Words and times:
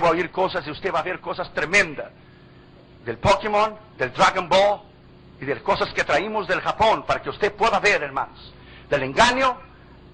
va 0.00 0.08
a 0.08 0.10
oír 0.12 0.30
cosas 0.30 0.66
y 0.66 0.70
usted 0.70 0.92
va 0.92 1.00
a 1.00 1.02
ver 1.02 1.20
cosas 1.20 1.52
tremendas. 1.52 2.10
Del 3.04 3.18
Pokémon, 3.18 3.76
del 3.96 4.12
Dragon 4.12 4.48
Ball 4.48 4.80
y 5.40 5.44
de 5.44 5.62
cosas 5.62 5.92
que 5.94 6.04
traímos 6.04 6.46
del 6.46 6.60
Japón 6.60 7.04
para 7.06 7.22
que 7.22 7.30
usted 7.30 7.52
pueda 7.54 7.78
ver, 7.80 8.02
hermanos. 8.02 8.52
Del 8.88 9.02
engaño, 9.02 9.58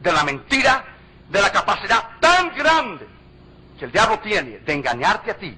de 0.00 0.12
la 0.12 0.24
mentira, 0.24 0.84
de 1.28 1.40
la 1.40 1.50
capacidad 1.50 2.18
tan 2.20 2.54
grande 2.54 3.06
que 3.78 3.86
el 3.86 3.92
diablo 3.92 4.18
tiene 4.20 4.58
de 4.58 4.72
engañarte 4.72 5.30
a 5.30 5.36
ti 5.36 5.56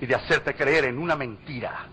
y 0.00 0.06
de 0.06 0.14
hacerte 0.14 0.54
creer 0.54 0.86
en 0.86 0.98
una 0.98 1.14
mentira. 1.14 1.86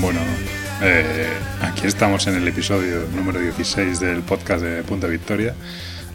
Bueno, 0.00 0.20
eh, 0.80 1.26
aquí 1.60 1.88
estamos 1.88 2.28
en 2.28 2.36
el 2.36 2.46
episodio 2.46 3.04
número 3.16 3.40
16 3.40 3.98
del 3.98 4.22
podcast 4.22 4.62
de 4.62 4.84
Punta 4.84 5.08
Victoria. 5.08 5.56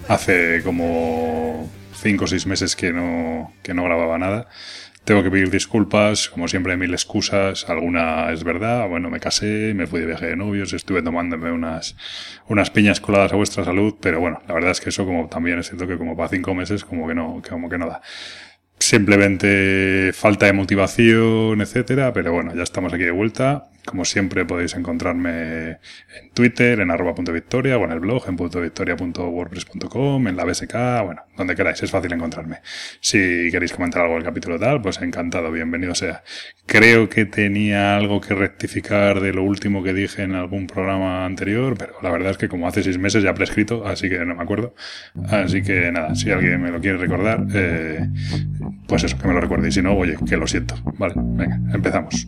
Hace 0.07 0.61
como 0.63 1.69
5 2.01 2.23
o 2.23 2.27
6 2.27 2.47
meses 2.47 2.77
que 2.77 2.93
no, 2.93 3.53
que 3.61 3.73
no 3.73 3.83
grababa 3.83 4.17
nada. 4.17 4.47
Tengo 5.03 5.21
que 5.21 5.29
pedir 5.29 5.51
disculpas, 5.51 6.29
como 6.29 6.47
siempre, 6.47 6.77
mil 6.77 6.93
excusas. 6.93 7.69
Alguna 7.69 8.31
es 8.31 8.45
verdad. 8.45 8.87
Bueno, 8.87 9.09
me 9.09 9.19
casé, 9.19 9.73
me 9.75 9.85
fui 9.85 9.99
de 9.99 10.05
viaje 10.05 10.27
de 10.27 10.37
novios, 10.37 10.71
estuve 10.71 11.01
tomándome 11.01 11.51
unas, 11.51 11.97
unas 12.47 12.69
piñas 12.69 13.01
coladas 13.01 13.33
a 13.33 13.35
vuestra 13.35 13.65
salud, 13.65 13.95
pero 13.99 14.21
bueno, 14.21 14.41
la 14.47 14.53
verdad 14.53 14.71
es 14.71 14.79
que 14.79 14.89
eso 14.89 15.03
como 15.05 15.27
también 15.27 15.59
es 15.59 15.67
cierto 15.67 15.87
que 15.87 15.97
como 15.97 16.15
para 16.15 16.29
5 16.29 16.55
meses 16.55 16.85
como 16.85 17.05
que 17.05 17.15
no, 17.15 17.41
como 17.49 17.67
que 17.69 17.77
no 17.77 17.87
da 17.87 18.01
simplemente 18.79 20.11
falta 20.13 20.45
de 20.45 20.53
motivación, 20.53 21.61
etcétera, 21.61 22.11
pero 22.13 22.33
bueno, 22.33 22.53
ya 22.53 22.63
estamos 22.63 22.93
aquí 22.93 23.03
de 23.03 23.11
vuelta. 23.11 23.69
Como 23.85 24.05
siempre 24.05 24.45
podéis 24.45 24.75
encontrarme 24.75 25.69
en 25.71 26.29
Twitter, 26.33 26.79
en 26.79 26.89
arroba 26.89 27.13
punto 27.13 27.33
victoria, 27.33 27.77
o 27.77 27.83
en 27.83 27.91
el 27.91 27.99
blog, 27.99 28.23
en 28.27 28.37
punto 28.37 28.63
en 28.63 30.35
la 30.37 30.45
BSK, 30.45 30.73
bueno, 31.03 31.21
donde 31.37 31.55
queráis, 31.55 31.83
es 31.83 31.91
fácil 31.91 32.13
encontrarme. 32.13 32.59
Si 33.01 33.49
queréis 33.51 33.73
comentar 33.73 34.03
algo 34.03 34.15
del 34.15 34.23
capítulo 34.23 34.57
tal, 34.57 34.81
pues 34.81 35.01
encantado, 35.01 35.51
bienvenido 35.51 35.95
sea. 35.95 36.23
Creo 36.65 37.09
que 37.09 37.25
tenía 37.25 37.97
algo 37.97 38.21
que 38.21 38.33
rectificar 38.33 39.19
de 39.19 39.33
lo 39.33 39.43
último 39.43 39.83
que 39.83 39.93
dije 39.93 40.23
en 40.23 40.35
algún 40.35 40.67
programa 40.67 41.25
anterior, 41.25 41.75
pero 41.77 41.93
la 42.01 42.09
verdad 42.09 42.31
es 42.31 42.37
que 42.37 42.47
como 42.47 42.67
hace 42.67 42.83
seis 42.83 42.97
meses 42.97 43.23
ya 43.23 43.33
prescrito, 43.33 43.85
así 43.85 44.09
que 44.09 44.19
no 44.19 44.35
me 44.35 44.43
acuerdo. 44.43 44.73
Así 45.29 45.61
que 45.61 45.91
nada, 45.91 46.15
si 46.15 46.31
alguien 46.31 46.61
me 46.61 46.71
lo 46.71 46.79
quiere 46.79 46.97
recordar, 46.97 47.45
eh, 47.53 48.07
pues 48.87 49.03
eso, 49.03 49.17
que 49.17 49.27
me 49.27 49.33
lo 49.33 49.41
recuerde. 49.41 49.67
Y 49.67 49.71
si 49.71 49.81
no, 49.81 49.93
oye, 49.93 50.15
que 50.27 50.37
lo 50.37 50.47
siento. 50.47 50.75
Vale, 50.97 51.13
venga, 51.17 51.59
empezamos. 51.73 52.27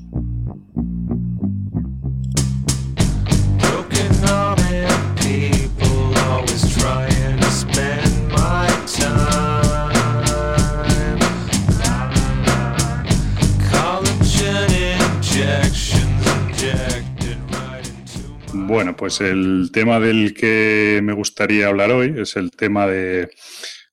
Bueno, 18.68 18.96
pues 18.96 19.22
el 19.22 19.70
tema 19.72 20.00
del 20.00 20.34
que 20.34 21.00
me 21.04 21.14
gustaría 21.14 21.68
hablar 21.68 21.92
hoy 21.92 22.16
es 22.18 22.36
el 22.36 22.50
tema 22.50 22.88
de 22.88 23.30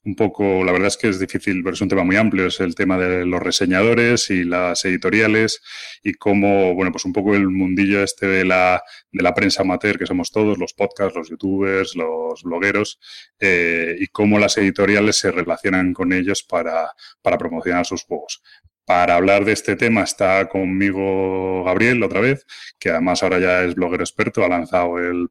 un 0.05 0.17
poco, 0.17 0.65
la 0.65 0.73
verdad 0.73 0.89
es 0.89 0.97
que 0.97 1.09
es 1.09 1.21
difícil, 1.21 1.63
pero 1.63 1.75
es 1.75 1.81
un 1.83 1.91
tema 1.91 2.05
muy 2.05 2.17
amplio, 2.17 2.47
es 2.47 2.59
el 2.59 2.75
tema 2.75 2.97
de 2.97 3.27
los 3.27 3.43
reseñadores 3.43 4.31
y 4.31 4.45
las 4.45 4.83
editoriales 4.87 5.61
y 6.03 6.15
cómo, 6.15 6.75
bueno, 6.75 6.91
pues 6.91 7.05
un 7.05 7.13
poco 7.13 7.35
el 7.35 7.51
mundillo 7.51 8.03
este 8.03 8.27
de 8.27 8.47
la, 8.47 8.83
de 9.11 9.23
la 9.23 9.35
prensa 9.35 9.61
amateur, 9.61 9.99
que 9.99 10.07
somos 10.07 10.31
todos, 10.31 10.57
los 10.57 10.73
podcasts, 10.73 11.17
los 11.17 11.29
youtubers, 11.29 11.95
los 11.95 12.43
blogueros, 12.43 12.99
eh, 13.41 13.95
y 14.01 14.07
cómo 14.07 14.39
las 14.39 14.57
editoriales 14.57 15.17
se 15.17 15.31
relacionan 15.33 15.93
con 15.93 16.15
ellos 16.15 16.43
para, 16.43 16.93
para 17.21 17.37
promocionar 17.37 17.85
sus 17.85 18.05
juegos. 18.05 18.43
Para 18.85 19.15
hablar 19.15 19.45
de 19.45 19.53
este 19.53 19.77
tema 19.77 20.03
está 20.03 20.49
conmigo 20.49 21.63
Gabriel 21.65 22.03
otra 22.03 22.21
vez, 22.21 22.45
que 22.79 22.91
además 22.91 23.23
ahora 23.23 23.39
ya 23.39 23.63
es 23.63 23.75
bloguero 23.77 24.03
experto, 24.03 24.45
ha 24.45 24.49
lanzado 24.49 24.99
el, 24.99 25.29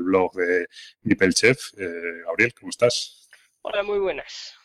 blog 0.00 0.32
de 0.34 0.66
Mipel 1.02 1.32
Chef. 1.32 1.58
Eh, 1.78 2.22
Gabriel, 2.26 2.52
¿cómo 2.58 2.70
estás? 2.70 3.28
Hola, 3.62 3.82
muy 3.84 3.98
buenas. 4.00 4.56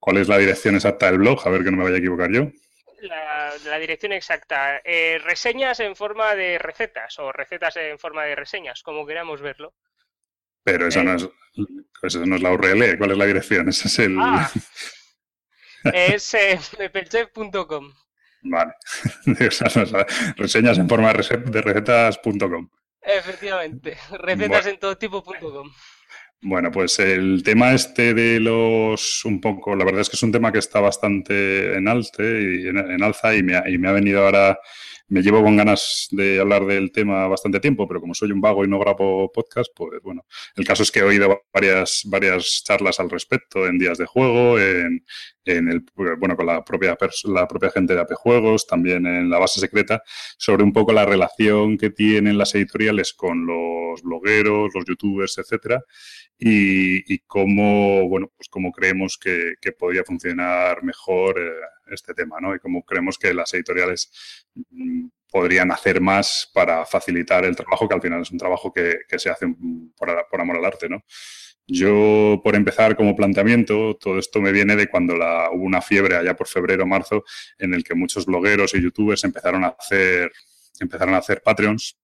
¿Cuál 0.00 0.16
es 0.18 0.28
la 0.28 0.38
dirección 0.38 0.74
exacta 0.74 1.06
del 1.06 1.18
blog? 1.18 1.40
A 1.46 1.50
ver 1.50 1.62
que 1.62 1.70
no 1.70 1.76
me 1.76 1.84
vaya 1.84 1.96
a 1.96 1.98
equivocar 1.98 2.30
yo. 2.32 2.50
La, 3.00 3.52
la 3.64 3.78
dirección 3.78 4.12
exacta. 4.12 4.80
eh, 4.84 5.20
reseñas 5.24 5.78
en 5.78 5.94
forma 5.94 6.34
de 6.34 6.58
recetas 6.58 7.16
o 7.20 7.30
recetas 7.30 7.76
en 7.76 7.98
forma 7.98 8.24
de 8.24 8.34
reseñas, 8.34 8.82
como 8.82 9.06
queramos 9.06 9.40
verlo. 9.40 9.72
Pero 10.64 10.88
esa 10.88 11.00
Eh. 11.00 11.04
no 11.04 11.14
es, 11.14 11.28
esa 12.02 12.26
no 12.26 12.34
es 12.36 12.42
la 12.42 12.50
URL. 12.52 12.98
¿Cuál 12.98 13.12
es 13.12 13.18
la 13.18 13.24
dirección? 13.26 13.68
Ese 13.68 13.86
es 13.86 13.98
el... 14.00 14.16
Ah, 14.18 14.50
es 15.84 16.34
eh, 16.34 16.58
mepelchef.com. 16.78 17.92
Vale. 18.42 18.72
Reseñas 20.36 20.78
en 20.78 20.88
forma 20.88 21.12
de 21.12 21.18
rece- 21.18 21.44
de 21.44 21.60
recetas.com. 21.62 22.68
Efectivamente, 23.02 23.96
recetas 24.18 24.48
Bueno. 24.48 24.68
en 24.68 24.78
todo 24.78 24.96
tipo.com. 24.98 25.70
Bueno, 26.40 26.70
pues 26.70 26.98
el 27.00 27.42
tema 27.42 27.72
este 27.72 28.14
de 28.14 28.38
los 28.38 29.24
un 29.24 29.40
poco, 29.40 29.74
la 29.74 29.84
verdad 29.84 30.02
es 30.02 30.08
que 30.08 30.14
es 30.16 30.22
un 30.22 30.30
tema 30.30 30.52
que 30.52 30.58
está 30.60 30.78
bastante 30.78 31.74
en 31.76 31.88
alta 31.88 32.22
y 32.22 32.68
en, 32.68 32.78
en 32.78 33.02
alza 33.02 33.34
y 33.34 33.42
me, 33.42 33.56
ha, 33.56 33.68
y 33.68 33.76
me 33.76 33.88
ha 33.88 33.92
venido 33.92 34.24
ahora, 34.24 34.56
me 35.08 35.22
llevo 35.22 35.42
con 35.42 35.56
ganas 35.56 36.08
de 36.10 36.38
hablar 36.40 36.66
del 36.66 36.92
tema 36.92 37.26
bastante 37.28 37.60
tiempo, 37.60 37.88
pero 37.88 38.00
como 38.00 38.14
soy 38.14 38.30
un 38.30 38.40
vago 38.40 38.64
y 38.64 38.68
no 38.68 38.78
grabo 38.78 39.32
podcast, 39.32 39.70
pues 39.74 40.00
bueno, 40.02 40.26
el 40.56 40.66
caso 40.66 40.82
es 40.82 40.92
que 40.92 41.00
he 41.00 41.02
oído 41.02 41.42
varias, 41.52 42.02
varias 42.06 42.62
charlas 42.64 43.00
al 43.00 43.10
respecto 43.10 43.66
en 43.66 43.78
días 43.78 43.98
de 43.98 44.06
juego, 44.06 44.58
en, 44.58 45.04
en 45.44 45.68
el, 45.68 45.84
bueno, 46.18 46.36
con 46.36 46.46
la 46.46 46.62
propia, 46.64 46.96
la 47.24 47.48
propia 47.48 47.70
gente 47.70 47.94
de 47.94 48.00
AP 48.00 48.12
Juegos, 48.14 48.66
también 48.66 49.06
en 49.06 49.30
la 49.30 49.38
base 49.38 49.60
secreta, 49.60 50.02
sobre 50.36 50.62
un 50.62 50.72
poco 50.72 50.92
la 50.92 51.06
relación 51.06 51.78
que 51.78 51.90
tienen 51.90 52.36
las 52.36 52.54
editoriales 52.54 53.14
con 53.14 53.46
los 53.46 54.02
blogueros, 54.02 54.70
los 54.74 54.84
youtubers, 54.84 55.38
etcétera, 55.38 55.82
y, 56.38 57.12
y 57.12 57.20
cómo, 57.20 58.08
bueno, 58.08 58.30
pues 58.36 58.48
cómo 58.48 58.72
creemos 58.72 59.18
que, 59.18 59.54
que 59.60 59.72
podría 59.72 60.04
funcionar 60.04 60.82
mejor 60.84 61.38
eh, 61.40 61.50
este 61.94 62.14
tema, 62.14 62.38
¿no? 62.40 62.54
Y 62.54 62.58
cómo 62.58 62.84
creemos 62.84 63.18
que 63.18 63.34
las 63.34 63.52
editoriales 63.54 64.10
mm, 64.70 65.08
podrían 65.30 65.70
hacer 65.70 66.00
más 66.00 66.50
para 66.52 66.84
facilitar 66.86 67.44
el 67.44 67.56
trabajo, 67.56 67.88
que 67.88 67.94
al 67.94 68.02
final 68.02 68.22
es 68.22 68.30
un 68.30 68.38
trabajo 68.38 68.72
que, 68.72 68.98
se 69.16 69.30
hace 69.30 69.46
mm, 69.46 69.92
por, 69.96 70.40
amor 70.40 70.56
al 70.56 70.64
arte, 70.64 70.88
¿no? 70.88 71.04
Yo, 71.66 72.40
por 72.42 72.56
empezar, 72.56 72.96
como 72.96 73.14
planteamiento, 73.14 73.96
todo 74.00 74.18
esto 74.18 74.40
me 74.40 74.52
viene 74.52 74.74
de 74.74 74.88
cuando 74.88 75.14
hubo 75.14 75.64
una 75.64 75.82
fiebre 75.82 76.16
allá 76.16 76.34
por 76.34 76.48
febrero 76.48 76.84
o 76.84 76.86
marzo 76.86 77.24
en 77.58 77.74
el 77.74 77.84
que 77.84 77.94
muchos 77.94 78.24
blogueros 78.24 78.74
y 78.74 78.80
youtubers 78.80 79.22
empezaron 79.24 79.64
a 79.64 79.76
hacer, 79.78 80.32
empezaron 80.80 81.14
a 81.14 81.18
hacer 81.18 81.42
Patreons 81.42 81.98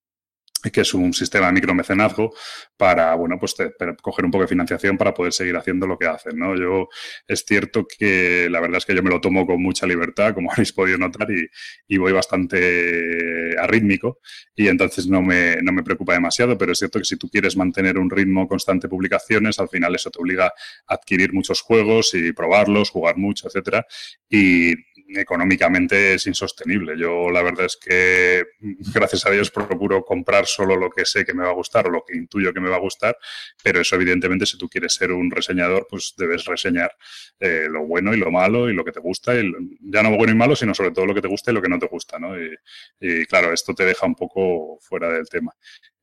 que 0.72 0.80
es 0.82 0.94
un 0.94 1.12
sistema 1.12 1.46
de 1.46 1.52
micromecenazgo 1.52 2.32
para, 2.76 3.14
bueno, 3.14 3.38
pues 3.38 3.54
te- 3.54 3.70
para 3.70 3.94
coger 3.96 4.24
un 4.24 4.30
poco 4.30 4.42
de 4.42 4.48
financiación 4.48 4.96
para 4.98 5.14
poder 5.14 5.32
seguir 5.32 5.56
haciendo 5.56 5.86
lo 5.86 5.98
que 5.98 6.06
hacen, 6.06 6.38
¿no? 6.38 6.56
Yo, 6.56 6.88
es 7.26 7.44
cierto 7.46 7.86
que 7.86 8.48
la 8.50 8.60
verdad 8.60 8.78
es 8.78 8.86
que 8.86 8.94
yo 8.94 9.02
me 9.02 9.10
lo 9.10 9.20
tomo 9.20 9.46
con 9.46 9.62
mucha 9.62 9.86
libertad, 9.86 10.34
como 10.34 10.50
habéis 10.52 10.72
podido 10.72 10.98
notar, 10.98 11.28
y, 11.30 11.46
y 11.88 11.98
voy 11.98 12.12
bastante 12.12 13.56
arrítmico, 13.58 14.20
y 14.54 14.68
entonces 14.68 15.06
no 15.06 15.22
me, 15.22 15.56
no 15.62 15.72
me 15.72 15.82
preocupa 15.82 16.14
demasiado, 16.14 16.56
pero 16.58 16.72
es 16.72 16.78
cierto 16.78 16.98
que 16.98 17.04
si 17.04 17.16
tú 17.16 17.28
quieres 17.28 17.56
mantener 17.56 17.98
un 17.98 18.10
ritmo 18.10 18.46
constante 18.48 18.86
de 18.86 18.90
publicaciones, 18.90 19.58
al 19.58 19.68
final 19.68 19.94
eso 19.94 20.10
te 20.10 20.20
obliga 20.20 20.46
a 20.46 20.94
adquirir 20.94 21.32
muchos 21.32 21.60
juegos 21.60 22.14
y 22.14 22.32
probarlos, 22.32 22.90
jugar 22.90 23.16
mucho, 23.16 23.48
etcétera, 23.48 23.86
y 24.28 24.74
económicamente 25.08 26.14
es 26.14 26.26
insostenible. 26.26 26.98
Yo 26.98 27.30
la 27.30 27.42
verdad 27.42 27.66
es 27.66 27.76
que, 27.76 28.44
gracias 28.94 29.26
a 29.26 29.30
Dios, 29.30 29.50
procuro 29.50 30.04
comprar 30.04 30.46
solo 30.46 30.76
lo 30.76 30.90
que 30.90 31.04
sé 31.04 31.24
que 31.24 31.34
me 31.34 31.44
va 31.44 31.50
a 31.50 31.54
gustar 31.54 31.86
o 31.86 31.90
lo 31.90 32.04
que 32.04 32.16
intuyo 32.16 32.52
que 32.52 32.60
me 32.60 32.70
va 32.70 32.76
a 32.76 32.80
gustar, 32.80 33.16
pero 33.62 33.80
eso 33.80 33.96
evidentemente 33.96 34.46
si 34.46 34.58
tú 34.58 34.68
quieres 34.68 34.94
ser 34.94 35.12
un 35.12 35.30
reseñador, 35.30 35.86
pues 35.88 36.14
debes 36.16 36.44
reseñar 36.44 36.92
eh, 37.40 37.66
lo 37.70 37.86
bueno 37.86 38.14
y 38.14 38.16
lo 38.16 38.30
malo 38.30 38.68
y 38.68 38.74
lo 38.74 38.84
que 38.84 38.92
te 38.92 39.00
gusta, 39.00 39.34
ya 39.34 40.02
no 40.02 40.16
bueno 40.16 40.32
y 40.32 40.36
malo, 40.36 40.56
sino 40.56 40.74
sobre 40.74 40.90
todo 40.90 41.06
lo 41.06 41.14
que 41.14 41.22
te 41.22 41.28
gusta 41.28 41.50
y 41.50 41.54
lo 41.54 41.62
que 41.62 41.68
no 41.68 41.78
te 41.78 41.86
gusta, 41.86 42.18
¿no? 42.18 42.40
Y, 42.40 42.54
y, 43.00 43.26
claro, 43.26 43.52
esto 43.52 43.74
te 43.74 43.84
deja 43.84 44.06
un 44.06 44.14
poco 44.14 44.78
fuera 44.80 45.10
del 45.10 45.28
tema. 45.28 45.52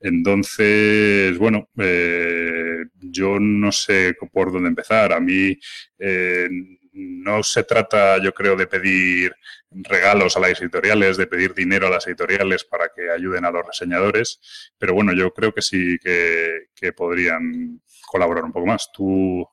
Entonces, 0.02 1.38
bueno, 1.38 1.70
eh, 1.78 2.86
yo 3.00 3.40
no 3.40 3.72
sé 3.72 4.16
por 4.32 4.52
dónde 4.52 4.70
empezar. 4.70 5.14
A 5.14 5.20
mí 5.20 5.58
eh, 6.00 6.50
no 6.94 7.44
se 7.44 7.64
trata, 7.64 8.18
yo 8.18 8.34
creo, 8.34 8.56
de 8.56 8.68
pedir 8.68 9.36
regalos 9.70 10.36
a 10.36 10.40
las 10.40 10.60
editoriales, 10.62 11.18
de 11.18 11.28
pedir 11.28 11.54
dinero 11.54 11.88
a 11.88 11.90
las 11.90 12.08
editoriales 12.08 12.64
para 12.64 12.90
que 12.90 13.10
ayuden 13.10 13.46
a 13.46 13.52
los 13.52 13.66
reseñadores, 13.66 14.72
pero 14.78 14.94
bueno, 14.94 15.14
yo 15.14 15.34
creo 15.34 15.54
que 15.54 15.62
sí 15.62 15.98
que, 16.00 16.94
podrían 16.96 17.82
colaborar 18.08 18.44
un 18.44 18.52
poco 18.52 18.66
más. 18.66 18.92
Tú, 18.92 19.48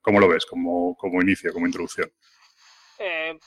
¿cómo 0.00 0.20
lo 0.20 0.28
ves 0.28 0.46
como, 0.46 0.96
como 0.96 1.20
inicio, 1.20 1.52
como 1.52 1.66
introducción? 1.66 2.10
Eh, 2.98 3.38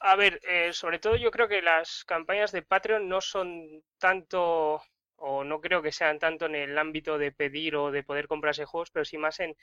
a 0.00 0.16
ver, 0.16 0.40
eh, 0.48 0.72
sobre 0.72 0.98
todo 0.98 1.16
yo 1.16 1.30
creo 1.30 1.48
que 1.48 1.60
las 1.60 2.04
campañas 2.04 2.52
de 2.52 2.62
Patreon 2.62 3.06
no 3.08 3.20
son 3.20 3.82
tanto, 3.98 4.82
o 5.20 5.44
no 5.44 5.60
creo 5.60 5.82
que 5.82 5.92
sean 5.92 6.18
tanto 6.18 6.46
en 6.46 6.54
el 6.54 6.76
ámbito 6.78 7.18
de 7.18 7.30
pedir 7.30 7.76
o 7.76 7.90
de 7.90 8.02
poder 8.02 8.26
comprarse 8.26 8.64
juegos, 8.64 8.90
pero 8.90 9.04
sí 9.04 9.18
más 9.18 9.38
en, 9.40 9.56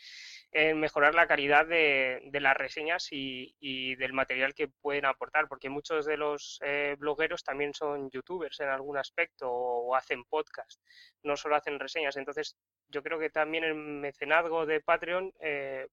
en 0.51 0.79
mejorar 0.79 1.15
la 1.15 1.27
calidad 1.27 1.65
de, 1.65 2.21
de 2.25 2.39
las 2.39 2.55
reseñas 2.55 3.11
y, 3.11 3.55
y 3.59 3.95
del 3.95 4.13
material 4.13 4.53
que 4.53 4.67
pueden 4.67 5.05
aportar, 5.05 5.47
porque 5.47 5.69
muchos 5.69 6.05
de 6.05 6.17
los 6.17 6.59
eh, 6.63 6.95
blogueros 6.99 7.43
también 7.43 7.73
son 7.73 8.09
youtubers 8.11 8.59
en 8.59 8.69
algún 8.69 8.97
aspecto 8.97 9.49
o, 9.51 9.95
hacen 9.95 10.23
podcast, 10.25 10.79
no 11.23 11.35
solo 11.35 11.55
hacen 11.55 11.79
reseñas. 11.79 12.17
Entonces, 12.17 12.55
yo 12.87 13.01
creo 13.01 13.19
que 13.19 13.29
también 13.29 13.63
el 13.63 13.75
mecenazgo 13.75 14.65
de 14.65 14.81
Patreon 14.81 15.33
eh, 15.41 15.87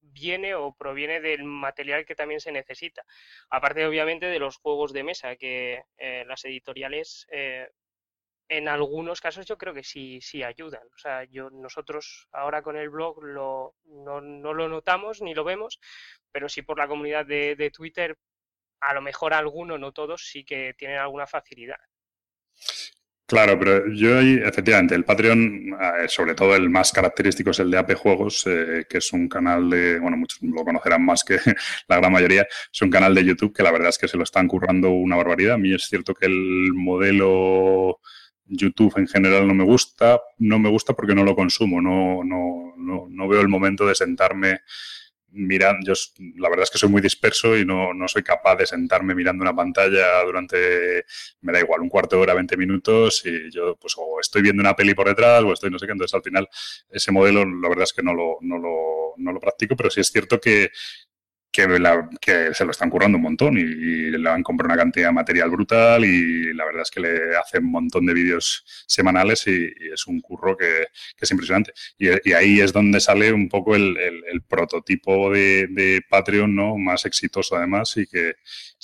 viene 0.00 0.54
o 0.54 0.74
proviene 0.74 1.20
del 1.20 1.44
material 1.44 2.04
que 2.04 2.14
también 2.14 2.40
se 2.40 2.52
necesita. 2.52 3.04
Aparte, 3.50 3.86
obviamente, 3.86 4.26
de 4.26 4.38
los 4.38 4.58
juegos 4.58 4.92
de 4.92 5.02
mesa, 5.02 5.36
que 5.36 5.82
eh, 5.96 6.24
las 6.26 6.44
editoriales 6.44 7.26
en 8.48 8.68
algunos 8.68 9.20
casos 9.20 9.46
yo 9.46 9.58
creo 9.58 9.74
que 9.74 9.84
sí, 9.84 10.20
sí 10.20 10.42
ayudan. 10.42 10.86
O 10.94 10.98
sea, 10.98 11.24
yo, 11.24 11.50
nosotros 11.50 12.28
ahora 12.32 12.62
con 12.62 12.76
el 12.76 12.88
blog 12.90 13.22
lo, 13.22 13.76
no, 13.84 14.20
no 14.20 14.54
lo 14.54 14.68
notamos 14.68 15.20
ni 15.20 15.34
lo 15.34 15.44
vemos, 15.44 15.78
pero 16.32 16.48
sí 16.48 16.62
por 16.62 16.78
la 16.78 16.88
comunidad 16.88 17.26
de, 17.26 17.56
de 17.56 17.70
Twitter, 17.70 18.16
a 18.80 18.94
lo 18.94 19.02
mejor 19.02 19.34
alguno, 19.34 19.76
no 19.78 19.92
todos, 19.92 20.26
sí 20.28 20.44
que 20.44 20.74
tienen 20.74 20.98
alguna 20.98 21.26
facilidad. 21.26 21.78
Claro, 23.28 23.58
pero 23.58 23.92
yo 23.92 24.20
efectivamente, 24.20 24.94
el 24.94 25.04
Patreon, 25.04 25.76
eh, 25.78 26.08
sobre 26.08 26.34
todo 26.34 26.56
el 26.56 26.70
más 26.70 26.90
característico 26.92 27.50
es 27.50 27.58
el 27.58 27.70
de 27.70 27.76
AP 27.76 27.92
Juegos, 27.94 28.46
eh, 28.46 28.86
que 28.88 28.98
es 28.98 29.12
un 29.12 29.28
canal 29.28 29.68
de, 29.68 29.98
bueno, 29.98 30.16
muchos 30.16 30.40
lo 30.40 30.64
conocerán 30.64 31.04
más 31.04 31.24
que 31.24 31.36
la 31.88 31.98
gran 31.98 32.10
mayoría, 32.10 32.48
es 32.72 32.80
un 32.80 32.88
canal 32.88 33.14
de 33.14 33.26
YouTube 33.26 33.54
que 33.54 33.62
la 33.62 33.70
verdad 33.70 33.90
es 33.90 33.98
que 33.98 34.08
se 34.08 34.16
lo 34.16 34.22
están 34.22 34.48
currando 34.48 34.88
una 34.88 35.16
barbaridad. 35.16 35.56
A 35.56 35.58
mí 35.58 35.74
es 35.74 35.84
cierto 35.84 36.14
que 36.14 36.24
el 36.24 36.72
modelo 36.72 38.00
YouTube 38.48 38.96
en 38.96 39.06
general 39.06 39.46
no 39.46 39.54
me 39.54 39.64
gusta, 39.64 40.20
no 40.38 40.58
me 40.58 40.70
gusta 40.70 40.94
porque 40.94 41.14
no 41.14 41.24
lo 41.24 41.36
consumo, 41.36 41.80
no, 41.80 42.24
no, 42.24 42.74
no, 42.76 43.06
no 43.08 43.28
veo 43.28 43.40
el 43.40 43.48
momento 43.48 43.86
de 43.86 43.94
sentarme 43.94 44.60
mirando, 45.30 45.80
yo 45.86 45.92
la 46.36 46.48
verdad 46.48 46.64
es 46.64 46.70
que 46.70 46.78
soy 46.78 46.88
muy 46.88 47.02
disperso 47.02 47.56
y 47.56 47.64
no, 47.64 47.92
no 47.92 48.08
soy 48.08 48.22
capaz 48.22 48.56
de 48.56 48.66
sentarme 48.66 49.14
mirando 49.14 49.42
una 49.42 49.54
pantalla 49.54 50.22
durante, 50.24 51.04
me 51.42 51.52
da 51.52 51.60
igual, 51.60 51.82
un 51.82 51.88
cuarto 51.88 52.16
de 52.16 52.22
hora, 52.22 52.34
20 52.34 52.56
minutos 52.56 53.22
y 53.26 53.50
yo 53.50 53.76
pues 53.76 53.94
o 53.98 54.20
estoy 54.20 54.42
viendo 54.42 54.60
una 54.60 54.74
peli 54.74 54.94
por 54.94 55.06
detrás 55.06 55.42
o 55.42 55.52
estoy 55.52 55.70
no 55.70 55.78
sé 55.78 55.86
qué, 55.86 55.92
entonces 55.92 56.14
al 56.14 56.22
final 56.22 56.48
ese 56.90 57.12
modelo 57.12 57.44
la 57.44 57.68
verdad 57.68 57.84
es 57.84 57.92
que 57.92 58.02
no 58.02 58.14
lo, 58.14 58.38
no 58.40 58.58
lo, 58.58 59.14
no 59.18 59.32
lo 59.32 59.40
practico, 59.40 59.76
pero 59.76 59.90
sí 59.90 60.00
es 60.00 60.08
cierto 60.08 60.40
que, 60.40 60.70
que, 61.50 61.66
la- 61.68 62.08
que 62.20 62.54
se 62.54 62.64
lo 62.64 62.70
están 62.70 62.90
currando 62.90 63.16
un 63.18 63.22
montón 63.22 63.58
y, 63.58 63.62
y 63.62 64.10
le 64.10 64.28
han 64.30 64.42
comprado 64.42 64.72
una 64.74 64.82
cantidad 64.82 65.08
de 65.08 65.12
material 65.12 65.50
brutal 65.50 66.04
y 66.04 66.52
la 66.54 66.64
verdad 66.64 66.82
es 66.82 66.90
que 66.90 67.00
le 67.00 67.36
hacen 67.36 67.64
un 67.64 67.72
montón 67.72 68.06
de 68.06 68.14
vídeos 68.14 68.64
semanales 68.86 69.46
y, 69.46 69.64
y 69.66 69.88
es 69.92 70.06
un 70.06 70.20
curro 70.20 70.56
que, 70.56 70.66
que 71.16 71.24
es 71.24 71.30
impresionante. 71.30 71.72
Y, 71.98 72.08
y 72.30 72.32
ahí 72.34 72.60
es 72.60 72.72
donde 72.72 73.00
sale 73.00 73.32
un 73.32 73.48
poco 73.48 73.74
el, 73.76 73.96
el- 73.96 74.24
el 74.30 74.42
prototipo 74.42 75.30
de, 75.32 75.66
de 75.70 76.02
Patreon 76.08 76.54
¿no? 76.54 76.76
más 76.76 77.04
exitoso 77.06 77.56
además 77.56 77.96
y 77.96 78.06
que, 78.06 78.34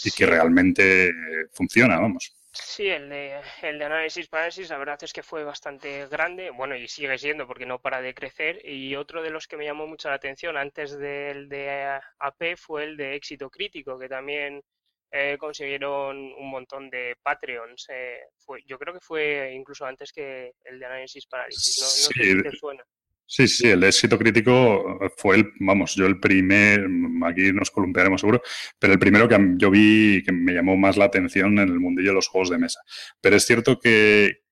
y 0.05 0.11
que 0.11 0.27
realmente 0.27 1.13
funciona, 1.53 1.99
vamos. 1.99 2.35
Sí, 2.57 2.87
el 2.87 3.09
de, 3.09 3.41
el 3.63 3.81
de 3.81 3.85
análisis 3.85 4.29
parálisis, 4.29 4.71
la 4.71 4.79
verdad 4.79 5.03
es 5.03 5.13
que 5.13 5.25
fue 5.25 5.43
bastante 5.43 6.07
grande, 6.07 6.51
bueno, 6.51 6.77
y 6.77 6.87
sigue 6.87 7.19
siendo 7.19 7.49
porque 7.49 7.67
no 7.67 7.81
para 7.81 8.01
de 8.01 8.15
crecer. 8.15 8.61
Y 8.65 8.95
otro 8.95 9.23
de 9.23 9.31
los 9.31 9.49
que 9.49 9.57
me 9.57 9.65
llamó 9.65 9.89
mucho 9.89 10.09
la 10.09 10.15
atención 10.15 10.57
antes 10.57 10.97
del 10.97 11.49
de 11.49 11.99
AP 12.21 12.57
fue 12.57 12.85
el 12.85 12.97
de 12.97 13.17
éxito 13.17 13.51
crítico, 13.51 13.99
que 13.99 14.09
también 14.09 14.63
eh, 15.11 15.37
consiguieron 15.37 16.17
un 16.17 16.49
montón 16.49 16.91
de 16.91 17.17
Patreons. 17.25 17.87
eh, 17.89 18.21
fue, 18.39 18.63
yo 18.67 18.79
creo 18.79 18.95
que 18.95 19.01
fue 19.01 19.53
incluso 19.53 19.85
antes 19.85 20.13
que 20.13 20.53
el 20.63 20.79
de 20.79 20.87
análisis 20.87 21.27
parálisis. 21.27 21.79
No, 21.81 21.87
no 21.87 21.91
sé 21.91 22.37
si 22.37 22.43
te 22.43 22.57
suena. 22.57 22.85
Sí, 23.27 23.49
sí, 23.49 23.69
el 23.69 23.83
éxito 23.83 24.19
crítico 24.19 24.99
fue 25.17 25.37
el, 25.37 25.53
vamos, 25.59 25.95
yo 25.95 26.07
el 26.07 26.21
primer, 26.21 26.87
aquí 27.25 27.53
nos 27.53 27.71
columpiaremos 27.71 28.21
seguro, 28.21 28.43
pero 28.79 28.93
el 28.93 28.99
primero 28.99 29.27
que 29.27 29.39
yo 29.57 29.71
vi 29.71 30.23
que 30.23 30.31
me 30.31 30.53
llamó 30.53 30.77
más 30.77 30.97
la 30.99 31.07
atención 31.07 31.59
en 31.59 31.69
el 31.71 31.81
mundillo 31.81 32.11
de 32.11 32.15
los 32.15 32.29
juegos 32.29 32.51
de 32.51 32.59
mesa. 32.59 32.81
Pero 33.21 33.37
es 33.37 33.47
cierto 33.47 33.81
que, 33.81 34.44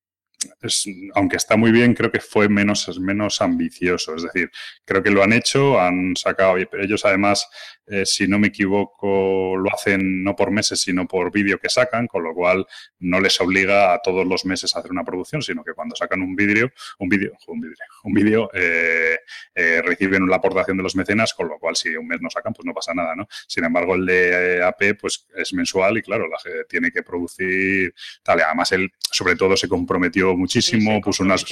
aunque 1.13 1.37
está 1.37 1.57
muy 1.57 1.71
bien, 1.71 1.93
creo 1.93 2.11
que 2.11 2.19
fue 2.19 2.49
menos, 2.49 2.99
menos 2.99 3.41
ambicioso. 3.41 4.15
Es 4.15 4.23
decir, 4.23 4.51
creo 4.85 5.03
que 5.03 5.11
lo 5.11 5.23
han 5.23 5.33
hecho, 5.33 5.79
han 5.79 6.15
sacado, 6.15 6.57
ellos 6.57 7.05
además, 7.05 7.47
eh, 7.85 8.05
si 8.05 8.27
no 8.27 8.39
me 8.39 8.47
equivoco, 8.47 9.55
lo 9.57 9.73
hacen 9.73 10.23
no 10.23 10.35
por 10.35 10.51
meses, 10.51 10.81
sino 10.81 11.07
por 11.07 11.31
vídeo 11.31 11.59
que 11.59 11.69
sacan, 11.69 12.07
con 12.07 12.23
lo 12.23 12.33
cual 12.33 12.65
no 12.99 13.19
les 13.19 13.39
obliga 13.41 13.93
a 13.93 13.99
todos 13.99 14.25
los 14.25 14.45
meses 14.45 14.75
a 14.75 14.79
hacer 14.79 14.91
una 14.91 15.03
producción, 15.03 15.41
sino 15.41 15.63
que 15.63 15.73
cuando 15.73 15.95
sacan 15.95 16.21
un 16.21 16.35
vídeo, 16.35 16.71
un 16.99 17.09
vídeo, 17.09 17.33
un 17.47 17.61
vídeo, 17.61 17.75
un 18.03 18.13
vídeo, 18.13 18.49
eh, 18.53 19.17
eh, 19.55 19.81
reciben 19.83 20.27
la 20.27 20.37
aportación 20.37 20.77
de 20.77 20.83
los 20.83 20.95
mecenas, 20.95 21.33
con 21.33 21.47
lo 21.47 21.59
cual 21.59 21.75
si 21.75 21.95
un 21.95 22.07
mes 22.07 22.21
no 22.21 22.29
sacan, 22.29 22.53
pues 22.53 22.65
no 22.65 22.73
pasa 22.73 22.93
nada, 22.93 23.15
¿no? 23.15 23.27
Sin 23.47 23.63
embargo, 23.63 23.95
el 23.95 24.05
de 24.05 24.63
AP, 24.63 24.95
pues 24.99 25.27
es 25.35 25.53
mensual 25.53 25.97
y 25.97 26.01
claro, 26.01 26.27
la 26.27 26.37
tiene 26.67 26.91
que 26.91 27.03
producir 27.03 27.93
tal. 28.23 28.41
Además, 28.41 28.71
él, 28.71 28.91
sobre 28.99 29.35
todo, 29.35 29.55
se 29.57 29.67
comprometió 29.67 30.22
muchísimo, 30.35 30.95
Sí, 30.95 31.01
puso 31.01 31.23
unas, 31.23 31.45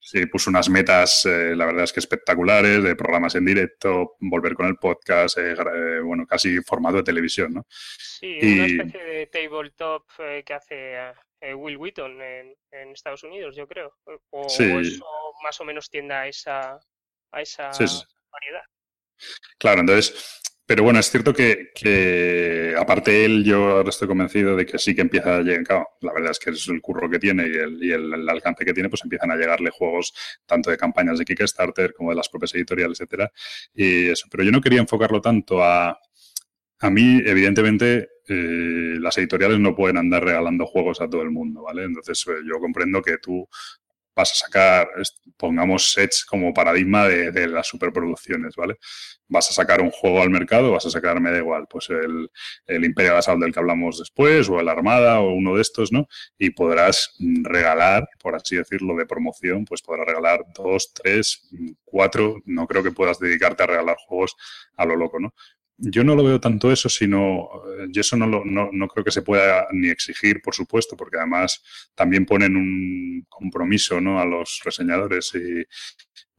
sí, 0.00 0.26
puso 0.26 0.50
unas 0.50 0.68
metas, 0.68 1.24
eh, 1.26 1.54
la 1.54 1.66
verdad 1.66 1.84
es 1.84 1.92
que 1.92 2.00
espectaculares, 2.00 2.82
de 2.82 2.96
programas 2.96 3.34
en 3.34 3.44
directo, 3.44 4.16
volver 4.20 4.54
con 4.54 4.66
el 4.66 4.76
podcast, 4.76 5.38
eh, 5.38 5.52
eh, 5.52 6.00
bueno, 6.02 6.26
casi 6.26 6.60
formato 6.62 6.96
de 6.98 7.02
televisión, 7.04 7.52
¿no? 7.54 7.66
Sí, 7.68 8.38
una 8.42 8.66
especie 8.66 9.04
de 9.04 9.26
tabletop 9.26 10.04
eh, 10.18 10.42
que 10.44 10.54
hace 10.54 10.96
Will 11.54 11.76
Wheaton 11.76 12.20
en, 12.22 12.54
en 12.70 12.88
Estados 12.90 13.22
Unidos, 13.24 13.56
yo 13.56 13.66
creo. 13.66 13.96
O, 14.30 14.48
Sí. 14.48 14.64
o 14.64 14.80
eso 14.80 15.04
más 15.42 15.60
o 15.60 15.64
menos 15.64 15.90
tiende 15.90 16.14
a 16.14 16.28
esa, 16.28 16.78
a 17.32 17.42
esa 17.42 17.70
variedad. 18.30 18.62
Claro, 19.58 19.80
entonces, 19.80 20.40
pero 20.66 20.84
bueno, 20.84 21.00
es 21.00 21.10
cierto 21.10 21.34
que, 21.34 21.70
que 21.74 22.74
aparte 22.78 23.24
él, 23.24 23.44
yo 23.44 23.70
ahora 23.70 23.90
estoy 23.90 24.08
convencido 24.08 24.56
de 24.56 24.64
que 24.64 24.78
sí 24.78 24.94
que 24.94 25.02
empieza 25.02 25.36
a 25.36 25.40
llegar, 25.42 25.64
claro, 25.64 25.88
la 26.00 26.12
verdad 26.12 26.30
es 26.30 26.38
que 26.38 26.50
es 26.50 26.68
el 26.68 26.80
curro 26.80 27.10
que 27.10 27.18
tiene 27.18 27.46
y 27.48 27.90
el, 27.90 28.28
alcance 28.28 28.64
que 28.64 28.72
tiene, 28.72 28.88
pues 28.88 29.02
empiezan 29.02 29.30
a 29.30 29.36
llegarle 29.36 29.70
juegos 29.70 30.14
tanto 30.46 30.70
de 30.70 30.76
campañas 30.76 31.18
de 31.18 31.24
Kickstarter 31.24 31.92
como 31.94 32.10
de 32.10 32.16
las 32.16 32.28
propias 32.28 32.54
editoriales, 32.54 33.00
etcétera, 33.00 33.30
y 33.74 34.08
eso. 34.08 34.26
Pero 34.30 34.44
yo 34.44 34.52
no 34.52 34.60
quería 34.60 34.80
enfocarlo 34.80 35.20
tanto 35.20 35.62
a, 35.62 35.98
a 36.80 36.90
mí, 36.90 37.20
evidentemente, 37.24 38.08
eh, 38.28 38.96
las 39.00 39.18
editoriales 39.18 39.58
no 39.58 39.74
pueden 39.74 39.98
andar 39.98 40.24
regalando 40.24 40.66
juegos 40.66 41.00
a 41.00 41.08
todo 41.08 41.22
el 41.22 41.30
mundo, 41.30 41.62
¿vale? 41.62 41.84
Entonces, 41.84 42.24
eh, 42.28 42.40
yo 42.46 42.60
comprendo 42.60 43.02
que 43.02 43.18
tú 43.18 43.48
vas 44.14 44.32
a 44.32 44.34
sacar, 44.46 44.88
pongamos 45.36 45.92
sets 45.92 46.24
como 46.24 46.52
paradigma 46.52 47.08
de, 47.08 47.48
las 47.48 47.66
superproducciones, 47.66 48.54
¿vale? 48.56 48.76
Vas 49.28 49.50
a 49.50 49.54
sacar 49.54 49.80
un 49.80 49.90
juego 49.90 50.22
al 50.22 50.30
mercado, 50.30 50.70
vas 50.72 50.86
a 50.86 50.90
sacar, 50.90 51.20
me 51.20 51.30
da 51.30 51.38
igual, 51.38 51.66
pues 51.68 51.88
el, 51.90 52.30
el 52.66 52.84
Imperial 52.84 53.16
Assault 53.16 53.42
del 53.42 53.52
que 53.52 53.60
hablamos 53.60 53.98
después, 53.98 54.48
o 54.48 54.60
el 54.60 54.68
Armada, 54.68 55.20
o 55.20 55.32
uno 55.32 55.56
de 55.56 55.62
estos, 55.62 55.92
¿no? 55.92 56.06
Y 56.38 56.50
podrás 56.50 57.16
regalar, 57.18 58.08
por 58.20 58.34
así 58.34 58.56
decirlo, 58.56 58.94
de 58.96 59.06
promoción, 59.06 59.64
pues 59.64 59.82
podrás 59.82 60.06
regalar 60.06 60.44
dos, 60.54 60.92
tres, 60.94 61.48
cuatro, 61.84 62.42
no 62.44 62.66
creo 62.66 62.82
que 62.82 62.92
puedas 62.92 63.18
dedicarte 63.18 63.62
a 63.62 63.66
regalar 63.66 63.96
juegos 64.06 64.36
a 64.76 64.84
lo 64.84 64.96
loco, 64.96 65.18
¿no? 65.18 65.34
Yo 65.84 66.04
no 66.04 66.14
lo 66.14 66.22
veo 66.22 66.40
tanto 66.40 66.70
eso, 66.70 66.88
sino 66.88 67.48
yo 67.88 68.00
eso 68.02 68.16
no, 68.16 68.26
lo, 68.28 68.44
no, 68.44 68.70
no 68.72 68.86
creo 68.86 69.04
que 69.04 69.10
se 69.10 69.22
pueda 69.22 69.66
ni 69.72 69.88
exigir, 69.88 70.40
por 70.40 70.54
supuesto, 70.54 70.96
porque 70.96 71.16
además 71.16 71.60
también 71.96 72.24
ponen 72.24 72.56
un 72.56 73.26
compromiso 73.28 74.00
¿no? 74.00 74.20
a 74.20 74.24
los 74.24 74.60
reseñadores 74.64 75.32
y 75.34 75.64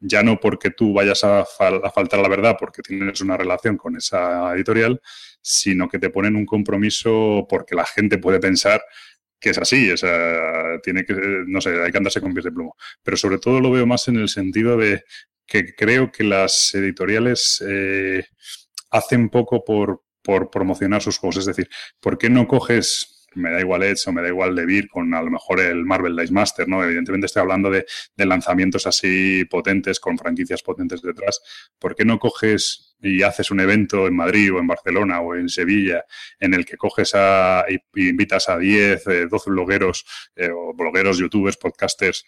ya 0.00 0.22
no 0.22 0.40
porque 0.40 0.70
tú 0.70 0.94
vayas 0.94 1.24
a, 1.24 1.40
a 1.40 1.90
faltar 1.90 2.20
la 2.20 2.28
verdad 2.28 2.56
porque 2.58 2.80
tienes 2.80 3.20
una 3.20 3.36
relación 3.36 3.76
con 3.76 3.96
esa 3.96 4.54
editorial, 4.54 4.98
sino 5.42 5.88
que 5.90 5.98
te 5.98 6.08
ponen 6.08 6.36
un 6.36 6.46
compromiso 6.46 7.46
porque 7.46 7.74
la 7.74 7.84
gente 7.84 8.16
puede 8.16 8.40
pensar 8.40 8.82
que 9.38 9.50
es 9.50 9.58
así, 9.58 9.90
o 9.90 9.96
sea, 9.98 10.80
tiene 10.82 11.04
que, 11.04 11.14
no 11.46 11.60
sé, 11.60 11.82
hay 11.82 11.92
que 11.92 11.98
andarse 11.98 12.22
con 12.22 12.32
pies 12.32 12.46
de 12.46 12.52
plomo. 12.52 12.76
Pero 13.02 13.18
sobre 13.18 13.38
todo 13.38 13.60
lo 13.60 13.70
veo 13.70 13.86
más 13.86 14.08
en 14.08 14.16
el 14.16 14.30
sentido 14.30 14.78
de 14.78 15.04
que 15.46 15.74
creo 15.74 16.10
que 16.10 16.24
las 16.24 16.74
editoriales 16.74 17.62
eh, 17.68 18.24
hacen 18.94 19.28
poco 19.28 19.64
por, 19.64 20.02
por 20.22 20.50
promocionar 20.50 21.02
sus 21.02 21.18
juegos. 21.18 21.38
Es 21.38 21.46
decir, 21.46 21.68
¿por 22.00 22.16
qué 22.16 22.30
no 22.30 22.46
coges 22.46 23.14
me 23.34 23.50
da 23.50 23.60
igual 23.60 23.82
Edge 23.82 24.02
o 24.06 24.12
me 24.12 24.22
da 24.22 24.28
igual 24.28 24.54
DeVir 24.54 24.88
con 24.88 25.12
a 25.12 25.20
lo 25.20 25.30
mejor 25.30 25.60
el 25.60 25.84
Marvel 25.84 26.16
Dice 26.16 26.32
Master, 26.32 26.68
¿no? 26.68 26.84
Evidentemente 26.84 27.26
estoy 27.26 27.40
hablando 27.42 27.68
de, 27.68 27.84
de, 28.16 28.26
lanzamientos 28.26 28.86
así 28.86 29.44
potentes, 29.50 29.98
con 29.98 30.16
franquicias 30.16 30.62
potentes 30.62 31.02
detrás. 31.02 31.40
¿Por 31.78 31.94
qué 31.94 32.04
no 32.04 32.20
coges 32.20 32.94
y 33.00 33.22
haces 33.22 33.50
un 33.50 33.60
evento 33.60 34.06
en 34.06 34.14
Madrid 34.14 34.54
o 34.54 34.58
en 34.58 34.66
Barcelona 34.66 35.20
o 35.20 35.34
en 35.34 35.48
Sevilla 35.48 36.04
en 36.38 36.54
el 36.54 36.64
que 36.64 36.76
coges 36.76 37.12
a, 37.14 37.64
y, 37.68 38.08
invitas 38.08 38.48
a 38.48 38.58
10, 38.58 39.06
eh, 39.08 39.26
12 39.28 39.50
blogueros 39.50 40.04
eh, 40.36 40.50
o 40.50 40.72
blogueros, 40.74 41.18
youtubers, 41.18 41.56
podcasters 41.56 42.24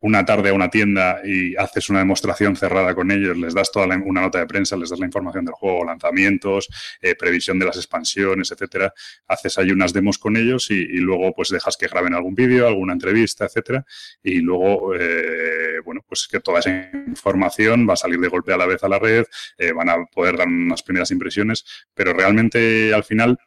una 0.00 0.24
tarde 0.24 0.50
a 0.50 0.52
una 0.52 0.70
tienda 0.70 1.20
y 1.24 1.56
haces 1.56 1.88
una 1.88 2.00
demostración 2.00 2.56
cerrada 2.56 2.94
con 2.94 3.10
ellos, 3.10 3.36
les 3.36 3.54
das 3.54 3.72
toda 3.72 3.86
la, 3.86 3.96
una 3.96 4.20
nota 4.20 4.38
de 4.38 4.46
prensa, 4.46 4.76
les 4.76 4.90
das 4.90 4.98
la 4.98 5.06
información 5.06 5.44
del 5.44 5.54
juego, 5.54 5.84
lanzamientos, 5.84 6.68
eh, 7.00 7.14
previsión 7.14 7.58
de 7.58 7.66
las 7.66 7.76
expansiones, 7.76 8.50
etcétera. 8.50 8.92
Haces 9.26 9.58
ahí 9.58 9.70
unas 9.70 9.92
demos 9.92 10.18
con 10.18 10.36
ellos 10.36 10.70
y, 10.70 10.84
luego 10.96 11.32
pues 11.34 11.50
dejas 11.50 11.76
que 11.76 11.88
graben 11.88 12.14
algún 12.14 12.34
vídeo, 12.34 12.66
alguna 12.66 12.92
entrevista, 12.92 13.44
etcétera. 13.44 13.84
Y 14.22 14.40
luego, 14.40 14.94
eh, 14.94 15.80
bueno, 15.84 16.04
pues 16.06 16.28
que 16.30 16.40
toda 16.40 16.60
esa 16.60 16.90
información 17.06 17.88
va 17.88 17.94
a 17.94 17.96
salir 17.96 18.18
de 18.20 18.28
golpe 18.28 18.52
a 18.52 18.56
la 18.56 18.66
vez 18.66 18.82
a 18.82 18.88
la 18.88 18.98
red, 18.98 19.24
eh, 19.58 19.72
van 19.72 19.88
a 19.88 20.04
poder 20.06 20.36
dar 20.36 20.48
unas 20.48 20.82
primeras 20.82 21.10
impresiones, 21.10 21.64
pero 21.94 22.12
realmente 22.12 22.92
al 22.92 23.04
final 23.04 23.38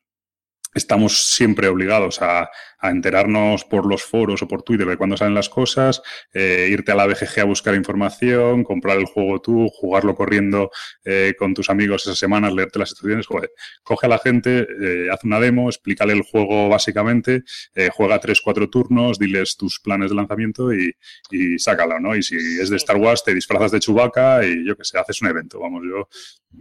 estamos 0.74 1.30
siempre 1.30 1.68
obligados 1.68 2.22
a, 2.22 2.50
a, 2.80 2.90
enterarnos 2.90 3.66
por 3.66 3.86
los 3.86 4.04
foros 4.04 4.42
o 4.42 4.48
por 4.48 4.64
Twitter 4.64 4.88
de 4.88 4.98
cuándo 4.98 5.18
salen 5.18 5.34
las 5.34 5.50
cosas, 5.50 6.02
eh, 6.34 6.68
irte 6.72 6.92
a 6.92 6.96
la 6.96 7.08
BGG 7.08 7.40
a 7.40 7.44
buscar 7.44 7.76
información, 7.76 8.64
comprar 8.64 8.98
el 8.98 9.06
juego 9.06 9.42
tú, 9.42 9.68
jugarlo 9.70 10.16
corriendo 10.16 10.72
eh, 11.04 11.34
con 11.38 11.54
tus 11.54 11.70
amigos 11.70 12.04
esas 12.04 12.20
semanas, 12.20 12.54
leerte 12.54 12.80
las 12.80 12.92
instrucciones. 12.92 13.26
Joder, 13.28 13.52
coge 13.84 14.06
a 14.06 14.10
la 14.10 14.20
gente, 14.20 14.68
eh, 14.82 15.10
haz 15.12 15.24
una 15.24 15.40
demo, 15.40 15.70
explícale 15.70 16.14
el 16.14 16.22
juego 16.22 16.70
básicamente, 16.70 17.44
eh, 17.74 17.90
juega 17.92 18.20
tres, 18.20 18.42
cuatro 18.42 18.70
turnos, 18.70 19.18
diles 19.18 19.58
tus 19.58 19.80
planes 19.80 20.10
de 20.10 20.16
lanzamiento 20.16 20.74
y, 20.74 20.94
y 21.32 21.58
sácalo, 21.58 22.00
¿no? 22.00 22.16
Y 22.16 22.24
si 22.24 22.36
es 22.36 22.70
de 22.70 22.78
Star 22.78 22.98
Wars, 22.98 23.24
te 23.24 23.34
disfrazas 23.34 23.72
de 23.72 23.80
Chewbacca 23.80 24.46
y 24.46 24.66
yo 24.66 24.76
que 24.76 24.84
sé, 24.84 25.00
haces 25.00 25.22
un 25.22 25.30
evento, 25.30 25.60
vamos, 25.60 25.84
yo, 25.84 26.08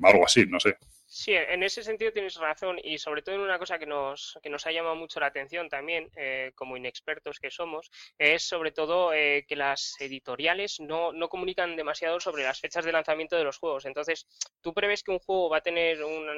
algo 0.03 0.25
así, 0.25 0.47
no 0.47 0.59
sé. 0.61 0.77
Sí, 1.21 1.33
en 1.35 1.65
ese 1.65 1.83
sentido 1.83 2.13
tienes 2.13 2.37
razón 2.37 2.79
y 2.81 2.97
sobre 2.99 3.23
todo 3.23 3.35
en 3.35 3.41
una 3.41 3.59
cosa 3.59 3.77
que 3.77 3.87
nos, 3.87 4.39
que 4.41 4.51
nos 4.51 4.65
ha 4.69 4.71
llamado 4.71 4.95
mucho 4.95 5.19
la 5.19 5.27
atención 5.27 5.69
también, 5.69 6.09
eh, 6.15 6.53
como 6.55 6.77
inexpertos 6.77 7.41
que 7.41 7.51
somos, 7.51 7.91
es 8.19 8.45
sobre 8.45 8.71
todo 8.71 9.13
eh, 9.13 9.45
que 9.49 9.57
las 9.57 9.97
editoriales 9.99 10.79
no, 10.79 11.13
no, 11.13 11.29
comunican 11.29 11.75
demasiado 11.75 12.21
sobre 12.21 12.45
las 12.45 12.61
fechas 12.61 12.85
de 12.85 12.93
lanzamiento 12.93 13.35
de 13.35 13.43
los 13.43 13.59
juegos. 13.59 13.85
Entonces, 13.85 14.29
tú 14.63 14.73
prevés 14.73 15.03
que 15.03 15.11
un 15.11 15.19
juego 15.19 15.51
va 15.51 15.57
a 15.57 15.61
tener 15.61 16.05
un, 16.05 16.29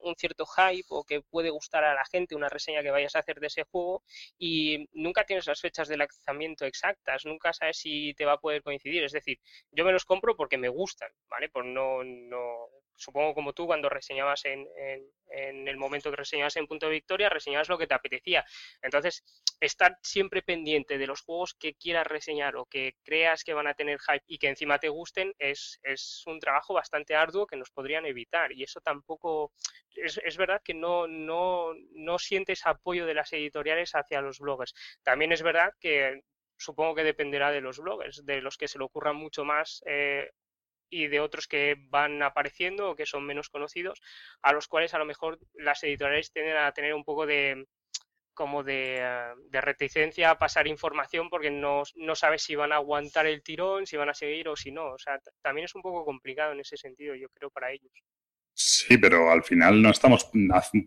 un 0.00 0.14
cierto 0.16 0.46
hype 0.46 0.86
o 0.88 1.04
que 1.04 1.20
puede 1.20 1.50
gustar 1.50 1.84
a 1.84 1.94
la 1.94 2.06
gente, 2.06 2.34
una 2.34 2.48
reseña 2.48 2.82
que 2.82 2.90
vayas 2.90 3.14
a 3.16 3.18
hacer 3.18 3.38
de 3.38 3.48
ese 3.48 3.64
juego 3.64 4.02
y 4.38 4.88
nunca 4.94 5.24
tienes 5.24 5.46
las 5.46 5.60
fechas 5.60 5.88
de 5.88 5.98
lanzamiento 5.98 6.64
exactas, 6.64 7.26
nunca 7.26 7.52
sabes 7.52 7.76
si 7.78 8.14
te 8.14 8.24
va 8.24 8.32
a 8.32 8.40
poder 8.40 8.62
coincidir. 8.62 9.04
Es 9.04 9.12
decir, 9.12 9.38
yo 9.72 9.84
me 9.84 9.92
los 9.92 10.06
compro 10.06 10.36
porque 10.36 10.56
me 10.56 10.70
gustan, 10.70 11.10
¿vale? 11.28 11.50
Por 11.50 11.66
no, 11.66 12.02
no 12.02 12.68
supongo 12.96 13.34
como 13.34 13.52
tú 13.52 13.66
cuando 13.66 13.88
reseñabas 13.88 14.44
en, 14.44 14.66
en, 15.30 15.68
el 15.68 15.76
momento 15.76 16.10
que 16.10 16.16
reseñabas 16.16 16.56
en 16.56 16.66
Punto 16.66 16.86
de 16.86 16.92
Victoria, 16.92 17.28
reseñabas 17.28 17.68
lo 17.68 17.78
que 17.78 17.86
te 17.86 17.94
apetecía. 17.94 18.44
Entonces, 18.82 19.24
estar 19.60 19.98
siempre 20.02 20.42
pendiente 20.42 20.98
de 20.98 21.06
los 21.06 21.22
juegos 21.22 21.54
que 21.54 21.74
quieras 21.74 22.06
reseñar 22.06 22.56
o 22.56 22.66
que 22.66 22.96
creas 23.02 23.44
que 23.44 23.54
van 23.54 23.66
a 23.66 23.74
tener 23.74 23.98
hype 24.00 24.24
y 24.26 24.38
que 24.38 24.48
encima 24.48 24.78
te 24.78 24.88
gusten 24.88 25.34
es, 25.38 25.80
es 25.82 26.22
un 26.26 26.38
trabajo 26.38 26.74
bastante 26.74 27.14
arduo 27.14 27.46
que 27.46 27.56
nos 27.56 27.70
podrían 27.70 28.06
evitar. 28.06 28.52
Y 28.52 28.62
eso 28.62 28.80
tampoco, 28.80 29.52
es, 29.96 30.20
es 30.24 30.36
verdad 30.36 30.62
que 30.64 30.74
no, 30.74 31.06
no, 31.06 31.72
no 31.92 32.18
sientes 32.18 32.66
apoyo 32.66 33.06
de 33.06 33.14
las 33.14 33.32
editoriales 33.32 33.94
hacia 33.94 34.20
los 34.20 34.38
bloggers. 34.38 34.74
También 35.02 35.32
es 35.32 35.42
verdad 35.42 35.72
que 35.80 36.22
supongo 36.56 36.94
que 36.94 37.04
dependerá 37.04 37.50
de 37.50 37.60
los 37.60 37.78
bloggers, 37.78 38.24
de 38.24 38.40
los 38.40 38.56
que 38.56 38.68
se 38.68 38.78
le 38.78 38.84
ocurran 38.84 39.16
mucho 39.16 39.44
más 39.44 39.82
eh, 39.86 40.30
y 40.94 41.08
de 41.08 41.18
otros 41.18 41.48
que 41.48 41.76
van 41.90 42.22
apareciendo 42.22 42.90
o 42.90 42.96
que 42.96 43.04
son 43.04 43.24
menos 43.26 43.48
conocidos, 43.48 44.00
a 44.42 44.52
los 44.52 44.68
cuales 44.68 44.94
a 44.94 44.98
lo 44.98 45.04
mejor 45.04 45.40
las 45.54 45.82
editoriales 45.82 46.32
tienden 46.32 46.56
a 46.56 46.72
tener 46.72 46.94
un 46.94 47.04
poco 47.04 47.26
de 47.26 47.66
como 48.32 48.62
de, 48.62 49.02
de 49.48 49.60
reticencia 49.60 50.30
a 50.30 50.38
pasar 50.38 50.66
información 50.66 51.28
porque 51.30 51.50
no, 51.50 51.82
no 51.96 52.14
sabes 52.14 52.42
si 52.42 52.56
van 52.56 52.72
a 52.72 52.76
aguantar 52.76 53.26
el 53.26 53.42
tirón, 53.42 53.86
si 53.86 53.96
van 53.96 54.08
a 54.08 54.14
seguir 54.14 54.48
o 54.48 54.56
si 54.56 54.70
no. 54.72 54.92
O 54.92 54.98
sea, 54.98 55.20
también 55.42 55.66
es 55.66 55.74
un 55.74 55.82
poco 55.82 56.04
complicado 56.04 56.52
en 56.52 56.60
ese 56.60 56.76
sentido, 56.76 57.14
yo 57.14 57.28
creo, 57.30 57.50
para 57.50 57.72
ellos. 57.72 57.92
Sí, 58.56 58.98
pero 58.98 59.32
al 59.32 59.42
final 59.42 59.82
no 59.82 59.90
estamos 59.90 60.30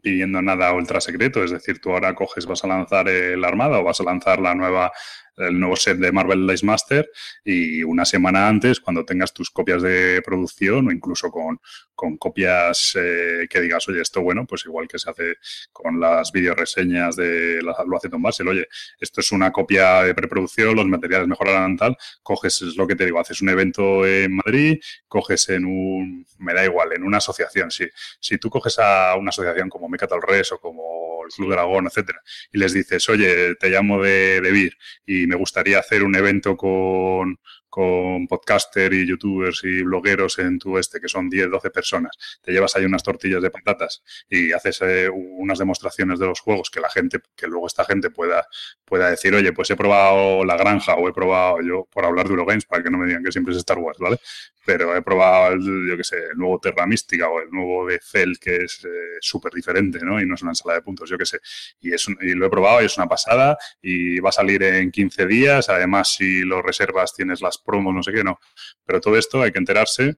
pidiendo 0.01 0.41
nada 0.41 0.71
ultra 0.73 1.01
secreto. 1.01 1.43
Es 1.43 1.51
decir, 1.51 1.79
tú 1.79 1.91
ahora 1.91 2.15
coges, 2.15 2.45
vas 2.45 2.63
a 2.63 2.67
lanzar 2.67 3.09
el 3.09 3.43
Armada 3.43 3.79
o 3.79 3.83
vas 3.83 3.99
a 3.99 4.03
lanzar 4.03 4.39
la 4.39 4.55
nueva 4.55 4.91
el 5.37 5.59
nuevo 5.59 5.75
set 5.75 5.97
de 5.97 6.11
Marvel 6.11 6.47
Dice 6.47 6.65
Master 6.65 7.09
y 7.43 7.83
una 7.83 8.05
semana 8.05 8.47
antes, 8.47 8.79
cuando 8.79 9.05
tengas 9.05 9.33
tus 9.33 9.49
copias 9.49 9.81
de 9.81 10.21
producción 10.25 10.87
o 10.87 10.91
incluso 10.91 11.29
con, 11.29 11.59
con 11.93 12.17
copias 12.17 12.97
eh, 12.99 13.47
que 13.49 13.61
digas, 13.61 13.87
oye, 13.87 14.01
esto 14.01 14.21
bueno, 14.21 14.45
pues 14.45 14.65
igual 14.65 14.87
que 14.87 14.99
se 14.99 15.09
hace 15.09 15.35
con 15.71 15.99
las 15.99 16.31
videoreseñas 16.31 17.15
de 17.15 17.61
la, 17.61 17.75
lo 17.85 17.97
hace 17.97 18.09
Tom 18.09 18.21
Basel, 18.21 18.47
oye, 18.47 18.67
esto 18.99 19.21
es 19.21 19.31
una 19.31 19.51
copia 19.51 20.03
de 20.03 20.15
preproducción, 20.15 20.75
los 20.75 20.87
materiales 20.87 21.27
mejorarán 21.27 21.77
tal, 21.77 21.97
coges, 22.23 22.61
es 22.61 22.75
lo 22.75 22.87
que 22.87 22.95
te 22.95 23.05
digo, 23.05 23.19
haces 23.19 23.41
un 23.41 23.49
evento 23.49 24.05
en 24.05 24.35
Madrid, 24.35 24.79
coges 25.07 25.49
en 25.49 25.65
un, 25.65 26.25
me 26.39 26.53
da 26.53 26.65
igual, 26.65 26.93
en 26.93 27.03
una 27.03 27.17
asociación, 27.17 27.56
si, 27.69 27.87
si 28.19 28.37
tú 28.37 28.49
coges 28.49 28.77
a 28.79 29.15
una 29.15 29.29
asociación 29.29 29.69
como 29.69 29.89
Mecatal 29.89 30.21
Res 30.21 30.51
o 30.51 30.59
como 30.59 31.23
el 31.25 31.33
Club 31.33 31.51
Dragón, 31.51 31.87
etcétera, 31.87 32.21
y 32.51 32.57
les 32.57 32.73
dices, 32.73 33.07
oye, 33.09 33.55
te 33.55 33.69
llamo 33.69 34.01
de, 34.01 34.41
de 34.41 34.51
Vir 34.51 34.77
y 35.05 35.27
me 35.27 35.35
gustaría 35.35 35.79
hacer 35.79 36.03
un 36.03 36.15
evento 36.15 36.55
con, 36.55 37.39
con 37.69 38.27
podcaster 38.27 38.93
y 38.93 39.07
youtubers 39.07 39.63
y 39.63 39.83
blogueros 39.83 40.39
en 40.39 40.59
tu 40.59 40.77
este, 40.77 40.99
que 40.99 41.07
son 41.07 41.29
10, 41.29 41.51
12 41.51 41.69
personas. 41.69 42.17
Te 42.41 42.51
llevas 42.51 42.75
ahí 42.75 42.85
unas 42.85 43.03
tortillas 43.03 43.41
de 43.41 43.49
patatas 43.49 44.03
y 44.29 44.51
haces 44.51 44.81
eh, 44.81 45.09
unas 45.09 45.59
demostraciones 45.59 46.19
de 46.19 46.25
los 46.27 46.39
juegos 46.39 46.69
que 46.69 46.79
la 46.79 46.89
gente, 46.89 47.19
que 47.35 47.47
luego 47.47 47.67
esta 47.67 47.85
gente 47.85 48.09
pueda, 48.09 48.47
pueda 48.85 49.09
decir, 49.09 49.33
oye, 49.35 49.53
pues 49.53 49.69
he 49.69 49.75
probado 49.75 50.43
La 50.45 50.57
Granja 50.57 50.95
o 50.95 51.07
he 51.07 51.13
probado, 51.13 51.61
yo 51.61 51.87
por 51.91 52.05
hablar 52.05 52.25
de 52.27 52.31
Eurogames, 52.31 52.65
para 52.65 52.83
que 52.83 52.89
no 52.89 52.97
me 52.97 53.07
digan 53.07 53.23
que 53.23 53.31
siempre 53.31 53.53
es 53.53 53.59
Star 53.59 53.77
Wars, 53.77 53.97
¿vale? 53.99 54.19
Pero 54.65 54.95
he 54.95 55.01
probado, 55.01 55.53
el, 55.53 55.87
yo 55.87 55.95
qué 55.95 56.03
sé, 56.03 56.17
el 56.31 56.37
nuevo 56.37 56.59
Terra 56.59 56.85
Mística 56.85 57.29
o 57.29 57.39
el 57.41 57.49
nuevo 57.49 57.87
de 57.87 57.99
Fell, 57.99 58.37
que 58.37 58.57
es 58.57 58.83
eh, 58.83 59.17
súper 59.21 59.53
diferente, 59.53 59.99
¿no? 60.01 60.19
Y 60.21 60.25
no 60.25 60.35
es 60.35 60.41
una 60.41 60.51
ensalada 60.51 60.79
de 60.79 60.83
puntos, 60.83 61.09
yo 61.09 61.17
qué 61.17 61.25
sé. 61.25 61.39
Y, 61.79 61.93
es 61.93 62.07
un, 62.07 62.17
y 62.21 62.33
lo 62.33 62.45
he 62.45 62.49
probado 62.49 62.81
y 62.81 62.85
es 62.85 62.97
una 62.97 63.07
pasada 63.07 63.57
y 63.81 64.19
va 64.19 64.29
a 64.29 64.33
salir 64.33 64.63
en 64.63 64.91
15 64.91 65.25
días. 65.25 65.69
Además, 65.69 66.13
si 66.13 66.41
lo 66.41 66.61
reservas, 66.61 67.13
tienes 67.13 67.41
las 67.41 67.56
promos, 67.59 67.93
no 67.93 68.03
sé 68.03 68.11
qué, 68.11 68.23
no. 68.23 68.39
Pero 68.85 69.01
todo 69.01 69.17
esto 69.17 69.41
hay 69.41 69.51
que 69.51 69.59
enterarse 69.59 70.15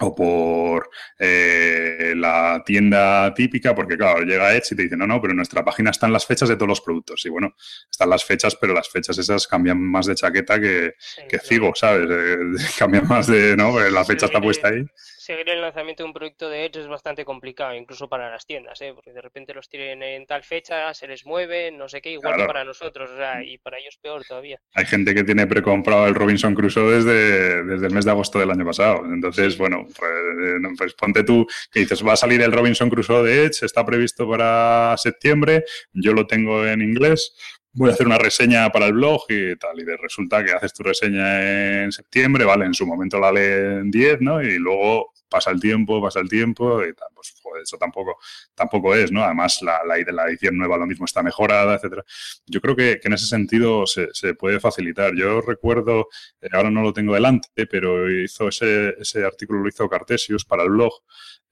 o 0.00 0.14
por 0.14 0.88
eh, 1.18 2.14
la 2.16 2.62
tienda 2.64 3.32
típica, 3.34 3.74
porque 3.74 3.96
claro, 3.96 4.22
llega 4.24 4.54
Edge 4.54 4.72
y 4.72 4.76
te 4.76 4.82
dice, 4.84 4.96
no, 4.96 5.06
no, 5.06 5.20
pero 5.20 5.32
en 5.32 5.36
nuestra 5.36 5.64
página 5.64 5.90
están 5.90 6.12
las 6.12 6.24
fechas 6.26 6.48
de 6.48 6.56
todos 6.56 6.68
los 6.68 6.80
productos. 6.80 7.24
Y 7.26 7.28
bueno, 7.28 7.54
están 7.90 8.08
las 8.08 8.24
fechas, 8.24 8.56
pero 8.56 8.72
las 8.72 8.88
fechas 8.88 9.18
esas 9.18 9.46
cambian 9.46 9.80
más 9.80 10.06
de 10.06 10.14
chaqueta 10.14 10.58
que, 10.58 10.94
Sí, 10.98 11.20
que 11.22 11.28
claro. 11.28 11.44
Cigo, 11.46 11.72
¿sabes? 11.74 12.08
Eh, 12.10 12.38
cambian 12.78 13.06
más 13.06 13.26
de, 13.26 13.56
¿no? 13.56 13.72
Porque 13.72 13.90
la 13.90 14.04
fecha 14.04 14.20
Sí, 14.20 14.26
está 14.26 14.40
puesta 14.40 14.68
ahí. 14.68 14.84
Seguir 15.20 15.50
el 15.50 15.60
lanzamiento 15.60 16.02
de 16.02 16.06
un 16.06 16.14
proyecto 16.14 16.48
de 16.48 16.64
Edge 16.64 16.80
es 16.80 16.88
bastante 16.88 17.26
complicado, 17.26 17.74
incluso 17.74 18.08
para 18.08 18.30
las 18.30 18.46
tiendas, 18.46 18.80
¿eh? 18.80 18.92
Porque 18.94 19.12
de 19.12 19.20
repente 19.20 19.52
los 19.52 19.68
tienen 19.68 20.02
en 20.02 20.24
tal 20.24 20.42
fecha, 20.42 20.94
se 20.94 21.06
les 21.06 21.26
mueve, 21.26 21.70
no 21.70 21.90
sé 21.90 22.00
qué, 22.00 22.12
igual 22.12 22.36
Claro. 22.36 22.44
que 22.44 22.46
para 22.46 22.64
nosotros, 22.64 23.10
o 23.10 23.16
sea, 23.18 23.44
y 23.44 23.58
para 23.58 23.76
ellos 23.78 23.98
peor 24.00 24.24
todavía. 24.24 24.58
Hay 24.72 24.86
gente 24.86 25.14
que 25.14 25.22
tiene 25.22 25.46
precomprado 25.46 26.06
el 26.06 26.14
Robinson 26.14 26.54
Crusoe 26.54 26.90
desde, 26.94 27.64
desde 27.64 27.88
el 27.88 27.92
mes 27.92 28.06
de 28.06 28.12
agosto 28.12 28.38
del 28.38 28.50
año 28.50 28.64
pasado. 28.64 29.04
Entonces, 29.12 29.58
bueno, 29.58 29.84
pues, 29.84 30.10
eh, 30.10 30.74
pues 30.78 30.94
ponte 30.94 31.22
tú 31.22 31.46
que 31.70 31.80
dices, 31.80 32.02
va 32.02 32.14
a 32.14 32.16
salir 32.16 32.40
el 32.40 32.50
Robinson 32.52 32.88
Crusoe 32.88 33.22
de 33.22 33.44
Edge, 33.44 33.66
está 33.66 33.84
previsto 33.84 34.26
para 34.26 34.94
septiembre, 34.96 35.64
yo 35.92 36.14
lo 36.14 36.26
tengo 36.26 36.66
en 36.66 36.80
inglés, 36.80 37.36
voy 37.72 37.90
a 37.90 37.92
hacer 37.92 38.06
una 38.06 38.18
reseña 38.18 38.70
para 38.70 38.86
el 38.86 38.94
blog 38.94 39.22
y 39.28 39.56
tal. 39.56 39.78
Y 39.78 39.84
resulta 39.84 40.44
que 40.44 40.52
haces 40.52 40.72
tu 40.72 40.82
reseña 40.82 41.82
en 41.84 41.92
septiembre, 41.92 42.44
vale, 42.44 42.66
en 42.66 42.74
su 42.74 42.86
momento 42.86 43.18
la 43.18 43.32
leen 43.32 43.90
10, 43.90 44.20
¿no? 44.20 44.42
Y 44.42 44.58
luego 44.58 45.12
pasa 45.28 45.52
el 45.52 45.60
tiempo, 45.60 46.02
pasa 46.02 46.20
el 46.20 46.28
tiempo, 46.28 46.84
y 46.84 46.92
tal, 46.92 47.08
pues 47.14 47.34
joder, 47.40 47.62
eso 47.62 47.78
tampoco, 47.78 48.18
tampoco 48.54 48.94
es, 48.94 49.12
¿no? 49.12 49.22
Además, 49.22 49.62
la, 49.62 49.80
la, 49.86 49.96
la 50.12 50.24
edición 50.28 50.58
nueva 50.58 50.76
lo 50.76 50.86
mismo 50.86 51.04
está 51.04 51.22
mejorada, 51.22 51.76
etcétera. 51.76 52.04
Yo 52.46 52.60
creo 52.60 52.74
que, 52.74 52.98
que 53.00 53.08
en 53.08 53.14
ese 53.14 53.26
sentido 53.26 53.86
se, 53.86 54.08
se, 54.12 54.34
puede 54.34 54.58
facilitar. 54.60 55.14
Yo 55.14 55.40
recuerdo, 55.40 56.08
eh, 56.40 56.48
ahora 56.52 56.70
no 56.70 56.82
lo 56.82 56.92
tengo 56.92 57.14
delante, 57.14 57.66
pero 57.66 58.10
hizo 58.10 58.48
ese, 58.48 58.96
ese 58.98 59.24
artículo, 59.24 59.60
lo 59.60 59.68
hizo 59.68 59.88
Cartesius 59.88 60.44
para 60.44 60.64
el 60.64 60.70
blog. 60.70 60.92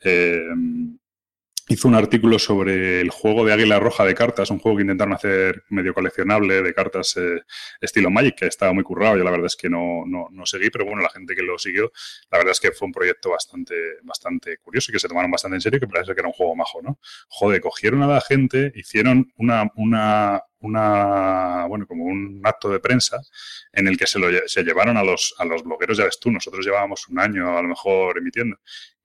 Eh, 0.01 0.43
hizo 1.69 1.87
un 1.87 1.95
artículo 1.95 2.39
sobre 2.39 3.01
el 3.01 3.11
juego 3.11 3.45
de 3.45 3.53
Águila 3.53 3.79
Roja 3.79 4.05
de 4.05 4.15
cartas, 4.15 4.51
un 4.51 4.59
juego 4.59 4.79
que 4.79 4.83
intentaron 4.83 5.15
hacer 5.15 5.65
medio 5.69 5.93
coleccionable 5.93 6.63
de 6.63 6.75
cartas 6.75 7.17
eh, 7.17 7.43
estilo 7.81 8.11
Magic, 8.11 8.37
que 8.37 8.47
estaba 8.47 8.73
muy 8.73 8.83
currado. 8.83 9.17
Yo 9.19 9.25
la 9.25 9.31
verdad 9.31 9.47
es 9.47 9.57
que 9.57 9.69
no, 9.69 10.05
no, 10.07 10.29
no, 10.31 10.47
seguí, 10.47 10.71
pero 10.71 10.87
bueno, 10.87 11.03
la 11.03 11.11
gente 11.11 11.35
que 11.35 11.43
lo 11.43 11.59
siguió, 11.59 11.93
la 12.31 12.39
verdad 12.39 12.53
es 12.53 12.61
que 12.61 12.73
fue 12.73 12.87
un 12.87 12.93
proyecto 12.93 13.31
bastante, 13.31 13.75
bastante 14.03 14.59
curioso 14.59 14.91
y 14.91 14.95
que 14.95 14.99
se 14.99 15.09
tomaron 15.09 15.31
bastante 15.31 15.57
en 15.57 15.61
serio 15.61 15.79
que 15.79 15.87
parece 15.87 16.15
que 16.15 16.21
era 16.21 16.29
un 16.29 16.35
juego 16.35 16.57
majo, 16.57 16.81
¿no? 16.83 16.99
Joder, 17.29 17.61
cogieron 17.61 18.03
a 18.03 18.07
la 18.07 18.21
gente, 18.21 18.73
hicieron 18.75 19.33
una, 19.37 19.71
una, 19.77 20.43
una, 20.61 21.67
bueno, 21.67 21.87
como 21.87 22.05
un 22.05 22.41
acto 22.45 22.69
de 22.69 22.81
prensa 22.81 23.21
en 23.73 23.87
el 23.89 23.97
que 23.97 24.07
se, 24.07 24.19
lo, 24.19 24.29
se 24.47 24.63
llevaron 24.63 24.97
a 24.97 25.05
los, 25.05 25.35
a 25.39 25.45
los 25.45 25.63
blogueros, 25.63 25.99
ya 25.99 26.05
ves 26.05 26.19
tú, 26.21 26.31
nosotros 26.31 26.65
llevábamos 26.65 27.09
un 27.09 27.19
año 27.21 27.57
a 27.57 27.63
lo 27.63 27.69
mejor 27.69 28.19
emitiendo, 28.19 28.59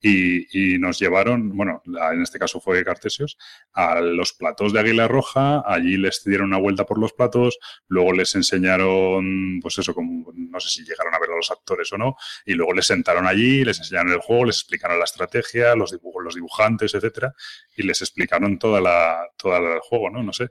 y, 0.05 0.73
y, 0.75 0.79
nos 0.79 0.99
llevaron, 0.99 1.55
bueno, 1.55 1.81
en 2.11 2.21
este 2.21 2.37
caso 2.37 2.59
fue 2.59 2.83
Cartesios, 2.83 3.37
a 3.71 4.01
los 4.01 4.33
platos 4.33 4.73
de 4.73 4.81
Águila 4.81 5.07
Roja, 5.07 5.63
allí 5.65 5.95
les 5.95 6.25
dieron 6.25 6.47
una 6.47 6.57
vuelta 6.57 6.85
por 6.85 6.99
los 6.99 7.13
platos, 7.13 7.57
luego 7.87 8.11
les 8.11 8.35
enseñaron, 8.35 9.59
pues 9.61 9.77
eso, 9.77 9.93
como, 9.93 10.29
no 10.35 10.59
sé 10.59 10.69
si 10.69 10.83
llegaron 10.83 11.13
a 11.13 11.19
ver 11.19 11.29
a 11.31 11.37
los 11.37 11.51
actores 11.51 11.93
o 11.93 11.97
no, 11.97 12.17
y 12.45 12.53
luego 12.53 12.73
les 12.73 12.87
sentaron 12.87 13.27
allí, 13.27 13.63
les 13.63 13.79
enseñaron 13.79 14.11
el 14.11 14.19
juego, 14.19 14.43
les 14.43 14.57
explicaron 14.57 14.99
la 14.99 15.05
estrategia, 15.05 15.73
los 15.73 15.91
dibujos, 15.91 16.21
los 16.21 16.35
dibujantes, 16.35 16.93
etcétera, 16.93 17.33
y 17.77 17.83
les 17.83 18.01
explicaron 18.01 18.59
toda 18.59 18.81
la, 18.81 19.29
toda 19.37 19.59
el 19.59 19.79
juego, 19.79 20.09
¿no? 20.09 20.21
No 20.21 20.33
sé. 20.33 20.49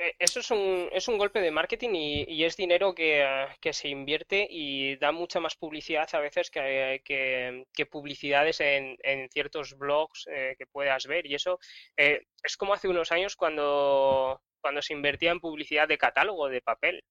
Eh, 0.00 0.14
eso 0.20 0.38
es 0.38 0.50
un, 0.52 0.88
es 0.92 1.08
un 1.08 1.18
golpe 1.18 1.40
de 1.40 1.50
marketing 1.50 1.90
y, 1.94 2.24
y 2.28 2.44
es 2.44 2.56
dinero 2.56 2.94
que, 2.94 3.46
que, 3.60 3.72
se 3.72 3.88
invierte 3.88 4.46
y 4.48 4.96
da 4.96 5.10
mucha 5.10 5.40
más 5.40 5.56
publicidad 5.56 6.08
a 6.12 6.20
veces 6.20 6.50
que, 6.52 7.02
que, 7.04 7.64
que 7.74 7.86
publicidades 7.86 8.60
en, 8.60 8.96
en, 9.02 9.28
ciertos 9.30 9.76
blogs 9.76 10.26
eh, 10.30 10.54
que 10.56 10.66
puedas 10.66 11.06
ver. 11.06 11.26
Y 11.26 11.34
eso 11.34 11.58
eh, 11.96 12.26
es 12.44 12.56
como 12.56 12.74
hace 12.74 12.86
unos 12.86 13.10
años 13.10 13.34
cuando, 13.34 14.40
cuando 14.60 14.82
se 14.82 14.92
invertía 14.92 15.32
en 15.32 15.40
publicidad 15.40 15.88
de 15.88 15.98
catálogo 15.98 16.48
de 16.48 16.60
papel. 16.62 17.02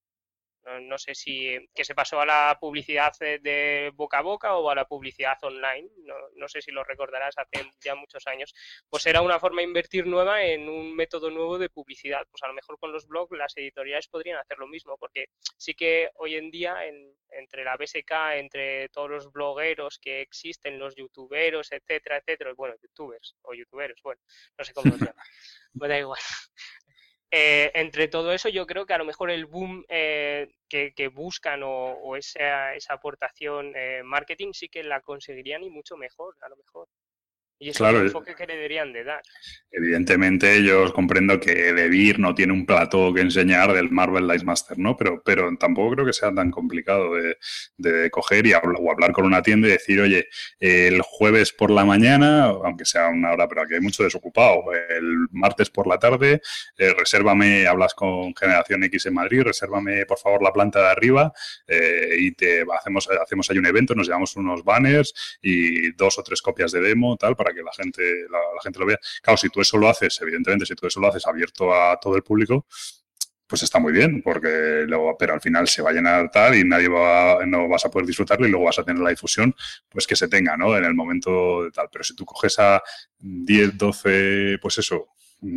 No 0.82 0.98
sé 0.98 1.14
si 1.14 1.56
que 1.74 1.84
se 1.84 1.94
pasó 1.94 2.20
a 2.20 2.26
la 2.26 2.58
publicidad 2.60 3.12
de 3.18 3.90
boca 3.94 4.18
a 4.18 4.22
boca 4.22 4.56
o 4.56 4.70
a 4.70 4.74
la 4.74 4.86
publicidad 4.86 5.36
online. 5.42 5.88
No, 6.04 6.14
no, 6.36 6.48
sé 6.48 6.60
si 6.60 6.70
lo 6.70 6.84
recordarás 6.84 7.36
hace 7.38 7.64
ya 7.82 7.94
muchos 7.94 8.26
años. 8.26 8.54
Pues 8.88 9.06
era 9.06 9.22
una 9.22 9.38
forma 9.38 9.60
de 9.60 9.68
invertir 9.68 10.06
nueva 10.06 10.42
en 10.42 10.68
un 10.68 10.94
método 10.94 11.30
nuevo 11.30 11.58
de 11.58 11.70
publicidad. 11.70 12.26
Pues 12.30 12.42
a 12.42 12.48
lo 12.48 12.54
mejor 12.54 12.78
con 12.78 12.92
los 12.92 13.06
blogs 13.06 13.36
las 13.36 13.56
editoriales 13.56 14.08
podrían 14.08 14.38
hacer 14.38 14.58
lo 14.58 14.66
mismo, 14.66 14.96
porque 14.98 15.26
sí 15.56 15.74
que 15.74 16.10
hoy 16.14 16.36
en 16.36 16.50
día 16.50 16.84
en, 16.86 17.14
entre 17.30 17.64
la 17.64 17.76
BSK, 17.76 18.12
entre 18.36 18.88
todos 18.90 19.10
los 19.10 19.32
blogueros 19.32 19.98
que 19.98 20.20
existen, 20.20 20.78
los 20.78 20.94
youtuberos, 20.96 21.72
etcétera, 21.72 22.18
etcétera, 22.18 22.52
bueno, 22.54 22.74
youtubers 22.82 23.36
o 23.42 23.54
youtuberos, 23.54 24.00
bueno, 24.02 24.20
no 24.56 24.64
sé 24.64 24.72
cómo 24.72 24.92
se 24.96 25.04
llama, 25.04 25.22
me 25.74 25.88
da 25.88 25.98
igual. 25.98 26.20
Eh, 27.30 27.70
entre 27.74 28.08
todo 28.08 28.32
eso, 28.32 28.48
yo 28.48 28.66
creo 28.66 28.86
que 28.86 28.94
a 28.94 28.98
lo 28.98 29.04
mejor 29.04 29.30
el 29.30 29.44
boom 29.44 29.84
eh, 29.88 30.48
que, 30.68 30.94
que, 30.94 31.08
buscan 31.08 31.62
o, 31.62 31.68
o 31.92 32.16
esa, 32.16 32.74
esa, 32.74 32.94
aportación 32.94 33.72
eh, 33.76 34.02
marketing 34.02 34.52
sí 34.54 34.68
que 34.70 34.82
la 34.82 35.02
conseguirían 35.02 35.62
y 35.62 35.68
mucho 35.70 35.96
mejor, 35.98 36.36
a 36.40 36.48
lo 36.48 36.56
mejor. 36.56 36.88
Y 37.60 37.70
ese 37.70 37.78
claro, 37.78 37.96
es 37.96 38.02
el 38.02 38.06
enfoque 38.08 38.34
que 38.36 38.46
le 38.46 38.54
deberían 38.54 38.92
de 38.92 39.02
dar. 39.02 39.22
Evidentemente, 39.70 40.62
yo 40.62 40.92
comprendo 40.92 41.40
que 41.40 41.72
Debir 41.72 42.18
no 42.18 42.34
tiene 42.34 42.52
un 42.52 42.64
plato 42.64 43.12
que 43.12 43.20
enseñar 43.20 43.72
del 43.72 43.90
Marvel 43.90 44.28
Dice 44.28 44.44
Master, 44.44 44.78
¿no? 44.78 44.96
Pero, 44.96 45.22
pero 45.24 45.54
tampoco 45.56 45.94
creo 45.94 46.06
que 46.06 46.12
sea 46.12 46.32
tan 46.32 46.50
complicado 46.50 47.14
de, 47.16 47.36
de 47.76 48.10
coger 48.10 48.46
y 48.46 48.52
hablar, 48.52 48.76
o 48.78 48.90
hablar 48.90 49.12
con 49.12 49.26
una 49.26 49.42
tienda 49.42 49.68
y 49.68 49.72
decir, 49.72 50.00
oye, 50.00 50.28
el 50.60 51.02
jueves 51.02 51.52
por 51.52 51.70
la 51.70 51.84
mañana, 51.84 52.44
aunque 52.44 52.84
sea 52.84 53.08
una 53.08 53.32
hora, 53.32 53.48
pero 53.48 53.62
aquí 53.62 53.74
hay 53.74 53.80
mucho 53.80 54.04
desocupado, 54.04 54.64
el 54.72 55.26
martes 55.32 55.68
por 55.68 55.86
la 55.86 55.98
tarde, 55.98 56.40
eh, 56.76 56.94
resérvame, 56.96 57.66
hablas 57.66 57.94
con 57.94 58.34
Generación 58.34 58.84
X 58.84 59.06
en 59.06 59.14
Madrid, 59.14 59.42
resérvame 59.42 60.06
por 60.06 60.18
favor 60.18 60.42
la 60.42 60.52
planta 60.52 60.80
de 60.80 60.88
arriba 60.88 61.32
eh, 61.66 62.16
y 62.18 62.32
te 62.32 62.64
hacemos, 62.78 63.08
hacemos 63.08 63.50
ahí 63.50 63.58
un 63.58 63.66
evento, 63.66 63.94
nos 63.94 64.06
llevamos 64.06 64.36
unos 64.36 64.64
banners 64.64 65.38
y 65.42 65.92
dos 65.92 66.18
o 66.18 66.22
tres 66.22 66.40
copias 66.40 66.72
de 66.72 66.80
demo, 66.80 67.16
tal, 67.16 67.36
para 67.36 67.47
que 67.52 67.62
la 67.62 67.72
gente, 67.72 68.02
la, 68.30 68.38
gente 68.62 68.78
lo 68.78 68.86
vea. 68.86 68.98
Claro, 69.22 69.36
si 69.36 69.48
tú 69.48 69.60
eso 69.60 69.78
lo 69.78 69.88
haces, 69.88 70.20
evidentemente, 70.20 70.66
si 70.66 70.74
tú 70.74 70.86
eso 70.86 71.00
lo 71.00 71.08
haces 71.08 71.26
abierto 71.26 71.72
a 71.74 71.98
todo 72.00 72.16
el 72.16 72.22
público, 72.22 72.66
pues 73.48 73.62
está 73.62 73.78
muy 73.78 73.92
bien, 73.92 74.20
porque 74.22 74.84
luego, 74.86 75.16
pero 75.18 75.32
al 75.32 75.40
final 75.40 75.66
se 75.68 75.80
va 75.80 75.90
a 75.90 75.92
llenar 75.94 76.30
tal 76.30 76.54
y 76.54 76.64
nadie 76.64 76.88
va, 76.88 77.44
no 77.46 77.66
vas 77.66 77.84
a 77.86 77.90
poder 77.90 78.06
disfrutarlo 78.06 78.46
y 78.46 78.50
luego 78.50 78.66
vas 78.66 78.78
a 78.78 78.84
tener 78.84 79.02
la 79.02 79.10
difusión, 79.10 79.54
pues 79.88 80.06
que 80.06 80.16
se 80.16 80.28
tenga, 80.28 80.56
¿no? 80.56 80.76
En 80.76 80.84
el 80.84 80.94
momento 80.94 81.64
de 81.64 81.70
tal. 81.70 81.88
Pero 81.90 82.04
si 82.04 82.14
tú 82.14 82.26
coges 82.26 82.58
a 82.58 82.82
10, 83.18 83.78
12, 83.78 84.58
pues 84.60 84.78
eso, 84.78 85.08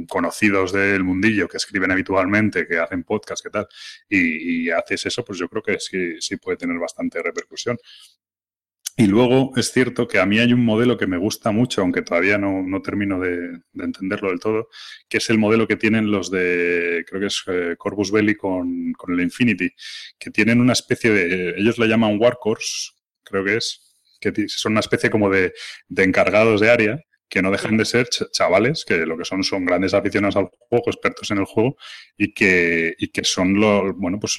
conocidos 0.08 0.72
del 0.72 1.04
mundillo 1.04 1.50
que 1.50 1.58
escriben 1.58 1.92
habitualmente, 1.92 2.66
que 2.66 2.80
hacen 2.80 3.04
podcast, 3.04 3.44
que 3.44 3.50
tal, 3.50 3.68
y, 4.08 4.68
y 4.68 4.72
haces 4.72 5.08
eso, 5.08 5.26
pues 5.26 5.38
yo 5.38 5.50
creo 5.50 5.62
que 5.62 5.80
sí, 5.80 6.22
sí 6.22 6.38
puede 6.38 6.58
tener 6.58 6.78
bastante 6.80 7.22
repercusión. 7.22 7.78
Y 9.02 9.08
luego 9.08 9.52
es 9.56 9.72
cierto 9.72 10.08
que 10.08 10.20
a 10.20 10.28
mí 10.28 10.38
hay 10.38 10.54
un 10.54 10.64
modelo 10.64 10.96
que 10.96 11.08
me 11.08 11.18
gusta 11.18 11.50
mucho, 11.52 11.82
aunque 11.82 12.04
todavía 12.04 12.38
no, 12.38 12.62
no 12.62 12.84
termino 12.84 13.20
de, 13.20 13.50
de, 13.74 13.84
entenderlo 13.84 14.30
del 14.30 14.40
todo, 14.40 14.70
que 15.10 15.18
es 15.18 15.28
el 15.32 15.40
modelo 15.40 15.68
que 15.68 15.76
tienen 15.76 16.12
los 16.12 16.30
de, 16.30 17.04
creo 17.08 17.20
que 17.20 17.26
es 17.26 17.44
eh, 17.48 17.76
Corvus 17.80 18.12
Belli 18.12 18.36
con, 18.36 18.94
con, 18.94 19.12
el 19.16 19.22
Infinity, 19.22 19.72
que 20.20 20.30
tienen 20.30 20.62
una 20.62 20.74
especie 20.74 21.10
de, 21.10 21.56
ellos 21.58 21.80
le 21.80 21.88
llaman 21.88 22.20
Workhorse, 22.20 22.92
creo 23.24 23.44
que 23.44 23.58
es, 23.58 23.98
que 24.20 24.48
son 24.48 24.74
una 24.74 24.82
especie 24.82 25.10
como 25.10 25.32
de, 25.32 25.52
de 25.90 26.04
encargados 26.04 26.62
de 26.62 26.70
área, 26.70 27.04
que 27.32 27.42
no 27.42 27.50
dejan 27.50 27.78
de 27.78 27.86
ser 27.86 28.10
chavales 28.10 28.84
que 28.84 29.06
lo 29.06 29.18
que 29.18 29.24
son 29.24 29.42
son 29.42 29.66
grandes 29.66 29.94
aficionados 29.94 30.36
al 30.36 30.50
juego, 30.50 30.84
expertos 30.88 31.32
en 31.32 31.38
el 31.38 31.46
juego 31.46 31.78
y 32.18 32.34
que, 32.34 32.94
y 33.00 33.08
que 33.08 33.24
son 33.24 33.54
los, 33.54 33.96
bueno, 33.96 34.20
pues 34.20 34.38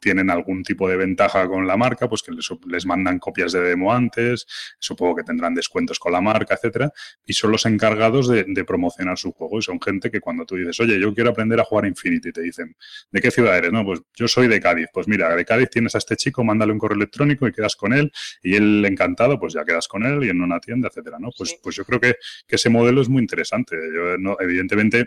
tienen 0.00 0.28
algún 0.30 0.64
tipo 0.64 0.88
de 0.88 0.96
ventaja 0.96 1.46
con 1.46 1.68
la 1.68 1.76
marca, 1.76 2.08
pues 2.08 2.22
que 2.22 2.32
les, 2.32 2.48
les, 2.66 2.84
mandan 2.84 3.20
copias 3.20 3.52
de 3.52 3.60
demo 3.60 3.92
antes, 3.92 4.44
supongo 4.80 5.14
que 5.14 5.22
tendrán 5.22 5.54
descuentos 5.54 6.00
con 6.00 6.12
la 6.12 6.20
marca, 6.20 6.54
etcétera, 6.54 6.92
y 7.24 7.32
son 7.32 7.52
los 7.52 7.64
encargados 7.64 8.28
de, 8.28 8.44
de, 8.48 8.64
promocionar 8.64 9.16
su 9.16 9.30
juego 9.30 9.60
y 9.60 9.62
son 9.62 9.80
gente 9.80 10.10
que 10.10 10.20
cuando 10.20 10.44
tú 10.44 10.56
dices, 10.56 10.80
oye, 10.80 10.98
yo 10.98 11.14
quiero 11.14 11.30
aprender 11.30 11.60
a 11.60 11.64
jugar 11.64 11.86
Infinity, 11.86 12.32
te 12.32 12.42
dicen, 12.42 12.76
¿de 13.12 13.20
qué 13.20 13.30
ciudad 13.30 13.56
eres? 13.56 13.70
No, 13.70 13.84
pues 13.84 14.02
yo 14.16 14.26
soy 14.26 14.48
de 14.48 14.60
Cádiz, 14.60 14.88
pues 14.92 15.06
mira, 15.06 15.34
de 15.34 15.44
Cádiz 15.44 15.70
tienes 15.70 15.94
a 15.94 15.98
este 15.98 16.16
chico, 16.16 16.42
mándale 16.42 16.72
un 16.72 16.78
correo 16.78 16.96
electrónico 16.96 17.46
y 17.46 17.52
quedas 17.52 17.76
con 17.76 17.92
él 17.92 18.10
y 18.42 18.56
él 18.56 18.84
encantado, 18.84 19.38
pues 19.38 19.52
ya 19.52 19.64
quedas 19.64 19.86
con 19.86 20.04
él 20.04 20.24
y 20.24 20.30
en 20.30 20.42
una 20.42 20.58
tienda, 20.58 20.88
etcétera, 20.88 21.18
¿no? 21.20 21.30
Pues, 21.36 21.50
sí. 21.50 21.56
pues 21.62 21.76
yo 21.76 21.84
creo 21.84 22.00
que 22.00 22.15
que 22.46 22.56
ese 22.56 22.70
modelo 22.70 23.02
es 23.02 23.08
muy 23.08 23.22
interesante. 23.22 23.76
Yo, 23.94 24.18
no, 24.18 24.36
evidentemente, 24.40 25.06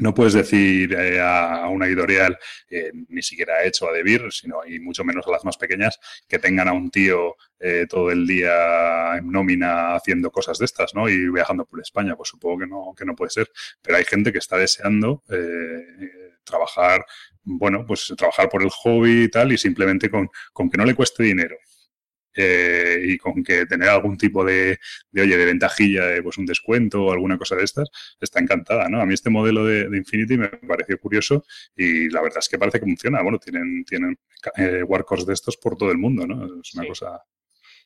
no 0.00 0.14
puedes 0.14 0.32
decir 0.32 0.94
eh, 0.94 1.20
a, 1.20 1.68
una 1.68 1.86
editorial, 1.86 2.38
eh, 2.68 2.90
ni 3.08 3.22
siquiera 3.22 3.64
hecho 3.64 3.88
a 3.88 3.92
Debir, 3.92 4.26
sino 4.30 4.64
y 4.66 4.78
mucho 4.80 5.04
menos 5.04 5.26
a 5.26 5.30
las 5.30 5.44
más 5.44 5.56
pequeñas, 5.56 5.98
que 6.26 6.38
tengan 6.38 6.68
a 6.68 6.72
un 6.72 6.90
tío 6.90 7.36
eh, 7.58 7.86
todo 7.88 8.10
el 8.10 8.26
día 8.26 9.16
en 9.16 9.30
nómina 9.30 9.94
haciendo 9.94 10.30
cosas 10.30 10.58
de 10.58 10.64
estas, 10.64 10.94
¿no? 10.94 11.08
Y 11.08 11.30
viajando 11.30 11.64
por 11.66 11.80
España, 11.80 12.16
pues 12.16 12.30
supongo 12.30 12.60
que 12.60 12.66
no, 12.66 12.94
que 12.96 13.04
no 13.04 13.14
puede 13.14 13.30
ser. 13.30 13.50
Pero 13.82 13.98
hay 13.98 14.04
gente 14.04 14.32
que 14.32 14.38
está 14.38 14.56
deseando 14.56 15.22
trabajar, 16.44 17.04
bueno, 17.42 17.84
pues 17.86 18.12
trabajar 18.16 18.48
por 18.48 18.62
el 18.62 18.70
hobby 18.70 19.24
y 19.24 19.28
tal, 19.28 19.52
y 19.52 19.58
simplemente 19.58 20.10
con, 20.10 20.28
con 20.52 20.70
que 20.70 20.78
no 20.78 20.84
le 20.84 20.94
cueste 20.94 21.22
dinero 21.22 21.56
eh, 22.34 23.02
y 23.04 23.18
con 23.18 23.42
que 23.42 23.66
tener 23.66 23.88
algún 23.88 24.16
tipo 24.16 24.44
de, 24.44 24.78
de, 25.10 25.22
oye, 25.22 25.36
de 25.36 25.44
ventajilla, 25.44 26.06
de 26.06 26.22
pues 26.22 26.38
un 26.38 26.46
descuento 26.46 27.04
o 27.04 27.12
alguna 27.12 27.38
cosa 27.38 27.56
de 27.56 27.64
estas, 27.64 27.88
está 28.20 28.40
encantada, 28.40 28.88
¿no? 28.88 29.00
A 29.00 29.06
mí 29.06 29.14
este 29.14 29.30
modelo 29.30 29.64
de, 29.64 29.88
de 29.88 29.96
Infinity 29.96 30.36
me 30.36 30.48
pareció 30.48 30.98
curioso 30.98 31.44
y 31.76 32.08
la 32.10 32.22
verdad 32.22 32.38
es 32.38 32.48
que 32.48 32.58
parece 32.58 32.80
que 32.80 32.86
funciona. 32.86 33.22
Bueno, 33.22 33.38
tienen, 33.38 33.84
tienen 33.84 34.18
eh, 34.56 34.84
de 34.84 35.32
estos 35.32 35.56
por 35.56 35.76
todo 35.76 35.90
el 35.90 35.98
mundo, 35.98 36.26
¿no? 36.26 36.60
Es 36.60 36.74
una 36.74 36.82
sí. 36.82 36.88
cosa 36.88 37.22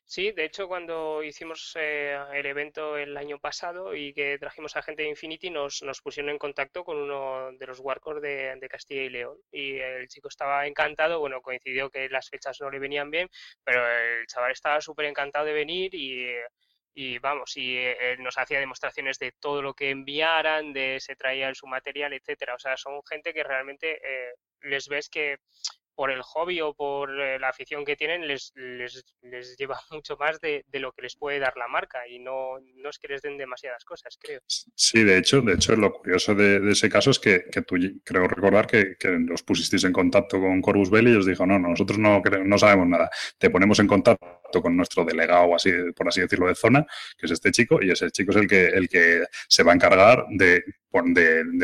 Sí, 0.07 0.33
de 0.33 0.45
hecho, 0.45 0.69
cuando 0.69 1.23
hicimos 1.23 1.73
eh, 1.77 2.17
el 2.35 2.45
evento 2.47 2.97
el 2.99 3.17
año 3.17 3.39
pasado 3.39 3.95
y 3.95 4.13
que 4.13 4.39
trajimos 4.39 4.77
a 4.77 4.83
gente 4.83 5.03
de 5.03 5.09
Infinity, 5.09 5.49
nos, 5.51 5.83
nos 5.83 6.03
pusieron 6.03 6.31
en 6.31 6.39
contacto 6.39 6.85
con 6.85 6.99
uno 6.99 7.51
de 7.53 7.67
los 7.67 7.81
Warcors 7.81 8.21
de, 8.21 8.69
Castilla 8.71 9.03
y 9.03 9.09
León. 9.09 9.39
Y 9.51 9.79
el 9.79 10.07
chico 10.09 10.29
estaba 10.29 10.67
encantado, 10.67 11.21
bueno, 11.21 11.41
coincidió 11.41 11.91
que 11.91 12.09
las 12.11 12.29
fechas 12.29 12.61
no 12.61 12.71
le 12.71 12.79
venían 12.79 13.11
bien, 13.11 13.29
pero 13.65 13.81
el 13.89 14.27
chaval 14.27 14.53
estaba 14.53 14.81
súper 14.81 15.07
encantado 15.07 15.47
de 15.47 15.53
venir 15.55 15.95
y, 15.95 17.19
vamos, 17.19 17.57
y 17.57 17.77
él 17.77 18.23
nos 18.23 18.39
hacía 18.39 18.61
demostraciones 18.61 19.19
de 19.19 19.33
todo 19.41 19.63
lo 19.63 19.75
que 19.75 19.91
enviaran, 19.91 20.73
de 20.75 21.01
se 21.01 21.17
traía 21.17 21.55
su 21.55 21.67
material, 21.67 22.13
etcétera. 22.13 22.55
O 22.55 22.59
sea, 22.59 22.77
son 22.77 23.01
gente 23.09 23.33
que 23.33 23.43
realmente 23.43 24.01
eh, 24.05 24.35
les 24.61 24.87
ves 24.89 25.09
que 25.09 25.39
por 25.95 26.11
el 26.11 26.23
hobby 26.23 26.61
o 26.61 26.75
por 26.75 27.11
eh, 27.21 27.39
la 27.39 27.49
afición 27.49 27.85
que 27.85 27.97
tienen, 27.97 28.27
les, 28.27 28.53
les, 28.55 29.05
les 29.23 29.57
lleva 29.57 29.79
mucho 29.91 30.17
más 30.17 30.41
de, 30.41 30.65
de, 30.69 30.81
lo 30.81 30.93
que 30.93 31.03
les 31.03 31.17
puede 31.17 31.39
dar 31.39 31.57
la 31.57 31.69
marca 31.69 32.07
y 32.09 32.19
no, 32.19 32.59
no 32.77 32.91
es 32.91 32.99
que 32.99 33.09
les 33.09 33.23
den 33.23 33.39
demasiadas 33.39 33.85
cosas, 33.85 34.19
creo. 34.21 34.41
Sí, 34.47 35.05
de 35.05 35.19
hecho, 35.19 35.41
de 35.41 35.55
hecho 35.55 35.77
lo 35.77 35.93
curioso 35.93 36.35
de, 36.35 36.71
ese 36.71 36.89
caso 36.89 37.11
es 37.11 37.19
que, 37.19 37.45
que, 37.51 37.63
tú 37.63 37.77
creo 38.05 38.27
recordar 38.29 38.67
que, 38.67 38.97
que 38.99 39.09
los 39.09 39.43
pusisteis 39.43 39.85
en 39.85 39.93
contacto 39.93 40.41
con 40.41 40.61
Corvus 40.61 40.91
Belli 40.91 41.13
y 41.13 41.17
os 41.17 41.27
dijo, 41.27 41.47
no, 41.47 41.59
nosotros 41.59 41.99
no, 41.99 42.23
no 42.45 42.59
sabemos 42.59 42.89
nada, 42.89 43.11
te 43.39 43.51
ponemos 43.51 43.79
en 43.79 43.87
contacto 43.87 44.44
con 44.63 44.77
nuestro 44.77 45.05
delegado, 45.05 45.55
así, 45.55 45.71
por 45.97 46.09
así 46.09 46.21
decirlo, 46.21 46.49
de 46.49 46.55
zona, 46.55 46.87
que 47.19 47.27
es 47.27 47.33
este 47.33 47.51
chico, 47.51 47.79
y 47.83 47.91
ese 47.91 48.11
chico 48.11 48.33
es 48.33 48.37
el 48.39 48.47
que, 48.47 48.67
el 48.67 48.89
que 48.89 49.25
se 49.49 49.63
va 49.63 49.73
a 49.73 49.75
encargar 49.75 50.25
de, 50.31 50.65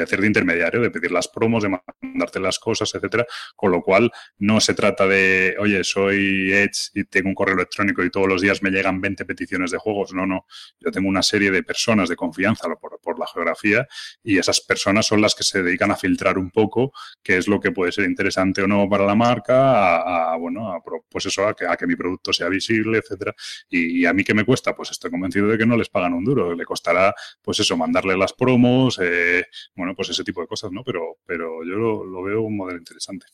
hacer 0.02 0.20
de 0.20 0.26
intermediario, 0.26 0.80
de 0.80 0.90
pedir 0.90 1.12
las 1.12 1.28
promos, 1.28 1.62
de 1.62 1.70
mandarte 2.02 2.40
las 2.40 2.58
cosas, 2.58 2.92
etcétera, 2.94 3.26
con 3.54 3.70
lo 3.70 3.82
cual 3.82 4.10
no 4.38 4.60
se 4.60 4.74
trata 4.74 5.06
de, 5.06 5.56
oye, 5.58 5.84
soy 5.84 6.52
Edge 6.52 6.90
y 6.94 7.04
tengo 7.04 7.28
un 7.28 7.34
correo 7.34 7.54
electrónico 7.54 8.02
y 8.02 8.10
todos 8.10 8.26
los 8.26 8.42
días 8.42 8.62
me 8.62 8.70
llegan 8.70 9.00
20 9.00 9.24
peticiones 9.24 9.70
de 9.70 9.78
juegos. 9.78 10.12
No, 10.12 10.26
no. 10.26 10.46
Yo 10.80 10.90
tengo 10.90 11.08
una 11.08 11.22
serie 11.22 11.50
de 11.50 11.62
personas 11.62 12.08
de 12.08 12.16
confianza 12.16 12.68
por, 12.80 13.18
la 13.18 13.26
geografía 13.26 13.86
y 14.22 14.38
esas 14.38 14.60
personas 14.60 15.04
son 15.04 15.20
las 15.20 15.34
que 15.34 15.42
se 15.42 15.62
dedican 15.62 15.90
a 15.90 15.96
filtrar 15.96 16.38
un 16.38 16.50
poco 16.50 16.92
qué 17.22 17.36
es 17.36 17.48
lo 17.48 17.60
que 17.60 17.72
puede 17.72 17.92
ser 17.92 18.04
interesante 18.04 18.62
o 18.62 18.66
no 18.66 18.88
para 18.88 19.04
la 19.04 19.14
marca, 19.14 20.32
a, 20.32 20.36
bueno, 20.36 20.72
a, 20.72 20.80
pues 21.10 21.26
eso, 21.26 21.46
a 21.46 21.54
que, 21.54 21.86
mi 21.86 21.96
producto 21.96 22.32
sea 22.32 22.48
visible, 22.48 22.79
etcétera. 22.98 23.34
Y, 23.68 24.04
a 24.06 24.12
mí 24.12 24.24
qué 24.24 24.34
me 24.34 24.44
cuesta, 24.44 24.74
pues 24.74 24.90
estoy 24.90 25.10
convencido 25.10 25.48
de 25.48 25.58
que 25.58 25.66
no 25.66 25.76
les 25.76 25.88
pagan 25.88 26.14
un 26.14 26.24
duro. 26.24 26.54
Le 26.54 26.64
costará, 26.64 27.14
pues 27.42 27.60
eso, 27.60 27.76
mandarle 27.76 28.16
las 28.16 28.32
promos, 28.32 28.98
eh, 29.02 29.44
bueno, 29.74 29.94
pues 29.94 30.10
ese 30.10 30.24
tipo 30.24 30.40
de 30.40 30.46
cosas, 30.46 30.70
¿no? 30.72 30.82
Pero, 30.84 31.18
pero 31.26 31.64
yo 31.64 31.76
lo, 31.76 32.04
lo 32.04 32.22
veo 32.22 32.42
un 32.42 32.56
modelo 32.56 32.78
interesante. 32.78 33.26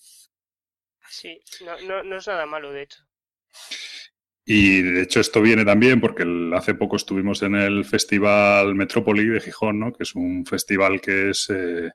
Sí, 1.09 1.41
no, 1.65 1.81
no, 1.83 2.03
no 2.03 2.17
es 2.17 2.27
nada 2.27 2.47
malo, 2.47 2.73
de 2.73 2.83
hecho. 2.83 3.07
Y 4.49 4.81
de 4.81 5.03
hecho 5.03 5.19
esto 5.19 5.43
viene 5.43 5.65
también 5.65 6.01
porque 6.01 6.25
hace 6.55 6.75
poco 6.75 6.95
estuvimos 6.95 7.43
en 7.43 7.57
el 7.57 7.85
Festival 7.85 8.77
Metrópoli 8.77 9.27
de 9.27 9.41
Gijón, 9.41 9.81
¿no? 9.81 9.93
que 9.93 10.05
es 10.05 10.15
un 10.15 10.47
festival 10.47 11.01
que 11.01 11.31
es, 11.31 11.51
eh, 11.53 11.91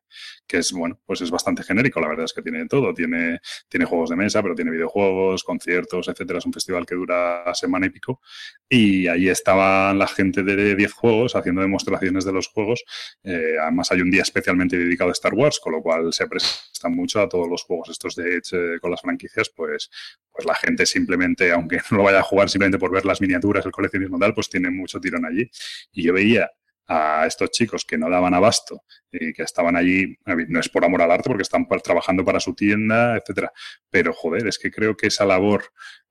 que 0.46 0.58
es, 0.58 0.74
bueno, 0.74 1.00
pues 1.06 1.22
es 1.22 1.32
bastante 1.32 1.64
genérico, 1.64 2.02
la 2.02 2.10
verdad 2.10 2.26
es 2.26 2.34
que 2.34 2.42
tiene 2.42 2.66
todo, 2.66 2.94
tiene, 2.94 3.40
tiene 3.70 3.86
juegos 3.86 4.10
de 4.10 4.18
mesa, 4.18 4.44
pero 4.44 4.54
tiene 4.54 4.70
videojuegos, 4.72 5.46
conciertos, 5.46 6.10
etcétera, 6.10 6.40
es 6.40 6.46
un 6.46 6.52
festival 6.52 6.86
que 6.86 6.96
dura 6.96 7.56
semana 7.56 7.86
y 7.86 7.90
pico, 7.90 8.20
y 8.68 9.08
ahí 9.08 9.30
estaban 9.30 9.98
la 9.98 10.08
gente 10.08 10.44
de 10.44 10.76
10 10.76 10.92
juegos 10.92 11.38
haciendo 11.38 11.62
demostraciones 11.62 12.26
de 12.26 12.34
los 12.34 12.50
juegos, 12.50 12.84
eh, 13.24 13.56
además 13.62 13.94
hay 13.94 14.02
un 14.02 14.12
día 14.12 14.24
especialmente 14.24 14.78
dedicado 14.78 15.10
a 15.10 15.14
Star 15.14 15.34
Wars, 15.34 15.58
con 15.62 15.72
lo 15.72 15.82
cual 15.82 16.12
se 16.12 16.28
presta 16.28 16.90
mucho 16.90 17.22
a 17.22 17.30
todos 17.30 17.48
los 17.48 17.64
juegos 17.64 17.88
estos 17.88 18.16
de 18.18 18.36
Edge 18.36 18.76
eh, 18.76 18.80
con 18.82 18.92
las 18.92 19.00
franquicias, 19.00 19.50
pues, 19.56 19.90
pues 20.34 20.46
la 20.46 20.56
gente 20.56 20.86
simplemente, 20.86 21.50
aunque 21.54 21.78
no 21.92 21.98
lo 21.98 22.04
vaya 22.04 22.20
a 22.20 22.24
jugar 22.24 22.41
simplemente 22.50 22.80
por 22.80 22.92
ver 22.92 23.06
las 23.06 23.22
miniaturas, 23.22 23.66
el 23.66 23.72
coleccionismo 23.72 24.18
tal, 24.20 24.34
pues 24.34 24.50
tiene 24.50 24.70
mucho 24.70 25.00
tirón 25.00 25.26
allí. 25.26 25.50
Y 25.92 26.04
yo 26.04 26.14
veía 26.14 26.50
a 26.88 27.26
estos 27.26 27.52
chicos 27.52 27.86
que 27.86 27.98
no 27.98 28.10
daban 28.10 28.34
abasto 28.34 28.84
y 29.12 29.32
que 29.34 29.44
estaban 29.44 29.76
allí, 29.76 30.18
no 30.26 30.60
es 30.60 30.68
por 30.68 30.84
amor 30.84 31.02
al 31.02 31.12
arte, 31.12 31.30
porque 31.30 31.44
están 31.44 31.66
trabajando 31.84 32.26
para 32.26 32.40
su 32.40 32.54
tienda, 32.54 33.16
etcétera. 33.16 33.52
Pero 33.90 34.14
joder, 34.14 34.48
es 34.48 34.60
que 34.60 34.72
creo 34.72 34.98
que 34.98 35.08
esa 35.08 35.26
labor 35.26 35.64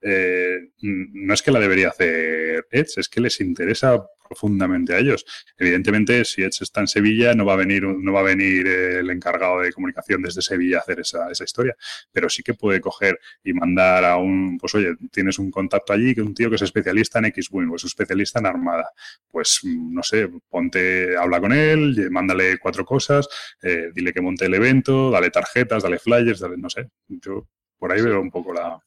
eh, 0.02 0.70
no 0.82 1.34
es 1.34 1.42
que 1.42 1.50
la 1.50 1.60
debería 1.60 1.88
hacer 1.88 2.66
Edge, 2.70 2.98
es 2.98 3.08
que 3.08 3.20
les 3.20 3.40
interesa 3.40 4.02
profundamente 4.30 4.94
a 4.94 4.98
ellos. 4.98 5.26
Evidentemente, 5.58 6.24
si 6.24 6.42
Edge 6.42 6.62
está 6.62 6.80
en 6.80 6.86
Sevilla, 6.86 7.34
no 7.34 7.44
va 7.44 7.54
a 7.54 7.56
venir, 7.56 7.82
no 7.82 8.12
va 8.12 8.20
a 8.20 8.22
venir 8.22 8.64
el 8.68 9.10
encargado 9.10 9.60
de 9.60 9.72
comunicación 9.72 10.22
desde 10.22 10.40
Sevilla 10.40 10.78
a 10.78 10.80
hacer 10.82 11.00
esa, 11.00 11.28
esa 11.32 11.42
historia, 11.42 11.74
pero 12.12 12.28
sí 12.28 12.44
que 12.44 12.54
puede 12.54 12.80
coger 12.80 13.18
y 13.42 13.52
mandar 13.52 14.04
a 14.04 14.16
un, 14.18 14.56
pues 14.56 14.72
oye, 14.76 14.94
tienes 15.10 15.40
un 15.40 15.50
contacto 15.50 15.92
allí, 15.92 16.14
que 16.14 16.22
un 16.22 16.32
tío 16.32 16.48
que 16.48 16.54
es 16.54 16.62
especialista 16.62 17.18
en 17.18 17.24
X-Wing 17.24 17.70
o 17.70 17.76
es 17.76 17.84
especialista 17.84 18.38
en 18.38 18.46
Armada, 18.46 18.90
pues 19.28 19.62
no 19.64 20.04
sé, 20.04 20.30
ponte, 20.48 21.16
habla 21.16 21.40
con 21.40 21.52
él, 21.52 22.08
mándale 22.12 22.58
cuatro 22.58 22.84
cosas, 22.84 23.28
eh, 23.62 23.90
dile 23.92 24.12
que 24.12 24.20
monte 24.20 24.46
el 24.46 24.54
evento, 24.54 25.10
dale 25.10 25.30
tarjetas, 25.30 25.82
dale 25.82 25.98
flyers, 25.98 26.38
dale, 26.38 26.56
no 26.56 26.70
sé, 26.70 26.88
yo 27.08 27.48
por 27.78 27.90
ahí 27.90 28.00
veo 28.00 28.20
un 28.20 28.30
poco 28.30 28.52
la, 28.52 28.80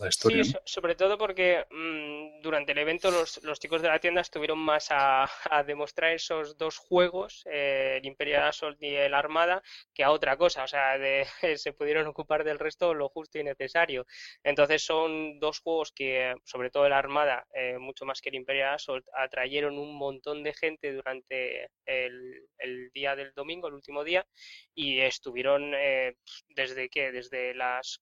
la 0.00 0.08
historia. 0.08 0.44
Sí, 0.44 0.54
sobre 0.64 0.94
todo 0.94 1.18
porque 1.18 1.66
mmm, 1.70 2.40
durante 2.42 2.72
el 2.72 2.78
evento 2.78 3.10
los, 3.10 3.42
los, 3.42 3.60
chicos 3.60 3.82
de 3.82 3.88
la 3.88 3.98
tienda 3.98 4.20
estuvieron 4.20 4.58
más 4.58 4.88
a, 4.90 5.28
a 5.50 5.62
demostrar 5.62 6.12
esos 6.12 6.56
dos 6.56 6.78
juegos, 6.78 7.44
eh, 7.50 7.98
el 8.00 8.06
Imperial 8.06 8.48
Assault 8.48 8.82
y 8.82 8.94
el 8.94 9.14
Armada, 9.14 9.62
que 9.94 10.04
a 10.04 10.10
otra 10.10 10.36
cosa. 10.36 10.64
O 10.64 10.68
sea, 10.68 10.98
de, 10.98 11.26
se 11.56 11.72
pudieron 11.72 12.06
ocupar 12.06 12.44
del 12.44 12.58
resto 12.58 12.94
lo 12.94 13.08
justo 13.08 13.38
y 13.38 13.44
necesario. 13.44 14.06
Entonces 14.42 14.82
son 14.82 15.38
dos 15.38 15.60
juegos 15.60 15.92
que, 15.92 16.34
sobre 16.44 16.70
todo 16.70 16.86
el 16.86 16.92
Armada, 16.92 17.46
eh, 17.54 17.78
mucho 17.78 18.04
más 18.04 18.20
que 18.20 18.30
el 18.30 18.36
Imperial 18.36 18.74
Assault, 18.74 19.06
atrayeron 19.14 19.78
un 19.78 19.96
montón 19.96 20.42
de 20.42 20.54
gente 20.54 20.92
durante 20.92 21.68
el, 21.84 22.48
el 22.58 22.90
día 22.90 23.16
del 23.16 23.32
domingo, 23.34 23.68
el 23.68 23.74
último 23.74 24.04
día, 24.04 24.26
y 24.74 25.00
estuvieron 25.00 25.72
eh, 25.74 26.16
desde 26.48 26.88
que, 26.88 27.12
desde 27.12 27.54
las 27.54 28.00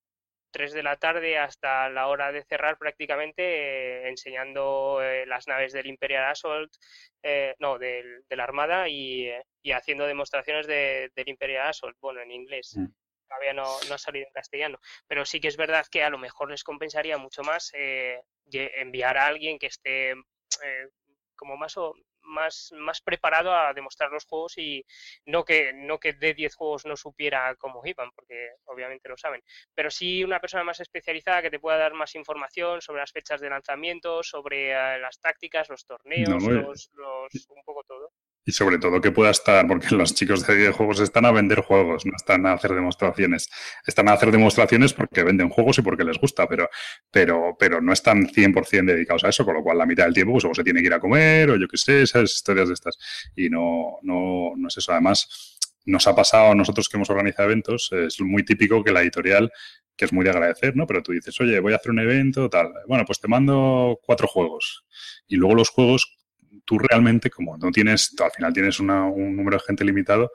3 0.51 0.73
de 0.73 0.83
la 0.83 0.97
tarde 0.97 1.39
hasta 1.39 1.89
la 1.91 2.09
hora 2.09 2.33
de 2.33 2.45
cerrar 2.45 2.79
prácticamente 2.79 3.43
eh, 3.43 4.09
enseñando 4.09 5.01
eh, 5.03 5.27
las 5.27 5.47
naves 5.47 5.73
del 5.73 5.87
Imperial 5.87 6.25
Assault, 6.25 6.73
eh, 7.23 7.55
no, 7.59 7.79
del, 7.79 8.25
de 8.29 8.37
la 8.37 8.45
Armada 8.45 8.89
y, 8.89 9.31
y 9.63 9.73
haciendo 9.73 10.07
demostraciones 10.07 10.67
de, 10.67 11.11
del 11.15 11.29
Imperial 11.29 11.69
Assault, 11.69 11.97
bueno, 12.01 12.21
en 12.21 12.31
inglés. 12.31 12.75
Mm. 12.77 12.87
Todavía 13.29 13.53
no, 13.53 13.65
no, 13.89 13.95
ha 13.95 13.99
salido 13.99 14.27
en 14.27 14.33
castellano, 14.33 14.79
pero 15.07 15.27
sí 15.27 15.39
que 15.39 15.49
es 15.49 15.59
verdad 15.59 15.85
que 15.91 16.03
a 16.03 16.09
lo 16.09 16.17
mejor 16.17 16.51
les 16.51 16.65
compensaría 16.65 17.19
mucho 17.19 17.43
más 17.43 17.71
enviar 18.47 19.19
a 19.19 19.27
alguien 19.27 19.59
que 19.59 19.67
esté 19.67 20.15
como 21.37 21.59
más 21.59 21.77
o 21.77 21.95
más, 22.29 22.73
más 22.77 23.01
preparado 23.01 23.55
a 23.55 23.73
demostrar 23.73 24.11
los 24.11 24.25
juegos 24.25 24.59
y 24.59 24.85
no 25.27 25.45
que, 25.45 25.73
no 25.73 25.99
que 25.99 26.13
de 26.13 26.35
10 26.35 26.55
juegos 26.55 26.87
no 26.87 26.97
supiera 26.97 27.55
cómo 27.57 27.83
iban, 27.85 28.11
porque 28.15 28.51
obviamente 28.65 29.09
lo 29.09 29.17
saben, 29.17 29.43
pero 29.75 29.91
sí 29.91 30.25
una 30.25 30.41
persona 30.41 30.65
más 30.65 30.81
especializada 30.81 31.43
que 31.43 31.51
te 31.51 31.61
pueda 31.61 31.79
dar 31.79 31.95
más 31.95 32.15
información 32.15 32.81
sobre 32.81 33.01
las 33.01 33.13
fechas 33.13 33.41
de 33.41 33.51
lanzamiento, 33.51 34.23
sobre 34.23 34.73
uh, 34.73 35.01
las 35.01 35.21
tácticas, 35.21 35.69
los 35.69 35.85
torneos, 35.85 36.43
no, 36.43 36.51
los, 36.51 36.91
los, 36.95 37.49
un 37.49 37.63
poco 37.65 37.83
todo. 37.85 38.13
Y 38.49 38.53
sobre 38.53 38.79
todo 38.79 39.03
que 39.03 39.13
pueda 39.13 39.31
estar, 39.31 39.67
porque 39.67 39.89
los 39.95 40.15
chicos 40.15 40.47
de 40.47 40.55
videojuegos 40.55 41.01
están 41.01 41.27
a 41.27 41.33
vender 41.33 41.61
juegos, 41.61 42.07
no 42.07 42.13
están 42.17 42.47
a 42.47 42.55
hacer 42.55 42.73
demostraciones. 42.73 43.51
Están 43.87 44.09
a 44.09 44.15
hacer 44.15 44.31
demostraciones 44.33 44.95
porque 44.95 45.23
venden 45.23 45.51
juegos 45.51 45.77
y 45.77 45.83
porque 45.83 46.03
les 46.03 46.17
gusta, 46.17 46.49
pero, 46.49 46.71
pero, 47.11 47.55
pero 47.59 47.83
no 47.83 47.93
están 47.93 48.27
100% 48.27 48.87
dedicados 48.87 49.25
a 49.25 49.29
eso, 49.29 49.45
con 49.45 49.53
lo 49.53 49.63
cual 49.63 49.77
la 49.77 49.85
mitad 49.85 50.07
del 50.07 50.15
tiempo 50.15 50.33
pues, 50.33 50.57
se 50.57 50.65
tiene 50.65 50.81
que 50.81 50.87
ir 50.87 50.95
a 50.95 50.99
comer 50.99 51.51
o 51.51 51.57
yo 51.57 51.69
qué 51.69 51.77
sé, 51.77 52.01
esas 52.01 52.33
historias 52.33 52.69
de 52.69 52.75
estas. 52.75 52.97
Y 53.37 53.51
no, 53.51 53.99
no, 54.01 54.53
no 54.57 54.69
es 54.69 54.79
eso. 54.79 54.93
Además, 54.93 55.59
nos 55.85 56.07
ha 56.07 56.17
pasado 56.17 56.53
a 56.53 56.55
nosotros 56.55 56.89
que 56.89 56.97
hemos 56.97 57.11
organizado 57.11 57.51
eventos, 57.51 57.91
es 57.93 58.19
muy 58.23 58.47
típico 58.47 58.83
que 58.83 58.93
la 58.93 59.03
editorial, 59.03 59.53
que 59.95 60.07
es 60.07 60.13
muy 60.15 60.25
de 60.25 60.31
agradecer, 60.31 60.75
¿no? 60.75 60.87
Pero 60.87 61.03
tú 61.03 61.13
dices, 61.13 61.39
oye, 61.39 61.61
voy 61.61 61.75
a 61.75 61.77
hacer 61.77 61.91
un 61.91 61.99
evento, 61.99 62.49
tal. 62.49 62.73
Bueno, 62.87 63.05
pues 63.05 63.21
te 63.21 63.29
mando 63.29 64.01
cuatro 64.03 64.27
juegos. 64.27 64.87
Y 65.27 65.37
luego 65.37 65.55
los 65.55 65.69
juegos 65.69 66.19
tú 66.65 66.79
realmente, 66.79 67.31
como 67.31 67.57
no 67.57 67.71
tienes, 67.71 68.15
al 68.23 68.31
final 68.31 68.53
tienes 68.53 68.81
una, 68.81 69.07
un 69.07 69.37
número 69.37 69.57
de 69.57 69.65
gente 69.65 69.85
limitado, 69.85 70.31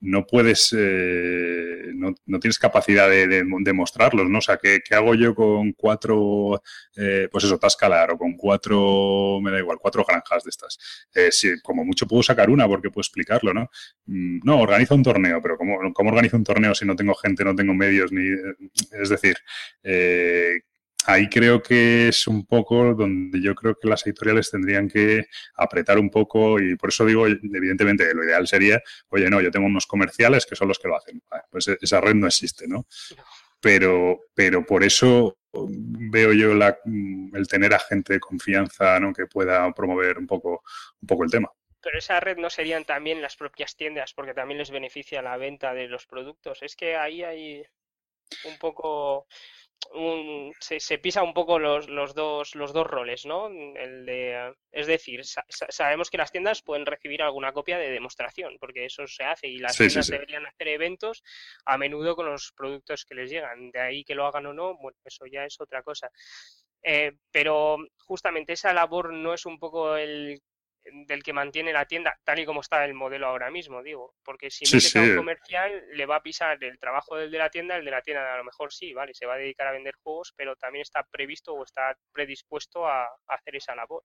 no 0.00 0.26
puedes, 0.26 0.74
eh, 0.76 1.90
no, 1.94 2.14
no, 2.26 2.38
tienes 2.38 2.58
capacidad 2.58 3.08
de, 3.08 3.26
de, 3.26 3.72
mostrarlos, 3.72 4.28
¿no? 4.28 4.38
O 4.38 4.40
sea, 4.40 4.58
¿qué, 4.58 4.80
hago 4.92 5.14
yo 5.14 5.34
con 5.34 5.72
cuatro, 5.72 6.62
eh, 6.96 7.28
pues 7.30 7.44
eso, 7.44 7.58
Tascalar 7.58 8.12
o 8.12 8.18
con 8.18 8.36
cuatro, 8.36 9.40
me 9.42 9.50
da 9.50 9.58
igual, 9.58 9.78
cuatro 9.80 10.04
granjas 10.06 10.44
de 10.44 10.50
estas? 10.50 10.78
Eh, 11.14 11.30
si, 11.32 11.60
como 11.62 11.84
mucho 11.84 12.06
puedo 12.06 12.22
sacar 12.22 12.48
una 12.48 12.68
porque 12.68 12.90
puedo 12.90 13.02
explicarlo, 13.02 13.52
¿no? 13.52 13.70
Mm, 14.06 14.40
no, 14.44 14.60
organiza 14.60 14.94
un 14.94 15.02
torneo, 15.02 15.42
pero 15.42 15.56
¿cómo, 15.56 15.92
¿cómo 15.92 16.10
organizo 16.10 16.36
un 16.36 16.44
torneo 16.44 16.74
si 16.74 16.84
no 16.86 16.94
tengo 16.94 17.14
gente, 17.14 17.44
no 17.44 17.56
tengo 17.56 17.74
medios, 17.74 18.12
ni, 18.12 18.28
es 18.92 19.08
decir, 19.08 19.36
eh, 19.82 20.60
ahí 21.08 21.26
creo 21.26 21.62
que 21.62 22.08
es 22.08 22.26
un 22.26 22.44
poco 22.44 22.94
donde 22.94 23.40
yo 23.40 23.54
creo 23.54 23.74
que 23.74 23.88
las 23.88 24.06
editoriales 24.06 24.50
tendrían 24.50 24.88
que 24.88 25.24
apretar 25.54 25.98
un 25.98 26.10
poco 26.10 26.60
y 26.60 26.76
por 26.76 26.90
eso 26.90 27.06
digo, 27.06 27.26
evidentemente, 27.26 28.12
lo 28.12 28.24
ideal 28.24 28.46
sería, 28.46 28.82
oye, 29.08 29.30
no, 29.30 29.40
yo 29.40 29.50
tengo 29.50 29.66
unos 29.66 29.86
comerciales 29.86 30.44
que 30.44 30.54
son 30.54 30.68
los 30.68 30.78
que 30.78 30.88
lo 30.88 30.96
hacen. 30.96 31.22
Pues 31.50 31.68
esa 31.68 32.02
red 32.02 32.14
no 32.14 32.26
existe, 32.26 32.68
¿no? 32.68 32.86
Pero, 33.58 34.20
pero 34.34 34.66
por 34.66 34.84
eso 34.84 35.38
veo 35.50 36.34
yo 36.34 36.52
el 36.52 37.48
tener 37.48 37.72
a 37.72 37.78
gente 37.78 38.12
de 38.12 38.20
confianza 38.20 39.00
que 39.16 39.26
pueda 39.26 39.72
promover 39.72 40.18
un 40.18 40.26
poco, 40.26 40.62
un 41.00 41.06
poco 41.06 41.24
el 41.24 41.30
tema. 41.30 41.50
Pero 41.80 41.98
esa 41.98 42.20
red 42.20 42.36
no 42.36 42.50
serían 42.50 42.84
también 42.84 43.22
las 43.22 43.36
propias 43.36 43.76
tiendas, 43.76 44.12
porque 44.12 44.34
también 44.34 44.58
les 44.58 44.70
beneficia 44.70 45.22
la 45.22 45.38
venta 45.38 45.72
de 45.72 45.88
los 45.88 46.06
productos. 46.06 46.62
Es 46.62 46.76
que 46.76 46.96
ahí 46.96 47.22
hay 47.22 47.64
un 48.44 48.58
poco 48.58 49.26
un- 49.92 50.52
se, 50.60 50.80
se 50.80 50.98
pisa 50.98 51.22
un 51.22 51.32
poco 51.34 51.58
los, 51.58 51.88
los 51.88 52.14
dos, 52.14 52.54
los 52.54 52.72
dos 52.72 52.86
roles, 52.86 53.24
¿no? 53.26 53.48
El 53.48 54.04
de, 54.06 54.54
es 54.72 54.86
decir, 54.86 55.24
sa- 55.24 55.44
sa- 55.48 55.66
sabemos 55.70 56.10
que 56.10 56.18
las 56.18 56.30
tiendas 56.32 56.62
pueden 56.62 56.86
recibir 56.86 57.22
alguna 57.22 57.52
copia 57.52 57.78
de 57.78 57.90
demostración, 57.90 58.56
porque 58.60 58.84
eso 58.84 59.06
se 59.06 59.24
hace 59.24 59.48
y 59.48 59.58
las 59.58 59.76
Sí, 59.76 59.84
sí, 59.84 59.90
tiendas 59.90 60.06
sí. 60.06 60.12
deberían 60.12 60.46
hacer 60.46 60.68
eventos 60.68 61.22
a 61.64 61.78
menudo 61.78 62.16
con 62.16 62.26
los 62.26 62.52
productos 62.52 63.04
que 63.04 63.14
les 63.14 63.30
llegan. 63.30 63.70
De 63.70 63.80
ahí 63.80 64.04
que 64.04 64.14
lo 64.14 64.26
hagan 64.26 64.46
o 64.46 64.52
no, 64.52 64.76
bueno, 64.78 64.98
eso 65.04 65.26
ya 65.26 65.44
es 65.44 65.60
otra 65.60 65.82
cosa. 65.82 66.10
Eh, 66.82 67.12
pero 67.30 67.78
justamente 68.04 68.52
esa 68.52 68.72
labor 68.72 69.12
no 69.12 69.34
es 69.34 69.46
un 69.46 69.58
poco 69.58 69.96
el 69.96 70.40
del 71.06 71.22
que 71.22 71.32
mantiene 71.32 71.72
la 71.72 71.86
tienda, 71.86 72.18
tal 72.24 72.38
y 72.38 72.46
como 72.46 72.60
está 72.60 72.84
el 72.84 72.94
modelo 72.94 73.26
ahora 73.28 73.50
mismo, 73.50 73.82
digo, 73.82 74.14
porque 74.24 74.50
si 74.50 74.66
Sí, 74.66 74.80
metes 74.80 74.96
a 74.96 75.02
un 75.02 75.06
sí. 75.06 75.10
comercial 75.10 75.84
le 75.92 76.06
va 76.06 76.16
a 76.16 76.22
pisar 76.22 76.62
el 76.62 76.78
trabajo 76.78 77.16
del 77.16 77.30
de 77.30 77.38
la 77.38 77.50
tienda, 77.50 77.76
el 77.76 77.84
de 77.84 77.90
la 77.90 78.02
tienda 78.02 78.34
a 78.34 78.38
lo 78.38 78.44
mejor 78.44 78.72
sí, 78.72 78.92
vale, 78.94 79.14
se 79.14 79.26
va 79.26 79.34
a 79.34 79.38
dedicar 79.38 79.66
a 79.68 79.72
vender 79.72 79.94
juegos, 80.02 80.32
pero 80.36 80.56
también 80.56 80.82
está 80.82 81.02
previsto 81.10 81.54
o 81.54 81.64
está 81.64 81.96
predispuesto 82.12 82.86
a, 82.86 83.04
a 83.04 83.10
hacer 83.28 83.56
esa 83.56 83.74
labor. 83.74 84.02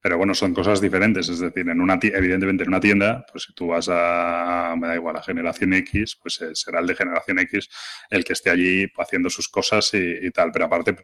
Pero 0.00 0.16
bueno, 0.18 0.34
son 0.34 0.54
cosas 0.54 0.80
diferentes. 0.80 1.28
Es 1.28 1.40
decir, 1.40 1.68
en 1.68 1.80
una 1.80 1.98
ti- 1.98 2.12
evidentemente 2.14 2.62
en 2.64 2.68
una 2.70 2.80
tienda, 2.80 3.24
pues 3.30 3.44
si 3.44 3.54
tú 3.54 3.68
vas 3.68 3.88
a, 3.90 4.74
me 4.78 4.88
da 4.88 4.94
igual, 4.94 5.16
a 5.16 5.22
generación 5.22 5.72
X, 5.74 6.18
pues 6.22 6.40
eh, 6.42 6.54
será 6.54 6.80
el 6.80 6.86
de 6.86 6.94
generación 6.94 7.38
X 7.40 7.68
el 8.10 8.24
que 8.24 8.32
esté 8.32 8.50
allí 8.50 8.86
haciendo 8.98 9.30
sus 9.30 9.48
cosas 9.48 9.92
y, 9.94 10.26
y 10.26 10.30
tal. 10.30 10.50
Pero 10.52 10.66
aparte, 10.66 10.96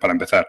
para 0.00 0.12
empezar, 0.12 0.48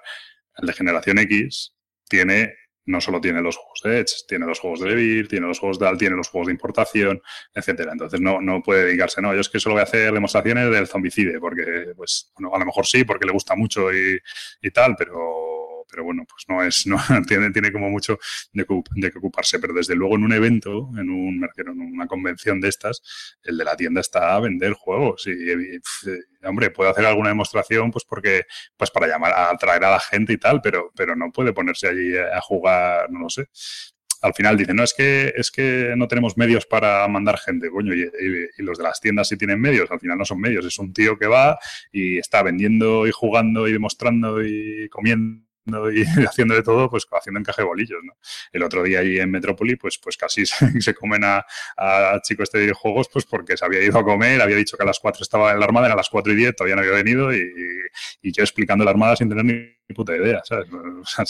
el 0.58 0.68
de 0.68 0.74
generación 0.74 1.20
X 1.20 1.76
tiene, 2.08 2.56
no 2.86 3.02
solo 3.02 3.20
tiene 3.20 3.42
los 3.42 3.58
juegos 3.58 3.82
de 3.84 4.00
Edge, 4.00 4.26
tiene 4.28 4.46
los 4.46 4.60
juegos 4.60 4.80
de 4.80 4.90
Devir, 4.90 5.28
tiene 5.28 5.48
los 5.48 5.60
juegos 5.60 5.80
de 5.80 5.88
Al, 5.88 5.98
tiene 5.98 6.16
los 6.16 6.30
juegos 6.30 6.48
de 6.48 6.54
importación, 6.54 7.22
etcétera. 7.54 7.92
Entonces 7.92 8.22
no, 8.22 8.42
no 8.42 8.62
puede 8.62 8.86
dedicarse, 8.86 9.22
no, 9.22 9.34
yo 9.34 9.42
es 9.42 9.50
que 9.50 9.60
solo 9.60 9.76
voy 9.76 9.82
a 9.82 9.84
hacer 9.84 10.14
demostraciones 10.14 10.70
del 10.72 10.88
zombicide, 10.88 11.40
porque, 11.40 11.94
pues, 11.96 12.32
bueno, 12.36 12.56
a 12.56 12.60
lo 12.60 12.66
mejor 12.66 12.86
sí, 12.86 13.04
porque 13.04 13.26
le 13.26 13.32
gusta 13.32 13.56
mucho 13.56 13.94
y, 13.94 14.20
y 14.62 14.72
tal, 14.72 14.96
pero, 14.96 15.55
pero 15.96 16.04
bueno, 16.04 16.26
pues 16.28 16.44
no 16.50 16.62
es, 16.62 16.86
no 16.86 16.98
tiene, 17.26 17.52
tiene 17.52 17.72
como 17.72 17.90
mucho 17.90 18.20
de, 18.52 18.66
de 18.96 19.12
que 19.12 19.18
ocuparse. 19.18 19.60
Pero 19.60 19.74
desde 19.74 19.96
luego 19.96 20.16
en 20.16 20.24
un 20.26 20.34
evento, 20.34 20.90
en 20.98 21.10
un, 21.10 21.50
en 21.56 21.70
una 21.70 22.06
convención 22.06 22.60
de 22.60 22.68
estas, 22.68 23.02
el 23.44 23.58
de 23.58 23.64
la 23.64 23.78
tienda 23.78 24.02
está 24.02 24.36
a 24.36 24.42
vender 24.42 24.74
juegos. 24.74 25.24
Pf, 25.24 26.20
hombre, 26.44 26.70
puede 26.72 26.90
hacer 26.90 27.06
alguna 27.06 27.30
demostración, 27.30 27.92
pues 27.92 28.04
porque, 28.04 28.44
pues 28.76 28.92
para 28.92 29.08
llamar, 29.08 29.32
a 29.32 29.52
atraer 29.52 29.86
a 29.86 29.92
la 29.92 30.00
gente 30.02 30.34
y 30.34 30.38
tal, 30.38 30.62
pero, 30.62 30.92
pero 30.96 31.16
no 31.16 31.32
puede 31.32 31.54
ponerse 31.54 31.88
allí 31.88 32.18
a 32.18 32.42
jugar, 32.42 33.10
no 33.10 33.22
lo 33.22 33.30
sé 33.30 33.48
al 34.26 34.34
final 34.34 34.58
dicen, 34.58 34.76
no, 34.76 34.84
es 34.84 34.94
que, 34.96 35.34
es 35.36 35.52
que 35.52 35.94
no 35.96 36.08
tenemos 36.08 36.36
medios 36.36 36.66
para 36.66 37.08
mandar 37.08 37.38
gente, 37.38 37.70
coño, 37.70 37.94
y 37.94 38.10
los 38.64 38.78
de 38.78 38.84
las 38.84 39.00
tiendas 39.00 39.28
sí 39.28 39.38
tienen 39.38 39.62
medios, 39.62 39.92
al 39.92 40.00
final 40.00 40.18
no 40.18 40.26
son 40.26 40.42
medios, 40.42 40.66
es 40.66 40.80
un 40.80 40.92
tío 40.94 41.16
que 41.20 41.28
va 41.28 41.60
y 41.92 42.18
está 42.18 42.42
vendiendo 42.42 43.06
y 43.06 43.12
jugando 43.12 43.68
y 43.68 43.74
demostrando 43.74 44.44
y 44.44 44.90
comiendo 44.90 45.45
y 45.66 46.04
haciendo 46.28 46.56
de 46.56 46.64
todo, 46.64 46.90
pues 46.90 47.06
haciendo 47.12 47.40
encaje 47.40 47.62
de 47.62 47.68
bolillos, 47.68 48.00
¿no? 48.04 48.18
El 48.52 48.64
otro 48.64 48.84
día 48.84 49.00
ahí 49.00 49.20
en 49.20 49.32
Metrópoli, 49.32 49.76
pues, 49.76 49.98
pues 49.98 50.18
casi 50.18 50.46
se, 50.46 50.82
se 50.82 50.94
comen 50.94 51.24
a, 51.24 51.46
a 51.78 52.20
chico 52.22 52.44
este 52.44 52.58
de 52.58 52.64
videojuegos, 52.66 53.10
pues 53.12 53.26
porque 53.26 53.58
se 53.58 53.66
había 53.66 53.84
ido 53.84 54.00
a 54.00 54.04
comer, 54.04 54.42
había 54.42 54.56
dicho 54.56 54.78
que 54.78 54.84
a 54.84 54.86
las 54.86 55.00
4 55.00 55.24
estaba 55.24 55.52
en 55.52 55.60
la 55.60 55.66
armada, 55.66 55.88
eran 55.88 55.98
las 55.98 56.10
4 56.10 56.34
y 56.34 56.36
10, 56.36 56.56
todavía 56.56 56.76
no 56.76 56.82
había 56.82 56.94
venido 56.94 57.34
y, 57.34 57.52
y 58.22 58.32
yo 58.32 58.44
explicando 58.44 58.84
la 58.84 58.92
armada 58.92 59.16
sin 59.16 59.30
tener 59.30 59.46
ni 59.46 59.76
puta 59.94 60.16
idea, 60.16 60.42
¿sabes? 60.44 60.68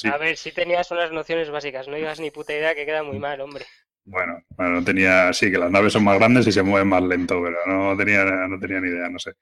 A 0.06 0.18
ver, 0.18 0.38
si 0.38 0.52
tenías 0.52 0.90
unas 0.92 1.12
nociones 1.12 1.50
básicas, 1.50 1.88
no 1.88 1.96
digas 1.96 2.20
ni 2.20 2.32
puta 2.32 2.54
idea 2.54 2.76
que 2.76 2.86
queda 2.86 3.04
muy 3.04 3.20
mal, 3.20 3.42
hombre. 3.42 3.66
Bueno, 4.08 4.40
bueno, 4.50 4.74
no 4.74 4.84
tenía, 4.84 5.34
sí, 5.34 5.52
que 5.52 5.58
las 5.58 5.72
naves 5.72 5.94
son 5.94 6.04
más 6.04 6.20
grandes 6.20 6.46
y 6.46 6.52
se 6.52 6.62
mueven 6.62 6.88
más 6.88 7.02
lento, 7.02 7.42
pero 7.42 7.58
no 7.66 7.98
tenía, 7.98 8.24
no 8.24 8.60
tenía 8.60 8.80
ni 8.80 8.90
idea, 8.90 9.10
no 9.10 9.18
sé. 9.18 9.34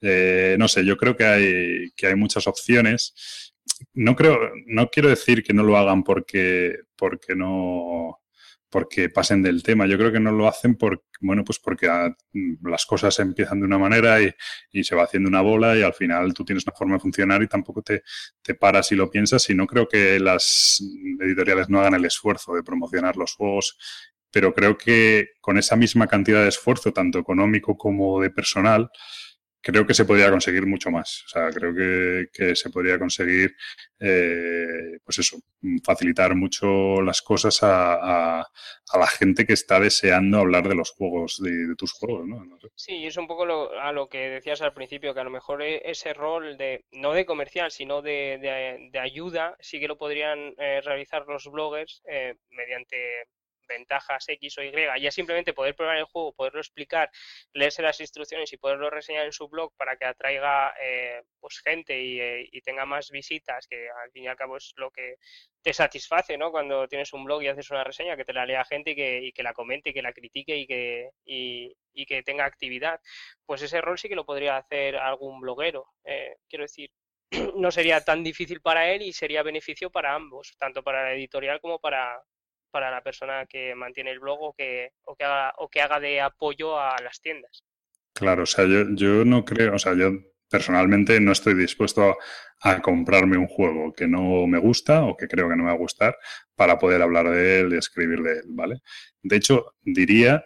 Eh, 0.00 0.56
no 0.58 0.66
sé, 0.66 0.84
yo 0.84 0.96
creo 0.96 1.16
que 1.16 1.24
hay, 1.24 1.90
que 1.92 2.08
hay 2.08 2.16
muchas 2.16 2.48
opciones. 2.48 3.51
No 3.94 4.16
creo, 4.16 4.38
no 4.66 4.88
quiero 4.88 5.08
decir 5.08 5.42
que 5.42 5.52
no 5.52 5.62
lo 5.62 5.76
hagan 5.76 6.02
porque, 6.02 6.76
porque 6.96 7.34
no, 7.34 8.22
porque 8.72 9.10
pasen 9.10 9.42
del 9.42 9.62
tema. 9.62 9.86
Yo 9.86 9.98
creo 9.98 10.10
que 10.10 10.18
no 10.18 10.32
lo 10.32 10.48
hacen 10.48 10.76
por, 10.76 11.04
bueno, 11.20 11.44
pues 11.44 11.58
porque 11.58 11.88
ah, 11.88 12.16
las 12.62 12.86
cosas 12.86 13.18
empiezan 13.18 13.60
de 13.60 13.66
una 13.66 13.78
manera 13.78 14.20
y, 14.22 14.32
y 14.72 14.82
se 14.82 14.96
va 14.96 15.04
haciendo 15.04 15.28
una 15.28 15.42
bola 15.42 15.76
y 15.76 15.82
al 15.82 15.92
final 15.92 16.32
tú 16.32 16.42
tienes 16.42 16.66
una 16.66 16.74
forma 16.74 16.94
de 16.94 17.00
funcionar 17.00 17.42
y 17.42 17.48
tampoco 17.48 17.82
te, 17.82 18.02
te 18.40 18.54
paras 18.54 18.90
y 18.90 18.96
lo 18.96 19.10
piensas 19.10 19.48
y 19.50 19.54
no 19.54 19.66
creo 19.66 19.86
que 19.86 20.18
las 20.18 20.82
editoriales 21.20 21.68
no 21.68 21.80
hagan 21.80 21.94
el 21.94 22.06
esfuerzo 22.06 22.54
de 22.54 22.62
promocionar 22.62 23.16
los 23.18 23.34
juegos, 23.34 23.76
pero 24.30 24.54
creo 24.54 24.78
que 24.78 25.32
con 25.42 25.58
esa 25.58 25.76
misma 25.76 26.06
cantidad 26.06 26.42
de 26.42 26.48
esfuerzo, 26.48 26.92
tanto 26.92 27.18
económico 27.18 27.76
como 27.76 28.22
de 28.22 28.30
personal, 28.30 28.90
creo 29.62 29.86
que 29.86 29.94
se 29.94 30.04
podría 30.04 30.30
conseguir 30.30 30.66
mucho 30.66 30.90
más. 30.90 31.24
O 31.26 31.28
sea, 31.28 31.50
creo 31.50 31.74
que, 31.74 32.26
que 32.32 32.56
se 32.56 32.70
podría 32.70 32.98
conseguir, 32.98 33.54
eh, 34.00 34.98
pues 35.04 35.20
eso, 35.20 35.38
facilitar 35.84 36.34
mucho 36.34 37.00
las 37.02 37.22
cosas 37.22 37.62
a, 37.62 38.40
a, 38.40 38.98
la 38.98 39.06
gente 39.06 39.46
que 39.46 39.52
está 39.52 39.78
deseando 39.80 40.38
hablar 40.38 40.68
de 40.68 40.74
los 40.74 40.90
juegos, 40.90 41.40
de, 41.42 41.68
de 41.68 41.76
tus 41.76 41.92
juegos, 41.92 42.26
¿no? 42.26 42.44
no 42.44 42.58
sé. 42.58 42.68
Sí, 42.74 43.06
es 43.06 43.16
un 43.16 43.26
poco 43.26 43.46
lo, 43.46 43.72
a 43.80 43.92
lo 43.92 44.08
que 44.08 44.28
decías 44.28 44.60
al 44.60 44.74
principio, 44.74 45.14
que 45.14 45.20
a 45.20 45.24
lo 45.24 45.30
mejor 45.30 45.62
e, 45.62 45.82
ese 45.84 46.12
rol 46.12 46.56
de, 46.58 46.84
no 46.90 47.12
de 47.12 47.24
comercial, 47.24 47.70
sino 47.70 48.02
de, 48.02 48.38
de, 48.40 48.90
de 48.90 48.98
ayuda, 48.98 49.56
sí 49.60 49.80
que 49.80 49.88
lo 49.88 49.96
podrían 49.96 50.54
eh, 50.58 50.80
realizar 50.84 51.24
los 51.28 51.46
bloggers 51.46 52.02
eh, 52.06 52.34
mediante 52.50 52.96
ventajas 53.72 54.28
X 54.28 54.58
o 54.58 54.62
Y, 54.62 54.72
ya 55.00 55.10
simplemente 55.10 55.52
poder 55.52 55.74
probar 55.74 55.96
el 55.98 56.04
juego, 56.04 56.32
poderlo 56.32 56.60
explicar, 56.60 57.10
leerse 57.52 57.82
las 57.82 58.00
instrucciones 58.00 58.52
y 58.52 58.56
poderlo 58.56 58.90
reseñar 58.90 59.26
en 59.26 59.32
su 59.32 59.48
blog 59.48 59.72
para 59.76 59.96
que 59.96 60.04
atraiga 60.04 60.74
eh, 60.80 61.22
pues 61.40 61.60
gente 61.64 62.00
y, 62.00 62.20
eh, 62.20 62.48
y, 62.52 62.60
tenga 62.62 62.86
más 62.86 63.10
visitas, 63.10 63.66
que 63.66 63.88
al 63.88 64.10
fin 64.12 64.24
y 64.24 64.28
al 64.28 64.36
cabo 64.36 64.56
es 64.56 64.72
lo 64.76 64.90
que 64.90 65.16
te 65.62 65.72
satisface, 65.72 66.36
¿no? 66.36 66.50
Cuando 66.50 66.88
tienes 66.88 67.12
un 67.12 67.24
blog 67.24 67.42
y 67.42 67.48
haces 67.48 67.70
una 67.70 67.84
reseña, 67.84 68.16
que 68.16 68.24
te 68.24 68.32
la 68.32 68.46
lea 68.46 68.64
gente 68.64 68.90
y 68.92 68.94
que, 68.96 69.18
y 69.24 69.32
que 69.32 69.42
la 69.42 69.54
comente, 69.54 69.90
y 69.90 69.92
que 69.92 70.02
la 70.02 70.12
critique 70.12 70.56
y 70.56 70.66
que, 70.66 71.10
y, 71.24 72.06
que 72.06 72.22
tenga 72.22 72.44
actividad. 72.44 73.00
Pues 73.46 73.62
ese 73.62 73.80
rol 73.80 73.98
sí 73.98 74.08
que 74.08 74.16
lo 74.16 74.26
podría 74.26 74.56
hacer 74.56 74.96
algún 74.96 75.40
bloguero, 75.40 75.86
eh, 76.04 76.36
quiero 76.48 76.64
decir. 76.64 76.90
No 77.56 77.70
sería 77.70 78.02
tan 78.04 78.22
difícil 78.24 78.60
para 78.60 78.90
él 78.90 79.02
y 79.02 79.12
sería 79.12 79.42
beneficio 79.42 79.90
para 79.90 80.14
ambos, 80.14 80.54
tanto 80.58 80.82
para 80.82 81.04
la 81.04 81.14
editorial 81.14 81.60
como 81.60 81.78
para, 81.78 82.20
para 82.72 82.90
la 82.90 83.02
persona 83.02 83.46
que 83.46 83.74
mantiene 83.76 84.10
el 84.10 84.18
blog 84.18 84.42
o 84.42 84.52
que, 84.54 84.90
o 85.04 85.14
que, 85.14 85.24
haga, 85.24 85.54
o 85.58 85.68
que 85.68 85.80
haga 85.80 86.00
de 86.00 86.20
apoyo 86.20 86.80
a 86.80 86.96
las 87.00 87.20
tiendas. 87.20 87.62
Claro, 88.14 88.42
o 88.42 88.46
sea, 88.46 88.66
yo, 88.66 88.84
yo 88.94 89.24
no 89.24 89.44
creo, 89.44 89.74
o 89.74 89.78
sea, 89.78 89.94
yo 89.94 90.10
personalmente 90.52 91.18
no 91.18 91.32
estoy 91.32 91.54
dispuesto 91.54 92.18
a, 92.60 92.80
comprarme 92.82 93.38
un 93.38 93.48
juego 93.48 93.92
que 93.92 94.06
no 94.06 94.46
me 94.46 94.58
gusta 94.58 95.02
o 95.04 95.16
que 95.16 95.26
creo 95.26 95.48
que 95.48 95.56
no 95.56 95.64
me 95.64 95.70
va 95.70 95.74
a 95.74 95.78
gustar 95.78 96.16
para 96.54 96.78
poder 96.78 97.02
hablar 97.02 97.28
de 97.30 97.60
él 97.60 97.72
y 97.72 97.78
escribir 97.78 98.22
de 98.22 98.32
él, 98.34 98.44
¿vale? 98.48 98.82
De 99.22 99.36
hecho, 99.36 99.74
diría 99.80 100.44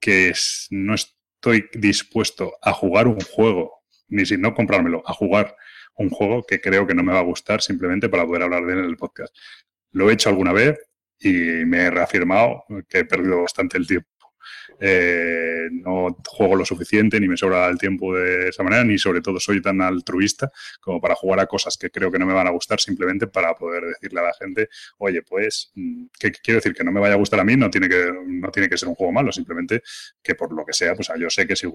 que 0.00 0.32
no 0.70 0.94
estoy 0.94 1.68
dispuesto 1.74 2.56
a 2.62 2.72
jugar 2.72 3.08
un 3.08 3.20
juego, 3.20 3.82
ni 4.06 4.24
si 4.24 4.38
no 4.38 4.54
comprármelo, 4.54 5.02
a 5.04 5.12
jugar 5.12 5.56
un 5.96 6.08
juego 6.08 6.44
que 6.44 6.60
creo 6.60 6.86
que 6.86 6.94
no 6.94 7.02
me 7.02 7.12
va 7.12 7.18
a 7.18 7.24
gustar 7.24 7.60
simplemente 7.60 8.08
para 8.08 8.24
poder 8.24 8.44
hablar 8.44 8.64
de 8.64 8.72
él 8.72 8.78
en 8.78 8.84
el 8.86 8.96
podcast. 8.96 9.36
Lo 9.90 10.08
he 10.08 10.14
hecho 10.14 10.28
alguna 10.30 10.52
vez, 10.52 10.78
y 11.20 11.64
me 11.64 11.78
he 11.78 11.90
reafirmado 11.90 12.64
que 12.88 13.00
he 13.00 13.04
perdido 13.04 13.42
bastante 13.42 13.76
el 13.78 13.86
tiempo. 13.86 14.08
Eh, 14.80 15.68
no 15.70 16.16
juego 16.26 16.56
lo 16.56 16.64
suficiente, 16.64 17.20
ni 17.20 17.28
me 17.28 17.36
sobra 17.36 17.66
el 17.68 17.78
tiempo 17.78 18.14
de 18.14 18.48
esa 18.48 18.62
manera, 18.62 18.84
ni 18.84 18.98
sobre 18.98 19.20
todo 19.20 19.40
soy 19.40 19.60
tan 19.60 19.80
altruista 19.80 20.50
como 20.80 21.00
para 21.00 21.14
jugar 21.14 21.40
a 21.40 21.46
cosas 21.46 21.76
que 21.76 21.90
creo 21.90 22.10
que 22.10 22.18
no 22.18 22.26
me 22.26 22.34
van 22.34 22.46
a 22.46 22.50
gustar 22.50 22.80
simplemente 22.80 23.26
para 23.26 23.54
poder 23.54 23.84
decirle 23.84 24.20
a 24.20 24.24
la 24.24 24.34
gente, 24.34 24.68
oye, 24.98 25.22
pues, 25.22 25.72
¿qué 26.18 26.32
quiero 26.32 26.58
decir? 26.58 26.74
Que 26.74 26.84
no 26.84 26.92
me 26.92 27.00
vaya 27.00 27.14
a 27.14 27.18
gustar 27.18 27.40
a 27.40 27.44
mí 27.44 27.56
no 27.56 27.70
tiene 27.70 27.88
que, 27.88 28.12
no 28.26 28.50
tiene 28.50 28.68
que 28.68 28.78
ser 28.78 28.88
un 28.88 28.94
juego 28.94 29.12
malo, 29.12 29.32
simplemente 29.32 29.82
que 30.22 30.34
por 30.34 30.52
lo 30.52 30.64
que 30.64 30.72
sea, 30.72 30.94
pues 30.94 31.10
yo 31.18 31.30
sé 31.30 31.46
que 31.46 31.56
si 31.56 31.66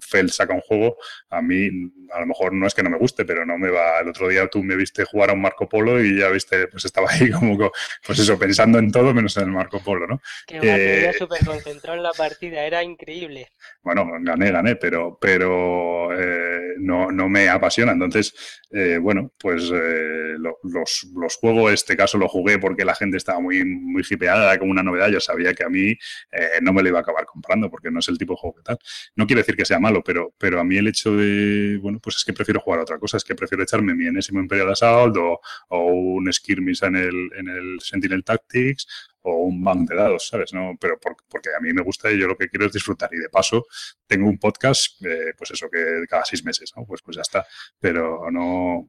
Fel 0.00 0.30
saca 0.30 0.54
un 0.54 0.60
juego, 0.60 0.96
a 1.30 1.40
mí 1.40 1.68
a 2.12 2.20
lo 2.20 2.26
mejor 2.26 2.52
no 2.52 2.66
es 2.66 2.74
que 2.74 2.82
no 2.82 2.90
me 2.90 2.98
guste, 2.98 3.24
pero 3.24 3.44
no 3.44 3.58
me 3.58 3.70
va. 3.70 4.00
El 4.00 4.08
otro 4.08 4.28
día 4.28 4.46
tú 4.48 4.62
me 4.62 4.76
viste 4.76 5.04
jugar 5.04 5.30
a 5.30 5.32
un 5.32 5.40
Marco 5.40 5.68
Polo 5.68 6.02
y 6.02 6.18
ya 6.18 6.28
viste, 6.28 6.68
pues 6.68 6.84
estaba 6.84 7.10
ahí 7.10 7.30
como, 7.30 7.70
pues 8.06 8.18
eso, 8.18 8.38
pensando 8.38 8.78
en 8.78 8.90
todo 8.90 9.12
menos 9.14 9.36
en 9.36 9.44
el 9.44 9.50
Marco 9.50 9.82
Polo, 9.82 10.06
¿no? 10.06 10.20
Que 10.46 10.58
eh, 10.62 11.12
súper 11.18 11.44
concentrado 11.44 11.96
en 11.96 12.02
la 12.02 12.12
partida, 12.28 12.64
era 12.64 12.82
increíble. 12.82 13.48
Bueno, 13.82 14.06
gané, 14.20 14.50
gané, 14.50 14.76
pero, 14.76 15.18
pero 15.20 16.10
eh, 16.18 16.74
no, 16.78 17.10
no, 17.10 17.28
me 17.28 17.48
apasiona. 17.48 17.92
Entonces, 17.92 18.34
eh, 18.70 18.98
bueno, 18.98 19.32
pues 19.38 19.70
eh, 19.72 20.34
lo, 20.38 20.58
los, 20.62 21.06
los, 21.14 21.36
juegos, 21.36 21.72
este 21.72 21.96
caso 21.96 22.18
lo 22.18 22.28
jugué 22.28 22.58
porque 22.58 22.84
la 22.84 22.94
gente 22.94 23.16
estaba 23.16 23.40
muy, 23.40 23.64
muy 23.64 24.02
hipeada, 24.08 24.58
como 24.58 24.70
una 24.70 24.82
novedad. 24.82 25.08
Yo 25.08 25.20
sabía 25.20 25.54
que 25.54 25.64
a 25.64 25.68
mí 25.68 25.90
eh, 25.90 26.58
no 26.62 26.72
me 26.72 26.82
lo 26.82 26.88
iba 26.88 26.98
a 26.98 27.02
acabar 27.02 27.26
comprando 27.26 27.70
porque 27.70 27.90
no 27.90 28.00
es 28.00 28.08
el 28.08 28.18
tipo 28.18 28.34
de 28.34 28.38
juego 28.38 28.56
que 28.56 28.62
tal. 28.62 28.78
No 29.16 29.26
quiere 29.26 29.42
decir 29.42 29.56
que 29.56 29.64
sea 29.64 29.78
malo, 29.78 30.02
pero, 30.02 30.34
pero 30.38 30.60
a 30.60 30.64
mí 30.64 30.76
el 30.76 30.88
hecho 30.88 31.14
de, 31.16 31.78
bueno, 31.82 32.00
pues 32.00 32.16
es 32.16 32.24
que 32.24 32.32
prefiero 32.32 32.60
jugar 32.60 32.80
a 32.80 32.82
otra 32.82 32.98
cosa, 32.98 33.16
es 33.16 33.24
que 33.24 33.34
prefiero 33.34 33.62
echarme 33.62 33.94
mi 33.94 34.06
enésimo 34.06 34.40
Imperial 34.40 34.70
Assault 34.70 35.16
o, 35.16 35.40
o 35.68 35.84
un 35.84 36.32
skirmish 36.32 36.82
en 36.84 36.96
el, 36.96 37.30
en 37.36 37.48
el 37.48 37.80
Sentinel 37.80 38.24
Tactics 38.24 38.86
o 39.26 39.36
un 39.44 39.62
bank 39.64 39.88
de 39.88 39.96
dados, 39.96 40.28
¿sabes? 40.28 40.52
No, 40.52 40.72
pero 40.80 40.98
por- 41.00 41.16
porque 41.28 41.48
a 41.56 41.60
mí 41.60 41.72
me 41.72 41.82
gusta 41.82 42.10
y 42.12 42.18
yo 42.20 42.26
lo 42.26 42.36
que 42.36 42.48
quiero 42.48 42.66
es 42.66 42.72
disfrutar. 42.72 43.08
Y 43.12 43.18
de 43.18 43.28
paso, 43.30 43.66
tengo 44.06 44.28
un 44.28 44.38
podcast, 44.38 45.02
eh, 45.04 45.32
pues 45.36 45.50
eso, 45.50 45.68
que 45.70 46.04
cada 46.08 46.24
seis 46.24 46.44
meses, 46.44 46.72
¿no? 46.76 46.84
Pues, 46.86 47.00
pues 47.02 47.16
ya 47.16 47.22
está. 47.22 47.46
Pero 47.80 48.30
no, 48.30 48.86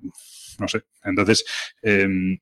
no 0.60 0.68
sé. 0.68 0.82
Entonces, 1.04 1.46
em, 1.82 2.38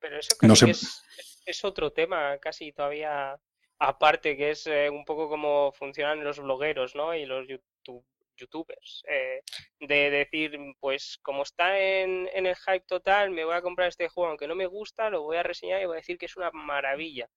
Pero 0.00 0.18
eso 0.18 0.30
casi 0.38 0.46
No 0.48 0.56
sé. 0.56 0.70
es, 0.70 1.02
es 1.46 1.64
otro 1.64 1.92
tema, 1.92 2.38
casi 2.38 2.72
todavía 2.72 3.36
aparte, 3.78 4.36
que 4.36 4.50
es 4.50 4.66
eh, 4.66 4.90
un 4.90 5.04
poco 5.04 5.28
cómo 5.28 5.72
funcionan 5.72 6.22
los 6.24 6.40
blogueros, 6.40 6.94
¿no? 6.96 7.14
Y 7.14 7.24
los 7.26 7.46
YouTube- 7.46 8.04
youtubers. 8.38 9.02
eh, 9.08 9.42
de 9.80 10.10
decir, 10.10 10.58
pues 10.80 11.18
como 11.22 11.42
está 11.42 11.78
en, 11.78 12.28
en 12.34 12.46
el 12.46 12.56
hype 12.56 12.84
total, 12.86 13.30
me 13.30 13.44
voy 13.44 13.54
a 13.54 13.62
comprar 13.62 13.88
este 13.88 14.08
juego, 14.08 14.30
aunque 14.30 14.48
no 14.48 14.54
me 14.54 14.66
gusta, 14.66 15.10
lo 15.10 15.22
voy 15.22 15.36
a 15.36 15.42
reseñar 15.42 15.82
y 15.82 15.86
voy 15.86 15.96
a 15.96 16.00
decir 16.00 16.18
que 16.18 16.26
es 16.26 16.36
una 16.36 16.50
maravilla. 16.52 17.28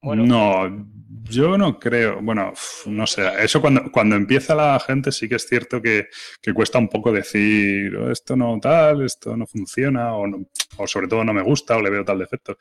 Bueno, 0.00 0.24
no, 0.26 0.84
yo 1.30 1.56
no 1.58 1.78
creo. 1.78 2.20
Bueno, 2.22 2.52
no 2.86 3.06
sé. 3.06 3.22
Eso 3.42 3.60
cuando, 3.60 3.90
cuando 3.92 4.16
empieza 4.16 4.54
la 4.54 4.78
gente 4.80 5.12
sí 5.12 5.28
que 5.28 5.36
es 5.36 5.46
cierto 5.46 5.80
que, 5.82 6.08
que 6.40 6.52
cuesta 6.54 6.78
un 6.78 6.88
poco 6.88 7.12
decir 7.12 7.94
"Oh, 7.96 8.10
esto 8.10 8.36
no 8.36 8.58
tal, 8.60 9.02
esto 9.04 9.36
no 9.36 9.46
funciona, 9.46 10.14
o, 10.14 10.26
no- 10.26 10.46
o 10.78 10.86
sobre 10.86 11.08
todo 11.08 11.24
no 11.24 11.32
me 11.34 11.42
gusta, 11.42 11.76
o 11.76 11.82
le 11.82 11.90
veo 11.90 12.04
tal 12.04 12.18
defecto. 12.18 12.56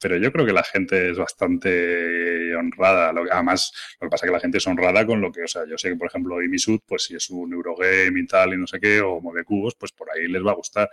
Pero 0.00 0.16
yo 0.16 0.32
creo 0.32 0.46
que 0.46 0.52
la 0.52 0.62
gente 0.64 1.10
es 1.10 1.18
bastante 1.18 2.54
honrada. 2.56 3.12
Lo 3.12 3.24
que- 3.24 3.30
además, 3.32 3.72
lo 4.00 4.06
que 4.06 4.10
pasa 4.10 4.26
es 4.26 4.30
que 4.30 4.34
la 4.34 4.40
gente 4.40 4.58
es 4.58 4.66
honrada 4.66 5.06
con 5.06 5.20
lo 5.20 5.32
que, 5.32 5.42
o 5.44 5.48
sea, 5.48 5.62
yo 5.66 5.76
sé 5.78 5.90
que, 5.90 5.96
por 5.96 6.08
ejemplo, 6.08 6.42
Imisud, 6.42 6.80
pues 6.86 7.04
si 7.04 7.16
es 7.16 7.28
un 7.30 7.52
Eurogame 7.52 8.20
y 8.20 8.26
tal 8.26 8.54
y 8.54 8.58
no 8.58 8.66
sé 8.66 8.80
qué, 8.80 9.00
o 9.00 9.20
mueve 9.20 9.44
cubos, 9.44 9.74
pues 9.74 9.92
por 9.92 10.10
ahí 10.10 10.28
les 10.28 10.44
va 10.44 10.52
a 10.52 10.54
gustar. 10.54 10.88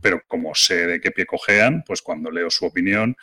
Pero 0.00 0.22
como 0.28 0.54
sé 0.54 0.86
de 0.86 1.00
qué 1.00 1.10
pie 1.10 1.26
cojean, 1.26 1.82
pues 1.86 2.02
cuando 2.02 2.30
leo 2.30 2.50
su 2.50 2.66
opinión, 2.66 3.16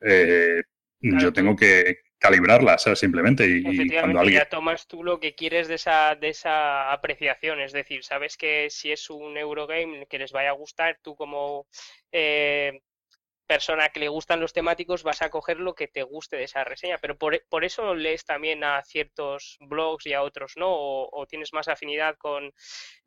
eh, 0.00 0.62
Claro, 1.00 1.18
yo 1.24 1.32
tengo 1.32 1.56
que 1.56 1.98
calibrarla, 2.22 2.78
¿sabes? 2.78 3.00
Simplemente. 3.00 3.44
Y, 3.44 3.58
y 3.58 3.62
cuando 3.62 3.82
Efectivamente, 3.82 4.20
alguien. 4.20 4.38
ya 4.38 4.48
tomas 4.48 4.86
tú 4.86 5.02
lo 5.02 5.18
que 5.20 5.34
quieres 5.34 5.68
de 5.68 5.74
esa, 5.74 6.14
de 6.14 6.28
esa 6.28 6.92
apreciación, 6.92 7.60
es 7.60 7.72
decir, 7.72 8.04
sabes 8.04 8.36
que 8.36 8.70
si 8.70 8.92
es 8.92 9.10
un 9.10 9.36
Eurogame 9.36 10.06
que 10.06 10.18
les 10.18 10.32
vaya 10.32 10.50
a 10.50 10.52
gustar, 10.52 10.98
tú 11.02 11.16
como 11.16 11.66
eh, 12.12 12.80
persona 13.46 13.88
que 13.90 14.00
le 14.00 14.08
gustan 14.08 14.40
los 14.40 14.52
temáticos 14.52 15.02
vas 15.02 15.20
a 15.20 15.28
coger 15.28 15.58
lo 15.58 15.74
que 15.74 15.88
te 15.88 16.02
guste 16.04 16.36
de 16.36 16.44
esa 16.44 16.64
reseña, 16.64 16.96
pero 16.98 17.18
por, 17.18 17.44
por 17.48 17.64
eso 17.64 17.94
lees 17.94 18.24
también 18.24 18.64
a 18.64 18.82
ciertos 18.82 19.58
blogs 19.60 20.06
y 20.06 20.14
a 20.14 20.22
otros 20.22 20.52
no, 20.56 20.70
o, 20.70 21.08
o 21.12 21.26
tienes 21.26 21.52
más 21.52 21.68
afinidad 21.68 22.16
con 22.16 22.52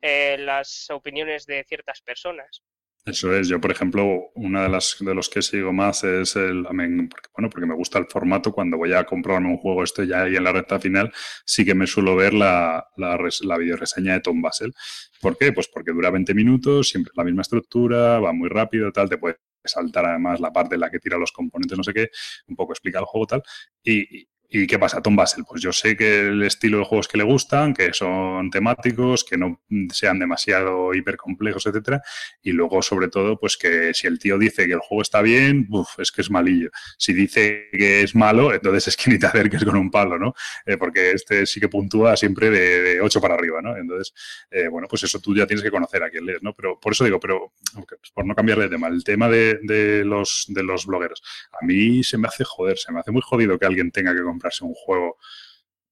eh, 0.02 0.36
las 0.38 0.88
opiniones 0.90 1.46
de 1.46 1.64
ciertas 1.64 2.00
personas. 2.02 2.62
Eso 3.06 3.32
es, 3.36 3.46
yo 3.46 3.60
por 3.60 3.70
ejemplo, 3.70 4.32
una 4.34 4.64
de 4.64 4.68
las 4.68 4.96
de 4.98 5.14
los 5.14 5.28
que 5.28 5.40
sigo 5.40 5.72
más 5.72 6.02
es 6.02 6.34
el, 6.34 6.64
porque, 6.64 7.28
bueno, 7.34 7.50
porque 7.50 7.66
me 7.66 7.74
gusta 7.74 8.00
el 8.00 8.06
formato, 8.06 8.52
cuando 8.52 8.76
voy 8.78 8.94
a 8.94 9.04
comprarme 9.04 9.48
un 9.48 9.58
juego, 9.58 9.84
estoy 9.84 10.08
ya 10.08 10.22
ahí 10.22 10.34
en 10.34 10.42
la 10.42 10.50
recta 10.50 10.80
final, 10.80 11.12
sí 11.44 11.64
que 11.64 11.76
me 11.76 11.86
suelo 11.86 12.16
ver 12.16 12.34
la, 12.34 12.84
la, 12.96 13.16
la 13.42 13.58
videoreseña 13.58 14.14
de 14.14 14.20
Tom 14.20 14.42
Basel. 14.42 14.74
¿Por 15.20 15.38
qué? 15.38 15.52
Pues 15.52 15.68
porque 15.68 15.92
dura 15.92 16.10
20 16.10 16.34
minutos, 16.34 16.88
siempre 16.88 17.12
la 17.16 17.22
misma 17.22 17.42
estructura, 17.42 18.18
va 18.18 18.32
muy 18.32 18.48
rápido, 18.48 18.90
tal, 18.90 19.08
te 19.08 19.18
puede 19.18 19.36
saltar 19.64 20.06
además 20.06 20.40
la 20.40 20.52
parte 20.52 20.74
en 20.74 20.80
la 20.80 20.90
que 20.90 20.98
tira 20.98 21.16
los 21.16 21.30
componentes, 21.30 21.78
no 21.78 21.84
sé 21.84 21.94
qué, 21.94 22.10
un 22.48 22.56
poco 22.56 22.72
explica 22.72 22.98
el 22.98 23.04
juego, 23.04 23.26
tal. 23.28 23.42
Y, 23.84 24.26
y- 24.50 24.62
¿y 24.62 24.66
qué 24.66 24.78
pasa? 24.78 25.00
Tom 25.02 25.16
Basel, 25.16 25.44
pues 25.48 25.62
yo 25.62 25.72
sé 25.72 25.96
que 25.96 26.20
el 26.28 26.42
estilo 26.42 26.78
de 26.78 26.84
juegos 26.84 27.08
que 27.08 27.18
le 27.18 27.24
gustan, 27.24 27.74
que 27.74 27.92
son 27.92 28.50
temáticos, 28.50 29.24
que 29.24 29.36
no 29.36 29.60
sean 29.92 30.18
demasiado 30.18 30.94
hipercomplejos, 30.94 31.66
etcétera, 31.66 32.02
y 32.42 32.52
luego, 32.52 32.82
sobre 32.82 33.08
todo, 33.08 33.38
pues 33.38 33.56
que 33.56 33.92
si 33.94 34.06
el 34.06 34.18
tío 34.18 34.38
dice 34.38 34.66
que 34.66 34.72
el 34.74 34.80
juego 34.80 35.02
está 35.02 35.22
bien, 35.22 35.66
uf, 35.70 35.98
es 35.98 36.12
que 36.12 36.22
es 36.22 36.30
malillo. 36.30 36.70
Si 36.98 37.12
dice 37.12 37.68
que 37.72 38.02
es 38.02 38.14
malo, 38.14 38.52
entonces 38.54 38.88
es 38.88 38.96
que 38.96 39.10
ni 39.10 39.18
te 39.18 39.26
acerques 39.26 39.64
con 39.64 39.76
un 39.76 39.90
palo, 39.90 40.18
¿no? 40.18 40.34
Eh, 40.64 40.76
porque 40.76 41.12
este 41.12 41.46
sí 41.46 41.60
que 41.60 41.68
puntúa 41.68 42.16
siempre 42.16 42.50
de, 42.50 42.82
de 42.82 43.00
8 43.00 43.20
para 43.20 43.34
arriba, 43.34 43.60
¿no? 43.62 43.76
Entonces, 43.76 44.12
eh, 44.50 44.68
bueno, 44.68 44.86
pues 44.88 45.02
eso 45.04 45.20
tú 45.20 45.34
ya 45.34 45.46
tienes 45.46 45.62
que 45.62 45.70
conocer 45.70 46.02
a 46.02 46.10
quién 46.10 46.26
lees, 46.26 46.42
¿no? 46.42 46.54
Pero 46.54 46.78
por 46.80 46.92
eso 46.92 47.04
digo, 47.04 47.20
pero 47.20 47.52
pues, 47.74 48.10
por 48.14 48.26
no 48.26 48.34
cambiar 48.34 48.58
de 48.58 48.68
tema, 48.68 48.88
el 48.88 49.04
tema 49.04 49.28
de, 49.28 49.58
de 49.62 50.04
los, 50.04 50.46
de 50.48 50.62
los 50.62 50.86
blogueros, 50.86 51.22
a 51.60 51.64
mí 51.64 52.02
se 52.04 52.18
me 52.18 52.28
hace 52.28 52.44
joder, 52.44 52.78
se 52.78 52.92
me 52.92 53.00
hace 53.00 53.10
muy 53.10 53.22
jodido 53.22 53.58
que 53.58 53.66
alguien 53.66 53.90
tenga 53.90 54.14
que 54.14 54.22
comprarse 54.36 54.64
un 54.64 54.74
juego 54.74 55.16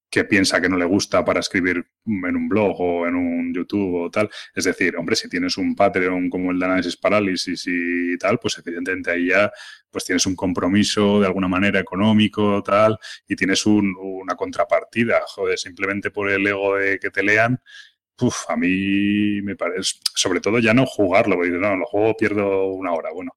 que 0.09 0.23
piensa 0.23 0.61
que 0.61 0.69
no 0.69 0.77
le 0.77 0.85
gusta 0.85 1.25
para 1.25 1.41
escribir 1.41 1.85
en 2.05 2.35
un 2.37 2.47
blog 2.47 2.79
o 2.79 3.05
en 3.07 3.15
un 3.15 3.53
YouTube 3.53 3.95
o 4.05 4.09
tal. 4.11 4.29
Es 4.53 4.63
decir, 4.63 4.95
hombre, 4.95 5.15
si 5.17 5.27
tienes 5.27 5.57
un 5.57 5.75
Patreon 5.75 6.29
como 6.29 6.51
el 6.51 6.59
de 6.59 6.65
Análisis 6.65 6.95
Parálisis 6.95 7.65
y 7.67 8.17
tal, 8.17 8.39
pues 8.39 8.57
evidentemente 8.65 9.11
ahí 9.11 9.27
ya 9.29 9.51
pues 9.89 10.05
tienes 10.05 10.25
un 10.25 10.35
compromiso 10.35 11.19
de 11.19 11.27
alguna 11.27 11.49
manera 11.49 11.79
económico, 11.81 12.63
tal, 12.63 12.97
y 13.27 13.35
tienes 13.35 13.65
un- 13.65 13.93
una 13.99 14.35
contrapartida, 14.35 15.21
joder, 15.27 15.57
simplemente 15.59 16.11
por 16.11 16.29
el 16.31 16.47
ego 16.47 16.77
de 16.77 16.97
que 16.99 17.09
te 17.11 17.23
lean. 17.23 17.59
A 18.47 18.55
mí 18.55 19.41
me 19.41 19.55
parece, 19.57 19.95
sobre 20.15 20.39
todo 20.39 20.59
ya 20.59 20.73
no 20.73 20.85
jugarlo, 20.85 21.35
porque 21.35 21.51
no, 21.51 21.75
lo 21.75 21.85
juego 21.85 22.15
pierdo 22.15 22.67
una 22.67 22.93
hora, 22.93 23.09
bueno, 23.13 23.31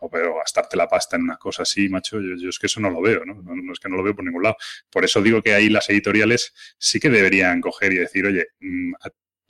o 0.00 0.10
pero 0.10 0.36
gastarte 0.36 0.76
la 0.76 0.88
pasta 0.88 1.16
en 1.16 1.22
una 1.22 1.36
cosa 1.36 1.62
así, 1.62 1.88
macho, 1.88 2.20
yo, 2.20 2.48
es 2.48 2.58
que 2.58 2.66
eso 2.66 2.80
no 2.80 2.90
lo 2.90 3.00
veo, 3.00 3.24
¿no? 3.24 3.34
¿no? 3.34 3.54
No 3.54 3.72
es 3.72 3.78
que 3.78 3.88
no 3.88 3.96
lo 3.96 4.02
veo 4.02 4.14
por 4.14 4.24
ningún 4.24 4.42
lado. 4.42 4.56
Por 4.90 5.04
eso 5.04 5.22
digo 5.22 5.42
que 5.42 5.54
ahí 5.54 5.68
las 5.68 5.88
editoriales 5.90 6.52
sí 6.78 7.00
que 7.00 7.10
deberían 7.10 7.60
coger 7.60 7.92
y 7.92 7.98
decir, 7.98 8.26
oye, 8.26 8.48
mm, 8.60 8.94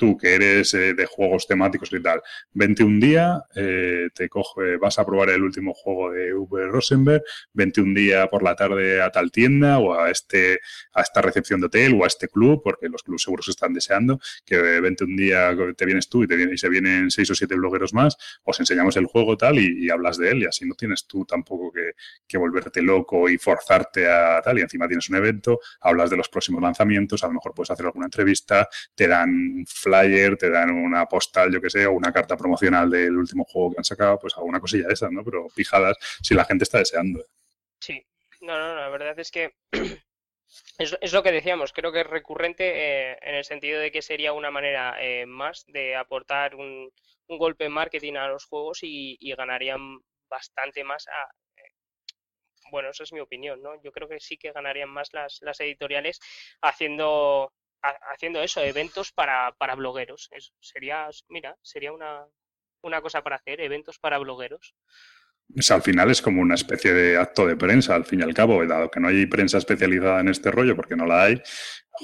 tú 0.00 0.16
que 0.16 0.34
eres 0.34 0.74
eh, 0.74 0.94
de 0.94 1.06
juegos 1.06 1.46
temáticos 1.46 1.92
y 1.92 2.02
tal, 2.02 2.20
vente 2.52 2.82
un 2.82 2.98
día, 2.98 3.44
eh, 3.54 4.08
te 4.14 4.28
coge, 4.28 4.76
vas 4.78 4.98
a 4.98 5.04
probar 5.06 5.30
el 5.30 5.42
último 5.44 5.74
juego 5.74 6.10
de 6.10 6.34
V. 6.34 6.66
Rosenberg, 6.68 7.22
vente 7.52 7.80
un 7.80 7.94
día 7.94 8.26
por 8.28 8.42
la 8.42 8.56
tarde 8.56 9.02
a 9.02 9.10
tal 9.10 9.30
tienda 9.30 9.78
o 9.78 9.94
a 9.94 10.10
este 10.10 10.60
a 10.94 11.02
esta 11.02 11.20
recepción 11.22 11.60
de 11.60 11.66
hotel 11.66 11.96
o 12.00 12.04
a 12.04 12.06
este 12.06 12.28
club, 12.28 12.62
porque 12.64 12.88
los 12.88 13.02
clubes 13.02 13.22
seguros 13.22 13.48
están 13.48 13.72
deseando, 13.74 14.18
que 14.44 14.56
vente 14.80 15.04
un 15.04 15.16
día, 15.16 15.54
te 15.76 15.84
vienes 15.86 16.08
tú 16.08 16.24
y, 16.24 16.26
te 16.26 16.36
viene- 16.36 16.54
y 16.54 16.58
se 16.58 16.68
vienen 16.68 17.10
seis 17.10 17.30
o 17.30 17.34
siete 17.34 17.54
blogueros 17.54 17.92
más, 17.94 18.16
os 18.44 18.58
enseñamos 18.60 18.96
el 18.96 19.06
juego 19.06 19.36
tal 19.36 19.58
y, 19.58 19.86
y 19.86 19.90
hablas 19.90 20.16
de 20.18 20.30
él 20.30 20.42
y 20.42 20.46
así 20.46 20.64
no 20.66 20.74
tienes 20.74 21.06
tú 21.06 21.24
tampoco 21.24 21.70
que, 21.72 21.92
que 22.26 22.38
volverte 22.38 22.82
loco 22.82 23.28
y 23.28 23.38
forzarte 23.38 24.08
a 24.08 24.40
tal 24.42 24.58
y 24.58 24.62
encima 24.62 24.88
tienes 24.88 25.08
un 25.10 25.16
evento, 25.16 25.60
hablas 25.80 26.10
de 26.10 26.16
los 26.16 26.28
próximos 26.28 26.62
lanzamientos, 26.62 27.22
a 27.24 27.26
lo 27.28 27.34
mejor 27.34 27.52
puedes 27.54 27.70
hacer 27.70 27.86
alguna 27.86 28.06
entrevista, 28.06 28.68
te 28.94 29.06
dan 29.08 29.30
un 29.30 29.66
flyer, 29.90 30.36
te 30.36 30.50
dan 30.50 30.70
una 30.70 31.06
postal, 31.06 31.52
yo 31.52 31.60
que 31.60 31.70
sé, 31.70 31.86
o 31.86 31.92
una 31.92 32.12
carta 32.12 32.36
promocional 32.36 32.90
del 32.90 33.16
último 33.16 33.44
juego 33.44 33.72
que 33.72 33.78
han 33.78 33.84
sacado, 33.84 34.18
pues 34.18 34.36
alguna 34.36 34.60
cosilla 34.60 34.86
de 34.86 34.94
esas, 34.94 35.10
¿no? 35.10 35.24
Pero 35.24 35.46
pijadas 35.54 35.96
si 36.22 36.34
la 36.34 36.44
gente 36.44 36.64
está 36.64 36.78
deseando. 36.78 37.24
Sí, 37.80 38.04
no, 38.40 38.58
no, 38.58 38.74
la 38.74 38.88
verdad 38.88 39.18
es 39.18 39.30
que 39.30 39.54
es, 40.78 41.12
lo 41.12 41.22
que 41.22 41.32
decíamos, 41.32 41.72
creo 41.72 41.92
que 41.92 42.00
es 42.00 42.06
recurrente 42.06 42.64
eh, 43.12 43.18
en 43.20 43.34
el 43.34 43.44
sentido 43.44 43.80
de 43.80 43.90
que 43.90 44.02
sería 44.02 44.32
una 44.32 44.50
manera 44.50 44.96
eh, 45.00 45.26
más 45.26 45.64
de 45.66 45.96
aportar 45.96 46.54
un, 46.54 46.90
golpe 47.28 47.64
en 47.64 47.72
marketing 47.72 48.14
a 48.14 48.26
los 48.26 48.44
juegos 48.44 48.80
y, 48.82 49.16
ganarían 49.36 50.00
bastante 50.28 50.82
más 50.82 51.06
eh, 51.06 51.10
bueno, 52.70 52.90
esa 52.90 53.02
es 53.02 53.12
mi 53.12 53.20
opinión, 53.20 53.62
¿no? 53.62 53.80
Yo 53.82 53.92
creo 53.92 54.08
que 54.08 54.20
sí 54.20 54.36
que 54.36 54.52
ganarían 54.52 54.88
más 54.88 55.10
las, 55.12 55.60
editoriales 55.60 56.20
haciendo, 56.62 57.52
ha- 57.52 57.59
haciendo 57.82 58.42
eso, 58.42 58.60
eventos 58.60 59.12
para, 59.12 59.52
para 59.52 59.74
blogueros. 59.74 60.28
Eso 60.32 60.52
sería, 60.60 61.08
mira, 61.28 61.56
sería 61.62 61.92
una, 61.92 62.26
una 62.82 63.00
cosa 63.00 63.22
para 63.22 63.36
hacer, 63.36 63.60
eventos 63.60 63.98
para 63.98 64.18
blogueros. 64.18 64.74
Al 65.70 65.82
final 65.82 66.10
es 66.10 66.22
como 66.22 66.40
una 66.40 66.54
especie 66.54 66.92
de 66.92 67.16
acto 67.16 67.46
de 67.46 67.56
prensa, 67.56 67.96
al 67.96 68.04
fin 68.04 68.20
y 68.20 68.22
al 68.22 68.34
cabo, 68.34 68.64
dado 68.66 68.90
que 68.90 69.00
no 69.00 69.08
hay 69.08 69.26
prensa 69.26 69.58
especializada 69.58 70.20
en 70.20 70.28
este 70.28 70.50
rollo, 70.50 70.76
porque 70.76 70.94
no 70.94 71.06
la 71.06 71.24
hay, 71.24 71.42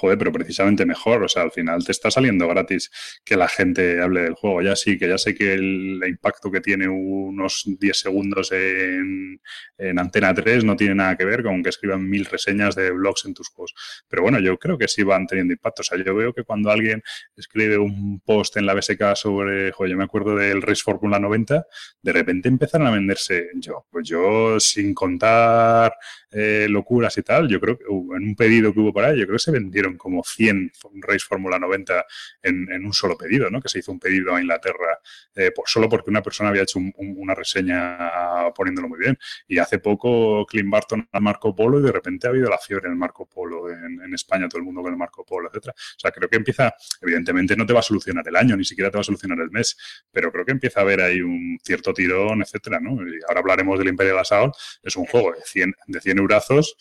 joder, 0.01 0.19
pero 0.19 0.33
precisamente 0.33 0.85
mejor, 0.87 1.23
o 1.25 1.29
sea, 1.29 1.43
al 1.43 1.53
final 1.53 1.85
te 1.85 1.93
está 1.93 2.11
saliendo 2.11 2.47
gratis 2.49 2.91
que 3.25 3.37
la 3.37 3.49
gente 3.49 4.01
hable 4.01 4.23
del 4.23 4.35
juego. 4.35 4.63
Ya 4.63 4.77
sí, 4.77 4.99
que 4.99 5.09
ya 5.09 5.19
sé 5.19 5.35
que 5.35 5.55
el 5.55 6.01
impacto 6.07 6.51
que 6.51 6.61
tiene 6.61 6.89
unos 6.89 7.63
10 7.79 7.99
segundos 7.99 8.53
en, 8.53 9.41
en 9.79 9.99
Antena 9.99 10.35
3 10.35 10.65
no 10.65 10.77
tiene 10.77 10.95
nada 10.95 11.17
que 11.17 11.25
ver 11.25 11.43
con 11.43 11.63
que 11.63 11.71
escriban 11.71 12.09
mil 12.09 12.25
reseñas 12.25 12.75
de 12.75 12.91
blogs 12.91 13.25
en 13.25 13.35
tus 13.35 13.49
juegos. 13.49 13.75
Pero 14.09 14.23
bueno, 14.23 14.39
yo 14.41 14.59
creo 14.59 14.79
que 14.79 14.89
sí 14.89 15.03
van 15.03 15.27
teniendo 15.27 15.53
impacto. 15.53 15.81
O 15.83 15.85
sea, 15.85 15.99
yo 16.03 16.15
veo 16.15 16.33
que 16.33 16.45
cuando 16.45 16.71
alguien 16.71 17.03
escribe 17.37 17.79
un 17.79 18.21
post 18.21 18.57
en 18.57 18.67
la 18.67 18.75
BSK 18.75 19.15
sobre, 19.17 19.73
joder, 19.73 19.93
yo 19.93 19.97
me 19.99 20.05
acuerdo 20.05 20.37
del 20.37 20.63
Race 20.63 20.83
Fórmula 20.85 21.19
90, 21.19 21.67
de 22.03 22.13
repente 22.13 22.49
empezaron 22.49 22.87
a 22.87 22.91
venderse 22.91 23.49
yo. 23.55 23.87
Pues 23.91 24.09
yo, 24.09 24.59
sin 24.61 24.95
contar 24.95 25.95
eh, 26.31 26.67
locuras 26.69 27.17
y 27.19 27.23
tal, 27.23 27.49
yo 27.49 27.61
creo 27.61 27.79
que 27.79 27.85
hubo- 27.89 28.17
en 28.17 28.25
un 28.25 28.35
pedido 28.37 28.73
que 28.73 28.81
hubo 28.81 28.93
por 28.93 29.05
ahí, 29.05 29.19
yo 29.19 29.27
creo 29.27 29.37
que 29.37 29.43
se 29.43 29.51
vendieron 29.53 29.86
como 29.96 30.22
100 30.25 30.72
Race 30.94 31.25
Fórmula 31.29 31.59
90 31.59 32.07
en, 32.42 32.85
un 32.85 32.92
solo 32.92 33.16
pedido, 33.16 33.51
¿no? 33.51 33.61
Que 33.61 33.68
se 33.68 33.79
hizo 33.79 33.92
un 33.92 33.99
pedido 33.99 34.35
a 34.35 34.40
Inglaterra 34.40 34.99
eh, 35.35 35.51
por, 35.51 35.68
solo 35.68 35.88
porque 35.88 36.11
una 36.11 36.22
persona 36.22 36.51
había 36.51 36.62
hecho 36.62 36.79
un, 36.79 36.92
un, 36.96 37.14
una 37.18 37.35
reseña 37.35 38.53
poniéndolo 38.55 38.88
muy 38.88 38.99
bien. 38.99 39.18
Y 39.46 39.59
hace 39.59 39.79
poco 39.79 40.44
Clint 40.46 40.70
Barton 40.70 41.09
al 41.12 41.22
Marco 41.22 41.55
Polo 41.55 41.81
y 41.81 41.83
de 41.83 41.92
repente 41.92 42.27
ha 42.27 42.31
habido 42.31 42.49
la 42.49 42.59
fiebre 42.59 42.87
en 42.87 42.92
el 42.92 42.99
Marco 42.99 43.27
Polo 43.27 43.70
en, 43.70 44.01
en 44.03 44.14
España, 44.14 44.49
todo 44.49 44.59
el 44.59 44.64
mundo 44.64 44.83
con 44.83 44.92
el 44.92 44.99
Marco 44.99 45.25
Polo, 45.25 45.49
etcétera. 45.49 45.75
O 45.77 45.99
sea, 45.99 46.11
creo 46.11 46.29
que 46.29 46.37
empieza, 46.37 46.75
evidentemente 47.01 47.57
no 47.57 47.66
te 47.66 47.72
va 47.72 47.81
a 47.81 47.83
solucionar 47.83 48.27
el 48.27 48.37
año, 48.37 48.57
ni 48.57 48.64
siquiera 48.64 48.90
te 48.90 48.96
va 48.96 49.01
a 49.01 49.05
solucionar 49.05 49.38
el 49.40 49.51
mes, 49.51 49.77
pero 50.11 50.33
creo 50.33 50.44
que 50.44 50.53
empieza 50.53 50.81
a 50.81 50.83
haber 50.83 51.01
ahí 51.01 51.20
un 51.20 51.59
cierto 51.62 51.92
tirón, 51.92 52.42
etcétera, 52.42 52.81
¿no? 52.81 52.92
Y 53.07 53.18
ahora 53.29 53.40
hablaremos 53.40 53.79
del 53.79 53.88
Imperial 53.88 54.18
Assault, 54.18 54.55
es 54.83 54.96
un 54.96 55.07
juego 55.07 55.33
de 55.33 55.40
100, 55.44 55.75
de 55.87 56.01
100 56.01 56.18
eurazos 56.18 56.77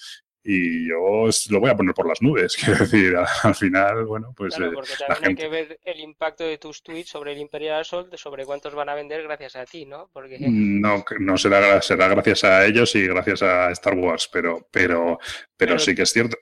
y 0.48 0.88
yo 0.88 1.28
lo 1.50 1.60
voy 1.60 1.72
a 1.72 1.76
poner 1.76 1.96
por 1.96 2.08
las 2.08 2.22
nubes. 2.22 2.56
Quiero 2.64 2.80
decir, 2.80 3.16
al 3.44 3.56
final, 3.56 4.06
bueno, 4.06 4.32
pues. 4.38 4.56
Claro, 4.56 4.74
porque 4.74 4.94
también 5.00 5.36
gente... 5.38 5.44
hay 5.44 5.50
que 5.50 5.56
ver 5.56 5.80
el 5.84 6.00
impacto 6.00 6.44
de 6.44 6.60
tus 6.60 6.84
tweets 6.84 7.10
sobre 7.10 7.34
el 7.34 7.40
Imperial 7.40 7.82
Assault, 7.82 8.16
sobre 8.16 8.46
cuántos 8.46 8.76
van 8.76 8.90
a 8.90 8.94
vender 8.94 9.24
gracias 9.24 9.56
a 9.56 9.66
ti, 9.66 9.86
¿no? 9.86 10.10
Porque... 10.14 10.38
No, 10.40 11.04
no 11.20 11.38
será, 11.38 11.82
será 11.82 12.08
gracias 12.10 12.44
a 12.44 12.64
ellos 12.66 12.94
y 12.96 13.08
gracias 13.08 13.42
a 13.42 13.72
Star 13.72 13.96
Wars, 13.96 14.30
pero, 14.32 14.68
pero, 14.70 15.18
pero, 15.58 15.72
pero 15.72 15.80
sí 15.80 15.96
que 15.96 16.02
es 16.04 16.12
cierto. 16.12 16.38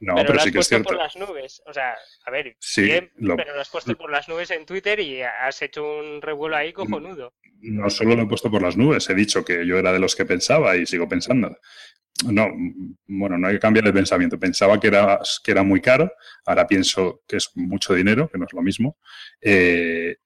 No, 0.00 0.14
pero, 0.14 0.26
pero 0.28 0.34
lo 0.34 0.40
sí 0.40 0.48
has 0.48 0.52
que 0.52 0.58
es 0.60 0.68
cierto. 0.68 0.88
por 0.88 0.96
las 0.96 1.16
nubes. 1.16 1.62
O 1.66 1.72
sea, 1.72 1.94
a 2.24 2.30
ver, 2.30 2.56
Sí, 2.58 2.82
bien, 2.82 3.10
lo- 3.16 3.36
pero 3.36 3.54
lo 3.54 3.60
has 3.60 3.68
puesto 3.68 3.96
por 3.96 4.10
las 4.10 4.28
nubes 4.28 4.50
en 4.50 4.66
Twitter 4.66 4.98
y 5.00 5.22
has 5.22 5.60
hecho 5.62 5.84
un 5.84 6.20
revuelo 6.22 6.56
ahí 6.56 6.72
cojonudo. 6.72 7.34
No 7.60 7.90
solo 7.90 8.16
lo 8.16 8.22
he 8.22 8.26
puesto 8.26 8.50
por 8.50 8.62
las 8.62 8.76
nubes, 8.76 9.08
he 9.10 9.14
dicho 9.14 9.44
que 9.44 9.66
yo 9.66 9.78
era 9.78 9.92
de 9.92 9.98
los 9.98 10.14
que 10.16 10.24
pensaba 10.24 10.76
y 10.76 10.86
sigo 10.86 11.08
pensando. 11.08 11.56
No, 12.30 12.48
bueno, 13.06 13.38
no 13.38 13.48
hay 13.48 13.54
que 13.54 13.60
cambiar 13.60 13.84
de 13.86 13.92
pensamiento. 13.94 14.38
Pensaba 14.38 14.78
que 14.78 14.88
era, 14.88 15.18
que 15.42 15.50
era 15.52 15.62
muy 15.62 15.80
caro, 15.80 16.12
ahora 16.44 16.66
pienso 16.66 17.22
que 17.26 17.36
es 17.36 17.50
mucho 17.54 17.94
dinero, 17.94 18.28
que 18.30 18.36
no 18.38 18.44
es 18.46 18.52
lo 18.52 18.62
mismo. 18.62 18.98
Eh, 19.40 20.16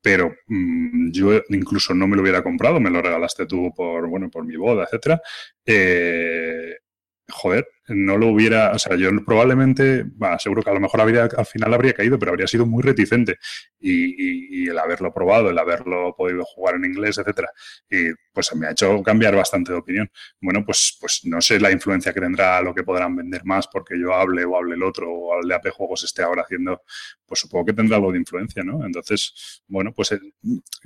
pero 0.00 0.34
mm, 0.46 1.10
yo 1.12 1.40
incluso 1.50 1.94
no 1.94 2.06
me 2.08 2.16
lo 2.16 2.22
hubiera 2.22 2.42
comprado, 2.42 2.80
me 2.80 2.90
lo 2.90 3.02
regalaste 3.02 3.46
tú 3.46 3.72
por, 3.76 4.08
bueno, 4.08 4.30
por 4.30 4.44
mi 4.44 4.56
boda, 4.56 4.84
etcétera. 4.84 5.20
Eh, 5.64 6.76
joder, 7.28 7.68
no 7.88 8.16
lo 8.18 8.28
hubiera, 8.28 8.72
o 8.72 8.78
sea, 8.78 8.96
yo 8.96 9.10
probablemente, 9.24 10.06
seguro 10.38 10.62
que 10.62 10.70
a 10.70 10.74
lo 10.74 10.80
mejor 10.80 11.00
habría, 11.00 11.24
al 11.24 11.46
final 11.46 11.74
habría 11.74 11.92
caído, 11.92 12.18
pero 12.18 12.30
habría 12.32 12.46
sido 12.46 12.66
muy 12.66 12.82
reticente. 12.82 13.38
Y, 13.80 13.92
y- 14.62 14.64
y 14.64 14.68
el 14.68 14.78
haberlo 14.78 15.12
probado, 15.12 15.50
el 15.50 15.58
haberlo 15.58 16.14
podido 16.16 16.44
jugar 16.44 16.76
en 16.76 16.84
inglés, 16.86 17.18
etcétera, 17.18 17.50
y 17.90 18.12
pues 18.32 18.54
me 18.56 18.66
ha 18.66 18.70
hecho 18.70 19.02
cambiar 19.02 19.36
bastante 19.36 19.72
de 19.72 19.78
opinión. 19.78 20.10
Bueno, 20.40 20.64
pues, 20.64 20.96
pues 21.00 21.20
no 21.24 21.40
sé 21.40 21.60
la 21.60 21.70
influencia 21.70 22.12
que 22.12 22.20
tendrá 22.20 22.60
lo 22.62 22.74
que 22.74 22.82
podrán 22.82 23.14
vender 23.16 23.44
más 23.44 23.68
porque 23.68 23.98
yo 24.00 24.14
hable 24.14 24.44
o 24.44 24.56
hable 24.56 24.74
el 24.74 24.82
otro 24.82 25.10
o 25.12 25.40
el 25.40 25.48
de 25.48 25.54
AP 25.54 25.70
Juegos 25.70 26.04
esté 26.04 26.22
ahora 26.22 26.42
haciendo, 26.42 26.82
pues 27.26 27.40
supongo 27.40 27.66
que 27.66 27.72
tendrá 27.74 27.96
algo 27.96 28.12
de 28.12 28.18
influencia, 28.18 28.62
¿no? 28.64 28.84
Entonces, 28.86 29.62
bueno, 29.68 29.92
pues 29.92 30.12
eh, 30.12 30.18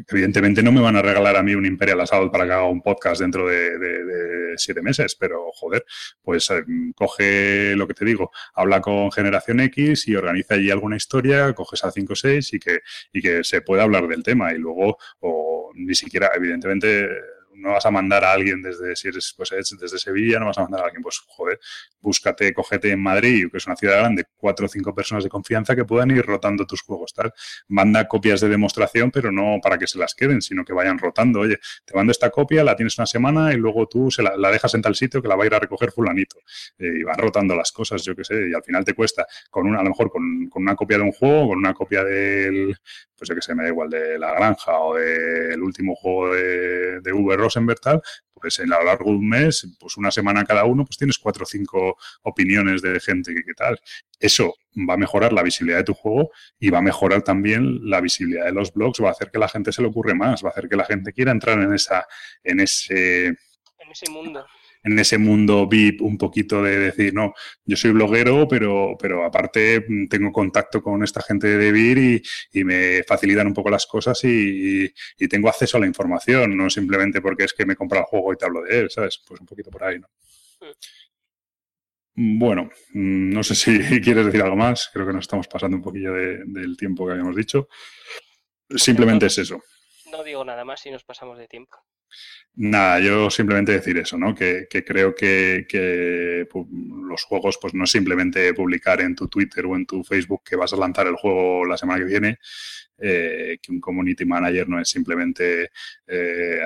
evidentemente 0.09 0.62
no 0.62 0.72
me 0.72 0.80
van 0.80 0.96
a 0.96 1.03
regalar 1.03 1.36
a 1.36 1.42
mí 1.42 1.55
un 1.55 1.66
Imperial 1.66 2.01
Assault 2.01 2.32
para 2.32 2.46
que 2.46 2.53
haga 2.53 2.64
un 2.68 2.82
podcast 2.82 3.20
dentro 3.20 3.46
de, 3.49 4.55
siete 4.57 4.82
meses, 4.82 5.14
pero 5.14 5.51
joder, 5.53 5.84
pues 6.22 6.51
eh, 6.51 6.62
coge 6.95 7.74
lo 7.76 7.86
que 7.86 7.95
te 7.95 8.05
digo, 8.05 8.30
habla 8.55 8.80
con 8.80 9.11
Generación 9.12 9.61
X 9.61 10.09
y 10.09 10.16
organiza 10.16 10.55
allí 10.55 10.70
alguna 10.70 10.97
historia, 10.97 11.53
coges 11.55 11.84
a 11.84 11.91
5 11.91 12.12
o 12.12 12.16
6 12.16 12.53
y 12.55 12.59
que, 12.59 12.80
y 13.12 13.22
que 13.22 13.45
se 13.45 13.62
pueda 13.62 13.82
hablar 13.82 14.09
del 14.09 14.22
tema 14.22 14.53
y 14.53 14.59
luego, 14.59 14.99
o 15.20 15.70
ni 15.74 15.95
siquiera, 15.95 16.30
evidentemente, 16.34 17.09
no 17.59 17.72
vas 17.72 17.84
a 17.86 17.90
mandar 17.90 18.24
a 18.24 18.32
alguien 18.32 18.62
desde, 18.62 18.96
si 18.96 19.09
eres, 19.09 19.34
pues 19.36 19.52
es 19.52 19.76
desde 19.78 19.98
Sevilla, 19.98 20.38
no 20.38 20.46
vas 20.46 20.59
a 20.59 20.62
mandar 20.62 20.82
a 20.82 20.84
alguien, 20.84 21.02
pues 21.02 21.20
joder, 21.26 21.61
búscate, 22.00 22.52
cógete 22.54 22.90
en 22.90 23.00
Madrid, 23.00 23.48
que 23.50 23.59
es 23.59 23.66
una 23.66 23.76
ciudad 23.76 23.98
grande, 23.98 24.24
cuatro 24.36 24.66
o 24.66 24.68
cinco 24.68 24.94
personas 24.94 25.24
de 25.24 25.30
confianza 25.30 25.74
que 25.74 25.84
puedan 25.84 26.11
ir 26.11 26.24
rotando 26.24 26.66
tus 26.66 26.82
juegos, 26.82 27.12
tal. 27.12 27.32
Manda 27.68 28.06
copias 28.06 28.40
de 28.40 28.48
demostración, 28.48 29.11
pero 29.11 29.32
no 29.32 29.59
para 29.62 29.78
que 29.78 29.86
se 29.86 29.98
las 29.98 30.14
queden, 30.14 30.40
sino 30.42 30.64
que 30.64 30.72
vayan 30.72 30.98
rotando. 30.98 31.40
Oye, 31.40 31.59
te 31.84 31.94
mando 31.94 32.12
esta 32.12 32.30
copia, 32.30 32.64
la 32.64 32.76
tienes 32.76 32.96
una 32.98 33.06
semana 33.06 33.52
y 33.52 33.56
luego 33.56 33.86
tú 33.86 34.11
se 34.11 34.22
la, 34.22 34.36
la 34.36 34.50
dejas 34.50 34.74
en 34.74 34.82
tal 34.82 34.94
sitio 34.94 35.20
que 35.20 35.28
la 35.28 35.36
va 35.36 35.44
a 35.44 35.46
ir 35.46 35.54
a 35.54 35.59
recoger 35.59 35.90
fulanito. 35.92 36.38
Eh, 36.78 37.00
y 37.00 37.02
van 37.02 37.18
rotando 37.18 37.54
las 37.54 37.72
cosas, 37.72 38.02
yo 38.04 38.14
qué 38.14 38.24
sé, 38.24 38.48
y 38.50 38.54
al 38.54 38.62
final 38.62 38.84
te 38.84 38.94
cuesta, 38.94 39.26
con 39.50 39.66
una, 39.66 39.80
a 39.80 39.82
lo 39.82 39.90
mejor 39.90 40.11
con, 40.11 40.48
con 40.48 40.62
una 40.62 40.74
copia 40.76 40.98
de 40.98 41.04
un 41.04 41.12
juego, 41.12 41.48
con 41.48 41.59
una 41.59 41.74
copia 41.74 42.04
del, 42.04 42.76
pues 43.18 43.28
yo 43.28 43.34
qué 43.34 43.42
sé, 43.42 43.54
me 43.54 43.64
da 43.64 43.68
igual, 43.68 43.90
de 43.90 44.18
La 44.18 44.32
Granja 44.32 44.78
o 44.78 44.94
del 44.94 45.60
último 45.60 45.94
juego 45.96 46.32
de, 46.34 47.00
de 47.00 47.12
V. 47.12 47.36
Rosenberg, 47.36 47.80
tal, 47.80 48.00
pues 48.32 48.58
en 48.60 48.72
a 48.72 48.78
lo 48.78 48.84
largo 48.84 49.10
de 49.10 49.16
un 49.16 49.28
mes, 49.28 49.66
pues 49.78 49.96
una 49.96 50.10
semana 50.10 50.44
cada 50.44 50.64
uno, 50.64 50.84
pues 50.84 50.96
tienes 50.96 51.18
cuatro 51.18 51.42
o 51.42 51.46
cinco 51.46 51.96
opiniones 52.22 52.80
de 52.82 53.00
gente 53.00 53.34
que 53.34 53.42
qué 53.42 53.54
tal. 53.54 53.80
Eso 54.20 54.54
va 54.88 54.94
a 54.94 54.96
mejorar 54.96 55.32
la 55.32 55.42
visibilidad 55.42 55.78
de 55.78 55.84
tu 55.84 55.94
juego 55.94 56.30
y 56.58 56.70
va 56.70 56.78
a 56.78 56.82
mejorar 56.82 57.22
también 57.22 57.88
la 57.88 58.00
visibilidad 58.00 58.44
de 58.44 58.52
los 58.52 58.72
blogs, 58.72 59.02
va 59.02 59.08
a 59.08 59.12
hacer 59.12 59.30
que 59.30 59.38
la 59.38 59.48
gente 59.48 59.72
se 59.72 59.82
le 59.82 59.88
ocurre 59.88 60.14
más, 60.14 60.44
va 60.44 60.48
a 60.48 60.52
hacer 60.52 60.68
que 60.68 60.76
la 60.76 60.84
gente 60.84 61.12
quiera 61.12 61.32
entrar 61.32 61.58
en 61.58 61.74
esa, 61.74 62.06
en 62.44 62.60
ese, 62.60 63.26
En 63.26 63.90
ese 63.90 64.10
mundo. 64.10 64.46
En 64.85 64.99
ese 64.99 65.18
mundo 65.18 65.66
VIP 65.68 66.01
un 66.05 66.16
poquito 66.18 66.62
de 66.62 66.79
decir, 66.79 67.12
no, 67.14 67.35
yo 67.64 67.76
soy 67.76 67.91
bloguero, 67.93 68.47
pero, 68.49 68.97
pero 69.01 69.24
aparte 69.24 69.85
mm, 69.87 70.09
tengo 70.09 70.33
contacto 70.33 70.83
con 70.83 71.03
esta 71.03 71.20
gente 71.22 71.47
de 71.49 71.57
DeVir 71.59 71.99
y, 71.99 72.22
y 72.61 72.64
me 72.64 73.03
facilitan 73.05 73.47
un 73.47 73.55
poco 73.55 73.70
las 73.70 73.87
cosas 73.87 74.22
y, 74.24 74.85
y- 74.85 74.95
y 75.18 75.29
tengo 75.29 75.49
acceso 75.49 75.76
a 75.76 75.81
la 75.81 75.87
información, 75.87 76.57
no 76.57 76.70
simplemente 76.70 77.20
porque 77.20 77.45
es 77.45 77.53
que 77.53 77.66
me 77.66 77.76
compra 77.76 78.01
el 78.01 78.05
juego 78.07 78.33
y 78.33 78.37
te 78.37 78.45
hablo 78.47 78.62
de 78.62 78.81
él, 78.81 78.91
¿sabes? 78.91 79.22
Pues 79.26 79.41
un 79.41 79.47
poquito 79.47 79.70
por 79.70 79.85
ahí, 79.85 79.99
¿no? 79.99 80.09
Bueno, 82.20 82.64
mm, 82.95 83.31
no 83.33 83.43
sé 83.43 83.55
si 83.55 83.79
quieres 84.03 84.26
decir 84.26 84.43
algo 84.43 84.57
más, 84.57 84.91
creo 84.93 85.07
que 85.07 85.12
nos 85.12 85.22
estamos 85.24 85.47
pasando 85.49 85.76
un 85.76 85.83
poquillo 85.83 86.12
de- 86.12 86.43
del 86.47 86.76
tiempo 86.76 87.07
que 87.07 87.12
habíamos 87.12 87.37
dicho. 87.37 87.68
Simplemente 88.70 89.26
es 89.26 89.39
eso. 89.39 89.62
No 90.11 90.22
digo 90.24 90.45
nada 90.45 90.64
más 90.64 90.81
si 90.81 90.91
nos 90.91 91.05
pasamos 91.05 91.39
de 91.39 91.47
tiempo. 91.49 91.76
Nada, 92.61 92.98
yo 92.98 93.30
simplemente 93.30 93.70
decir 93.70 93.98
eso, 93.98 94.18
¿no? 94.18 94.34
Que, 94.34 94.66
creo 94.68 95.14
que, 95.14 96.48
los 97.09 97.22
juegos, 97.22 97.56
pues 97.61 97.72
no 97.72 97.84
es 97.84 97.90
simplemente 97.92 98.52
publicar 98.52 99.00
en 99.00 99.14
tu 99.14 99.28
Twitter 99.28 99.64
o 99.64 99.76
en 99.76 99.86
tu 99.86 100.02
Facebook 100.02 100.42
que 100.44 100.56
vas 100.56 100.72
a 100.72 100.76
lanzar 100.76 101.06
el 101.06 101.14
juego 101.14 101.64
la 101.64 101.76
semana 101.76 102.00
que 102.00 102.06
viene, 102.06 102.38
eh, 102.98 103.59
que 103.62 103.70
un 103.70 103.80
community 103.80 104.24
manager 104.24 104.68
no 104.68 104.80
es 104.80 104.88
simplemente, 104.88 105.70
eh, 106.04 106.61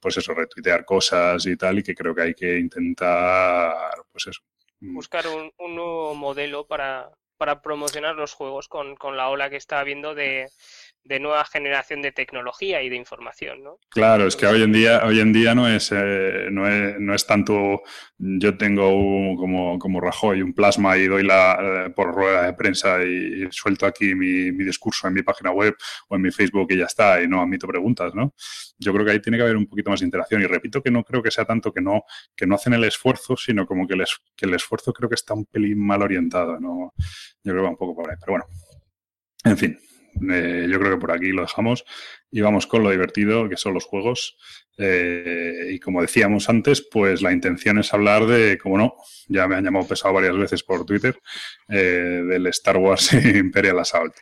pues 0.00 0.16
eso, 0.16 0.34
retuitear 0.34 0.84
cosas 0.84 1.46
y 1.46 1.56
tal, 1.56 1.78
y 1.78 1.82
que 1.84 1.94
creo 1.94 2.12
que 2.12 2.22
hay 2.22 2.34
que 2.34 2.58
intentar, 2.58 3.74
pues 4.10 4.26
eso. 4.26 4.42
Buscar 4.80 5.24
un, 5.28 5.52
nuevo 5.72 6.16
modelo 6.16 6.66
para, 6.66 7.12
para 7.36 7.62
promocionar 7.62 8.16
los 8.16 8.32
juegos 8.32 8.66
con, 8.66 8.96
con 8.96 9.16
la 9.16 9.28
ola 9.28 9.50
que 9.50 9.56
está 9.56 9.78
habiendo 9.78 10.16
de, 10.16 10.48
de 11.06 11.20
nueva 11.20 11.44
generación 11.44 12.02
de 12.02 12.12
tecnología 12.12 12.82
y 12.82 12.88
de 12.88 12.96
información, 12.96 13.62
¿no? 13.62 13.78
Claro, 13.90 14.26
es 14.26 14.34
que 14.36 14.46
hoy 14.46 14.62
en 14.62 14.72
día, 14.72 15.02
hoy 15.04 15.20
en 15.20 15.32
día 15.32 15.54
no 15.54 15.68
es, 15.68 15.90
eh, 15.94 16.48
no 16.50 16.68
es, 16.68 16.98
no 16.98 17.14
es 17.14 17.26
tanto 17.26 17.82
yo 18.18 18.56
tengo 18.56 18.86
como, 19.36 19.78
como 19.78 20.00
Rajoy 20.00 20.42
un 20.42 20.52
plasma 20.54 20.96
y 20.96 21.06
doy 21.06 21.22
la 21.22 21.86
eh, 21.86 21.90
por 21.90 22.14
rueda 22.14 22.46
de 22.46 22.54
prensa 22.54 23.04
y, 23.04 23.44
y 23.44 23.48
suelto 23.50 23.86
aquí 23.86 24.14
mi, 24.14 24.50
mi 24.52 24.64
discurso 24.64 25.06
en 25.06 25.14
mi 25.14 25.22
página 25.22 25.50
web 25.52 25.74
o 26.08 26.16
en 26.16 26.22
mi 26.22 26.30
Facebook 26.30 26.66
y 26.70 26.78
ya 26.78 26.86
está, 26.86 27.22
y 27.22 27.28
no 27.28 27.40
admito 27.40 27.66
preguntas, 27.68 28.14
¿no? 28.14 28.34
Yo 28.78 28.92
creo 28.92 29.04
que 29.06 29.12
ahí 29.12 29.20
tiene 29.20 29.38
que 29.38 29.42
haber 29.44 29.56
un 29.56 29.66
poquito 29.66 29.90
más 29.90 30.00
de 30.00 30.06
interacción. 30.06 30.42
Y 30.42 30.46
repito 30.46 30.82
que 30.82 30.90
no 30.90 31.02
creo 31.04 31.22
que 31.22 31.30
sea 31.30 31.44
tanto 31.44 31.72
que 31.72 31.80
no, 31.80 32.02
que 32.34 32.46
no 32.46 32.56
hacen 32.56 32.74
el 32.74 32.84
esfuerzo, 32.84 33.36
sino 33.36 33.64
como 33.66 33.86
que 33.86 33.94
el, 33.94 34.00
es- 34.02 34.18
que 34.36 34.46
el 34.46 34.54
esfuerzo 34.54 34.92
creo 34.92 35.08
que 35.08 35.14
está 35.14 35.34
un 35.34 35.46
pelín 35.46 35.78
mal 35.78 36.02
orientado, 36.02 36.58
¿no? 36.60 36.92
Yo 36.98 37.52
creo 37.52 37.56
que 37.56 37.62
va 37.62 37.70
un 37.70 37.76
poco 37.76 37.94
por 37.94 38.10
ahí, 38.10 38.16
pero 38.20 38.32
bueno. 38.32 38.46
En 39.44 39.56
fin, 39.56 39.78
eh, 40.30 40.66
yo 40.70 40.78
creo 40.78 40.92
que 40.92 41.00
por 41.00 41.12
aquí 41.12 41.28
lo 41.28 41.42
dejamos 41.42 41.84
y 42.30 42.40
vamos 42.40 42.66
con 42.66 42.82
lo 42.82 42.90
divertido 42.90 43.48
que 43.48 43.56
son 43.56 43.74
los 43.74 43.84
juegos. 43.84 44.36
Eh, 44.78 45.70
y 45.72 45.78
como 45.78 46.02
decíamos 46.02 46.48
antes, 46.48 46.86
pues 46.90 47.22
la 47.22 47.32
intención 47.32 47.78
es 47.78 47.94
hablar 47.94 48.26
de, 48.26 48.58
como 48.58 48.76
no, 48.76 48.94
ya 49.28 49.48
me 49.48 49.56
han 49.56 49.64
llamado 49.64 49.86
pesado 49.86 50.14
varias 50.14 50.36
veces 50.36 50.62
por 50.62 50.84
Twitter, 50.84 51.18
eh, 51.68 52.22
del 52.28 52.46
Star 52.48 52.76
Wars 52.76 53.12
Imperial 53.34 53.78
Assault. 53.78 54.14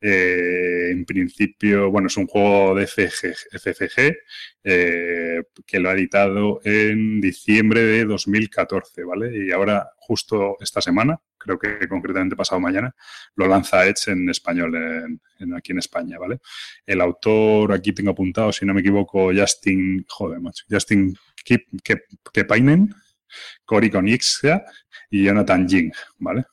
En 0.00 1.04
principio, 1.04 1.90
bueno, 1.90 2.06
es 2.06 2.16
un 2.16 2.28
juego 2.28 2.76
de 2.76 2.86
FFG, 2.86 4.14
que 4.62 5.80
lo 5.80 5.90
ha 5.90 5.94
editado 5.94 6.60
en 6.62 7.20
diciembre 7.20 7.82
de 7.82 8.04
2014, 8.04 9.02
¿vale? 9.02 9.46
Y 9.46 9.50
ahora, 9.50 9.90
justo 9.96 10.56
esta 10.60 10.80
semana, 10.80 11.20
creo 11.38 11.58
que 11.58 11.88
concretamente 11.88 12.36
pasado 12.36 12.60
mañana, 12.60 12.94
lo 13.36 13.46
lanza 13.46 13.86
Edge 13.86 14.10
en 14.12 14.28
español 14.28 15.20
aquí 15.56 15.72
en 15.72 15.78
España, 15.78 16.18
¿vale? 16.18 16.40
El 16.84 17.00
autor, 17.00 17.72
aquí 17.72 17.92
tengo 17.92 18.10
apuntado, 18.10 18.52
si 18.52 18.66
no 18.66 18.74
me 18.74 18.80
equivoco, 18.80 19.30
Justin, 19.34 20.04
joder, 20.08 20.40
macho, 20.40 20.64
Justin 20.68 21.16
Kepainen, 22.32 22.94
Cory 23.64 23.90
Konixia 23.90 24.64
y 25.10 25.24
Jonathan 25.24 25.68
Jing, 25.68 25.92
¿vale? 26.18 26.44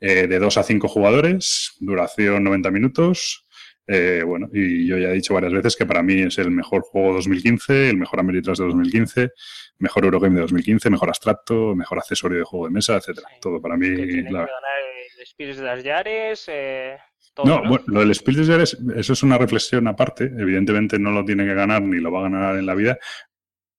Eh, 0.00 0.26
de 0.26 0.38
2 0.38 0.58
a 0.58 0.62
5 0.62 0.88
jugadores, 0.88 1.72
duración 1.80 2.44
90 2.44 2.70
minutos. 2.70 3.45
Eh, 3.88 4.22
bueno, 4.26 4.48
y 4.52 4.86
yo 4.86 4.98
ya 4.98 5.10
he 5.10 5.14
dicho 5.14 5.32
varias 5.34 5.52
veces 5.52 5.76
que 5.76 5.86
para 5.86 6.02
mí 6.02 6.22
es 6.22 6.38
el 6.38 6.50
mejor 6.50 6.82
juego 6.82 7.12
2015, 7.14 7.90
el 7.90 7.96
mejor 7.96 8.18
Ameritrash 8.20 8.58
de 8.58 8.64
2015, 8.64 9.30
mejor 9.78 10.04
Eurogame 10.04 10.34
de 10.36 10.40
2015, 10.42 10.90
mejor 10.90 11.08
abstracto, 11.08 11.74
mejor 11.76 11.98
accesorio 11.98 12.38
de 12.38 12.44
juego 12.44 12.66
de 12.66 12.72
mesa, 12.72 12.96
etcétera. 12.96 13.28
Sí. 13.30 13.36
Todo 13.40 13.60
para 13.60 13.76
mí. 13.76 13.88
Que 13.88 14.06
tiene 14.06 14.22
la- 14.32 14.44
que 14.46 14.50
ganar 14.52 14.80
el 15.20 15.26
Spirits 15.26 15.58
de 15.58 15.64
las 15.64 15.82
Yares, 15.84 16.44
eh, 16.48 16.96
todo, 17.34 17.46
No, 17.46 17.62
¿no? 17.62 17.68
bueno, 17.68 17.84
lo 17.88 18.00
del 18.00 18.14
Spiel 18.14 18.36
des 18.38 18.48
Jahres, 18.48 18.78
eso 18.96 19.12
es 19.12 19.22
una 19.22 19.38
reflexión 19.38 19.86
aparte. 19.88 20.24
Evidentemente 20.24 20.98
no 20.98 21.10
lo 21.10 21.24
tiene 21.24 21.44
que 21.46 21.54
ganar 21.54 21.82
ni 21.82 22.00
lo 22.00 22.10
va 22.10 22.20
a 22.20 22.22
ganar 22.24 22.56
en 22.56 22.66
la 22.66 22.74
vida. 22.74 22.98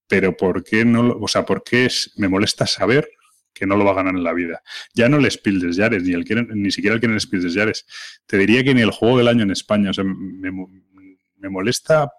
Pero 0.08 0.38
¿por 0.38 0.64
qué 0.64 0.86
no 0.86 1.04
lo, 1.04 1.20
o 1.20 1.28
sea, 1.28 1.44
por 1.46 1.64
qué 1.64 1.86
es- 1.86 2.14
me 2.18 2.30
molesta 2.30 2.66
saber 2.66 3.10
que 3.58 3.66
no 3.66 3.76
lo 3.78 3.86
va 3.86 3.92
a 3.92 3.96
ganar 3.96 4.16
en 4.16 4.24
la 4.24 4.34
vida? 4.34 4.62
Ya 4.94 5.10
no 5.10 5.18
el 5.18 5.26
Spiel 5.32 5.60
des 5.60 5.78
Jahres, 5.78 6.04
ni, 6.04 6.14
el, 6.14 6.24
que- 6.26 6.36
ni 6.36 6.72
siquiera 6.72 6.96
el 6.96 7.00
que 7.00 7.08
en 7.08 7.14
el 7.14 7.22
Spiel 7.22 7.44
des 7.44 7.54
Jahres. 7.56 7.86
Te 8.26 8.38
diría 8.38 8.64
que 8.64 8.74
ni 8.74 8.82
el 8.82 8.92
juego 8.92 9.18
del 9.18 9.28
año 9.28 9.44
en 9.44 9.52
España. 9.52 9.92
O 9.92 9.94
sea, 9.94 10.04
me, 10.04 10.52
me 10.52 11.50
molesta 11.50 12.12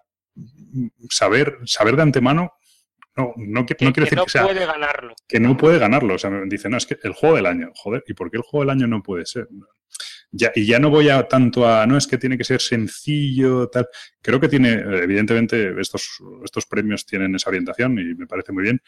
saber, 1.09 1.57
saber 1.65 1.95
de 1.95 2.01
antemano. 2.03 2.53
No, 3.15 3.33
no, 3.37 3.65
qui- 3.65 3.75
que, 3.75 3.85
no 3.85 3.91
quiero 3.91 3.93
que 3.93 4.01
decir 4.01 4.17
no 4.17 4.25
que 4.25 4.31
sea 4.31 4.43
puede 4.45 4.65
ganarlo. 4.65 5.13
que 5.27 5.39
no 5.39 5.57
puede 5.57 5.77
ganarlo. 5.79 6.13
O 6.15 6.17
sea, 6.17 6.29
me 6.29 6.45
dice, 6.47 6.69
no, 6.69 6.77
es 6.77 6.85
que 6.85 6.97
el 7.03 7.13
juego 7.13 7.35
del 7.35 7.47
año, 7.47 7.71
joder, 7.75 8.03
¿y 8.07 8.13
por 8.13 8.31
qué 8.31 8.37
el 8.37 8.43
juego 8.43 8.63
del 8.65 8.69
año 8.69 8.87
no 8.87 9.03
puede 9.03 9.25
ser? 9.25 9.47
Ya, 10.31 10.51
y 10.55 10.65
ya 10.67 10.77
no 10.79 10.89
voy 10.91 11.09
a 11.09 11.27
tanto 11.27 11.67
a, 11.67 11.85
no, 11.87 11.97
es 11.97 12.05
que 12.05 12.19
tiene 12.19 12.37
que 12.37 12.43
ser 12.43 12.61
sencillo, 12.61 13.67
tal. 13.67 13.87
Creo 14.21 14.39
que 14.39 14.47
tiene, 14.47 14.73
evidentemente, 14.73 15.73
estos, 15.81 16.07
estos 16.45 16.65
premios 16.67 17.05
tienen 17.05 17.33
esa 17.35 17.49
orientación 17.49 17.97
y 17.97 18.13
me 18.13 18.27
parece 18.27 18.51
muy 18.51 18.61
bien, 18.63 18.79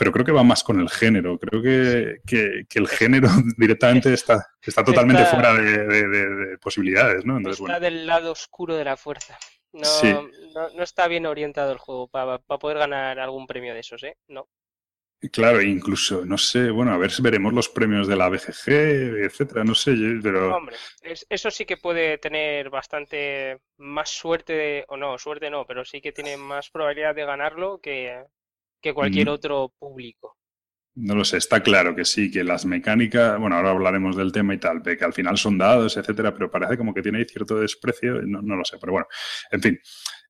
pero 0.00 0.12
creo 0.12 0.24
que 0.24 0.32
va 0.32 0.42
más 0.42 0.64
con 0.64 0.80
el 0.80 0.88
género. 0.88 1.38
Creo 1.38 1.62
que, 1.62 2.20
que, 2.26 2.64
que 2.66 2.78
el 2.78 2.88
género 2.88 3.28
directamente 3.58 4.14
está, 4.14 4.46
está 4.62 4.82
totalmente 4.82 5.22
Está- 5.24 5.34
fuera 5.34 5.52
de, 5.52 5.86
de- 5.86 6.08
de- 6.08 6.34
de 6.46 6.58
posibilidades, 6.58 7.26
¿no? 7.26 7.36
Entonces, 7.36 7.60
Está 7.60 7.74
bueno, 7.74 7.80
del 7.80 8.06
lado 8.06 8.32
oscuro 8.32 8.74
de 8.76 8.84
la 8.84 8.96
fuerza. 8.96 9.38
No, 9.74 9.84
Sí. 9.84 10.10
no, 10.54 10.70
no 10.70 10.82
está 10.82 11.06
bien 11.06 11.26
orientado 11.26 11.70
el 11.72 11.78
juego 11.78 12.08
para 12.08 12.38
poder 12.38 12.78
ganar 12.78 13.20
algún 13.20 13.46
premio 13.46 13.74
de 13.74 13.80
esos, 13.80 14.02
¿eh? 14.04 14.16
No. 14.28 14.48
claro, 15.32 15.60
incluso, 15.60 16.24
no 16.24 16.38
sé, 16.38 16.70
bueno, 16.70 16.92
a 16.94 16.96
ver 16.96 17.10
si 17.10 17.20
veremos 17.20 17.52
los 17.52 17.68
premios 17.68 18.08
de 18.08 18.16
la 18.16 18.30
BGG, 18.30 19.22
etcétera, 19.26 19.64
no 19.64 19.74
sé, 19.74 19.92
pero... 20.22 20.56
Hombre, 20.56 20.76
es- 21.02 21.26
eso 21.28 21.50
sí 21.50 21.66
que 21.66 21.76
puede 21.76 22.16
tener 22.16 22.70
bastante 22.70 23.58
más 23.76 24.08
suerte, 24.08 24.54
de- 24.54 24.84
o 24.88 24.96
no, 24.96 25.18
suerte 25.18 25.50
no, 25.50 25.66
pero 25.66 25.84
sí 25.84 26.00
que 26.00 26.12
tiene 26.12 26.38
más 26.38 26.70
probabilidad 26.70 27.14
de 27.14 27.26
ganarlo 27.26 27.80
que, 27.82 28.24
que 28.80 28.94
cualquier 28.94 29.28
Mm. 29.28 29.32
otro 29.32 29.72
público. 29.78 30.36
No 30.96 31.14
lo 31.14 31.24
sé, 31.24 31.36
está 31.36 31.62
claro 31.62 31.94
que 31.94 32.04
sí, 32.04 32.30
que 32.30 32.42
las 32.42 32.66
mecánicas, 32.66 33.38
bueno, 33.38 33.56
ahora 33.56 33.70
hablaremos 33.70 34.16
del 34.16 34.32
tema 34.32 34.54
y 34.54 34.58
tal, 34.58 34.82
de 34.82 34.96
que 34.96 35.04
al 35.04 35.12
final 35.12 35.38
son 35.38 35.56
dados, 35.56 35.96
etcétera, 35.96 36.34
pero 36.34 36.50
parece 36.50 36.76
como 36.76 36.92
que 36.92 37.00
tiene 37.00 37.18
ahí 37.18 37.24
cierto 37.26 37.60
desprecio, 37.60 38.20
no, 38.22 38.42
no 38.42 38.56
lo 38.56 38.64
sé, 38.64 38.76
pero 38.80 38.92
bueno, 38.92 39.06
en 39.52 39.62
fin. 39.62 39.78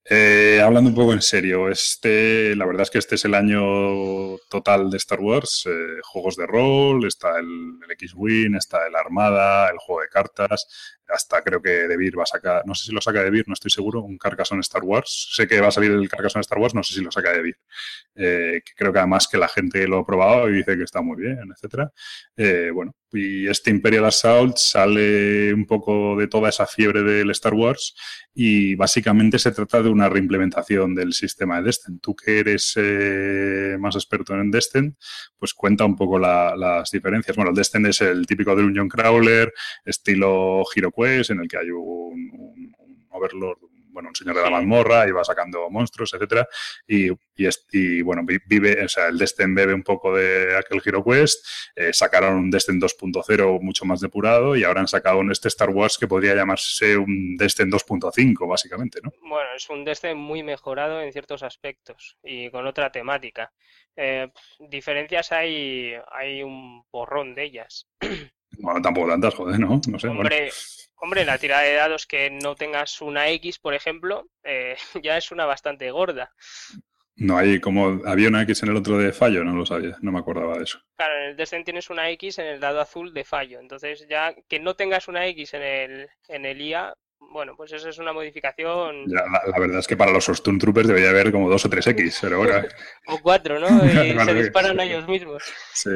Eh, 0.04 0.60
hablando 0.64 0.88
un 0.88 0.96
poco 0.96 1.12
en 1.12 1.20
serio, 1.20 1.68
este, 1.68 2.56
la 2.56 2.64
verdad 2.64 2.82
es 2.82 2.90
que 2.90 2.98
este 2.98 3.16
es 3.16 3.24
el 3.26 3.34
año 3.34 4.36
total 4.48 4.90
de 4.90 4.96
Star 4.96 5.20
Wars, 5.20 5.66
eh, 5.70 6.00
juegos 6.02 6.36
de 6.36 6.46
rol, 6.46 7.06
está 7.06 7.38
el, 7.38 7.78
X-Wing, 7.90 8.56
está 8.56 8.86
el 8.86 8.96
Armada, 8.96 9.68
el 9.68 9.78
juego 9.78 10.00
de 10.00 10.08
cartas, 10.08 10.66
hasta 11.06 11.42
creo 11.42 11.60
que 11.60 11.86
De 11.86 11.96
Beer 11.96 12.18
va 12.18 12.22
a 12.22 12.26
sacar, 12.26 12.62
no 12.66 12.74
sé 12.74 12.86
si 12.86 12.92
lo 12.92 13.00
saca 13.00 13.22
De 13.22 13.30
Beer, 13.30 13.44
no 13.46 13.54
estoy 13.54 13.70
seguro, 13.70 14.00
un 14.00 14.16
Carcassonne 14.16 14.60
Star 14.60 14.82
Wars, 14.82 15.32
sé 15.34 15.46
que 15.46 15.60
va 15.60 15.68
a 15.68 15.70
salir 15.72 15.90
el 15.90 16.08
Carcassonne 16.08 16.40
Star 16.40 16.58
Wars, 16.58 16.74
no 16.74 16.82
sé 16.82 16.94
si 16.94 17.02
lo 17.02 17.12
saca 17.12 17.32
De 17.32 17.42
Beer 17.42 17.58
eh, 18.14 18.62
creo 18.76 18.92
que 18.92 18.98
además 18.98 19.28
que 19.28 19.38
la 19.38 19.48
gente 19.48 19.86
lo 19.86 19.98
ha 19.98 20.06
probado 20.06 20.48
y 20.50 20.54
dice 20.58 20.76
que 20.76 20.84
está 20.84 21.00
muy 21.00 21.16
bien, 21.16 21.38
etcétera. 21.54 21.92
Eh, 22.36 22.70
bueno, 22.72 22.94
y 23.12 23.48
este 23.48 23.70
Imperial 23.70 24.04
Assault 24.04 24.56
sale 24.56 25.54
un 25.54 25.66
poco 25.66 26.16
de 26.16 26.26
toda 26.28 26.48
esa 26.48 26.66
fiebre 26.66 27.02
del 27.02 27.30
Star 27.30 27.54
Wars 27.54 27.94
y 28.34 28.74
básicamente 28.74 29.38
se 29.38 29.52
trata 29.52 29.82
de 29.82 29.88
una 30.00 30.08
reimplementación 30.08 30.94
del 30.94 31.12
sistema 31.12 31.58
de 31.58 31.64
Destin. 31.64 32.00
Tú 32.00 32.14
que 32.16 32.38
eres 32.40 32.72
eh, 32.76 33.76
más 33.78 33.94
experto 33.96 34.34
en 34.34 34.50
Destin, 34.50 34.96
pues 35.38 35.54
cuenta 35.54 35.84
un 35.84 35.96
poco 35.96 36.18
la- 36.18 36.54
las 36.56 36.90
diferencias. 36.90 37.36
Bueno, 37.36 37.50
el 37.50 37.56
Destin 37.56 37.86
es 37.86 38.00
el 38.00 38.26
típico 38.26 38.54
Dungeon 38.56 38.88
Crawler, 38.88 39.52
estilo 39.84 40.62
Hero 40.74 40.90
Quest, 40.90 41.30
en 41.30 41.40
el 41.40 41.48
que 41.48 41.58
hay 41.58 41.70
un- 41.70 42.30
un 42.32 42.74
Overlord, 43.10 43.58
bueno, 44.00 44.08
un 44.10 44.14
señor 44.16 44.34
de 44.36 44.42
la 44.42 44.50
mazmorra 44.50 45.06
y 45.06 45.10
va 45.12 45.22
sacando 45.24 45.68
monstruos, 45.70 46.12
etcétera. 46.14 46.48
Y, 46.86 47.10
y, 47.36 47.46
es- 47.46 47.66
y, 47.70 48.00
bueno, 48.02 48.22
vi- 48.24 48.38
vive, 48.46 48.84
o 48.84 48.88
sea, 48.88 49.08
el 49.08 49.18
Destin 49.18 49.54
bebe 49.54 49.74
un 49.74 49.82
poco 49.82 50.16
de 50.16 50.56
aquel 50.56 50.80
Hero 50.84 51.04
Quest, 51.04 51.46
eh, 51.76 51.92
sacaron 51.92 52.34
un 52.34 52.50
Destin 52.50 52.80
2.0 52.80 53.60
mucho 53.60 53.84
más 53.84 54.00
depurado 54.00 54.56
y 54.56 54.64
ahora 54.64 54.80
han 54.80 54.88
sacado 54.88 55.18
un 55.18 55.30
este 55.30 55.48
Star 55.48 55.68
Wars 55.70 55.98
que 55.98 56.08
podría 56.08 56.34
llamarse 56.34 56.96
un 56.96 57.36
Destin 57.36 57.70
2.5, 57.70 58.48
básicamente, 58.48 59.00
¿no? 59.02 59.12
Bueno, 59.22 59.50
es 59.54 59.68
un 59.68 59.84
Destiny 59.84 60.14
muy 60.14 60.42
mejorado 60.42 61.02
en 61.02 61.12
ciertos 61.12 61.42
aspectos 61.42 62.16
y 62.22 62.50
con 62.50 62.66
otra 62.66 62.90
temática. 62.90 63.52
Eh, 63.96 64.28
diferencias 64.58 65.30
hay, 65.32 65.92
hay 66.10 66.42
un 66.42 66.84
porrón 66.90 67.34
de 67.34 67.44
ellas. 67.44 67.86
Bueno, 68.60 68.80
tampoco 68.82 69.08
tantas, 69.08 69.34
joder, 69.34 69.58
¿no? 69.58 69.80
No 69.88 69.98
sé. 69.98 70.08
bueno. 70.08 70.20
Hombre, 70.20 70.50
hombre, 70.96 71.24
la 71.24 71.38
tirada 71.38 71.62
de 71.62 71.74
dados 71.74 72.06
que 72.06 72.30
no 72.30 72.54
tengas 72.54 73.00
una 73.00 73.28
X, 73.30 73.58
por 73.58 73.74
ejemplo, 73.74 74.26
eh, 74.42 74.76
ya 75.02 75.16
es 75.16 75.30
una 75.32 75.46
bastante 75.46 75.90
gorda. 75.90 76.32
No 77.16 77.36
hay 77.36 77.60
como, 77.60 78.00
había 78.06 78.28
una 78.28 78.42
X 78.42 78.62
en 78.62 78.70
el 78.70 78.76
otro 78.76 78.96
de 78.96 79.12
fallo, 79.12 79.44
no 79.44 79.54
lo 79.54 79.66
sabía, 79.66 79.96
no 80.00 80.10
me 80.12 80.20
acordaba 80.20 80.56
de 80.56 80.64
eso. 80.64 80.80
Claro, 80.96 81.16
en 81.18 81.22
el 81.30 81.36
Destin 81.36 81.64
tienes 81.64 81.90
una 81.90 82.08
X 82.10 82.38
en 82.38 82.46
el 82.46 82.60
dado 82.60 82.80
azul 82.80 83.12
de 83.12 83.24
fallo. 83.24 83.60
Entonces, 83.60 84.06
ya 84.08 84.34
que 84.48 84.58
no 84.58 84.74
tengas 84.74 85.06
una 85.08 85.26
X 85.26 85.54
en 85.54 85.62
el, 85.62 86.08
en 86.28 86.46
el 86.46 86.60
IA, 86.62 86.94
bueno, 87.18 87.54
pues 87.56 87.72
eso 87.72 87.90
es 87.90 87.98
una 87.98 88.14
modificación. 88.14 89.04
La, 89.06 89.22
la 89.46 89.58
verdad 89.58 89.80
es 89.80 89.86
que 89.86 89.96
para 89.98 90.12
los 90.12 90.24
Stormtroopers 90.26 90.88
debería 90.88 91.10
haber 91.10 91.30
como 91.30 91.50
dos 91.50 91.64
o 91.66 91.68
tres 91.70 91.86
X, 91.88 92.18
pero 92.22 92.38
bueno, 92.38 92.66
O 93.06 93.18
cuatro, 93.20 93.58
¿no? 93.60 93.68
Y 94.04 94.14
Vale, 94.14 94.24
se 94.24 94.34
disparan 94.34 94.76
sí. 94.76 94.80
a 94.80 94.84
ellos 94.84 95.06
mismos. 95.06 95.42
sí. 95.74 95.90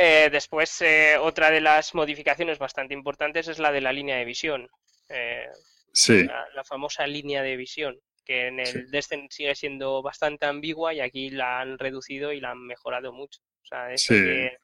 Eh, 0.00 0.28
después, 0.30 0.80
eh, 0.80 1.16
otra 1.18 1.50
de 1.50 1.60
las 1.60 1.92
modificaciones 1.92 2.58
bastante 2.58 2.94
importantes 2.94 3.48
es 3.48 3.58
la 3.58 3.72
de 3.72 3.80
la 3.80 3.92
línea 3.92 4.16
de 4.16 4.24
visión. 4.24 4.68
Eh, 5.08 5.46
Sí, 5.92 6.24
la, 6.24 6.46
la 6.54 6.62
famosa 6.64 7.04
línea 7.06 7.42
de 7.42 7.56
visión, 7.56 7.98
que 8.24 8.46
en 8.46 8.60
el 8.60 8.66
Sí. 8.66 8.78
Destin 8.90 9.28
sigue 9.30 9.54
siendo 9.56 10.00
bastante 10.02 10.46
ambigua 10.46 10.94
y 10.94 11.00
aquí 11.00 11.30
la 11.30 11.58
han 11.60 11.78
reducido 11.78 12.32
y 12.32 12.40
la 12.40 12.52
han 12.52 12.64
mejorado 12.64 13.12
mucho. 13.12 13.40
O 13.62 13.66
sea, 13.66 13.92
eso 13.92 14.14
Sí. 14.14 14.20
que 14.22 14.58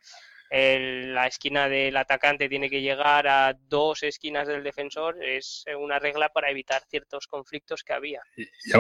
el- 0.55 1.15
la 1.15 1.27
esquina 1.27 1.69
del 1.69 1.97
atacante 1.97 2.49
tiene 2.49 2.71
que 2.71 2.81
llegar 2.81 3.27
a 3.27 3.57
dos 3.69 4.03
esquinas 4.03 4.47
del 4.47 4.63
defensor 4.63 5.17
es 5.23 5.65
una 5.79 5.99
regla 5.99 6.29
para 6.29 6.51
evitar 6.51 6.83
ciertos 6.89 7.27
conflictos 7.27 7.83
que 7.83 7.93
había. 7.93 8.21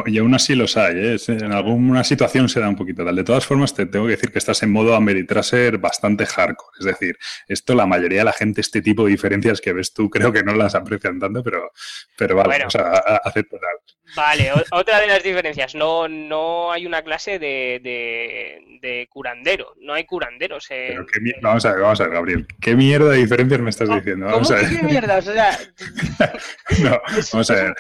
y, 0.06 0.18
aún 0.18 0.34
así 0.34 0.54
los 0.54 0.76
hay, 0.76 0.94
¿eh? 0.96 1.16
En 1.28 1.52
alguna 1.52 2.04
situación 2.04 2.48
se 2.48 2.60
da 2.60 2.68
un 2.68 2.76
poquito 2.76 3.04
tal. 3.04 3.16
De 3.16 3.24
todas 3.24 3.44
formas, 3.46 3.74
te 3.74 3.86
tengo 3.86 4.06
que 4.06 4.12
decir 4.12 4.30
que 4.30 4.38
estás 4.38 4.62
en 4.62 4.70
modo 4.70 4.94
Ameritraser 4.94 5.78
bastante 5.78 6.26
hardcore. 6.26 6.76
Es 6.78 6.86
decir, 6.86 7.16
esto 7.48 7.74
la 7.74 7.86
mayoría 7.86 8.20
de 8.20 8.24
la 8.26 8.32
gente, 8.32 8.60
este 8.60 8.80
tipo 8.82 9.04
de 9.04 9.10
diferencias 9.10 9.60
que 9.60 9.72
ves 9.72 9.92
tú, 9.92 10.08
creo 10.10 10.32
que 10.32 10.42
no 10.42 10.54
las 10.54 10.74
aprecian 10.74 11.18
tanto, 11.18 11.42
pero, 11.42 11.70
pero 12.16 12.36
vale, 12.36 12.48
Bueno. 12.48 12.66
o 12.68 12.70
sea, 12.70 12.88
acepto. 13.24 13.58
Vale, 14.16 14.50
otra 14.70 15.00
de 15.00 15.06
las 15.08 15.22
diferencias, 15.22 15.74
no, 15.74 16.06
no 16.08 16.70
hay 16.70 16.86
una 16.86 17.02
clase 17.02 17.38
de, 17.38 17.80
de, 17.82 18.78
de 18.80 19.06
curandero, 19.10 19.74
no 19.80 19.94
hay 19.94 20.04
curanderos. 20.04 20.70
en- 20.70 20.88
Pero 20.88 21.06
qué 21.06 21.20
mi- 21.20 21.32
vamos 21.64 21.66
a 21.66 21.72
ver, 21.72 21.82
vamos 21.82 22.00
a 22.00 22.04
ver, 22.04 22.12
Gabriel. 22.12 22.46
¿Qué 22.60 22.74
mierda 22.76 23.10
de 23.10 23.18
diferencias 23.18 23.60
me 23.60 23.70
estás 23.70 23.88
¿Cómo- 23.88 23.98
diciendo? 24.00 24.26
¿Cómo 24.26 24.36
Vamos 24.36 24.50
a 24.50 24.56
que 24.58 24.66
ver. 24.66 24.76
qué 24.80 24.82
mierdas? 24.86 25.26
O 25.28 25.32
sea, 25.32 25.58
No, 26.82 27.00
vamos 27.32 27.50
a 27.50 27.54
ver. 27.54 27.74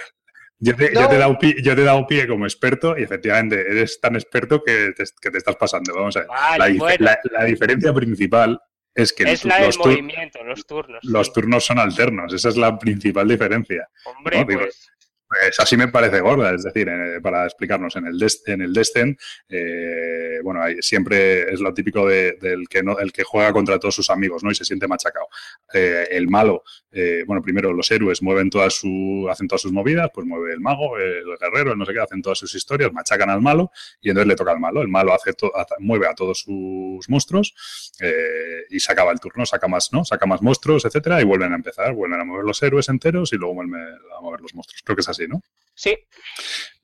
Yo 0.60 0.74
te, 0.76 0.94
yo 0.94 1.00
No. 1.02 1.08
te 1.08 1.14
he 1.16 1.18
dado 1.18 1.38
pie, 1.38 1.56
yo 1.62 1.74
te 1.74 1.82
he 1.82 1.84
dado 1.84 2.06
pie 2.06 2.26
como 2.26 2.46
experto 2.46 2.96
y 2.96 3.02
efectivamente 3.02 3.60
eres 3.60 4.00
tan 4.00 4.14
experto 4.14 4.62
que 4.62 4.92
te, 4.96 5.04
que 5.20 5.30
te 5.30 5.38
estás 5.38 5.56
pasando. 5.56 5.94
Vamos 5.94 6.16
a 6.16 6.20
ver. 6.20 6.28
Vale, 6.28 6.58
la, 6.58 6.68
dif- 6.68 6.78
bueno. 6.78 6.96
la- 7.04 7.18
la 7.32 7.44
diferencia 7.44 7.92
principal 7.92 8.60
es 8.94 9.12
que 9.12 9.24
es 9.24 9.44
la 9.44 9.56
del 9.56 9.66
los, 9.66 9.78
tur- 9.78 9.86
movimiento, 9.90 10.42
los 10.44 10.64
turnos. 10.66 11.00
los 11.02 11.26
sí. 11.26 11.32
turnos 11.34 11.64
son 11.66 11.80
alternos. 11.80 12.32
Esa 12.32 12.48
es 12.48 12.56
la 12.56 12.78
principal 12.78 13.26
diferencia. 13.28 13.88
Hombre, 14.04 14.38
no, 14.38 14.46
pues 14.46 14.88
Pues 15.40 15.58
así 15.58 15.76
me 15.76 15.88
parece 15.88 16.20
gorda, 16.20 16.54
es 16.54 16.62
decir, 16.62 16.88
para 17.22 17.44
explicarnos, 17.44 17.96
en 17.96 18.06
el, 18.06 18.18
Des- 18.18 18.42
en 18.46 18.62
el 18.62 18.72
Destin, 18.72 19.16
eh, 19.48 20.38
bueno, 20.44 20.60
siempre 20.80 21.52
es 21.52 21.60
lo 21.60 21.74
típico 21.74 22.06
de- 22.06 22.36
del 22.40 22.68
que 22.68 22.82
no, 22.82 22.98
el 22.98 23.12
que 23.12 23.24
juega 23.24 23.52
contra 23.52 23.78
todos 23.78 23.94
sus 23.96 24.10
amigos, 24.10 24.44
¿no? 24.44 24.50
Y 24.50 24.54
se 24.54 24.64
siente 24.64 24.86
machacado. 24.86 25.26
Eh, 25.72 26.06
el 26.12 26.28
malo, 26.28 26.62
eh, 26.92 27.24
bueno, 27.26 27.42
primero 27.42 27.72
los 27.72 27.90
héroes 27.90 28.22
mueven 28.22 28.48
todas 28.48 28.74
su, 28.74 29.26
hacen 29.30 29.48
todas 29.48 29.62
sus 29.62 29.72
movidas, 29.72 30.10
pues 30.14 30.26
mueve 30.26 30.52
el 30.52 30.60
mago, 30.60 30.98
el 30.98 31.24
guerrero, 31.40 31.72
el 31.72 31.78
no 31.78 31.84
sé 31.84 31.92
qué, 31.94 32.00
hacen 32.00 32.22
todas 32.22 32.38
sus 32.38 32.54
historias, 32.54 32.92
machacan 32.92 33.28
al 33.30 33.40
malo 33.40 33.70
y 34.00 34.10
entonces 34.10 34.28
le 34.28 34.36
toca 34.36 34.52
al 34.52 34.60
malo. 34.60 34.82
El 34.82 34.88
malo 34.88 35.12
hace 35.14 35.32
to- 35.32 35.52
mueve 35.80 36.06
a 36.06 36.14
todos 36.14 36.40
sus 36.40 37.08
monstruos 37.08 37.54
y 38.70 38.78
se 38.80 38.92
acaba 38.92 39.10
el 39.12 39.18
turno, 39.20 39.44
saca 39.46 39.66
más, 39.68 39.92
¿no? 39.92 40.04
Saca 40.04 40.26
más 40.26 40.42
monstruos, 40.42 40.84
etcétera, 40.84 41.20
y 41.20 41.24
vuelven 41.24 41.52
a 41.52 41.56
empezar, 41.56 41.92
vuelven 41.94 42.20
a 42.20 42.24
mover 42.24 42.44
los 42.44 42.62
héroes 42.62 42.88
enteros 42.88 43.32
y 43.32 43.36
luego 43.36 43.54
vuelven 43.54 43.80
a 44.16 44.20
mover 44.20 44.40
los 44.40 44.54
monstruos. 44.54 44.82
Creo 44.84 44.96
que 44.96 45.00
es 45.00 45.08
así, 45.08 45.23
¿no? 45.28 45.40
sí, 45.74 45.96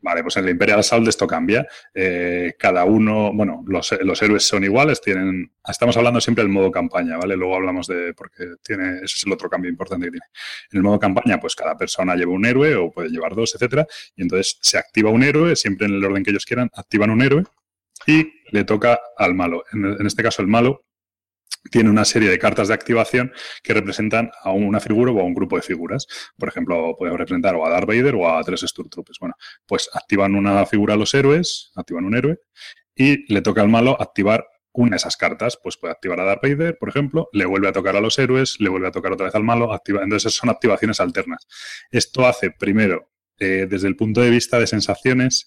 Vale, 0.02 0.22
pues 0.22 0.36
en 0.38 0.44
el 0.44 0.50
Imperial 0.50 0.80
Assault 0.80 1.06
esto 1.08 1.26
cambia. 1.26 1.66
Eh, 1.92 2.54
cada 2.58 2.84
uno, 2.84 3.32
bueno, 3.34 3.62
los, 3.66 3.94
los 4.00 4.22
héroes 4.22 4.44
son 4.44 4.64
iguales, 4.64 5.00
tienen. 5.00 5.52
Estamos 5.66 5.96
hablando 5.96 6.20
siempre 6.20 6.42
del 6.42 6.50
modo 6.50 6.70
campaña, 6.70 7.18
¿vale? 7.18 7.36
Luego 7.36 7.56
hablamos 7.56 7.86
de. 7.86 8.14
porque 8.14 8.54
tiene. 8.62 8.96
Ese 8.96 9.16
es 9.16 9.24
el 9.26 9.32
otro 9.32 9.50
cambio 9.50 9.70
importante 9.70 10.06
que 10.06 10.12
tiene. 10.12 10.26
En 10.72 10.78
el 10.78 10.82
modo 10.82 10.98
campaña, 10.98 11.38
pues 11.38 11.54
cada 11.54 11.76
persona 11.76 12.16
lleva 12.16 12.32
un 12.32 12.46
héroe 12.46 12.74
o 12.76 12.90
puede 12.90 13.10
llevar 13.10 13.34
dos, 13.34 13.54
etcétera. 13.54 13.86
Y 14.16 14.22
entonces 14.22 14.58
se 14.62 14.78
activa 14.78 15.10
un 15.10 15.22
héroe, 15.22 15.54
siempre 15.54 15.86
en 15.86 15.94
el 15.94 16.04
orden 16.04 16.24
que 16.24 16.30
ellos 16.30 16.46
quieran, 16.46 16.70
activan 16.74 17.10
un 17.10 17.20
héroe 17.22 17.44
y 18.06 18.32
le 18.52 18.64
toca 18.64 18.98
al 19.18 19.34
malo. 19.34 19.64
En, 19.72 19.84
en 19.84 20.06
este 20.06 20.22
caso, 20.22 20.40
el 20.40 20.48
malo 20.48 20.86
tiene 21.70 21.90
una 21.90 22.04
serie 22.04 22.30
de 22.30 22.38
cartas 22.38 22.68
de 22.68 22.74
activación 22.74 23.32
que 23.62 23.74
representan 23.74 24.30
a 24.42 24.52
una 24.52 24.80
figura 24.80 25.12
o 25.12 25.20
a 25.20 25.24
un 25.24 25.34
grupo 25.34 25.56
de 25.56 25.62
figuras. 25.62 26.06
Por 26.38 26.48
ejemplo, 26.48 26.96
podemos 26.98 27.18
representar 27.18 27.54
o 27.54 27.66
a 27.66 27.70
Darth 27.70 27.86
Vader 27.86 28.14
o 28.14 28.28
a 28.28 28.42
tres 28.42 28.60
Stormtroopers. 28.62 29.18
Bueno, 29.18 29.34
pues 29.66 29.88
activan 29.92 30.34
una 30.34 30.64
figura 30.66 30.94
a 30.94 30.96
los 30.96 31.12
héroes, 31.14 31.72
activan 31.74 32.04
un 32.04 32.16
héroe, 32.16 32.38
y 32.94 33.32
le 33.32 33.42
toca 33.42 33.60
al 33.60 33.68
malo 33.68 34.00
activar 34.00 34.46
una 34.72 34.90
de 34.90 34.96
esas 34.96 35.16
cartas. 35.16 35.58
Pues 35.62 35.76
puede 35.76 35.92
activar 35.92 36.20
a 36.20 36.24
Darth 36.24 36.42
Vader, 36.42 36.78
por 36.78 36.88
ejemplo, 36.88 37.28
le 37.32 37.46
vuelve 37.46 37.68
a 37.68 37.72
tocar 37.72 37.96
a 37.96 38.00
los 38.00 38.18
héroes, 38.18 38.56
le 38.60 38.68
vuelve 38.68 38.88
a 38.88 38.92
tocar 38.92 39.12
otra 39.12 39.26
vez 39.26 39.34
al 39.34 39.44
malo, 39.44 39.72
activa. 39.72 40.02
Entonces 40.02 40.32
son 40.34 40.50
activaciones 40.50 41.00
alternas. 41.00 41.46
Esto 41.90 42.26
hace, 42.26 42.50
primero, 42.50 43.10
eh, 43.38 43.66
desde 43.68 43.88
el 43.88 43.96
punto 43.96 44.20
de 44.20 44.30
vista 44.30 44.58
de 44.58 44.66
sensaciones, 44.66 45.46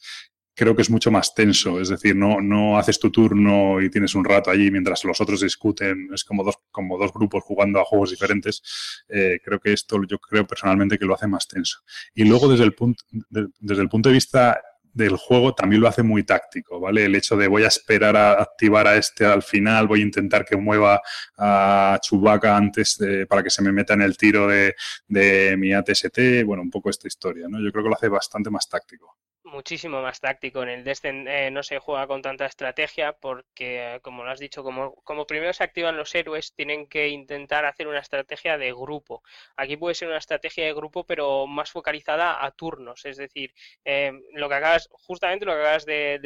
creo 0.56 0.76
que 0.76 0.82
es 0.84 0.90
mucho 0.90 1.12
más 1.12 1.34
tenso. 1.36 1.80
Es 1.82 1.90
decir, 1.90 2.16
no, 2.16 2.42
no 2.42 2.78
haces 2.78 3.00
tu 3.00 3.12
turno 3.12 3.82
y 3.82 3.90
tienes 3.90 4.16
un 4.16 4.24
rato 4.26 4.52
allí 4.52 4.70
mientras 4.72 5.04
los 5.04 5.20
otros 5.22 5.42
discuten. 5.42 6.10
Es 6.14 6.24
como 6.24 6.44
dos, 6.44 6.58
como 6.72 6.98
dos 6.98 7.12
grupos 7.14 7.44
jugando 7.44 7.80
a 7.80 7.86
juegos 7.86 8.12
diferentes. 8.12 8.62
Eh, 9.10 9.40
creo 9.44 9.60
que 9.60 9.74
esto 9.74 10.00
yo 10.08 10.20
creo 10.20 10.46
personalmente 10.48 10.98
que 10.98 11.06
lo 11.06 11.16
hace 11.16 11.28
más 11.28 11.48
tenso. 11.48 11.80
Y 12.14 12.26
luego 12.26 12.48
desde 12.48 12.64
el 12.66 12.74
punto, 12.74 13.04
de- 13.30 13.48
desde 13.60 13.82
el 13.82 13.90
punto 13.90 14.10
de 14.10 14.14
vista 14.14 14.62
del 14.96 15.18
juego 15.18 15.56
también 15.56 15.82
lo 15.82 15.88
hace 15.88 16.04
muy 16.04 16.24
táctico, 16.24 16.80
¿vale? 16.80 17.06
El 17.06 17.16
hecho 17.16 17.36
de 17.36 17.48
voy 17.48 17.64
a 17.64 17.68
esperar 17.68 18.16
a 18.16 18.34
activar 18.34 18.86
a 18.88 18.96
este 18.96 19.26
al 19.26 19.42
final, 19.42 19.88
voy 19.88 20.02
a 20.02 20.04
intentar 20.04 20.46
que 20.46 20.56
mueva 20.56 21.02
a 21.38 21.98
Chewbacca 22.02 22.56
antes 22.56 22.98
de- 23.00 23.26
para 23.26 23.42
que 23.44 23.50
se 23.50 23.64
me 23.64 23.72
meta 23.72 23.96
en 23.96 24.02
el 24.04 24.16
tiro 24.18 24.48
de, 24.48 24.76
de 25.08 25.58
mi 25.58 25.74
ATST, 25.74 26.44
bueno, 26.44 26.62
un 26.62 26.70
poco 26.70 26.90
esta 26.92 27.08
historia, 27.08 27.48
¿no? 27.50 27.60
Yo 27.60 27.72
creo 27.72 27.84
que 27.84 27.90
lo 27.90 27.96
hace 27.96 28.08
bastante 28.10 28.50
más 28.52 28.70
táctico. 28.70 29.18
Muchísimo 29.54 30.02
más 30.02 30.20
táctico. 30.20 30.64
En 30.64 30.70
el 30.70 30.84
Destin 30.84 31.28
eh, 31.28 31.52
no 31.52 31.64
se 31.64 31.80
juega 31.80 32.08
con 32.08 32.22
tanta 32.22 32.46
estrategia 32.46 33.14
porque, 33.14 34.00
como 34.04 34.24
lo 34.24 34.32
has 34.32 34.40
dicho, 34.40 34.64
como, 34.64 34.96
como 35.04 35.26
primero 35.28 35.54
se 35.54 35.64
activan 35.64 35.98
los 35.98 36.14
héroes, 36.16 36.54
tienen 36.56 36.88
que 36.88 37.08
intentar 37.10 37.66
hacer 37.66 37.88
una 37.88 38.00
estrategia 38.00 38.58
de 38.58 38.72
grupo. 38.74 39.24
Aquí 39.56 39.78
puede 39.78 39.96
ser 39.96 40.08
una 40.10 40.18
estrategia 40.18 40.66
de 40.66 40.74
grupo, 40.74 41.06
pero 41.06 41.48
más 41.48 41.72
focalizada 41.72 42.44
a 42.46 42.52
turnos. 42.52 43.06
Es 43.06 43.18
decir, 43.18 43.54
eh, 43.86 44.12
lo 44.34 44.50
que 44.50 44.56
acabas, 44.56 44.90
justamente 44.92 45.46
lo 45.46 45.54
que 45.54 45.60
acabas 45.62 45.86
de- 45.86 46.20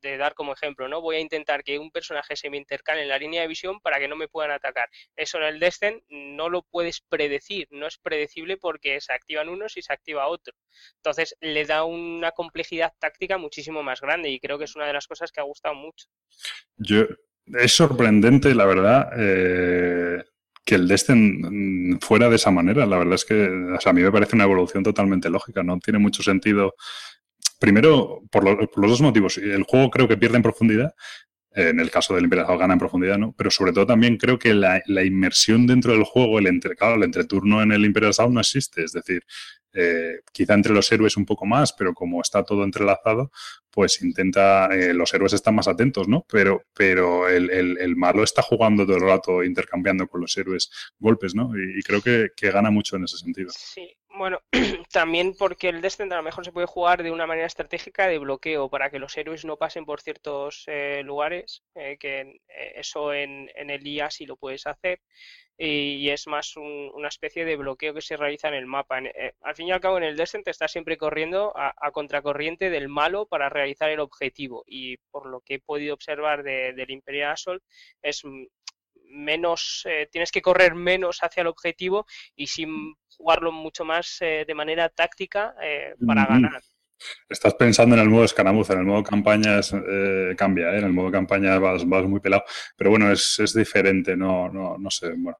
de 0.00 0.16
dar 0.16 0.34
como 0.34 0.52
ejemplo, 0.52 0.88
¿no? 0.88 1.00
Voy 1.00 1.16
a 1.16 1.20
intentar 1.20 1.62
que 1.62 1.78
un 1.78 1.90
personaje 1.90 2.36
se 2.36 2.50
me 2.50 2.56
intercale 2.56 3.02
en 3.02 3.08
la 3.08 3.18
línea 3.18 3.42
de 3.42 3.48
visión 3.48 3.80
para 3.80 3.98
que 3.98 4.08
no 4.08 4.16
me 4.16 4.28
puedan 4.28 4.50
atacar. 4.50 4.88
Eso 5.16 5.38
en 5.38 5.44
el 5.44 5.60
Destin 5.60 6.02
no 6.08 6.48
lo 6.48 6.62
puedes 6.62 7.00
predecir, 7.00 7.68
no 7.70 7.86
es 7.86 7.98
predecible 7.98 8.56
porque 8.56 9.00
se 9.00 9.12
activan 9.12 9.48
unos 9.48 9.76
y 9.76 9.82
se 9.82 9.92
activa 9.92 10.28
otro. 10.28 10.54
Entonces 10.96 11.36
le 11.40 11.64
da 11.64 11.84
una 11.84 12.32
complejidad 12.32 12.92
táctica 12.98 13.38
muchísimo 13.38 13.82
más 13.82 14.00
grande 14.00 14.30
y 14.30 14.40
creo 14.40 14.58
que 14.58 14.64
es 14.64 14.76
una 14.76 14.86
de 14.86 14.92
las 14.92 15.06
cosas 15.06 15.32
que 15.32 15.40
ha 15.40 15.44
gustado 15.44 15.74
mucho. 15.74 16.08
Yo, 16.76 17.04
es 17.46 17.72
sorprendente, 17.72 18.54
la 18.54 18.64
verdad, 18.64 19.10
eh, 19.16 20.24
que 20.64 20.74
el 20.74 20.86
Destin 20.86 21.94
mm, 21.94 21.98
fuera 22.00 22.28
de 22.28 22.36
esa 22.36 22.50
manera. 22.50 22.86
La 22.86 22.98
verdad 22.98 23.14
es 23.14 23.24
que 23.24 23.48
o 23.48 23.80
sea, 23.80 23.90
a 23.90 23.92
mí 23.92 24.02
me 24.02 24.12
parece 24.12 24.36
una 24.36 24.44
evolución 24.44 24.82
totalmente 24.84 25.30
lógica. 25.30 25.62
No 25.62 25.78
tiene 25.78 25.98
mucho 25.98 26.22
sentido. 26.22 26.74
Primero, 27.60 28.22
por, 28.30 28.42
lo- 28.44 28.56
por 28.68 28.82
los 28.82 28.90
dos 28.90 29.02
motivos. 29.02 29.38
El 29.38 29.62
juego 29.62 29.90
creo 29.90 30.08
que 30.08 30.16
pierde 30.16 30.36
en 30.38 30.42
profundidad. 30.42 30.94
En 31.52 31.80
el 31.80 31.90
caso 31.90 32.14
del 32.14 32.26
Assault 32.32 32.60
gana 32.60 32.74
en 32.74 32.78
profundidad, 32.78 33.18
¿no? 33.18 33.34
Pero 33.36 33.50
sobre 33.50 33.72
todo 33.72 33.84
también 33.84 34.16
creo 34.18 34.38
que 34.38 34.54
la, 34.54 34.80
la 34.86 35.02
inmersión 35.04 35.66
dentro 35.66 35.92
del 35.92 36.04
juego, 36.04 36.38
el 36.38 36.46
entre, 36.46 36.76
claro, 36.76 36.94
el 36.94 37.02
entreturno 37.02 37.60
en 37.60 37.72
el 37.72 37.84
Imperial 37.84 38.10
Assault 38.10 38.32
no 38.32 38.38
existe. 38.40 38.84
Es 38.84 38.92
decir, 38.92 39.24
eh, 39.72 40.20
quizá 40.32 40.54
entre 40.54 40.72
los 40.72 40.90
héroes 40.92 41.16
un 41.16 41.26
poco 41.26 41.46
más, 41.46 41.72
pero 41.72 41.92
como 41.92 42.20
está 42.22 42.44
todo 42.44 42.62
entrelazado, 42.62 43.32
pues 43.68 44.00
intenta, 44.00 44.66
eh, 44.66 44.94
los 44.94 45.12
héroes 45.12 45.32
están 45.32 45.56
más 45.56 45.66
atentos, 45.66 46.06
¿no? 46.06 46.24
Pero, 46.30 46.62
pero 46.72 47.28
el, 47.28 47.50
el- 47.50 47.78
el 47.78 47.96
malo 47.96 48.22
está 48.22 48.42
jugando 48.42 48.86
todo 48.86 48.96
el 48.98 49.02
rato, 49.02 49.42
intercambiando 49.42 50.06
con 50.06 50.20
los 50.20 50.36
héroes 50.36 50.70
golpes, 51.00 51.34
¿no? 51.34 51.50
Y, 51.58 51.80
y 51.80 51.82
creo 51.82 52.00
que, 52.00 52.28
que 52.36 52.50
gana 52.52 52.70
mucho 52.70 52.94
en 52.96 53.04
ese 53.04 53.16
sentido. 53.18 53.50
Sí, 53.56 53.92
bueno, 54.16 54.40
también 54.92 55.34
porque 55.38 55.68
el 55.68 55.80
Descent 55.80 56.12
a 56.12 56.16
lo 56.16 56.22
mejor 56.22 56.44
se 56.44 56.52
puede 56.52 56.66
jugar 56.66 57.02
de 57.02 57.10
una 57.10 57.26
manera 57.26 57.46
estratégica 57.46 58.06
de 58.08 58.18
bloqueo 58.18 58.68
para 58.68 58.90
que 58.90 58.98
los 58.98 59.16
héroes 59.16 59.44
no 59.44 59.56
pasen 59.56 59.84
por 59.86 60.00
ciertos 60.00 60.64
eh, 60.66 61.02
lugares, 61.04 61.62
eh, 61.74 61.96
que 61.98 62.20
eh, 62.48 62.72
eso 62.76 63.12
en, 63.14 63.50
en 63.54 63.70
el 63.70 63.86
IA 63.86 64.10
sí 64.10 64.26
lo 64.26 64.36
puedes 64.36 64.66
hacer, 64.66 65.00
y, 65.58 66.08
es 66.10 66.26
más 66.28 66.56
un- 66.56 66.90
una 66.94 67.08
especie 67.08 67.44
de 67.44 67.56
bloqueo 67.56 67.94
que 67.94 68.02
se 68.02 68.16
realiza 68.16 68.48
en 68.48 68.54
el 68.54 68.66
mapa. 68.66 68.98
En- 68.98 69.06
eh, 69.08 69.34
al 69.42 69.54
fin 69.56 69.68
y 69.68 69.72
al 69.72 69.80
cabo, 69.80 69.98
en 69.98 70.04
el 70.04 70.16
Descent 70.16 70.48
estás 70.48 70.72
siempre 70.72 70.96
corriendo 70.98 71.52
a, 71.56 71.74
a 71.78 71.90
contracorriente 71.92 72.70
del 72.70 72.88
malo 72.88 73.26
para 73.26 73.48
realizar 73.50 73.90
el 73.90 74.00
objetivo, 74.00 74.64
y 74.66 74.96
por 75.10 75.26
lo 75.26 75.40
que 75.42 75.54
he 75.56 75.60
podido 75.60 75.94
observar 75.94 76.42
de- 76.44 76.72
del 76.74 76.90
Imperial 76.90 77.32
Assault, 77.32 77.62
es 78.02 78.24
mm, 78.24 78.44
menos, 79.10 79.86
eh, 79.88 80.08
tienes 80.10 80.30
que 80.32 80.42
correr 80.42 80.74
menos 80.74 81.18
hacia 81.22 81.42
el 81.42 81.46
objetivo 81.46 82.06
y 82.34 82.46
sin 82.46 82.94
jugarlo 83.08 83.52
mucho 83.52 83.84
más 83.84 84.18
eh, 84.20 84.44
de 84.46 84.54
manera 84.54 84.88
táctica 84.88 85.54
eh, 85.62 85.94
para 86.06 86.22
Ujú. 86.22 86.32
ganar. 86.32 86.62
Estás 87.28 87.54
pensando 87.54 87.94
en 87.94 88.02
el 88.02 88.10
modo 88.10 88.24
escaramuza, 88.24 88.74
en 88.74 88.80
el 88.80 88.84
modo 88.84 89.02
campaña 89.02 89.58
es, 89.58 89.72
eh, 89.72 90.34
cambia, 90.36 90.70
¿eh? 90.74 90.78
en 90.78 90.84
el 90.84 90.92
modo 90.92 91.10
campaña 91.10 91.58
vas, 91.58 91.88
vas 91.88 92.04
muy 92.04 92.20
pelado, 92.20 92.44
pero 92.76 92.90
bueno, 92.90 93.10
es, 93.10 93.38
es 93.38 93.54
diferente, 93.54 94.16
no, 94.16 94.48
no, 94.50 94.76
no 94.78 94.90
sé, 94.90 95.12
bueno. 95.16 95.38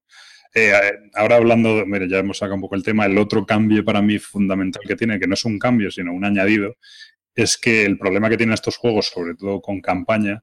Eh, 0.55 0.73
ahora 1.15 1.37
hablando, 1.37 1.85
mire, 1.87 2.09
ya 2.09 2.19
hemos 2.19 2.39
sacado 2.39 2.57
un 2.57 2.63
poco 2.63 2.75
el 2.75 2.83
tema, 2.83 3.07
el 3.07 3.17
otro 3.19 3.47
cambio 3.47 3.85
para 3.85 4.03
mí 4.03 4.19
fundamental 4.19 4.83
que 4.87 4.97
tiene, 4.97 5.21
que 5.21 5.29
no 5.29 5.35
es 5.35 5.45
un 5.45 5.59
cambio, 5.59 5.91
sino 5.91 6.13
un 6.13 6.25
añadido, 6.25 6.77
es 7.35 7.57
que 7.57 7.85
el 7.85 7.99
problema 7.99 8.29
que 8.29 8.37
tienen 8.37 8.55
estos 8.55 8.77
juegos, 8.77 9.07
sobre 9.09 9.35
todo 9.35 9.61
con 9.61 9.81
campaña, 9.81 10.43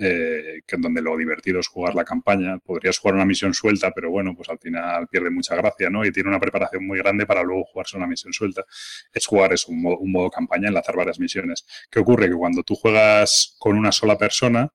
eh, 0.00 0.62
que 0.64 0.76
en 0.76 0.82
donde 0.82 1.02
lo 1.02 1.16
divertido 1.16 1.58
es 1.58 1.66
jugar 1.66 1.94
la 1.94 2.04
campaña, 2.04 2.58
podrías 2.58 2.98
jugar 2.98 3.16
una 3.16 3.24
misión 3.24 3.52
suelta, 3.52 3.90
pero 3.92 4.10
bueno, 4.10 4.34
pues 4.36 4.48
al 4.48 4.58
final 4.58 5.08
pierde 5.08 5.30
mucha 5.30 5.56
gracia, 5.56 5.90
¿no? 5.90 6.04
Y 6.04 6.12
tiene 6.12 6.28
una 6.28 6.38
preparación 6.38 6.86
muy 6.86 6.98
grande 6.98 7.26
para 7.26 7.42
luego 7.42 7.64
jugarse 7.64 7.96
una 7.96 8.06
misión 8.06 8.32
suelta. 8.32 8.64
Es 9.12 9.26
jugar 9.26 9.52
es 9.52 9.66
un 9.66 9.82
modo, 9.82 9.98
un 9.98 10.12
modo 10.12 10.30
campaña, 10.30 10.68
enlazar 10.68 10.96
varias 10.96 11.18
misiones. 11.18 11.66
¿Qué 11.90 11.98
ocurre? 11.98 12.28
Que 12.28 12.36
cuando 12.36 12.62
tú 12.62 12.76
juegas 12.76 13.56
con 13.58 13.76
una 13.76 13.90
sola 13.90 14.16
persona, 14.16 14.72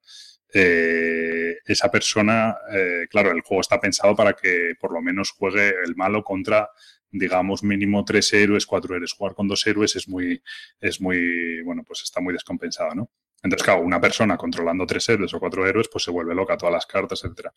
eh, 0.54 1.58
esa 1.66 1.90
persona, 1.90 2.56
eh, 2.72 3.08
claro, 3.10 3.32
el 3.32 3.42
juego 3.42 3.62
está 3.62 3.80
pensado 3.80 4.16
para 4.16 4.34
que 4.34 4.74
por 4.80 4.94
lo 4.94 5.02
menos 5.02 5.32
juegue 5.32 5.74
el 5.86 5.96
malo 5.96 6.24
contra, 6.24 6.70
digamos, 7.10 7.64
mínimo 7.64 8.06
tres 8.06 8.34
héroes, 8.34 8.66
cuatro 8.66 8.96
héroes. 8.96 9.14
Jugar 9.14 9.36
con 9.36 9.48
dos 9.48 9.66
héroes 9.68 9.96
es 9.96 10.08
muy, 10.08 10.44
es 10.80 11.02
muy, 11.02 11.62
bueno, 11.64 11.84
pues 11.88 12.02
está 12.04 12.22
muy 12.22 12.34
descompensado, 12.34 12.94
¿no? 12.94 13.10
Entonces, 13.44 13.64
claro, 13.64 13.82
una 13.82 14.00
persona 14.00 14.38
controlando 14.38 14.86
tres 14.88 15.08
héroes 15.10 15.34
o 15.34 15.40
cuatro 15.40 15.68
héroes, 15.68 15.90
pues 15.92 16.06
se 16.06 16.12
vuelve 16.12 16.34
loca, 16.34 16.58
todas 16.58 16.74
las 16.74 16.86
cartas, 16.86 17.24
etcétera. 17.24 17.54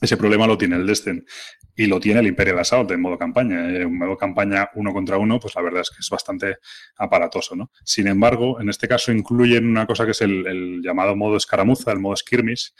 Ese 0.00 0.16
problema 0.16 0.46
lo 0.46 0.56
tiene 0.56 0.76
el 0.76 0.86
Destin 0.86 1.24
y 1.74 1.86
lo 1.86 1.98
tiene 1.98 2.20
el 2.20 2.26
Imperial 2.28 2.58
Assault 2.58 2.90
en 2.92 3.00
modo 3.00 3.18
campaña. 3.18 3.68
En 3.68 3.96
modo 3.96 4.16
campaña 4.16 4.70
uno 4.74 4.92
contra 4.92 5.16
uno, 5.16 5.40
pues 5.40 5.54
la 5.56 5.62
verdad 5.62 5.80
es 5.80 5.90
que 5.90 5.96
es 6.00 6.10
bastante 6.10 6.58
aparatoso, 6.96 7.56
¿no? 7.56 7.72
Sin 7.84 8.06
embargo, 8.06 8.60
en 8.60 8.68
este 8.68 8.86
caso 8.86 9.10
incluyen 9.10 9.66
una 9.66 9.86
cosa 9.86 10.04
que 10.04 10.12
es 10.12 10.20
el 10.20 10.80
llamado 10.82 11.16
modo 11.16 11.36
escaramuza, 11.36 11.90
el 11.90 11.98
modo 11.98 12.14
skirmish, 12.16 12.74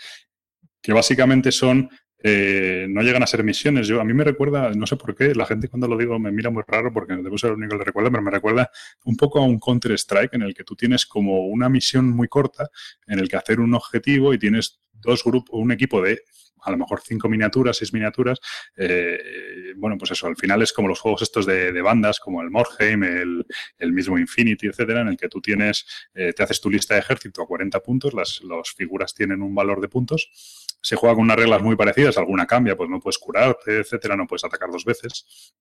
que 0.81 0.93
básicamente 0.93 1.51
son 1.51 1.91
eh, 2.23 2.87
no 2.89 3.03
llegan 3.03 3.23
a 3.23 3.27
ser 3.27 3.45
misiones. 3.45 3.87
Yo, 3.87 4.01
a 4.01 4.05
mí 4.05 4.13
me 4.13 4.25
recuerda, 4.25 4.71
no 4.73 4.87
sé 4.87 4.97
por 4.97 5.15
qué, 5.15 5.35
la 5.35 5.47
gente 5.47 5.69
cuando 5.69 5.87
lo 5.87 5.97
digo 5.97 6.19
me 6.19 6.33
mira 6.33 6.51
muy 6.51 6.63
raro 6.67 6.93
porque 6.93 7.15
debo 7.15 7.39
ser 7.39 7.51
el 7.51 7.57
único 7.57 7.73
que 7.73 7.79
le 7.79 7.85
recuerda, 7.85 8.11
pero 8.11 8.23
me 8.23 8.31
recuerda 8.31 8.71
un 9.05 9.17
poco 9.17 9.39
a 9.39 9.45
un 9.45 9.59
Counter-Strike 9.59 10.35
en 10.35 10.43
el 10.43 10.55
que 10.55 10.65
tú 10.65 10.75
tienes 10.75 11.07
como 11.07 11.47
una 11.47 11.69
misión 11.69 12.11
muy 12.11 12.29
corta 12.29 12.69
en 13.07 13.19
el 13.19 13.29
que 13.29 13.37
hacer 13.37 13.61
un 13.61 13.75
objetivo 13.75 14.35
y 14.35 14.39
tienes 14.39 14.81
dos 14.93 15.23
grupos, 15.23 15.51
un 15.53 15.71
equipo 15.71 16.03
de 16.03 16.23
a 16.63 16.71
lo 16.71 16.79
mejor 16.79 17.01
cinco 17.05 17.29
miniaturas, 17.29 17.77
seis 17.77 17.93
miniaturas. 17.93 18.39
eh, 18.77 19.73
bueno, 19.77 19.97
pues 19.99 20.13
eso, 20.13 20.27
al 20.27 20.37
final 20.37 20.63
es 20.63 20.73
como 20.73 20.89
los 20.89 21.01
juegos 21.01 21.23
estos 21.23 21.47
de, 21.47 21.81
bandas, 21.83 22.21
como 22.21 22.43
el 22.43 22.51
Morheim, 22.51 23.05
el, 23.05 23.47
el 23.79 23.93
mismo 23.93 24.19
Infinity, 24.19 24.67
etcétera, 24.67 25.03
en 25.03 25.09
el 25.09 25.17
que 25.17 25.29
tú 25.29 25.41
tienes, 25.41 25.87
eh, 26.15 26.33
te 26.33 26.43
haces 26.43 26.61
tu 26.61 26.71
lista 26.71 26.95
de 26.95 27.01
ejército 27.01 27.43
a 27.43 27.47
40 27.47 27.81
puntos, 27.81 28.15
las, 28.15 28.41
las 28.43 28.71
figuras 28.71 29.15
tienen 29.15 29.43
un 29.43 29.55
valor 29.55 29.81
de 29.81 29.89
puntos 29.89 30.31
se 30.81 30.97
juega 30.97 31.15
con 31.15 31.25
unas 31.25 31.37
reglas 31.37 31.63
muy 31.63 31.77
parecidas, 31.77 32.19
alguna 32.19 32.47
cambia, 32.47 32.77
pues 32.77 32.89
no 32.89 33.01
puedes 33.01 33.19
curarte, 33.19 33.79
etcétera, 33.79 34.17
no 34.17 34.27
puedes 34.27 34.45
atacar 34.45 34.71
dos 34.71 34.85
veces. 34.85 35.53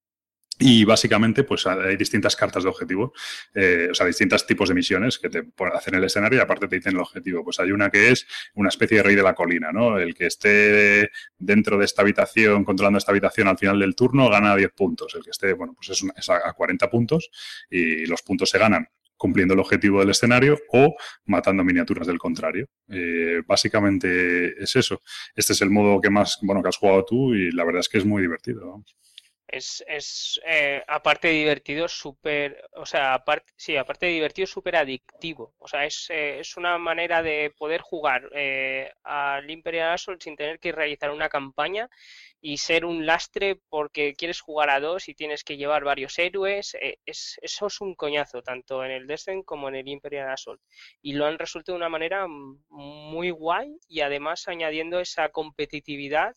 Y 0.60 0.86
básicamente, 0.86 1.44
pues 1.44 1.68
hay 1.68 1.98
distintas 1.98 2.36
cartas 2.36 2.64
de 2.64 2.70
objetivo, 2.70 3.14
eh, 3.54 3.90
o 3.92 3.94
sea, 3.94 4.08
distintos 4.08 4.46
tipos 4.48 4.70
de 4.70 4.76
misiones 4.76 5.20
que 5.20 5.30
te 5.30 5.44
hacen 5.74 5.96
el 5.96 6.04
escenario 6.04 6.40
y 6.40 6.42
aparte 6.42 6.68
te 6.68 6.78
dicen 6.78 6.94
el 6.94 7.00
objetivo. 7.00 7.44
Pues 7.44 7.60
hay 7.60 7.72
una 7.72 7.90
que 7.92 8.10
es 8.10 8.26
una 8.56 8.70
especie 8.70 8.98
de 8.98 9.04
rey 9.04 9.16
de 9.16 9.22
la 9.22 9.36
colina, 9.36 9.72
¿no? 9.72 10.00
El 10.00 10.16
que 10.16 10.26
esté 10.26 11.12
dentro 11.38 11.78
de 11.78 11.86
esta 11.86 12.02
habitación, 12.02 12.64
controlando 12.64 12.98
esta 12.98 13.12
habitación 13.12 13.48
al 13.48 13.58
final 13.58 13.80
del 13.80 13.96
turno, 13.96 14.30
gana 14.30 14.56
10 14.56 14.72
puntos. 14.72 15.14
El 15.16 15.24
que 15.24 15.30
esté, 15.30 15.54
bueno, 15.54 15.76
pues 15.76 15.90
es, 15.90 16.30
a 16.30 16.54
40 16.54 16.90
puntos 16.90 17.30
y 17.70 18.06
los 18.08 18.24
puntos 18.24 18.50
se 18.50 18.58
ganan 18.58 18.88
cumpliendo 19.18 19.54
el 19.54 19.60
objetivo 19.60 20.00
del 20.00 20.12
escenario 20.12 20.58
o 20.72 20.96
matando 21.26 21.64
miniaturas 21.64 22.08
del 22.08 22.20
contrario. 22.20 22.68
Eh, 22.88 23.42
básicamente 23.46 24.64
es 24.64 24.76
eso. 24.76 25.02
Este 25.36 25.54
es 25.54 25.62
el 25.62 25.72
modo 25.72 26.00
que 26.00 26.10
más, 26.10 26.38
bueno, 26.42 26.62
que 26.62 26.70
has 26.70 26.78
jugado 26.78 27.04
tú 27.04 27.34
y 27.34 27.52
la 27.52 27.66
verdad 27.66 27.82
es 27.82 27.90
que 27.90 27.98
es 27.98 28.06
muy 28.06 28.22
divertido. 28.22 28.84
Es, 29.50 29.82
es 29.88 30.42
eh, 30.46 30.84
aparte 30.88 31.30
de 31.30 31.36
divertido, 31.36 31.88
súper, 31.88 32.70
o 32.74 32.86
sea, 32.86 33.14
aparte, 33.14 33.54
sí, 33.56 33.78
aparte 33.78 34.06
de 34.08 34.12
divertido, 34.12 34.46
súper 34.46 34.76
adictivo. 34.76 35.54
O 35.60 35.68
sea, 35.70 35.86
es, 35.86 36.10
eh, 36.10 36.40
es 36.40 36.58
una 36.58 36.78
manera 36.78 37.24
de 37.24 37.54
poder 37.58 37.80
jugar 37.80 38.30
eh, 38.36 38.92
al 39.04 39.50
Imperial 39.50 39.94
Assault 39.94 40.22
sin 40.22 40.36
tener 40.36 40.60
que 40.60 40.74
realizar 40.74 41.12
una 41.12 41.30
campaña 41.30 41.90
y 42.42 42.58
ser 42.58 42.84
un 42.84 43.06
lastre 43.06 43.56
porque 43.70 44.16
quieres 44.16 44.42
jugar 44.42 44.70
a 44.70 44.82
dos 44.82 45.08
y 45.08 45.16
tienes 45.16 45.44
que 45.46 45.56
llevar 45.56 45.86
varios 45.86 46.20
héroes. 46.20 46.76
eh, 46.82 47.00
es, 47.06 47.40
eso 47.42 47.68
es 47.68 47.80
un 47.82 47.96
coñazo, 47.96 48.42
tanto 48.44 48.84
en 48.84 48.92
el 48.92 49.08
Descent 49.08 49.46
como 49.46 49.70
en 49.70 49.76
el 49.76 49.88
Imperial 49.88 50.30
Assault. 50.30 50.62
Y 51.02 51.14
lo 51.14 51.26
han 51.26 51.40
resuelto 51.40 51.72
de 51.72 51.78
una 51.78 51.90
manera 51.90 52.28
muy 52.28 53.30
guay 53.32 53.78
y 53.88 54.02
además 54.02 54.48
añadiendo 54.50 55.00
esa 55.00 55.30
competitividad. 55.30 56.36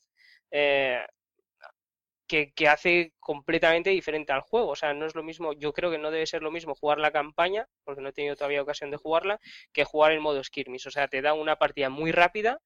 Que, 2.31 2.53
que 2.53 2.69
hace 2.69 3.13
completamente 3.19 3.91
diferente 3.91 4.33
al 4.33 4.41
juego. 4.43 4.69
O 4.69 4.77
sea, 4.77 4.95
no 4.95 5.05
es 5.05 5.17
lo 5.17 5.25
mismo, 5.25 5.53
yo 5.53 5.73
creo 5.73 5.91
que 5.91 5.99
no 5.99 6.13
debe 6.13 6.27
ser 6.27 6.43
lo 6.43 6.53
mismo 6.53 6.77
jugar 6.77 6.99
la 6.99 7.11
campaña, 7.11 7.67
porque 7.83 8.01
no 8.01 8.11
he 8.11 8.13
tenido 8.13 8.37
todavía 8.37 8.63
ocasión 8.63 8.93
de 8.93 8.99
jugarla, 8.99 9.41
que 9.73 9.83
jugar 9.83 10.13
el 10.13 10.21
modo 10.21 10.43
skirmish. 10.45 10.87
O 10.87 10.93
sea, 10.93 11.09
te 11.09 11.23
da 11.23 11.35
una 11.35 11.57
partida 11.57 11.89
muy 11.91 12.13
rápida, 12.13 12.61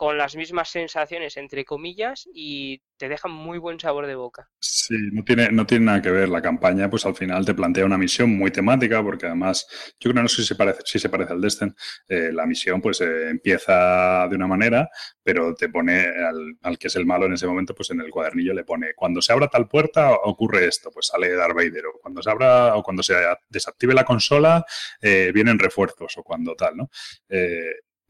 con 0.00 0.16
las 0.16 0.34
mismas 0.34 0.70
sensaciones, 0.70 1.36
entre 1.36 1.66
comillas, 1.66 2.26
y 2.32 2.80
te 2.96 3.10
deja 3.10 3.28
muy 3.28 3.58
buen 3.58 3.78
sabor 3.78 4.06
de 4.06 4.14
boca. 4.14 4.48
Sí, 4.58 4.94
no 5.12 5.22
tiene, 5.24 5.52
no 5.52 5.66
tiene 5.66 5.84
nada 5.84 6.00
que 6.00 6.10
ver. 6.10 6.30
La 6.30 6.40
campaña, 6.40 6.88
pues 6.88 7.04
al 7.04 7.14
final 7.14 7.44
te 7.44 7.52
plantea 7.52 7.84
una 7.84 7.98
misión 7.98 8.30
muy 8.30 8.50
temática, 8.50 9.02
porque 9.02 9.26
además, 9.26 9.66
yo 10.00 10.10
creo 10.10 10.22
no 10.22 10.28
sé 10.30 10.36
si 10.36 10.48
se 10.48 10.54
parece, 10.54 10.80
si 10.86 10.98
se 10.98 11.10
parece 11.10 11.34
al 11.34 11.42
Destin. 11.42 11.76
Eh, 12.08 12.30
la 12.32 12.46
misión, 12.46 12.80
pues 12.80 13.02
eh, 13.02 13.28
empieza 13.28 14.26
de 14.26 14.36
una 14.36 14.46
manera, 14.46 14.88
pero 15.22 15.54
te 15.54 15.68
pone 15.68 16.00
al, 16.00 16.56
al, 16.62 16.78
que 16.78 16.86
es 16.86 16.96
el 16.96 17.04
malo 17.04 17.26
en 17.26 17.34
ese 17.34 17.46
momento, 17.46 17.74
pues 17.74 17.90
en 17.90 18.00
el 18.00 18.10
cuadernillo 18.10 18.54
le 18.54 18.64
pone 18.64 18.94
cuando 18.96 19.20
se 19.20 19.34
abra 19.34 19.48
tal 19.48 19.68
puerta 19.68 20.12
ocurre 20.14 20.66
esto, 20.66 20.90
pues 20.90 21.08
sale 21.08 21.34
Darth 21.34 21.54
Vader, 21.54 21.84
o 21.84 21.98
cuando 22.00 22.22
se 22.22 22.30
abra, 22.30 22.74
o 22.74 22.82
cuando 22.82 23.02
se 23.02 23.16
desactive 23.50 23.92
la 23.92 24.06
consola, 24.06 24.64
eh, 25.02 25.30
vienen 25.34 25.58
refuerzos, 25.58 26.16
o 26.16 26.22
cuando 26.22 26.54
tal, 26.56 26.78
¿no? 26.78 26.88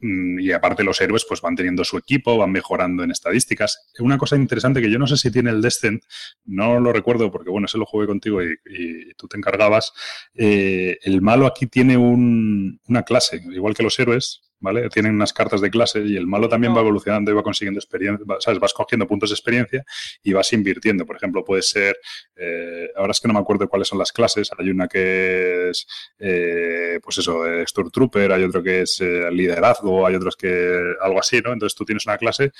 Eh, 0.01 0.41
y 0.41 0.51
aparte 0.51 0.83
los 0.83 0.99
héroes 1.01 1.25
pues 1.27 1.41
van 1.41 1.55
teniendo 1.55 1.83
su 1.83 1.97
equipo, 1.97 2.37
van 2.37 2.51
mejorando 2.51 3.03
en 3.03 3.11
estadísticas. 3.11 3.87
Una 3.99 4.17
cosa 4.17 4.35
interesante 4.35 4.81
que 4.81 4.89
yo 4.89 4.99
no 4.99 5.07
sé 5.07 5.17
si 5.17 5.31
tiene 5.31 5.51
el 5.51 5.61
Descent, 5.61 6.03
no 6.45 6.79
lo 6.79 6.91
recuerdo 6.91 7.31
porque 7.31 7.49
bueno, 7.49 7.65
ese 7.65 7.77
lo 7.77 7.85
jugué 7.85 8.07
contigo 8.07 8.41
y, 8.43 9.13
tú 9.17 9.27
te 9.27 9.37
encargabas. 9.37 9.93
Eh, 10.33 10.97
el 11.03 11.21
malo 11.21 11.45
aquí 11.45 11.67
tiene 11.67 11.97
un, 11.97 12.79
una 12.87 13.03
clase, 13.03 13.41
igual 13.51 13.75
que 13.75 13.83
los 13.83 13.99
héroes, 13.99 14.50
¿vale? 14.61 14.87
Tienen 14.89 15.13
unas 15.15 15.33
cartas 15.33 15.59
de 15.59 15.69
clase 15.69 15.99
y 16.05 16.15
el 16.15 16.25
malo 16.27 16.47
también 16.47 16.71
No. 16.71 16.77
va 16.77 16.81
evolucionando 16.83 17.29
y 17.31 17.33
va 17.33 17.43
consiguiendo 17.43 17.79
experiencia, 17.79 18.25
va- 18.25 18.39
¿sabes? 18.39 18.59
Vas 18.59 18.73
cogiendo 18.73 19.05
puntos 19.05 19.29
de 19.31 19.33
experiencia 19.33 19.83
y 20.23 20.31
vas 20.33 20.53
invirtiendo. 20.53 21.05
Por 21.05 21.17
ejemplo, 21.17 21.43
puede 21.43 21.61
ser, 21.63 21.97
eh, 22.35 22.89
ahora 22.95 23.11
es 23.11 23.19
que 23.19 23.27
no 23.27 23.33
me 23.33 23.39
acuerdo 23.41 23.67
cuáles 23.67 23.87
son 23.89 23.99
las 23.99 24.11
clases, 24.13 24.49
hay 24.57 24.69
una 24.69 24.87
que 24.87 25.69
es, 25.71 25.85
eh, 26.19 26.99
pues 27.03 27.17
eso, 27.17 27.45
eh, 27.45 27.65
Stormtrooper, 27.67 28.31
hay 28.31 28.43
otro 28.43 28.63
que 28.63 28.81
es 28.83 29.01
eh, 29.01 29.29
liderazgo, 29.31 30.05
hay 30.05 30.15
otros 30.15 30.35
que 30.37 30.93
algo 31.01 31.19
así, 31.19 31.41
¿no? 31.41 31.51
Entonces 31.51 31.75
tú 31.75 31.83
tienes 31.83 32.05
una 32.05 32.17
clase 32.17 32.51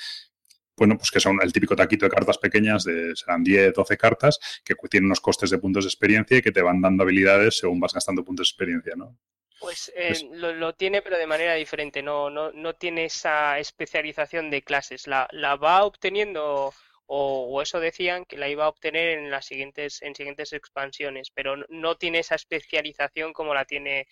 bueno, 0.74 0.96
pues 0.96 1.10
que 1.10 1.20
son 1.20 1.38
el 1.42 1.52
típico 1.52 1.76
taquito 1.76 2.06
de 2.06 2.10
cartas 2.10 2.38
pequeñas, 2.38 2.82
de, 2.84 3.14
serán 3.14 3.44
10, 3.44 3.74
12 3.74 3.96
cartas, 3.98 4.38
que 4.64 4.74
tienen 4.90 5.06
unos 5.06 5.20
costes 5.20 5.50
de 5.50 5.58
puntos 5.58 5.84
de 5.84 5.88
experiencia 5.88 6.38
y 6.38 6.42
que 6.42 6.50
te 6.50 6.62
van 6.62 6.80
dando 6.80 7.02
habilidades 7.04 7.58
según 7.58 7.78
vas 7.78 7.92
gastando 7.92 8.24
puntos 8.24 8.46
de 8.46 8.50
experiencia, 8.50 8.94
¿no? 8.96 9.16
Pues 9.62 9.90
eh, 9.94 10.10
Es- 10.10 10.24
lo, 10.32 10.52
lo 10.52 10.74
tiene, 10.74 11.02
pero 11.02 11.16
de 11.18 11.26
manera 11.26 11.54
diferente. 11.54 12.02
No, 12.02 12.28
no, 12.30 12.50
no 12.52 12.74
tiene 12.74 13.04
esa 13.06 13.58
especialización 13.58 14.50
de 14.50 14.62
clases. 14.62 15.06
La, 15.06 15.28
la 15.32 15.56
va 15.56 15.84
obteniendo, 15.84 16.74
o, 17.06 17.46
o 17.48 17.62
eso 17.62 17.78
decían, 17.80 18.24
que 18.24 18.36
la 18.36 18.48
iba 18.48 18.64
a 18.64 18.68
obtener 18.68 19.18
en 19.18 19.30
las 19.30 19.46
siguientes, 19.46 20.02
en 20.02 20.14
siguientes 20.16 20.52
expansiones, 20.52 21.30
pero 21.32 21.56
no, 21.56 21.64
no 21.68 21.96
tiene 21.96 22.18
esa 22.20 22.34
especialización 22.34 23.32
como 23.32 23.54
la 23.54 23.64
tiene 23.64 24.06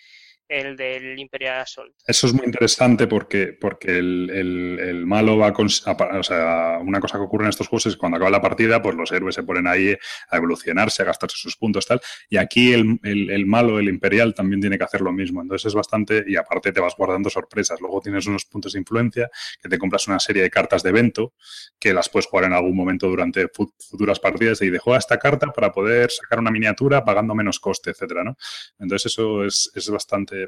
el 0.51 0.77
del 0.77 1.19
Imperial 1.19 1.61
Assault. 1.61 1.95
Eso 2.07 2.27
es 2.27 2.35
muy 2.35 2.45
interesante 2.45 3.07
porque, 3.07 3.57
porque 3.59 3.97
el, 3.99 4.29
el- 4.31 5.07
malo 5.07 5.37
va 5.39 5.53
con... 5.53 5.67
O 5.67 6.23
sea, 6.23 6.79
una 6.83 7.01
cosa 7.01 7.19
que 7.19 7.25
ocurre 7.25 7.45
en 7.45 7.51
estos 7.51 7.69
juegos 7.69 7.87
es 7.87 7.95
que 7.95 7.99
cuando 7.99 8.17
acaba 8.17 8.31
la 8.31 8.41
partida, 8.41 8.83
pues 8.83 8.95
los 8.97 9.11
héroes 9.13 9.35
se 9.35 9.43
ponen 9.43 9.67
ahí 9.67 9.97
a 10.29 10.37
evolucionarse, 10.37 11.03
a 11.03 11.07
gastarse 11.07 11.37
sus 11.37 11.57
puntos, 11.57 11.87
tal. 11.87 12.01
Y 12.29 12.37
aquí 12.37 12.73
el, 12.73 13.01
el- 13.03 13.47
malo, 13.47 13.79
el 13.79 13.89
imperial, 13.89 14.35
también 14.35 14.61
tiene 14.61 14.77
que 14.79 14.85
hacer 14.85 15.01
lo 15.01 15.13
mismo. 15.13 15.41
Entonces 15.43 15.67
es 15.67 15.75
bastante... 15.75 16.25
Y 16.27 16.37
aparte 16.37 16.73
te 16.73 16.81
vas 16.81 16.95
guardando 16.97 17.31
sorpresas. 17.31 17.81
Luego 17.81 18.01
tienes 18.01 18.27
unos 18.27 18.45
puntos 18.45 18.73
de 18.75 18.79
influencia, 18.81 19.31
que 19.63 19.69
te 19.69 19.79
compras 19.79 20.07
una 20.09 20.21
serie 20.21 20.43
de 20.43 20.51
cartas 20.51 20.83
de 20.83 20.91
evento, 20.91 21.35
que 21.79 21.93
las 21.95 22.09
puedes 22.09 22.27
jugar 22.27 22.45
en 22.47 22.53
algún 22.53 22.77
momento 22.77 23.09
durante 23.09 23.49
fu- 23.49 23.73
futuras 23.79 24.21
partidas 24.21 24.61
y 24.63 24.71
de 24.71 24.79
juega 24.79 24.99
esta 24.99 25.19
carta 25.19 25.47
para 25.53 25.73
poder 25.73 26.11
sacar 26.11 26.39
una 26.41 26.51
miniatura 26.51 27.05
pagando 27.05 27.35
menos 27.35 27.59
coste, 27.61 27.91
etcétera, 27.91 28.25
¿no? 28.25 28.37
Entonces 28.79 29.13
eso 29.13 29.45
es, 29.45 29.71
es 29.75 29.89
bastante... 29.91 30.40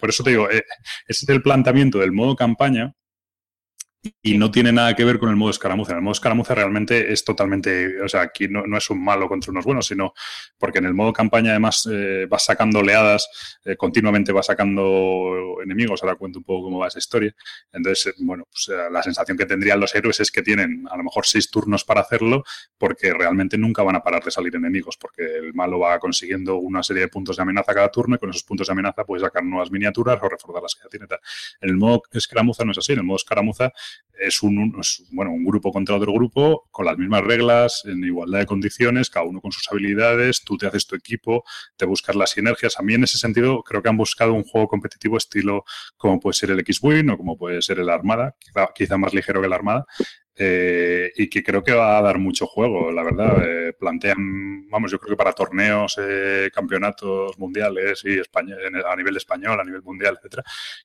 Por 0.00 0.10
eso 0.10 0.22
te 0.22 0.30
digo, 0.30 0.50
eh, 0.50 0.64
ese 1.06 1.24
es 1.24 1.28
el 1.28 1.42
planteamiento 1.42 1.98
del 1.98 2.12
modo 2.12 2.36
campaña 2.36 2.94
y 4.22 4.38
no 4.38 4.50
tiene 4.50 4.72
nada 4.72 4.94
que 4.94 5.04
ver 5.04 5.18
con 5.18 5.30
el 5.30 5.36
modo 5.36 5.50
escaramuza. 5.50 5.92
En 5.92 5.98
el 5.98 6.02
modo 6.02 6.12
escaramuza 6.12 6.54
realmente 6.54 7.12
es 7.12 7.24
totalmente, 7.24 8.00
o 8.02 8.08
sea, 8.08 8.22
aquí 8.22 8.48
no, 8.48 8.66
no 8.66 8.76
es 8.76 8.90
un 8.90 9.02
malo 9.02 9.28
contra 9.28 9.50
unos 9.50 9.64
buenos, 9.64 9.86
sino 9.86 10.14
porque 10.58 10.78
en 10.78 10.86
el 10.86 10.94
modo 10.94 11.12
campaña 11.12 11.50
además 11.50 11.88
eh, 11.90 12.26
vas 12.28 12.44
sacando 12.44 12.80
oleadas, 12.80 13.28
eh, 13.64 13.76
continuamente 13.76 14.32
vas 14.32 14.46
sacando 14.46 15.58
enemigos, 15.62 16.02
ahora 16.02 16.16
cuento 16.16 16.38
un 16.38 16.44
poco 16.44 16.64
cómo 16.64 16.78
va 16.78 16.88
esa 16.88 16.98
historia. 16.98 17.34
Entonces, 17.72 18.06
eh, 18.06 18.14
bueno, 18.18 18.46
pues 18.50 18.68
eh, 18.68 18.90
la 18.90 19.02
sensación 19.02 19.36
que 19.36 19.46
tendrían 19.46 19.80
los 19.80 19.94
héroes 19.94 20.20
es 20.20 20.30
que 20.30 20.42
tienen 20.42 20.86
a 20.90 20.96
lo 20.96 21.04
mejor 21.04 21.26
seis 21.26 21.50
turnos 21.50 21.84
para 21.84 22.00
hacerlo, 22.00 22.44
porque 22.78 23.12
realmente 23.12 23.58
nunca 23.58 23.82
van 23.82 23.96
a 23.96 24.02
parar 24.02 24.22
de 24.22 24.30
salir 24.30 24.54
enemigos, 24.56 24.96
porque 24.96 25.22
el 25.24 25.54
malo 25.54 25.78
va 25.78 25.98
consiguiendo 25.98 26.56
una 26.56 26.82
serie 26.82 27.02
de 27.02 27.08
puntos 27.08 27.36
de 27.36 27.42
amenaza 27.42 27.74
cada 27.74 27.90
turno 27.90 28.16
y 28.16 28.18
con 28.18 28.30
esos 28.30 28.44
puntos 28.44 28.66
de 28.66 28.72
amenaza 28.72 29.04
puedes 29.04 29.22
sacar 29.22 29.44
nuevas 29.44 29.70
miniaturas 29.70 30.18
o 30.22 30.28
reforzar 30.28 30.62
las 30.62 30.74
que 30.74 30.82
ya 30.84 30.88
tiene. 30.88 31.06
tal. 31.06 31.18
En 31.60 31.70
el 31.70 31.76
modo 31.76 32.02
escaramuza 32.12 32.64
no 32.64 32.72
es 32.72 32.78
así, 32.78 32.92
en 32.92 32.98
el 33.00 33.04
modo 33.04 33.16
escaramuza 33.16 33.72
es 34.18 34.42
un, 34.42 34.72
bueno, 35.10 35.32
un 35.32 35.44
grupo 35.44 35.72
contra 35.72 35.96
otro 35.96 36.12
grupo 36.12 36.68
con 36.70 36.86
las 36.86 36.96
mismas 36.96 37.22
reglas, 37.22 37.82
en 37.84 38.02
igualdad 38.04 38.40
de 38.40 38.46
condiciones, 38.46 39.10
cada 39.10 39.26
uno 39.26 39.40
con 39.40 39.52
sus 39.52 39.70
habilidades, 39.70 40.42
tú 40.44 40.56
te 40.56 40.66
haces 40.66 40.86
tu 40.86 40.94
equipo, 40.94 41.44
te 41.76 41.84
buscas 41.84 42.14
las 42.14 42.30
sinergias. 42.30 42.78
A 42.78 42.82
mí 42.82 42.94
en 42.94 43.04
ese 43.04 43.18
sentido 43.18 43.62
creo 43.62 43.82
que 43.82 43.88
han 43.88 43.96
buscado 43.96 44.32
un 44.32 44.44
juego 44.44 44.68
competitivo 44.68 45.16
estilo 45.16 45.64
como 45.96 46.20
puede 46.20 46.34
ser 46.34 46.50
el 46.50 46.60
X-Wing 46.60 47.10
o 47.10 47.18
como 47.18 47.36
puede 47.36 47.60
ser 47.62 47.80
el 47.80 47.88
Armada, 47.88 48.36
quizá, 48.38 48.68
quizá 48.74 48.98
más 48.98 49.14
ligero 49.14 49.40
que 49.40 49.46
el 49.46 49.52
Armada, 49.52 49.86
eh, 50.36 51.12
y 51.16 51.28
que 51.30 51.42
creo 51.42 51.62
que 51.62 51.72
va 51.72 51.98
a 51.98 52.02
dar 52.02 52.18
mucho 52.18 52.46
juego, 52.46 52.90
la 52.90 53.02
verdad. 53.02 53.36
Eh, 53.46 53.72
plantean, 53.78 54.68
vamos, 54.68 54.90
yo 54.90 54.98
creo 54.98 55.10
que 55.10 55.16
para 55.16 55.32
torneos, 55.32 55.96
eh, 56.00 56.50
campeonatos 56.52 57.38
mundiales 57.38 58.02
y 58.04 58.14
el- 58.18 58.26
a 58.86 58.96
nivel 58.96 59.16
español, 59.16 59.60
a 59.60 59.64
nivel 59.64 59.82
mundial, 59.82 60.16
etcétera, 60.18 60.42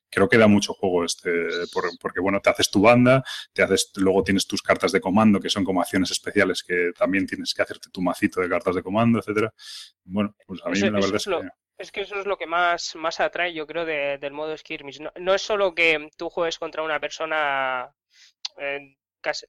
creo 0.08 0.28
que 0.28 0.38
da 0.38 0.46
mucho 0.46 0.72
juego 0.74 1.04
este, 1.04 1.30
por- 1.72 1.90
porque 2.00 2.20
bueno, 2.20 2.40
te 2.40 2.50
haces 2.50 2.70
tu 2.70 2.80
banda, 2.82 3.22
te 3.52 3.62
haces, 3.62 3.90
luego 3.96 4.22
tienes 4.22 4.46
tus 4.46 4.62
cartas 4.62 4.92
de 4.92 5.00
comando, 5.00 5.40
que 5.40 5.48
son 5.50 5.64
como 5.64 5.80
acciones 5.80 6.10
especiales 6.10 6.62
que 6.62 6.90
también 6.96 7.26
tienes 7.26 7.52
que 7.54 7.62
hacerte 7.62 7.90
tu 7.90 8.00
macito 8.02 8.40
de 8.40 8.48
cartas 8.48 8.74
de 8.74 8.82
comando, 8.82 9.18
etcétera. 9.18 9.52
Bueno, 10.04 10.34
pues 10.46 10.60
a 10.64 10.68
mí 10.70 10.76
Eso- 10.78 10.86
la 10.86 10.92
verdad 11.00 11.14
es 11.16 11.24
que... 11.24 11.48
Es 11.78 11.90
que 11.92 12.02
eso 12.02 12.16
es 12.20 12.26
lo 12.26 12.36
que 12.36 12.46
más, 12.46 12.94
más 12.96 13.20
atrae, 13.20 13.54
yo 13.54 13.66
creo, 13.66 13.86
de- 13.86 14.18
del 14.18 14.34
modo 14.34 14.54
skirmish. 14.54 15.00
No, 15.00 15.10
no 15.18 15.32
es 15.32 15.40
solo 15.40 15.74
que 15.74 16.10
tú 16.18 16.28
juegues 16.28 16.58
contra 16.58 16.82
una 16.82 17.00
persona 17.00 17.88
eh, 18.58 18.96
casi- 19.20 19.46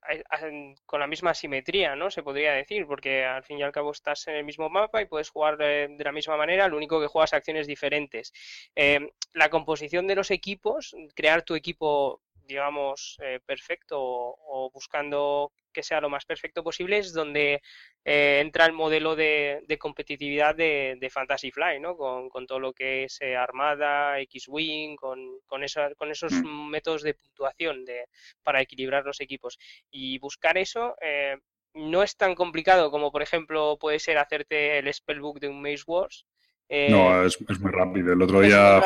con 0.85 0.99
la 0.99 1.07
misma 1.07 1.33
simetría, 1.33 1.95
¿no? 1.95 2.11
Se 2.11 2.23
podría 2.23 2.53
decir, 2.53 2.85
porque 2.87 3.25
al 3.25 3.43
fin 3.43 3.59
y 3.59 3.63
al 3.63 3.71
cabo 3.71 3.91
estás 3.91 4.27
en 4.27 4.35
el 4.35 4.43
mismo 4.45 4.69
mapa 4.69 5.01
y 5.01 5.05
puedes 5.05 5.29
jugar 5.29 5.57
de 5.57 5.95
la 5.99 6.11
misma 6.11 6.37
manera, 6.37 6.67
lo 6.67 6.77
único 6.77 6.99
que 7.01 7.07
juegas 7.07 7.33
acciones 7.33 7.67
diferentes. 7.67 8.33
Eh, 8.75 9.11
la 9.33 9.49
composición 9.49 10.07
de 10.07 10.15
los 10.15 10.31
equipos, 10.31 10.95
crear 11.15 11.43
tu 11.43 11.55
equipo, 11.55 12.21
digamos, 12.51 13.17
eh, 13.23 13.39
perfecto 13.45 13.95
o, 13.99 14.35
o 14.67 14.71
buscando 14.71 15.51
que 15.73 15.83
sea 15.83 16.01
lo 16.01 16.09
más 16.09 16.25
perfecto 16.25 16.63
posible, 16.63 16.97
es 16.97 17.13
donde 17.13 17.61
eh, 18.03 18.39
entra 18.41 18.65
el 18.65 18.73
modelo 18.73 19.15
de, 19.15 19.61
de 19.65 19.77
competitividad 19.77 20.53
de, 20.53 20.97
de 20.99 21.09
Fantasy 21.09 21.49
Fly, 21.51 21.79
¿no? 21.79 21.95
Con, 21.95 22.27
con 22.29 22.45
todo 22.45 22.59
lo 22.59 22.73
que 22.73 23.05
es 23.05 23.17
eh, 23.21 23.37
Armada, 23.37 24.19
X-Wing, 24.19 24.97
con, 24.97 25.19
con, 25.47 25.63
esa- 25.63 25.93
con 25.95 26.11
esos 26.11 26.33
Mm. 26.33 26.69
métodos 26.69 27.03
de 27.03 27.13
puntuación 27.13 27.85
de, 27.85 28.05
para 28.43 28.61
equilibrar 28.61 29.05
los 29.05 29.21
equipos. 29.21 29.57
Y 29.89 30.19
buscar 30.19 30.57
eso 30.57 30.95
eh, 31.01 31.37
no 31.73 32.03
es 32.03 32.17
tan 32.17 32.35
complicado 32.35 32.91
como, 32.91 33.09
por 33.11 33.21
ejemplo, 33.21 33.77
puede 33.79 33.99
ser 33.99 34.17
hacerte 34.17 34.77
el 34.79 34.93
spellbook 34.93 35.39
de 35.39 35.47
un 35.47 35.61
Maze 35.61 35.83
Wars. 35.87 36.25
Eh, 36.67 36.89
No, 36.89 37.23
es, 37.25 37.37
es 37.49 37.59
muy 37.61 37.71
rápido. 37.71 38.11
El 38.11 38.21
otro 38.21 38.41
día. 38.41 38.81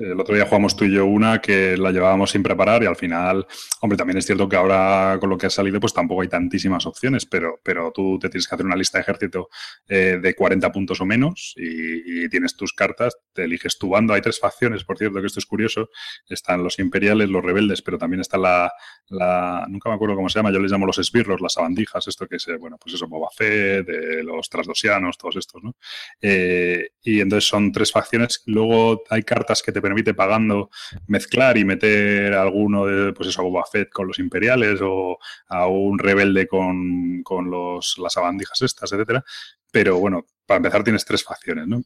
El 0.00 0.20
otro 0.20 0.34
día 0.34 0.46
jugamos 0.46 0.76
tú 0.76 0.84
y 0.84 0.92
yo 0.92 1.06
una 1.06 1.40
que 1.40 1.76
la 1.76 1.92
llevábamos 1.92 2.30
sin 2.30 2.42
preparar 2.42 2.82
y 2.82 2.86
al 2.86 2.96
final, 2.96 3.46
hombre, 3.80 3.96
también 3.96 4.18
es 4.18 4.26
cierto 4.26 4.48
que 4.48 4.56
ahora 4.56 5.16
con 5.20 5.30
lo 5.30 5.38
que 5.38 5.46
ha 5.46 5.50
salido 5.50 5.78
pues 5.78 5.94
tampoco 5.94 6.22
hay 6.22 6.28
tantísimas 6.28 6.86
opciones, 6.86 7.24
pero, 7.24 7.60
pero 7.62 7.92
tú 7.92 8.18
te 8.18 8.28
tienes 8.28 8.48
que 8.48 8.54
hacer 8.56 8.66
una 8.66 8.74
lista 8.74 8.98
de 8.98 9.02
ejército 9.02 9.48
eh, 9.86 10.18
de 10.20 10.34
40 10.34 10.72
puntos 10.72 11.00
o 11.00 11.06
menos 11.06 11.54
y, 11.56 12.26
tienes 12.28 12.56
tus 12.56 12.72
cartas, 12.72 13.16
te 13.32 13.44
eliges 13.44 13.78
tu 13.78 13.90
bando. 13.90 14.12
Hay 14.12 14.20
tres 14.20 14.40
facciones, 14.40 14.82
por 14.82 14.98
cierto, 14.98 15.20
que 15.20 15.28
esto 15.28 15.38
es 15.38 15.46
curioso. 15.46 15.90
Están 16.28 16.64
los 16.64 16.80
imperiales, 16.80 17.28
los 17.28 17.44
rebeldes, 17.44 17.82
pero 17.82 17.98
también 17.98 18.20
está 18.20 18.36
la, 18.36 18.72
la, 19.08 19.64
nunca 19.68 19.88
me 19.88 19.94
acuerdo 19.94 20.16
cómo 20.16 20.28
se 20.28 20.40
llama, 20.40 20.50
yo 20.50 20.58
les 20.58 20.72
llamo 20.72 20.86
los 20.86 20.98
esbirros, 20.98 21.40
las 21.40 21.52
sabandijas, 21.52 22.08
esto 22.08 22.26
que 22.26 22.36
es, 22.36 22.48
eh, 22.48 22.56
bueno, 22.56 22.78
pues 22.82 22.96
eso, 22.96 23.06
Boba 23.06 23.28
Fett, 23.32 23.86
de 23.86 24.24
los 24.24 24.48
trasdosianos, 24.48 25.16
todos 25.16 25.36
estos, 25.36 25.62
¿no? 25.62 25.76
Eh, 26.20 26.88
y 27.02 27.20
entonces 27.20 27.48
son 27.48 27.70
tres 27.70 27.92
facciones. 27.92 28.42
Luego 28.46 29.04
hay 29.08 29.22
cartas 29.22 29.62
que 29.62 29.72
te 29.76 29.82
permite 29.82 30.14
pagando 30.14 30.70
mezclar 31.06 31.56
y 31.58 31.64
meter 31.64 32.34
a 32.34 32.42
alguno 32.42 32.86
de, 32.86 33.12
pues 33.12 33.28
eso, 33.28 33.40
a 33.42 33.44
Boba 33.44 33.64
Fett 33.70 33.90
con 33.90 34.08
los 34.08 34.18
imperiales 34.18 34.80
o 34.82 35.18
a 35.48 35.66
un 35.68 35.98
rebelde 35.98 36.46
con, 36.48 37.22
con 37.22 37.50
los, 37.50 37.96
las 37.98 38.14
sabandijas 38.14 38.60
estas, 38.62 38.92
etcétera. 38.92 39.24
Pero 39.70 39.98
bueno, 39.98 40.26
para 40.46 40.58
empezar 40.58 40.82
tienes 40.84 41.04
tres 41.04 41.22
facciones, 41.24 41.66
¿no? 41.68 41.82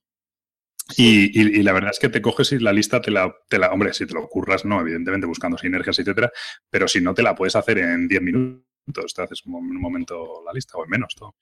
Y, 0.97 1.41
y- 1.41 1.61
y 1.61 1.63
la 1.63 1.73
verdad 1.73 1.91
es 1.93 1.99
que 2.01 2.09
te 2.09 2.21
coges 2.21 2.51
y 2.53 2.59
la 2.59 2.73
lista 2.73 3.01
te 3.01 3.11
la, 3.13 3.33
te 3.49 3.59
la, 3.59 3.71
hombre, 3.71 3.93
si 3.95 4.07
te 4.07 4.15
lo 4.15 4.29
curras, 4.29 4.65
no, 4.65 4.81
evidentemente 4.81 5.27
buscando 5.27 5.57
sinergias, 5.57 5.99
etcétera, 6.01 6.33
pero 6.69 6.89
si 6.89 7.01
no 7.01 7.15
te 7.15 7.23
la 7.23 7.35
puedes 7.35 7.55
hacer 7.55 7.79
en 7.79 8.09
10 8.09 8.23
minutos, 8.23 9.15
te 9.15 9.23
haces 9.23 9.47
mo- 9.47 9.59
un 9.59 9.81
momento 9.81 10.43
la 10.45 10.53
lista 10.53 10.77
o 10.79 10.85
en 10.85 10.91
menos 10.91 11.15
todo. 11.15 11.37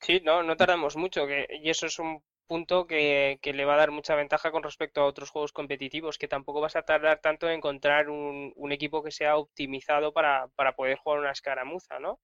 Sí, 0.00 0.20
no, 0.24 0.42
no 0.44 0.56
tardamos 0.56 0.96
mucho, 0.96 1.26
que, 1.26 1.46
y 1.62 1.70
eso 1.70 1.86
es 1.86 1.98
un 1.98 2.22
punto 2.46 2.86
que, 2.86 3.38
que 3.42 3.52
le 3.52 3.64
va 3.64 3.74
a 3.74 3.76
dar 3.78 3.90
mucha 3.90 4.14
ventaja 4.16 4.50
con 4.52 4.62
respecto 4.62 5.00
a 5.00 5.06
otros 5.06 5.30
juegos 5.30 5.52
competitivos, 5.52 6.18
que 6.18 6.28
tampoco 6.28 6.60
vas 6.60 6.76
a 6.76 6.82
tardar 6.82 7.20
tanto 7.20 7.48
en 7.48 7.56
encontrar 7.56 8.10
un, 8.10 8.52
un 8.56 8.72
equipo 8.72 9.02
que 9.02 9.10
sea 9.10 9.36
optimizado 9.36 10.12
para, 10.12 10.48
para 10.56 10.74
poder 10.76 10.98
jugar 10.98 11.20
una 11.20 11.32
escaramuza, 11.32 11.98
¿no? 12.00 12.20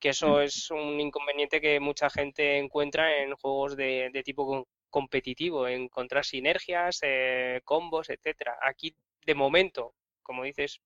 Que 0.00 0.10
eso 0.10 0.40
es 0.40 0.70
un 0.70 1.00
inconveniente 1.00 1.60
que 1.60 1.80
mucha 1.80 2.10
gente 2.10 2.58
encuentra 2.58 3.22
en 3.22 3.34
juegos 3.36 3.76
de, 3.76 4.10
de 4.12 4.22
tipo 4.22 4.46
com- 4.46 4.64
competitivo, 4.90 5.68
encontrar 5.68 6.24
sinergias, 6.24 7.00
eh, 7.02 7.60
combos, 7.64 8.10
etcétera. 8.10 8.58
Aquí, 8.62 8.96
de 9.26 9.34
momento, 9.34 9.94
como 10.22 10.44
dices, 10.44 10.80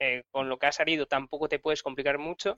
eh, 0.00 0.24
con 0.30 0.48
lo 0.48 0.58
que 0.58 0.66
ha 0.66 0.72
salido 0.72 1.06
tampoco 1.06 1.48
te 1.48 1.58
puedes 1.60 1.82
complicar 1.82 2.18
mucho. 2.18 2.54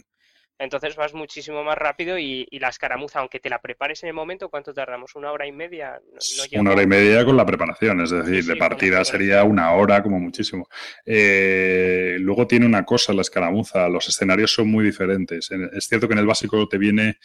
Entonces 0.58 0.94
vas 0.96 1.14
muchísimo 1.14 1.64
más 1.64 1.76
rápido 1.76 2.16
y, 2.18 2.46
y 2.50 2.58
la 2.60 2.68
escaramuza, 2.68 3.18
aunque 3.18 3.40
te 3.40 3.50
la 3.50 3.60
prepares 3.60 4.02
en 4.04 4.08
el 4.08 4.14
momento, 4.14 4.48
¿cuánto 4.48 4.72
tardamos? 4.72 5.14
¿Una 5.16 5.32
hora 5.32 5.46
y 5.46 5.52
media? 5.52 6.00
No, 6.06 6.12
no 6.38 6.44
llega 6.46 6.60
Una 6.60 6.70
hora 6.72 6.82
y 6.82 6.86
media 6.86 7.24
con 7.24 7.36
la 7.36 7.44
preparación, 7.44 8.00
es 8.02 8.10
decir, 8.10 8.42
Sí, 8.42 8.48
de 8.50 8.56
partida 8.56 9.04
sería 9.04 9.42
una 9.44 9.72
hora 9.72 10.02
como 10.02 10.20
muchísimo. 10.20 10.68
Eh, 11.04 12.16
luego 12.20 12.46
tiene 12.46 12.66
una 12.66 12.84
cosa 12.84 13.12
la 13.12 13.22
escaramuza, 13.22 13.88
los 13.88 14.08
escenarios 14.08 14.52
son 14.52 14.68
muy 14.68 14.84
diferentes. 14.84 15.50
En- 15.50 15.70
Es 15.72 15.86
cierto 15.86 16.06
que 16.06 16.14
en 16.14 16.20
el 16.20 16.26
básico 16.26 16.68
te 16.68 16.78
viene, 16.78 17.16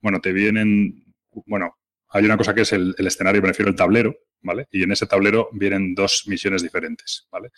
bueno, 0.00 0.20
te 0.20 0.32
vienen, 0.32 1.04
bueno, 1.46 1.78
hay 2.12 2.24
una 2.24 2.36
cosa 2.36 2.54
que 2.54 2.62
es 2.62 2.72
el, 2.72 2.94
el 2.96 3.06
escenario, 3.06 3.42
me 3.42 3.48
refiero 3.48 3.74
tablero, 3.74 4.14
¿vale? 4.42 4.68
Y 4.70 4.82
en 4.82 4.92
ese 4.92 5.06
tablero 5.06 5.48
vienen 5.52 5.94
dos 5.94 6.24
misiones 6.26 6.62
diferentes, 6.62 7.26
¿vale? 7.30 7.50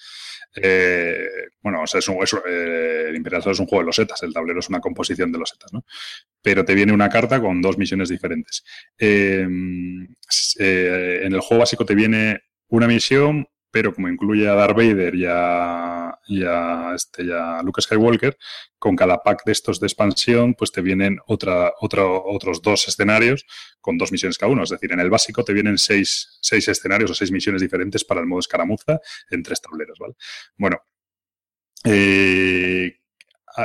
Eh, 0.54 1.28
bueno, 1.60 1.82
es 1.84 2.08
un, 2.08 2.18
eh, 2.46 3.06
el 3.08 3.16
Imperial 3.16 3.42
es 3.46 3.58
un 3.58 3.66
juego 3.66 3.82
de 3.82 3.86
losetas, 3.86 4.22
el 4.22 4.32
tablero 4.32 4.60
es 4.60 4.68
una 4.68 4.80
composición 4.80 5.32
de 5.32 5.38
losetas, 5.38 5.72
¿no? 5.72 5.84
Pero 6.42 6.64
te 6.64 6.74
viene 6.74 6.92
una 6.92 7.08
carta 7.08 7.40
con 7.40 7.60
dos 7.60 7.78
misiones 7.78 8.08
diferentes. 8.08 8.64
Eh, 8.98 9.42
en 9.42 11.32
el 11.32 11.40
juego 11.40 11.60
básico 11.60 11.84
te 11.84 11.94
viene 11.94 12.42
una 12.68 12.86
misión, 12.86 13.48
pero 13.74 13.92
como 13.92 14.08
incluye 14.08 14.48
a 14.48 14.54
Darth 14.54 14.76
Vader 14.76 15.14
y 15.16 15.24
a, 15.28 16.16
y 16.28 16.44
este, 16.94 17.32
a 17.34 17.60
Luke 17.64 17.82
Skywalker, 17.82 18.36
con 18.78 18.94
cada 18.94 19.18
pack 19.20 19.42
de 19.44 19.50
estos 19.52 19.80
de 19.80 19.88
expansión, 19.88 20.54
pues 20.54 20.70
te 20.70 20.80
vienen 20.80 21.18
otra, 21.26 21.72
otra- 21.80 22.04
otros 22.06 22.62
dos 22.62 22.86
escenarios 22.86 23.44
con 23.80 23.98
dos 23.98 24.12
misiones 24.12 24.38
cada 24.38 24.52
uno. 24.52 24.62
Es 24.62 24.70
decir, 24.70 24.92
en 24.92 25.00
el 25.00 25.10
básico 25.10 25.42
te 25.44 25.52
vienen 25.52 25.76
seis, 25.78 26.38
seis 26.40 26.68
escenarios 26.68 27.10
o 27.10 27.14
seis 27.14 27.32
misiones 27.32 27.62
diferentes 27.62 28.04
para 28.04 28.20
el 28.20 28.26
modo 28.26 28.38
escaramuza 28.40 29.00
en 29.30 29.42
tres 29.42 29.60
tableros, 29.60 29.98
¿vale? 29.98 30.14
Bueno, 30.56 30.78
eh, 31.84 32.96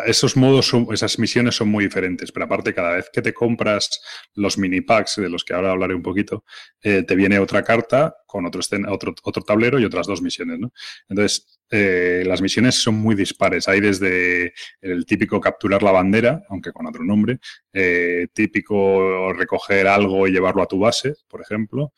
esos 0.05 0.37
modos, 0.37 0.67
son- 0.67 0.87
esas 0.93 1.17
misiones 1.19 1.55
son 1.55 1.69
muy 1.69 1.85
diferentes, 1.85 2.31
pero 2.31 2.45
aparte 2.45 2.73
cada 2.73 2.95
vez 2.95 3.09
que 3.11 3.21
te 3.21 3.33
compras 3.33 4.01
los 4.35 4.57
mini 4.57 4.81
packs, 4.81 5.15
de 5.17 5.29
los 5.29 5.43
que 5.43 5.53
ahora 5.53 5.71
hablaré 5.71 5.95
un 5.95 6.03
poquito, 6.03 6.43
eh, 6.81 7.03
te 7.03 7.15
viene 7.15 7.39
otra 7.39 7.63
carta 7.63 8.15
con 8.27 8.45
otro, 8.45 8.61
otro, 8.89 9.15
otro 9.23 9.43
tablero 9.43 9.79
y 9.79 9.85
otras 9.85 10.05
dos 10.07 10.21
misiones, 10.21 10.59
¿no? 10.59 10.71
Entonces, 11.07 11.59
eh, 11.71 12.23
las 12.25 12.41
misiones 12.41 12.75
son 12.75 12.95
muy 12.95 13.15
dispares. 13.15 13.67
Hay 13.67 13.79
desde 13.79 14.53
el 14.81 15.05
típico 15.05 15.39
capturar 15.41 15.81
la 15.83 15.91
bandera, 15.91 16.43
aunque 16.49 16.71
con 16.71 16.85
otro 16.87 17.03
nombre, 17.03 17.39
eh, 17.73 18.27
típico 18.33 19.33
recoger 19.33 19.87
algo 19.87 20.27
y 20.27 20.31
llevarlo 20.31 20.61
a 20.63 20.67
tu 20.67 20.79
base, 20.79 21.13
por 21.27 21.41
ejemplo. 21.41 21.93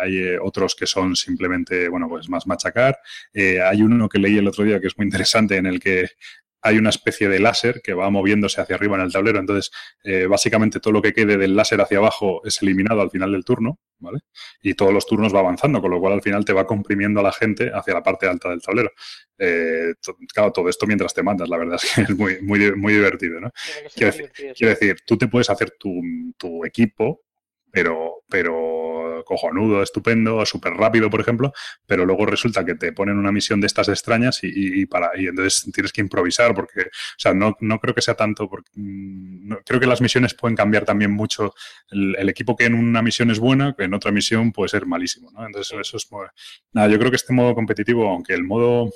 Hay 0.00 0.36
otros 0.42 0.74
que 0.74 0.86
son 0.86 1.14
simplemente, 1.16 1.88
bueno, 1.88 2.08
pues 2.08 2.28
más 2.28 2.46
machacar. 2.46 2.98
Hay 3.34 3.82
uno 3.82 4.08
que 4.08 4.18
leí 4.18 4.38
el 4.38 4.48
otro 4.48 4.64
día 4.64 4.80
que 4.80 4.88
es 4.88 4.96
muy 4.98 5.04
interesante 5.06 5.56
en 5.56 5.66
el 5.66 5.80
que 5.80 6.08
hay 6.64 6.78
una 6.78 6.88
especie 6.88 7.28
de 7.28 7.38
láser 7.40 7.82
que 7.82 7.92
va 7.92 8.08
moviéndose 8.08 8.58
hacia 8.58 8.76
arriba 8.76 8.96
en 8.96 9.02
el 9.02 9.12
tablero. 9.12 9.38
Entonces, 9.38 9.70
eh, 10.02 10.24
básicamente 10.24 10.80
todo 10.80 10.94
lo 10.94 11.02
que 11.02 11.12
quede 11.12 11.36
del 11.36 11.54
láser 11.54 11.78
hacia 11.82 11.98
abajo 11.98 12.40
es 12.42 12.62
eliminado 12.62 13.02
al 13.02 13.10
final 13.10 13.32
del 13.32 13.44
turno, 13.44 13.78
¿vale? 13.98 14.20
Y 14.62 14.72
todos 14.72 14.90
los 14.90 15.06
turnos 15.06 15.34
va 15.34 15.40
avanzando, 15.40 15.82
con 15.82 15.90
lo 15.90 16.00
cual 16.00 16.14
al 16.14 16.22
final 16.22 16.42
te 16.42 16.54
va 16.54 16.66
comprimiendo 16.66 17.20
a 17.20 17.22
la 17.22 17.32
gente 17.32 17.70
hacia 17.72 17.92
la 17.92 18.02
parte 18.02 18.26
alta 18.26 18.48
del 18.48 18.62
tablero. 18.62 18.90
Eh, 19.36 19.92
claro, 20.32 20.52
todo 20.52 20.70
esto 20.70 20.86
mientras 20.86 21.12
te 21.12 21.22
mandas, 21.22 21.50
la 21.50 21.58
verdad 21.58 21.78
es 21.82 21.94
que 21.94 22.00
es 22.10 22.16
muy, 22.16 22.40
muy, 22.40 22.74
muy 22.74 22.94
divertido, 22.94 23.40
¿no? 23.40 23.50
Quiero 23.94 24.12
sí. 24.12 24.24
Quiero 24.34 24.70
decir, 24.70 24.96
tú 25.06 25.18
te 25.18 25.28
puedes 25.28 25.50
hacer 25.50 25.72
tu, 25.78 26.00
tu 26.38 26.64
equipo, 26.64 27.20
pero, 27.70 28.22
pero 28.26 28.83
cojonudo, 29.24 29.82
estupendo, 29.82 30.44
súper 30.46 30.74
rápido, 30.74 31.10
por 31.10 31.20
ejemplo, 31.20 31.52
pero 31.86 32.04
luego 32.06 32.26
resulta 32.26 32.64
que 32.64 32.74
te 32.74 32.92
ponen 32.92 33.18
una 33.18 33.32
misión 33.32 33.60
de 33.60 33.66
estas 33.66 33.88
extrañas 33.88 34.42
y, 34.44 34.48
y- 34.48 34.82
y 34.82 34.86
para, 34.86 35.10
y 35.18 35.26
entonces 35.26 35.70
tienes 35.72 35.92
que 35.92 36.00
improvisar, 36.00 36.54
porque, 36.54 36.80
o 36.82 37.18
sea, 37.18 37.34
no, 37.34 37.56
no 37.60 37.78
creo 37.80 37.94
que 37.94 38.02
sea 38.02 38.14
tanto, 38.14 38.48
porque, 38.48 38.70
mm, 38.74 39.48
no- 39.48 39.58
creo 39.64 39.80
que 39.80 39.86
las 39.86 40.00
misiones 40.00 40.34
pueden 40.34 40.56
cambiar 40.56 40.84
también 40.84 41.10
mucho. 41.12 41.54
El, 41.90 42.16
el 42.18 42.28
equipo 42.28 42.56
que 42.56 42.64
en 42.66 42.74
una 42.74 43.02
misión 43.02 43.30
es 43.30 43.38
buena, 43.38 43.74
que 43.76 43.84
en 43.84 43.94
otra 43.94 44.10
misión 44.12 44.52
puede 44.52 44.68
ser 44.68 44.86
malísimo, 44.86 45.30
¿no? 45.32 45.46
Entonces, 45.46 45.76
eso 45.80 45.96
es, 45.96 46.10
muy- 46.12 46.26
nada, 46.72 46.88
yo 46.88 46.98
creo 46.98 47.10
que 47.10 47.16
este 47.16 47.32
modo 47.32 47.54
competitivo, 47.54 48.08
aunque 48.08 48.34
el 48.34 48.44
modo 48.44 48.90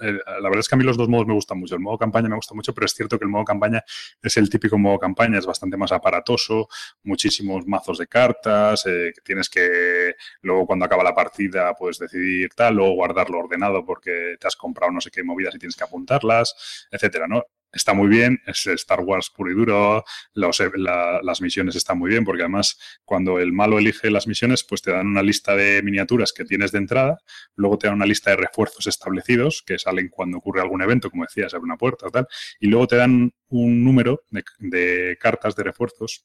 eh, 0.00 0.18
la 0.26 0.48
verdad 0.48 0.60
es 0.60 0.68
que 0.68 0.74
a 0.74 0.78
mí 0.78 0.84
los 0.84 0.96
dos 0.96 1.08
modos 1.08 1.26
me 1.26 1.34
gustan 1.34 1.58
mucho. 1.58 1.74
El 1.74 1.80
modo 1.80 1.98
campaña 1.98 2.28
me 2.28 2.36
gusta 2.36 2.54
mucho, 2.54 2.74
pero 2.74 2.86
es 2.86 2.92
cierto 2.92 3.18
que 3.18 3.24
el 3.24 3.30
modo 3.30 3.44
campaña 3.44 3.84
es 4.22 4.36
el 4.36 4.48
típico 4.50 4.78
modo 4.78 4.98
campaña, 4.98 5.38
es 5.38 5.46
bastante 5.46 5.76
más 5.76 5.92
aparatoso, 5.92 6.68
muchísimos 7.04 7.66
mazos 7.66 7.98
de 7.98 8.06
cartas, 8.06 8.86
eh, 8.86 9.12
que 9.14 9.20
tienes 9.22 9.48
que 9.48 10.14
luego 10.42 10.66
cuando 10.66 10.84
acaba 10.84 11.04
la 11.04 11.14
partida 11.14 11.74
pues 11.74 11.98
decidir 11.98 12.50
tal, 12.54 12.76
luego 12.76 12.94
guardarlo 12.94 13.38
ordenado 13.38 13.84
porque 13.84 14.36
te 14.40 14.46
has 14.46 14.56
comprado 14.56 14.92
no 14.92 15.00
sé 15.00 15.10
qué 15.10 15.22
movidas 15.22 15.54
y 15.54 15.58
tienes 15.58 15.76
que 15.76 15.84
apuntarlas, 15.84 16.88
etcétera, 16.90 17.26
¿no? 17.28 17.44
Está 17.72 17.94
muy 17.94 18.08
bien, 18.08 18.40
es 18.46 18.66
Star 18.66 19.00
Wars 19.00 19.30
puro 19.30 19.52
y 19.52 19.54
duro, 19.54 20.04
la- 20.34 21.20
las 21.22 21.40
misiones 21.40 21.76
están 21.76 21.98
muy 21.98 22.10
bien 22.10 22.24
porque 22.24 22.42
además 22.42 22.78
cuando 23.04 23.38
el 23.38 23.52
malo 23.52 23.78
elige 23.78 24.10
las 24.10 24.26
misiones 24.26 24.64
pues 24.64 24.82
te 24.82 24.90
dan 24.90 25.06
una 25.06 25.22
lista 25.22 25.54
de 25.54 25.80
miniaturas 25.82 26.32
que 26.32 26.44
tienes 26.44 26.72
de 26.72 26.78
entrada 26.78 27.18
Luego 27.54 27.78
te 27.78 27.86
dan 27.86 27.96
una 27.96 28.06
lista 28.06 28.30
de 28.30 28.36
refuerzos 28.36 28.86
establecidos 28.88 29.62
que 29.64 29.78
salen 29.78 30.08
cuando 30.08 30.38
ocurre 30.38 30.60
algún 30.62 30.82
evento, 30.82 31.10
como 31.10 31.24
decía, 31.24 31.48
se 31.48 31.56
abre 31.56 31.66
una 31.66 31.76
puerta 31.76 32.06
o 32.06 32.10
tal. 32.10 32.26
Y 32.58 32.66
luego 32.68 32.86
te 32.88 32.96
dan 32.96 33.32
un 33.48 33.84
número 33.84 34.22
de 34.58 35.16
cartas 35.20 35.54
de 35.56 35.64
refuerzos 35.64 36.24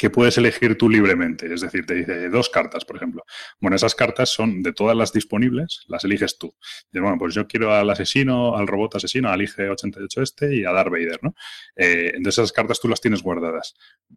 que 0.00 0.08
puedes 0.08 0.38
elegir 0.38 0.78
tú 0.78 0.88
libremente. 0.88 1.52
Es 1.52 1.60
decir, 1.60 1.84
te 1.84 1.92
dice 1.94 2.30
dos 2.30 2.48
cartas, 2.48 2.86
por 2.86 2.96
ejemplo. 2.96 3.22
Bueno, 3.60 3.76
esas 3.76 3.94
cartas 3.94 4.30
son 4.30 4.62
de 4.62 4.72
todas 4.72 4.96
las 4.96 5.12
disponibles, 5.12 5.84
las 5.88 6.04
eliges 6.04 6.38
tú. 6.38 6.54
Dices, 6.90 7.02
bueno, 7.02 7.18
pues 7.18 7.34
yo 7.34 7.46
quiero 7.46 7.74
al 7.74 7.90
asesino, 7.90 8.56
al 8.56 8.66
robot 8.66 8.96
asesino, 8.96 9.28
al 9.30 9.42
IG-88 9.42 10.22
este 10.22 10.56
y 10.56 10.64
a 10.64 10.72
Darth 10.72 10.90
Vader, 10.90 11.18
¿no? 11.22 11.34
Eh, 11.76 12.12
entonces 12.14 12.38
esas 12.38 12.52
cartas 12.52 12.80
tú 12.80 12.88
las 12.88 13.02
tienes 13.02 13.22
guardadas. 13.22 13.74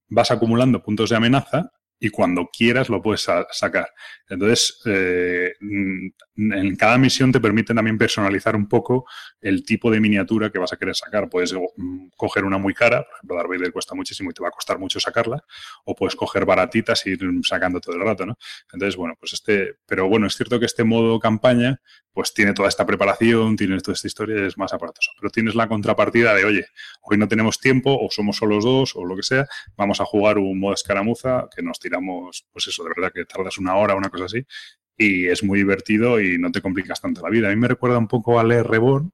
Vas 0.08 0.32
acumulando 0.32 0.82
puntos 0.82 1.10
de 1.10 1.18
amenaza 1.18 1.70
y 2.00 2.10
cuando 2.10 2.50
quieras 2.52 2.88
lo 2.90 3.02
puedes 3.02 3.22
sa- 3.22 3.48
sacar. 3.52 3.88
Entonces, 4.30 4.82
eh, 4.86 5.54
mm, 5.60 6.08
en 6.36 6.76
cada 6.76 6.98
misión 6.98 7.32
te 7.32 7.40
permite 7.40 7.74
también 7.74 7.98
personalizar 7.98 8.56
un 8.56 8.68
poco 8.68 9.06
el 9.40 9.64
tipo 9.64 9.92
de 9.92 10.00
miniatura 10.00 10.50
que 10.50 10.60
vas 10.60 10.74
a 10.74 10.78
querer 10.78 10.96
sacar. 10.96 11.30
Puedes 11.30 11.54
mm, 11.54 12.08
coger 12.16 12.44
una 12.44 12.58
muy 12.58 12.74
cara, 12.74 13.04
por 13.04 13.16
ejemplo, 13.16 13.36
Darth 13.36 13.50
Vader 13.50 13.72
cuesta 13.72 13.96
muchísimo 13.96 14.32
y 14.32 14.34
te 14.34 14.42
va 14.42 14.50
a 14.50 14.52
costar 14.52 14.80
mucho 14.80 15.00
sacarla, 15.00 15.44
o 15.86 15.96
puedes 15.96 16.16
coger 16.16 16.46
baratitas 16.46 17.06
y 17.06 17.12
ir 17.12 17.20
sacando 17.44 17.80
todo 17.80 17.96
el 17.96 18.02
rato, 18.02 18.26
¿no? 18.26 18.38
Entonces, 18.72 18.96
bueno, 18.96 19.16
pues 19.20 19.34
este, 19.34 19.76
pero 19.86 20.08
bueno, 20.08 20.28
es 20.28 20.36
cierto 20.36 20.60
que 20.60 20.66
este 20.66 20.84
modo 20.84 21.20
campaña, 21.20 21.82
pues 22.14 22.34
tiene 22.34 22.54
toda 22.54 22.70
esta 22.70 22.86
preparación, 22.86 23.56
tiene 23.56 23.80
toda 23.80 23.94
esta 23.94 24.08
historia, 24.08 24.46
es 24.46 24.58
más 24.58 24.74
aparatoso. 24.74 25.12
Pero 25.20 25.30
tienes 25.32 25.56
la 25.56 25.68
contrapartida 25.68 26.34
de, 26.34 26.46
oye, 26.46 26.66
hoy 27.02 27.18
no 27.18 27.28
tenemos 27.28 27.60
tiempo, 27.60 27.98
o 28.00 28.10
somos 28.12 28.38
solo 28.38 28.60
dos, 28.60 28.96
o 28.96 29.06
lo 29.06 29.16
que 29.16 29.24
sea, 29.24 29.48
vamos 29.76 30.00
a 30.00 30.06
jugar 30.06 30.38
un 30.38 30.60
modo 30.60 30.74
escaramuza 30.74 31.48
que 31.56 31.64
nos 31.64 31.80
tiramos, 31.80 32.46
pues 32.52 32.68
eso, 32.68 32.84
de 32.84 32.90
verdad 32.96 33.12
que 33.14 33.26
tardas 33.26 33.58
una 33.58 33.76
hora, 33.76 33.96
una 33.96 34.10
cosa 34.10 34.26
así, 34.26 34.46
y 34.98 35.28
es 35.28 35.44
muy 35.44 35.60
divertido 35.60 36.20
y 36.22 36.38
no 36.38 36.52
te 36.52 36.62
complicas 36.62 37.02
tanto 37.02 37.22
la 37.22 37.30
vida. 37.30 37.48
A 37.48 37.52
mí 37.52 37.56
me 37.58 37.68
recuerda 37.68 37.98
un 37.98 38.08
poco 38.08 38.40
a 38.40 38.44
Leer 38.44 38.66
Reborn, 38.68 39.12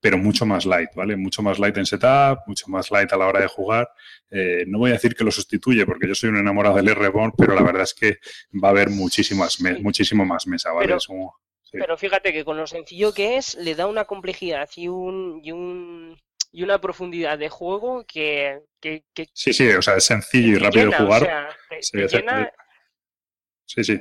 pero 0.00 0.18
mucho 0.18 0.44
más 0.44 0.66
light, 0.66 0.90
¿vale? 0.94 1.16
Mucho 1.16 1.42
más 1.42 1.58
light 1.58 1.76
en 1.78 1.86
setup, 1.86 2.40
mucho 2.46 2.66
más 2.68 2.90
light 2.90 3.10
a 3.12 3.16
la 3.16 3.26
hora 3.26 3.40
de 3.40 3.46
jugar. 3.46 3.88
Eh, 4.30 4.64
no 4.66 4.78
voy 4.78 4.90
a 4.90 4.94
decir 4.94 5.14
que 5.14 5.24
lo 5.24 5.30
sustituye, 5.30 5.86
porque 5.86 6.06
yo 6.08 6.14
soy 6.14 6.28
un 6.30 6.36
enamorado 6.36 6.76
del 6.76 6.94
Reborn, 6.94 7.32
pero 7.38 7.54
la 7.54 7.62
verdad 7.62 7.82
es 7.84 7.94
que 7.94 8.18
va 8.62 8.68
a 8.68 8.70
haber 8.72 8.90
muchísimas 8.90 9.60
me- 9.60 9.78
muchísimo 9.78 10.24
más 10.26 10.46
mesa, 10.46 10.72
¿vale? 10.72 10.96
Pero- 11.72 11.96
fíjate 11.96 12.32
que 12.32 12.44
con 12.44 12.56
lo 12.56 12.66
sencillo 12.66 13.12
que 13.12 13.36
es, 13.36 13.54
le 13.56 13.74
da 13.74 13.86
una 13.86 14.04
complejidad 14.04 14.68
y 14.76 14.86
un, 14.88 15.40
y 15.42 15.50
un 15.52 16.16
y 16.52 16.62
una 16.62 16.80
profundidad 16.80 17.36
de 17.36 17.48
juego 17.48 18.04
que, 18.06 18.60
que, 18.80 19.02
que 19.12 19.26
Sí, 19.32 19.52
sí, 19.52 19.66
o 19.70 19.82
sea, 19.82 19.96
es 19.96 20.04
sencillo 20.04 20.52
y 20.52 20.58
rápido 20.58 20.88
de 20.90 20.94
o 20.94 20.98
jugar. 20.98 21.22
sea, 21.22 21.48
te- 21.68 21.82
Sí, 21.82 21.92
te 21.92 22.02
exacto. 22.04 22.30
llena- 22.30 22.52
Sí, 23.66 23.82
sí. 23.82 24.00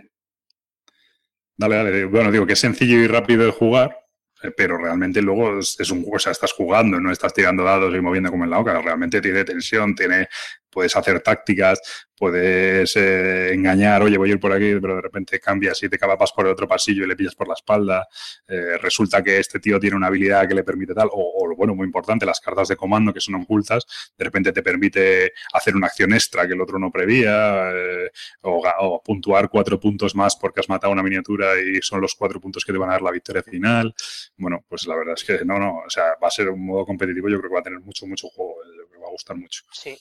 Dale, 1.58 1.76
dale. 1.76 2.06
Bueno, 2.06 2.32
digo 2.32 2.46
que 2.46 2.54
es 2.54 2.60
sencillo 2.60 2.98
y 2.98 3.08
rápido 3.08 3.46
de 3.46 3.52
jugar, 3.52 3.96
eh, 4.42 4.52
pero 4.56 4.78
realmente 4.78 5.22
luego 5.22 5.60
es, 5.60 5.92
un 5.92 6.02
juego, 6.02 6.16
o 6.16 6.20
sea, 6.20 6.32
estás 6.32 6.52
jugando, 6.54 7.00
no 7.00 7.12
estás 7.12 7.34
tirando 7.34 7.64
dados 7.64 7.94
y 7.96 8.02
moviendo 8.02 8.32
como 8.32 8.44
en 8.44 8.50
la 8.50 8.60
oca. 8.60 8.82
Realmente 8.82 9.22
tiene 9.22 9.44
tensión, 9.44 9.96
tiene, 9.96 10.28
puedes 10.74 10.96
hacer 10.96 11.22
tácticas, 11.22 11.80
puedes 12.24 12.96
eh, 12.96 13.54
engañar, 13.54 14.02
oye, 14.02 14.18
voy 14.18 14.30
a 14.30 14.34
ir 14.34 14.40
por 14.40 14.54
aquí, 14.54 14.76
pero 14.82 14.96
de 14.96 15.02
repente 15.02 15.40
cambias 15.40 15.82
y 15.84 15.90
te 15.90 15.98
vas 15.98 16.32
por 16.32 16.46
el 16.46 16.54
otro 16.54 16.68
pasillo 16.68 17.04
y 17.04 17.08
le 17.08 17.16
pillas 17.16 17.36
por 17.36 17.48
la 17.48 17.54
espalda. 17.54 18.08
Eh, 18.48 18.78
resulta 18.78 19.22
que 19.22 19.40
este 19.40 19.60
tío 19.60 19.80
tiene 19.80 19.96
una 19.96 20.08
habilidad 20.08 20.48
que 20.48 20.56
le 20.56 20.64
permite 20.64 20.94
tal, 20.94 21.10
o, 21.12 21.34
o, 21.36 21.56
bueno, 21.56 21.76
muy 21.76 21.86
importante, 21.86 22.26
las 22.26 22.40
cartas 22.40 22.68
de 22.70 22.76
comando 22.76 23.14
que 23.14 23.20
son 23.20 23.36
ocultas, 23.36 23.86
de 24.18 24.24
repente 24.24 24.52
te 24.52 24.64
permite 24.64 25.34
hacer 25.54 25.76
una 25.76 25.88
acción 25.88 26.14
extra 26.14 26.48
que 26.48 26.54
el 26.54 26.62
otro 26.62 26.80
no 26.80 26.92
prevía, 26.92 27.72
eh, 27.74 28.10
o, 28.42 28.64
o 28.80 29.04
puntuar 29.04 29.50
cuatro 29.50 29.80
puntos 29.80 30.16
más 30.16 30.36
porque 30.36 30.62
has 30.62 30.70
matado 30.70 30.94
una 30.94 31.04
miniatura 31.04 31.60
y 31.60 31.82
son 31.82 32.00
los 32.02 32.16
cuatro 32.16 32.40
puntos 32.40 32.64
que 32.64 32.72
te 32.72 32.78
van 32.78 32.90
a 32.90 32.94
dar 32.94 33.02
la 33.02 33.12
victoria 33.12 33.44
final. 33.44 33.94
Bueno, 34.38 34.64
pues 34.68 34.88
la 34.88 34.96
verdad 34.96 35.16
es 35.18 35.24
que 35.24 35.44
no, 35.46 35.60
no, 35.60 35.80
o 35.86 35.90
sea, 35.90 36.16
va 36.24 36.28
a 36.28 36.32
ser 36.32 36.50
un 36.50 36.66
modo 36.66 36.86
competitivo, 36.86 37.28
yo 37.30 37.38
creo 37.40 37.50
que 37.50 37.56
va 37.56 37.60
a 37.60 37.64
tener 37.64 37.80
mucho, 37.82 38.06
mucho 38.08 38.30
juego, 38.30 38.56
me 38.92 39.00
va 39.00 39.08
a 39.08 39.12
gustar 39.12 39.36
mucho. 39.36 39.64
sí. 39.72 39.98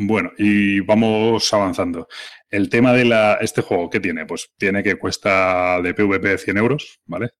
Bueno, 0.00 0.30
y 0.38 0.78
vamos 0.78 1.52
avanzando. 1.52 2.06
El 2.48 2.68
tema 2.68 2.92
de 2.92 3.04
la, 3.04 3.34
este 3.40 3.62
juego, 3.62 3.90
¿qué 3.90 3.98
tiene? 3.98 4.26
Pues 4.26 4.48
tiene 4.56 4.84
que 4.84 4.94
cuesta 4.94 5.80
de 5.82 5.92
PvP 5.92 6.38
100 6.38 6.56
euros, 6.56 7.00
¿vale? 7.04 7.30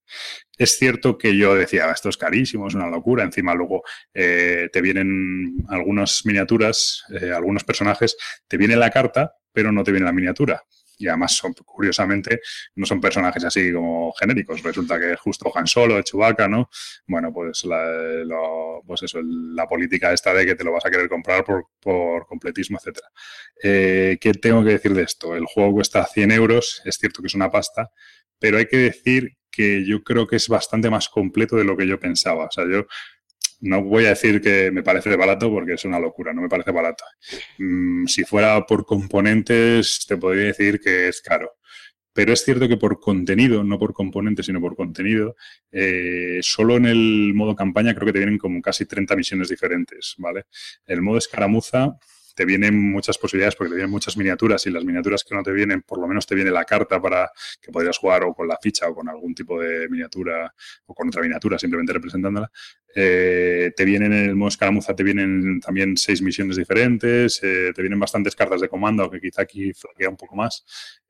Es 0.56 0.76
cierto 0.76 1.16
que 1.16 1.36
yo 1.36 1.54
decía, 1.54 1.88
esto 1.92 2.08
es 2.08 2.16
carísimo, 2.16 2.66
es 2.66 2.74
una 2.74 2.88
locura. 2.88 3.22
Encima 3.22 3.54
luego 3.54 3.84
eh, 4.12 4.68
te 4.72 4.80
vienen 4.82 5.64
algunas 5.68 6.22
miniaturas, 6.26 7.04
eh, 7.20 7.30
algunos 7.30 7.62
personajes, 7.62 8.16
te 8.48 8.56
viene 8.56 8.74
la 8.74 8.90
carta, 8.90 9.36
pero 9.52 9.70
no 9.70 9.84
te 9.84 9.92
viene 9.92 10.06
la 10.06 10.12
miniatura. 10.12 10.60
Y 10.98 11.08
además, 11.08 11.32
son, 11.36 11.52
curiosamente, 11.54 12.40
no 12.74 12.86
son 12.86 13.00
personajes 13.00 13.44
así 13.44 13.72
como 13.72 14.12
genéricos. 14.14 14.62
Resulta 14.62 14.98
que 14.98 15.16
justo 15.16 15.50
Han 15.54 15.66
Solo, 15.66 16.00
Chewbacca, 16.02 16.48
¿no? 16.48 16.68
Bueno, 17.06 17.32
pues, 17.32 17.64
la, 17.64 17.84
lo- 18.24 18.82
pues 18.86 19.02
eso, 19.02 19.20
la 19.22 19.66
política 19.66 20.12
esta 20.12 20.32
de 20.34 20.44
que 20.46 20.54
te 20.54 20.64
lo 20.64 20.72
vas 20.72 20.84
a 20.86 20.90
querer 20.90 21.08
comprar 21.08 21.44
por, 21.44 21.66
por 21.80 22.26
completismo, 22.26 22.78
etcétera. 22.78 23.08
Eh, 23.62 24.18
¿Qué 24.20 24.32
tengo 24.34 24.64
que 24.64 24.70
decir 24.72 24.94
de 24.94 25.02
esto? 25.02 25.34
El 25.36 25.46
juego 25.46 25.72
cuesta 25.72 26.04
100 26.06 26.30
euros, 26.32 26.82
es 26.84 26.96
cierto 26.96 27.22
que 27.22 27.28
es 27.28 27.34
una 27.34 27.50
pasta, 27.50 27.90
pero 28.38 28.58
hay 28.58 28.66
que 28.66 28.76
decir 28.76 29.36
que 29.50 29.84
yo 29.86 30.02
creo 30.04 30.26
que 30.26 30.36
es 30.36 30.48
bastante 30.48 30.90
más 30.90 31.08
completo 31.08 31.56
de 31.56 31.64
lo 31.64 31.76
que 31.76 31.86
yo 31.86 31.98
pensaba. 31.98 32.44
O 32.46 32.50
sea, 32.50 32.64
yo 32.70 32.86
no 33.60 33.82
voy 33.82 34.06
a 34.06 34.10
decir 34.10 34.40
que 34.40 34.70
me 34.70 34.82
parece 34.82 35.14
barato 35.16 35.50
porque 35.50 35.74
es 35.74 35.84
una 35.84 35.98
locura, 35.98 36.32
no 36.32 36.42
me 36.42 36.48
parece 36.48 36.70
barato. 36.70 37.04
Mm, 37.58 38.06
si 38.06 38.24
fuera 38.24 38.64
por 38.66 38.84
componentes, 38.86 40.04
te 40.06 40.16
podría 40.16 40.46
decir 40.46 40.80
que 40.80 41.08
es 41.08 41.20
caro. 41.20 41.58
Pero 42.12 42.32
es 42.32 42.44
cierto 42.44 42.68
que 42.68 42.76
por 42.76 42.98
contenido, 42.98 43.62
no 43.62 43.78
por 43.78 43.92
componentes, 43.92 44.46
sino 44.46 44.60
por 44.60 44.74
contenido, 44.74 45.36
eh, 45.70 46.38
solo 46.42 46.76
en 46.76 46.86
el 46.86 47.32
modo 47.34 47.54
campaña 47.54 47.94
creo 47.94 48.06
que 48.06 48.12
te 48.12 48.18
vienen 48.18 48.38
como 48.38 48.60
casi 48.60 48.86
30 48.86 49.14
misiones 49.14 49.48
diferentes, 49.48 50.14
¿vale? 50.18 50.46
El 50.86 51.00
modo 51.00 51.18
escaramuza 51.18 51.96
te 52.38 52.44
vienen 52.44 52.92
muchas 52.92 53.18
posibilidades 53.18 53.56
porque 53.56 53.70
te 53.70 53.74
vienen 53.74 53.90
muchas 53.90 54.16
miniaturas 54.16 54.64
y 54.64 54.70
las 54.70 54.84
miniaturas 54.84 55.24
que 55.24 55.34
no 55.34 55.42
te 55.42 55.50
vienen, 55.50 55.82
por 55.82 55.98
lo 55.98 56.06
menos 56.06 56.24
te 56.24 56.36
viene 56.36 56.52
la 56.52 56.64
carta 56.64 57.02
para 57.02 57.32
que 57.60 57.72
podrías 57.72 57.98
jugar 57.98 58.22
o 58.22 58.32
con 58.32 58.46
la 58.46 58.56
ficha 58.62 58.88
o 58.88 58.94
con 58.94 59.08
algún 59.08 59.34
tipo 59.34 59.60
de 59.60 59.88
miniatura 59.88 60.54
o 60.86 60.94
con 60.94 61.08
otra 61.08 61.20
miniatura 61.20 61.58
simplemente 61.58 61.92
representándola. 61.92 62.48
Eh, 63.00 63.70
te 63.76 63.84
vienen 63.84 64.12
en 64.12 64.28
el 64.30 64.34
modo 64.34 64.48
escaramuza, 64.48 64.96
te 64.96 65.04
vienen 65.04 65.60
también 65.60 65.96
seis 65.96 66.20
misiones 66.20 66.56
diferentes, 66.56 67.40
eh, 67.44 67.70
te 67.72 67.80
vienen 67.80 68.00
bastantes 68.00 68.34
cartas 68.34 68.60
de 68.60 68.68
comando, 68.68 69.04
aunque 69.04 69.20
quizá 69.20 69.42
aquí 69.42 69.72
flaquea 69.72 70.08
un 70.08 70.16
poco 70.16 70.34
más. 70.34 70.64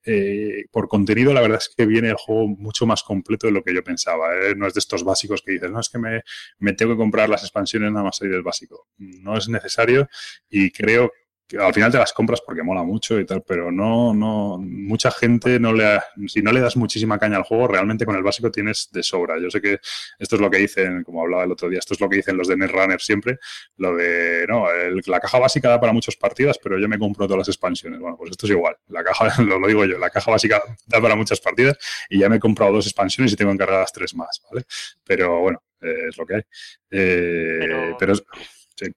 Eh, 0.05 0.67
por 0.71 0.87
contenido, 0.87 1.33
la 1.33 1.41
verdad 1.41 1.57
es 1.63 1.75
que 1.75 1.87
viene 1.87 2.11
el 2.11 2.17
juego 2.17 2.47
mucho 2.47 2.85
más 2.85 3.03
completo 3.03 3.47
de 3.47 3.55
lo 3.55 3.65
que 3.65 3.73
yo 3.73 3.83
pensaba. 3.83 4.29
No 4.55 4.67
es 4.67 4.75
de 4.75 4.81
estos 4.81 5.03
básicos 5.03 5.41
que 5.41 5.53
dices, 5.53 5.71
no, 5.71 5.81
es 5.81 5.89
que 5.89 5.99
me, 5.99 6.73
tengo 6.75 6.93
que 6.93 6.99
comprar 6.99 7.31
las 7.31 7.43
expansiones 7.43 7.91
nada 7.91 8.05
más 8.05 8.19
salir 8.19 8.35
del 8.35 8.43
básico. 8.43 8.89
No 8.99 9.39
es 9.39 9.49
necesario 9.49 10.11
y 10.51 10.71
creo 10.71 11.11
que 11.11 11.28
al 11.59 11.73
final 11.73 11.91
te 11.91 11.99
las 11.99 12.13
compras 12.13 12.41
porque 12.45 12.63
mola 12.63 12.83
mucho 12.83 13.19
y 13.19 13.25
tal, 13.25 13.43
pero 13.43 13.71
no, 13.73 14.13
no, 14.13 14.59
mucha 14.59 15.11
gente 15.11 15.59
no 15.59 15.73
le, 15.73 15.87
ha- 15.87 16.05
si 16.27 16.43
no 16.43 16.53
le 16.53 16.61
das 16.61 16.77
muchísima 16.77 17.19
caña 17.19 17.37
al 17.39 17.45
juego, 17.45 17.69
realmente 17.69 18.05
con 18.05 18.17
el 18.17 18.23
básico 18.23 18.51
tienes 18.51 18.89
de 18.93 19.03
sobra. 19.03 19.39
Yo 19.41 19.51
sé 19.51 19.61
que 19.63 19.79
esto 20.19 20.35
es 20.37 20.41
lo 20.43 20.51
que 20.51 20.59
dicen, 20.59 21.03
como 21.05 21.23
hablaba 21.23 21.45
el 21.45 21.53
otro 21.53 21.69
día, 21.69 21.79
esto 21.79 21.95
es 21.95 22.01
lo 22.01 22.09
que 22.09 22.17
dicen 22.17 22.37
los 22.37 22.49
de 22.49 22.57
Netrunner 22.57 23.01
siempre, 23.01 23.39
lo 23.79 23.97
de, 23.97 24.45
no, 24.49 24.71
el- 24.71 25.01
la 25.07 25.21
caja 25.21 25.39
básica 25.39 25.69
da 25.71 25.81
para 25.81 25.93
muchas 25.93 26.17
partidas, 26.17 26.59
pero 26.63 26.79
yo 26.79 26.89
me 26.89 26.99
compro 26.99 27.27
todas 27.27 27.39
las 27.39 27.49
expansiones. 27.49 27.99
Bueno, 28.01 28.17
pues 28.19 28.31
esto 28.33 28.47
es 28.47 28.51
igual, 28.53 28.77
la 28.89 29.03
caja, 29.05 29.25
lo, 29.43 29.59
lo 29.59 29.67
digo 29.69 29.85
yo, 29.85 29.99
la 29.99 30.11
caja 30.11 30.31
básica 30.31 30.63
da 30.87 31.01
para 31.01 31.15
muchas 31.17 31.41
partidas 31.41 31.79
y 32.11 32.19
ya 32.19 32.29
me 32.29 32.37
he 32.37 32.41
comprado 32.41 32.73
dos 32.73 32.87
expansiones 32.87 33.33
y 33.33 33.37
tengo 33.37 33.53
encargadas 33.53 33.93
tres 33.93 34.15
más, 34.15 34.43
¿vale? 34.51 34.65
Pero 35.05 35.41
bueno, 35.41 35.63
eh, 35.81 36.09
es 36.11 36.17
lo 36.19 36.27
que 36.27 36.35
hay. 36.37 36.43
Eh, 36.91 37.57
Pero- 37.61 37.97
pero 37.99 38.13
es- 38.13 38.25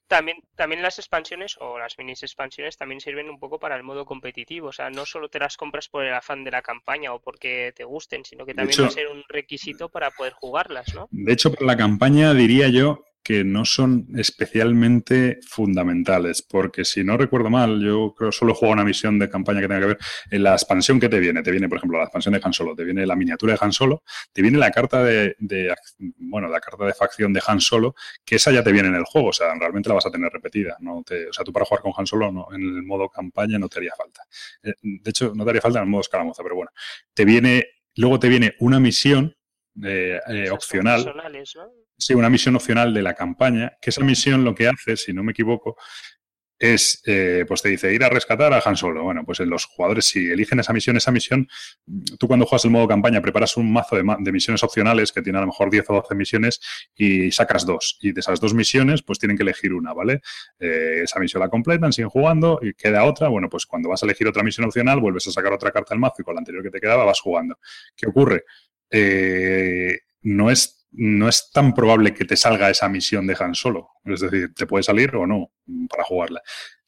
También, 0.07 0.37
también 0.55 0.81
las 0.81 0.99
expansiones 0.99 1.57
o 1.59 1.79
las 1.79 1.97
minis 1.97 2.23
expansiones 2.23 2.77
también 2.77 3.01
sirven 3.01 3.29
un 3.29 3.39
poco 3.39 3.59
para 3.59 3.75
el 3.75 3.83
modo 3.83 4.05
competitivo. 4.05 4.67
O 4.67 4.71
sea, 4.73 4.89
no 4.89 5.05
solo 5.05 5.29
te 5.29 5.39
las 5.39 5.57
compras 5.57 5.87
por 5.89 6.03
el 6.05 6.13
afán 6.13 6.43
de 6.43 6.51
la 6.51 6.61
campaña 6.61 7.13
o 7.13 7.19
porque 7.21 7.73
te 7.75 7.83
gusten, 7.83 8.23
sino 8.25 8.45
que 8.45 8.53
también 8.53 8.73
hecho- 8.73 8.83
va 8.83 8.87
a 8.89 8.91
ser 8.91 9.07
un 9.07 9.23
requisito 9.27 9.89
para 9.89 10.11
poder 10.11 10.33
jugarlas, 10.33 10.93
¿no? 10.93 11.07
De 11.11 11.33
hecho, 11.33 11.51
para 11.51 11.65
la 11.65 11.77
campaña 11.77 12.33
diría 12.33 12.67
yo 12.69 13.03
que 13.23 13.43
no 13.43 13.65
son 13.65 14.07
especialmente 14.15 15.39
fundamentales, 15.47 16.41
porque 16.41 16.85
si 16.85 17.03
no 17.03 17.17
recuerdo 17.17 17.49
mal, 17.49 17.81
yo 17.81 18.13
creo 18.17 18.31
solo 18.31 18.53
jugado 18.53 18.73
una 18.73 18.83
misión 18.83 19.19
de 19.19 19.29
campaña 19.29 19.61
que 19.61 19.67
tenga 19.67 19.79
que 19.81 19.85
ver 19.87 19.97
en 20.31 20.43
la 20.43 20.53
expansión 20.53 20.99
que 20.99 21.09
te 21.09 21.19
viene. 21.19 21.43
Te 21.43 21.51
viene, 21.51 21.69
por 21.69 21.77
ejemplo, 21.77 21.97
la 21.97 22.05
expansión 22.05 22.33
de 22.33 22.41
Han 22.43 22.53
Solo, 22.53 22.75
te 22.75 22.83
viene 22.83 23.05
la 23.05 23.15
miniatura 23.15 23.53
de 23.53 23.59
Han 23.61 23.71
Solo, 23.71 24.03
te 24.33 24.41
viene 24.41 24.57
la 24.57 24.71
carta 24.71 25.03
de, 25.03 25.35
bueno, 26.17 26.47
la 26.47 26.59
carta 26.59 26.85
de 26.85 26.93
facción 26.93 27.33
de 27.33 27.41
Han 27.45 27.61
Solo, 27.61 27.95
que 28.25 28.35
esa 28.35 28.51
ya 28.51 28.63
te 28.63 28.71
viene 28.71 28.89
en 28.89 28.95
el 28.95 29.03
juego, 29.03 29.29
o 29.29 29.33
sea, 29.33 29.53
realmente 29.59 29.89
la 29.89 29.95
vas 29.95 30.05
a 30.05 30.11
tener 30.11 30.31
repetida. 30.31 30.77
No 30.79 30.97
o 30.97 31.03
sea, 31.33 31.43
tú 31.45 31.53
para 31.53 31.65
jugar 31.65 31.81
con 31.81 31.93
Han 31.95 32.07
Solo 32.07 32.47
en 32.53 32.61
el 32.61 32.83
modo 32.83 33.09
campaña 33.09 33.59
no 33.59 33.69
te 33.69 33.79
haría 33.79 33.93
falta. 33.95 34.23
Eh, 34.63 34.73
De 34.81 35.09
hecho, 35.09 35.33
no 35.35 35.43
te 35.43 35.49
haría 35.51 35.61
falta 35.61 35.79
en 35.79 35.85
el 35.85 35.89
modo 35.89 36.01
escaramuza, 36.01 36.43
pero 36.43 36.55
bueno. 36.55 36.71
Te 37.13 37.25
viene, 37.25 37.65
luego 37.95 38.19
te 38.19 38.29
viene 38.29 38.55
una 38.59 38.79
misión 38.79 39.35
eh, 39.83 40.19
eh, 40.27 40.49
opcional. 40.51 41.01
Sí, 41.97 42.13
una 42.13 42.29
misión 42.29 42.55
opcional 42.55 42.93
de 42.93 43.01
la 43.01 43.13
campaña, 43.13 43.73
que 43.81 43.89
esa 43.91 44.01
misión 44.03 44.43
lo 44.43 44.55
que 44.55 44.67
hace, 44.67 44.97
si 44.97 45.13
no 45.13 45.23
me 45.23 45.31
equivoco, 45.33 45.77
es, 46.57 47.01
eh, 47.07 47.43
pues 47.47 47.63
te 47.63 47.69
dice 47.69 47.91
ir 47.91 48.03
a 48.03 48.09
rescatar 48.09 48.53
a 48.53 48.61
Han 48.63 48.75
Solo. 48.77 49.03
Bueno, 49.03 49.23
pues 49.25 49.39
los 49.39 49.65
jugadores, 49.65 50.05
si 50.05 50.29
eligen 50.29 50.59
esa 50.59 50.71
misión, 50.73 50.95
esa 50.95 51.11
misión, 51.11 51.47
tú 52.19 52.27
cuando 52.27 52.45
juegas 52.45 52.65
el 52.65 52.71
modo 52.71 52.87
campaña 52.87 53.19
preparas 53.19 53.57
un 53.57 53.73
mazo 53.73 53.95
de, 53.95 54.03
ma- 54.03 54.17
de 54.19 54.31
misiones 54.31 54.61
opcionales 54.61 55.11
que 55.11 55.23
tiene 55.23 55.39
a 55.39 55.41
lo 55.41 55.47
mejor 55.47 55.71
10 55.71 55.89
o 55.89 55.93
12 55.95 56.13
misiones 56.13 56.59
y 56.95 57.31
sacas 57.31 57.65
dos. 57.65 57.97
Y 58.01 58.11
de 58.11 58.19
esas 58.19 58.39
dos 58.39 58.53
misiones, 58.53 59.01
pues 59.01 59.17
tienen 59.17 59.37
que 59.37 59.41
elegir 59.43 59.73
una, 59.73 59.91
¿vale? 59.93 60.21
Eh, 60.59 60.99
esa 61.03 61.19
misión 61.19 61.39
la 61.41 61.49
completan, 61.49 61.93
siguen 61.93 62.09
jugando 62.09 62.59
y 62.61 62.75
queda 62.75 63.05
otra. 63.05 63.27
Bueno, 63.29 63.49
pues 63.49 63.65
cuando 63.65 63.89
vas 63.89 64.03
a 64.03 64.05
elegir 64.05 64.27
otra 64.27 64.43
misión 64.43 64.67
opcional, 64.67 64.99
vuelves 64.99 65.27
a 65.27 65.31
sacar 65.31 65.53
otra 65.53 65.71
carta 65.71 65.95
del 65.95 65.99
mazo 65.99 66.17
y 66.19 66.23
con 66.23 66.35
la 66.35 66.39
anterior 66.41 66.61
que 66.63 66.69
te 66.69 66.79
quedaba 66.79 67.05
vas 67.05 67.19
jugando. 67.21 67.57
¿Qué 67.95 68.05
ocurre? 68.07 68.43
Eh, 68.91 69.99
no 70.21 70.51
es 70.51 70.77
no 70.93 71.29
es 71.29 71.51
tan 71.53 71.73
probable 71.73 72.13
que 72.13 72.25
te 72.25 72.35
salga 72.35 72.69
esa 72.69 72.89
misión 72.89 73.25
de 73.25 73.37
Han 73.39 73.55
Solo. 73.55 73.89
Es 74.03 74.19
decir, 74.19 74.53
te 74.53 74.67
puede 74.67 74.83
salir 74.83 75.15
o 75.15 75.25
no 75.25 75.51
para 75.89 76.03
jugarla. 76.03 76.41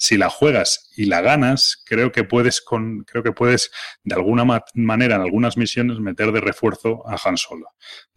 Si 0.05 0.17
la 0.17 0.29
juegas 0.29 0.91
y 0.97 1.05
la 1.05 1.21
ganas, 1.21 1.81
creo 1.85 2.11
que 2.11 2.25
puedes 2.25 2.59
con, 2.59 3.05
creo 3.05 3.23
que 3.23 3.31
puedes 3.31 3.71
de 4.03 4.13
alguna 4.15 4.43
ma- 4.43 4.65
manera 4.73 5.15
en 5.15 5.21
algunas 5.21 5.55
misiones 5.55 5.97
meter 5.99 6.33
de 6.33 6.41
refuerzo 6.41 7.07
a 7.07 7.15
Han 7.23 7.37
Solo. 7.37 7.67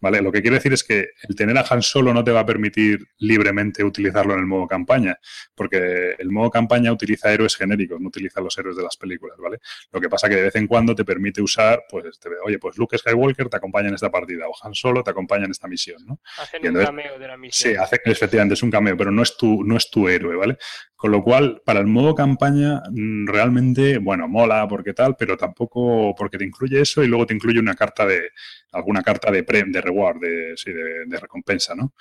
¿Vale? 0.01 0.21
Lo 0.21 0.33
que 0.33 0.41
quiero 0.41 0.55
decir 0.55 0.73
es 0.73 0.83
que 0.83 1.07
el 1.29 1.35
tener 1.35 1.57
a 1.57 1.65
Han 1.69 1.81
Solo 1.81 2.13
no 2.13 2.25
te 2.25 2.31
va 2.31 2.41
a 2.41 2.45
permitir 2.45 2.99
libremente 3.19 3.85
utilizarlo 3.85 4.33
en 4.33 4.41
el 4.41 4.45
modo 4.47 4.67
campaña, 4.67 5.17
porque 5.55 6.15
el 6.19 6.29
modo 6.29 6.49
campaña 6.49 6.91
utiliza 6.91 7.31
héroes 7.31 7.55
genéricos, 7.55 8.01
no 8.01 8.09
utiliza 8.09 8.41
los 8.41 8.57
héroes 8.57 8.75
de 8.75 8.83
las 8.83 8.97
películas, 8.97 9.37
¿vale? 9.39 9.59
Lo 9.93 10.01
que 10.01 10.09
pasa 10.09 10.27
que 10.27 10.35
de 10.35 10.41
vez 10.43 10.55
en 10.57 10.67
cuando 10.67 10.93
te 10.93 11.05
permite 11.05 11.41
usar, 11.41 11.83
pues, 11.89 12.19
te- 12.19 12.27
oye, 12.43 12.59
pues 12.59 12.77
Luke 12.77 12.97
Skywalker 12.97 13.47
te 13.47 13.55
acompaña 13.57 13.87
en 13.87 13.95
esta 13.95 14.11
partida 14.11 14.45
o 14.49 14.53
Han 14.61 14.75
Solo 14.75 15.03
te 15.03 15.11
acompaña 15.11 15.45
en 15.45 15.51
esta 15.51 15.69
misión, 15.69 16.05
¿no? 16.05 16.19
Hacen 16.37 16.67
un 16.67 16.83
cameo 16.83 17.17
de 17.17 17.27
la 17.29 17.37
misión. 17.37 17.71
Sí, 17.73 17.79
hace, 17.79 18.01
efectivamente, 18.03 18.55
es 18.55 18.63
un 18.63 18.71
cameo, 18.71 18.97
pero 18.97 19.09
no 19.09 19.23
es 19.23 19.37
tu, 19.37 19.63
no 19.63 19.77
es 19.77 19.89
tu 19.89 20.09
héroe, 20.09 20.35
¿vale? 20.35 20.57
Con 20.97 21.11
lo 21.11 21.23
cual, 21.23 21.61
para 21.63 21.79
el 21.79 21.85
modo 21.87 22.15
campaña, 22.15 22.81
mm, 22.91 23.27
realmente, 23.27 23.99
bueno, 23.99 24.27
mola 24.27 24.67
porque 24.67 24.93
tal, 24.93 25.15
pero 25.15 25.37
tampoco 25.37 26.15
porque 26.17 26.39
te 26.39 26.45
incluye 26.45 26.81
eso 26.81 27.03
y 27.03 27.07
luego 27.07 27.27
te 27.27 27.35
incluye 27.35 27.59
una 27.59 27.75
carta 27.75 28.05
de, 28.05 28.31
alguna 28.71 29.03
carta 29.03 29.31
de 29.31 29.43
pre, 29.43 29.63
de 29.67 29.81
reward, 29.81 30.19
de, 30.19 30.53
sí, 30.57 30.71
de, 30.73 31.19
recompensa, 31.19 31.75
¿no? 31.75 31.93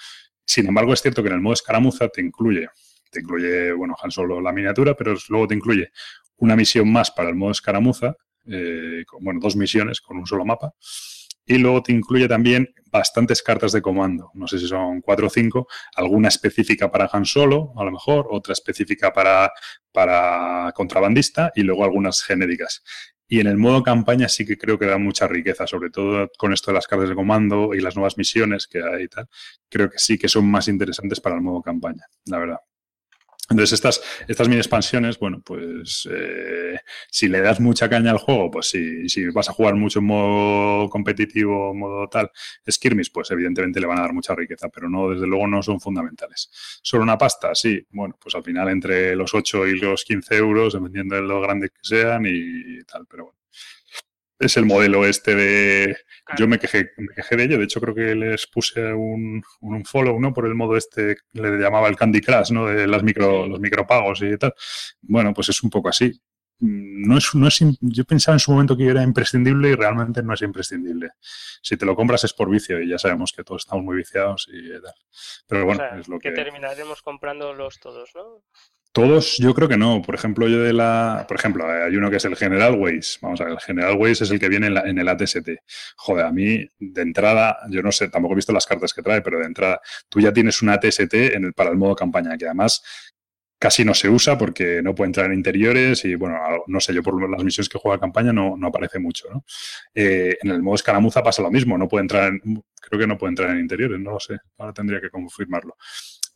Sin 0.47 0.67
embargo, 0.69 0.95
es 0.95 1.03
cierto 1.03 1.23
que 1.23 1.29
en 1.29 1.35
el 1.35 1.41
modo 1.43 1.55
escaramuza 1.55 2.09
te 2.09 2.23
incluye, 2.23 2.69
te 3.11 3.21
incluye, 3.21 3.73
bueno, 3.73 3.95
Han 4.03 4.11
Solo 4.11 4.41
la 4.41 4.53
miniatura, 4.53 4.95
pero 4.97 5.15
luego 5.29 5.47
te 5.49 5.55
incluye 5.55 5.91
una 6.39 6.57
misión 6.57 6.91
más 6.91 7.11
para 7.11 7.29
el 7.29 7.35
modo 7.37 7.51
escaramuza, 7.53 8.17
eh, 8.47 9.05
con- 9.07 9.23
bueno, 9.25 9.41
dos 9.43 9.57
misiones 9.57 10.01
con 10.01 10.17
un 10.19 10.27
solo 10.27 10.45
mapa. 10.47 10.73
Y 11.47 11.59
luego 11.59 11.83
te 11.83 11.93
incluye 11.93 12.29
también 12.29 12.75
bastantes 12.91 13.43
cartas 13.43 13.73
de 13.73 13.83
comando. 13.83 14.31
No 14.35 14.49
sé 14.49 14.59
si 14.59 14.67
son 14.67 15.01
cuatro 15.01 15.29
o 15.29 15.31
cinco, 15.31 15.69
alguna 15.95 16.29
específica 16.29 16.91
para 16.91 17.09
Han 17.13 17.25
Solo, 17.25 17.73
a 17.77 17.85
lo 17.85 17.93
mejor, 17.93 18.27
otra 18.31 18.53
específica 18.53 19.13
para, 19.13 19.53
para 19.93 20.73
contrabandista 20.75 21.53
y 21.55 21.63
luego 21.63 21.85
algunas 21.85 22.23
genéricas. 22.23 22.83
Y 23.29 23.41
en 23.41 23.49
el 23.49 23.57
modo 23.57 23.83
campaña 23.83 24.29
sí 24.29 24.47
que 24.47 24.57
creo 24.57 24.79
que 24.79 24.87
da 24.87 24.99
mucha 24.99 25.27
riqueza, 25.27 25.67
sobre 25.67 25.91
todo 25.91 26.31
con 26.39 26.53
esto 26.53 26.71
de 26.71 26.77
las 26.77 26.87
cartas 26.87 27.09
de 27.09 27.15
comando 27.15 27.75
y 27.75 27.81
las 27.81 27.97
nuevas 27.97 28.17
misiones 28.19 28.67
que 28.67 28.83
hay 28.83 29.05
y 29.05 29.09
tal. 29.09 29.29
Creo 29.69 29.91
que 29.91 29.99
sí 29.99 30.17
que 30.19 30.29
son 30.29 30.49
más 30.49 30.69
interesantes 30.69 31.21
para 31.21 31.37
el 31.37 31.43
modo 31.43 31.61
campaña, 31.63 32.07
la 32.27 32.39
verdad. 32.39 32.59
Entonces, 33.49 33.75
estas, 33.75 34.03
estas 34.27 34.49
mini 34.49 34.59
expansiones, 34.59 35.19
bueno, 35.19 35.41
pues 35.45 36.09
eh, 36.11 36.79
si 37.11 37.29
le 37.29 37.41
das 37.41 37.61
mucha 37.61 37.89
caña 37.89 38.11
al 38.11 38.19
juego, 38.19 38.51
pues 38.51 38.69
sí, 38.69 39.09
si 39.09 39.29
vas 39.29 39.49
a 39.49 39.53
jugar 39.53 39.77
mucho 39.77 40.01
en 40.01 40.07
modo 40.07 40.91
competitivo, 40.91 41.73
modo 41.73 42.09
tal, 42.09 42.31
skirmish, 42.69 43.13
pues 43.13 43.31
evidentemente 43.31 43.81
le 43.81 43.87
van 43.87 43.99
a 43.99 44.03
dar 44.03 44.13
mucha 44.13 44.35
riqueza, 44.35 44.69
pero 44.69 44.89
no, 44.89 45.11
desde 45.11 45.29
luego 45.29 45.47
no 45.47 45.63
son 45.63 45.81
fundamentales. 45.81 46.51
Solo 46.83 47.05
una 47.05 47.17
pasta, 47.17 47.55
sí, 47.55 47.87
bueno, 47.91 48.19
pues 48.21 48.35
al 48.35 48.43
final 48.43 48.69
entre 48.69 49.15
los 49.15 49.33
8 49.33 49.69
y 49.69 49.79
los 49.79 50.05
15 50.05 50.37
euros, 50.37 50.73
dependiendo 50.75 51.15
de 51.15 51.23
lo 51.23 51.41
grandes 51.41 51.71
que 51.71 51.81
sean 51.83 52.27
y 52.27 52.83
tal, 52.85 53.07
pero 53.07 53.27
bueno. 53.27 53.37
Es 54.39 54.57
el 54.59 54.67
modelo 54.67 55.07
este 55.07 55.35
de... 55.35 55.97
Yo 56.37 56.49
me 56.49 56.59
quejé, 56.59 56.91
me 56.97 57.15
quejé 57.15 57.37
de 57.37 57.45
ello, 57.45 57.59
de 57.59 57.65
hecho 57.65 57.81
creo 57.81 57.95
que 57.95 58.15
les 58.15 58.47
puse 58.49 58.93
un, 58.93 59.43
un 59.61 59.85
follow, 59.85 60.19
¿no? 60.19 60.35
Por 60.35 60.47
el 60.47 60.55
modo 60.55 60.77
este, 60.77 61.17
le 61.33 61.59
llamaba 61.59 61.89
el 61.89 61.97
Candy 61.97 62.21
Crush, 62.21 62.51
¿no? 62.51 62.67
De 62.67 62.87
las 62.87 63.03
micro, 63.03 63.47
los 63.47 63.61
micropagos 63.61 64.23
y 64.23 64.37
tal. 64.37 64.53
Bueno, 65.03 65.33
pues 65.33 65.51
es 65.51 65.63
un 65.63 65.71
poco 65.71 65.89
así. 65.89 66.21
No 66.59 67.19
es, 67.19 67.35
no 67.35 67.47
es, 67.47 67.59
yo 67.81 68.05
pensaba 68.05 68.35
en 68.35 68.41
su 68.41 68.51
momento 68.51 68.77
que 68.77 68.87
era 68.87 69.03
imprescindible 69.03 69.71
y 69.71 69.75
realmente 69.75 70.23
no 70.23 70.33
es 70.33 70.41
imprescindible. 70.41 71.11
Si 71.63 71.77
te 71.77 71.85
lo 71.85 71.95
compras 71.95 72.25
es 72.25 72.33
por 72.33 72.51
vicio 72.51 72.81
y 72.81 72.89
ya 72.89 72.99
sabemos 72.99 73.33
que 73.33 73.45
todos 73.45 73.63
estamos 73.63 73.85
muy 73.85 73.97
viciados 73.97 74.49
y 74.51 74.71
tal. 74.81 74.95
Pero 75.47 75.67
bueno, 75.67 75.85
es 76.01 76.09
lo 76.09 76.19
que... 76.19 76.31
que 76.31 76.35
terminaremos 76.35 77.03
comprándolos 77.03 77.79
todos, 77.79 78.11
¿no? 78.15 78.43
Todos, 78.97 79.37
yo 79.37 79.53
creo 79.53 79.69
que 79.69 79.77
no. 79.77 80.01
Por 80.01 80.15
ejemplo, 80.15 80.49
yo 80.49 80.63
de 80.63 80.73
la. 80.73 81.27
Por 81.29 81.37
ejemplo, 81.37 81.67
hay 81.71 81.95
uno 81.95 82.09
que 82.09 82.17
es 82.17 82.25
el 82.25 82.35
General 82.35 82.75
Ways. 82.77 83.19
Vamos 83.21 83.39
a 83.43 83.45
ver, 83.45 83.53
el 83.53 83.61
General 83.61 83.95
Ways 83.99 84.23
es 84.23 84.31
el 84.31 84.41
que 84.41 84.49
viene 84.49 84.69
en, 84.69 84.99
el 84.99 85.07
ATST. 85.07 85.51
Joder, 85.97 86.25
a 86.25 86.33
mí, 86.33 86.67
de 86.79 87.03
entrada, 87.03 87.59
yo 87.69 87.83
no 87.83 87.93
sé, 87.93 88.09
tampoco 88.09 88.33
he 88.33 88.37
visto 88.37 88.55
las 88.55 88.65
cartas 88.65 88.95
que 88.95 89.03
trae, 89.03 89.21
pero 89.21 89.39
de 89.39 89.45
entrada, 89.45 89.83
tú 90.09 90.19
ya 90.19 90.33
tienes 90.33 90.63
un 90.63 90.71
ATST 90.71 91.13
en 91.13 91.45
el, 91.45 91.53
para 91.53 91.69
el 91.69 91.77
modo 91.77 91.95
campaña, 91.95 92.39
que 92.39 92.47
además 92.47 92.83
casi 93.59 93.85
no 93.85 93.93
se 93.93 94.09
usa 94.09 94.39
porque 94.39 94.81
no 94.83 94.95
puede 94.95 95.09
entrar 95.09 95.27
en 95.27 95.35
interiores 95.35 96.03
y, 96.07 96.15
bueno, 96.15 96.39
no 96.67 96.81
sé, 96.81 96.95
yo 96.95 97.03
por 97.03 97.21
las 97.31 97.45
misiones 97.45 97.69
que 97.69 97.79
juega 97.79 98.01
campaña 98.01 98.33
no, 98.33 98.57
no 98.57 98.69
aparece 98.69 98.99
mucho. 98.99 99.29
Eh, 99.95 100.39
en 100.41 100.51
el 100.51 100.63
modo 100.63 100.77
escaramuza 100.77 101.23
pasa 101.23 101.43
lo 101.43 101.51
mismo, 101.51 101.77
no 101.77 101.87
puede 101.87 102.01
entrar 102.01 102.33
en, 102.33 102.65
creo 102.81 102.99
que 102.99 103.07
no 103.07 103.19
puede 103.19 103.33
entrar 103.33 103.51
en 103.51 103.61
interiores, 103.61 104.01
no 104.01 104.13
lo 104.13 104.21
sé, 104.21 104.39
ahora 104.57 104.73
tendría 104.73 105.03
que 105.03 105.11
confirmarlo 105.11 105.77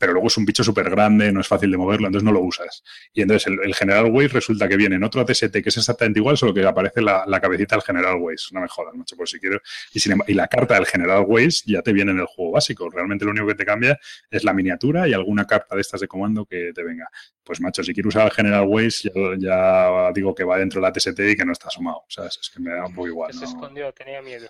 pero 0.01 0.15
luego 0.15 0.29
es 0.29 0.37
un 0.39 0.47
bicho 0.47 0.65
súper 0.65 0.89
grande, 0.89 1.31
no 1.31 1.43
es 1.43 1.47
fácil 1.47 1.71
de 1.71 1.77
moverlo, 1.77 2.07
entonces 2.07 2.25
no 2.25 2.33
lo 2.33 2.41
usas. 2.41 2.83
Y 3.13 3.21
entonces 3.21 3.49
el, 3.49 3.61
el 3.63 3.75
General 3.75 4.07
Waze 4.07 4.29
resulta 4.29 4.67
que 4.67 4.79
viene 4.79 4.97
en 4.97 5.05
otro 5.05 5.21
ATST 5.21 5.53
que 5.53 5.69
es 5.69 5.77
exactamente 5.77 6.21
igual, 6.21 6.39
solo 6.39 6.55
que 6.55 6.65
aparece 6.65 7.03
la, 7.03 7.25
la 7.27 7.39
cabecita 7.39 7.77
del 7.77 7.83
General 7.83 8.17
Waze. 8.19 8.47
No 8.53 8.63
me 8.63 8.69
jodas, 8.69 8.95
macho, 8.95 9.15
por 9.15 9.29
si 9.29 9.39
quiero. 9.39 9.61
Y, 9.93 10.01
sin, 10.01 10.19
y 10.27 10.33
la 10.33 10.49
carta 10.49 10.75
del 10.77 10.87
General 10.87 11.23
Waze 11.29 11.65
ya 11.67 11.83
te 11.83 11.93
viene 11.93 12.13
en 12.13 12.21
el 12.21 12.27
juego 12.27 12.53
básico. 12.53 12.89
Realmente 12.89 13.27
lo 13.27 13.33
único 13.33 13.47
que 13.47 13.55
te 13.55 13.67
cambia 13.67 14.01
es 14.31 14.43
la 14.43 14.55
miniatura 14.55 15.07
y 15.07 15.13
alguna 15.13 15.47
carta 15.47 15.75
de 15.75 15.83
estas 15.83 16.01
de 16.01 16.09
comando 16.09 16.47
que 16.47 16.73
te 16.75 16.83
venga. 16.83 17.07
Pues 17.45 17.61
macho, 17.61 17.85
si 17.85 17.93
quiero 17.93 18.09
usar 18.09 18.25
el 18.25 18.33
General 18.33 18.65
Waze, 18.67 19.11
ya, 19.15 19.37
ya 19.39 20.13
digo 20.15 20.35
que 20.35 20.45
va 20.45 20.57
dentro 20.57 20.81
del 20.81 20.89
ATST 20.89 21.21
y 21.21 21.37
que 21.37 21.45
no 21.45 21.53
está 21.53 21.69
asomado. 21.69 22.05
¿sabes? 22.09 22.39
Es 22.41 22.49
que 22.49 22.61
me 22.61 22.71
da 22.71 22.87
un 22.87 22.95
poco 22.95 23.09
igual. 23.09 23.35
Se 23.35 23.41
¿no? 23.41 23.47
escondió, 23.47 23.93
tenía 23.93 24.23
miedo. 24.23 24.49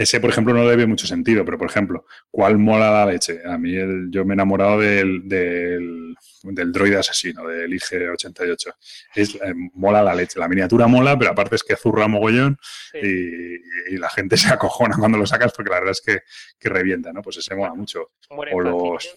Ese, 0.00 0.18
por 0.18 0.30
ejemplo, 0.30 0.54
no 0.54 0.64
le 0.64 0.76
ve 0.76 0.86
mucho 0.86 1.06
sentido, 1.06 1.44
pero, 1.44 1.58
por 1.58 1.68
ejemplo, 1.68 2.06
¿cuál 2.30 2.56
mola 2.56 2.90
la 2.90 3.04
leche? 3.12 3.40
A 3.44 3.58
mí 3.58 3.76
el, 3.76 4.10
yo 4.10 4.24
me 4.24 4.32
he 4.32 4.34
enamorado 4.34 4.78
del, 4.80 5.28
del, 5.28 6.14
del 6.42 6.72
droide 6.72 6.96
asesino, 6.96 7.46
del 7.46 7.70
IG-88. 7.70 8.74
Es, 9.14 9.34
eh, 9.34 9.52
mola 9.74 10.02
la 10.02 10.14
leche. 10.14 10.38
La 10.40 10.48
miniatura 10.48 10.86
mola, 10.86 11.18
pero 11.18 11.32
aparte 11.32 11.56
es 11.56 11.62
que 11.62 11.76
zurra 11.76 12.08
mogollón 12.08 12.58
Sí. 12.92 12.98
y, 13.02 13.94
y 13.94 13.98
la 13.98 14.08
gente 14.08 14.36
se 14.38 14.48
acojona 14.48 14.96
cuando 14.96 15.18
lo 15.18 15.26
sacas 15.26 15.52
porque 15.54 15.68
la 15.70 15.76
verdad 15.80 15.92
es 15.92 16.00
que, 16.00 16.20
que 16.58 16.68
revienta, 16.70 17.12
¿no? 17.12 17.20
Pues 17.20 17.36
ese 17.36 17.54
mola 17.54 17.74
mucho. 17.74 18.12
O 18.30 18.60
los, 18.60 19.04
¿eh? 19.04 19.08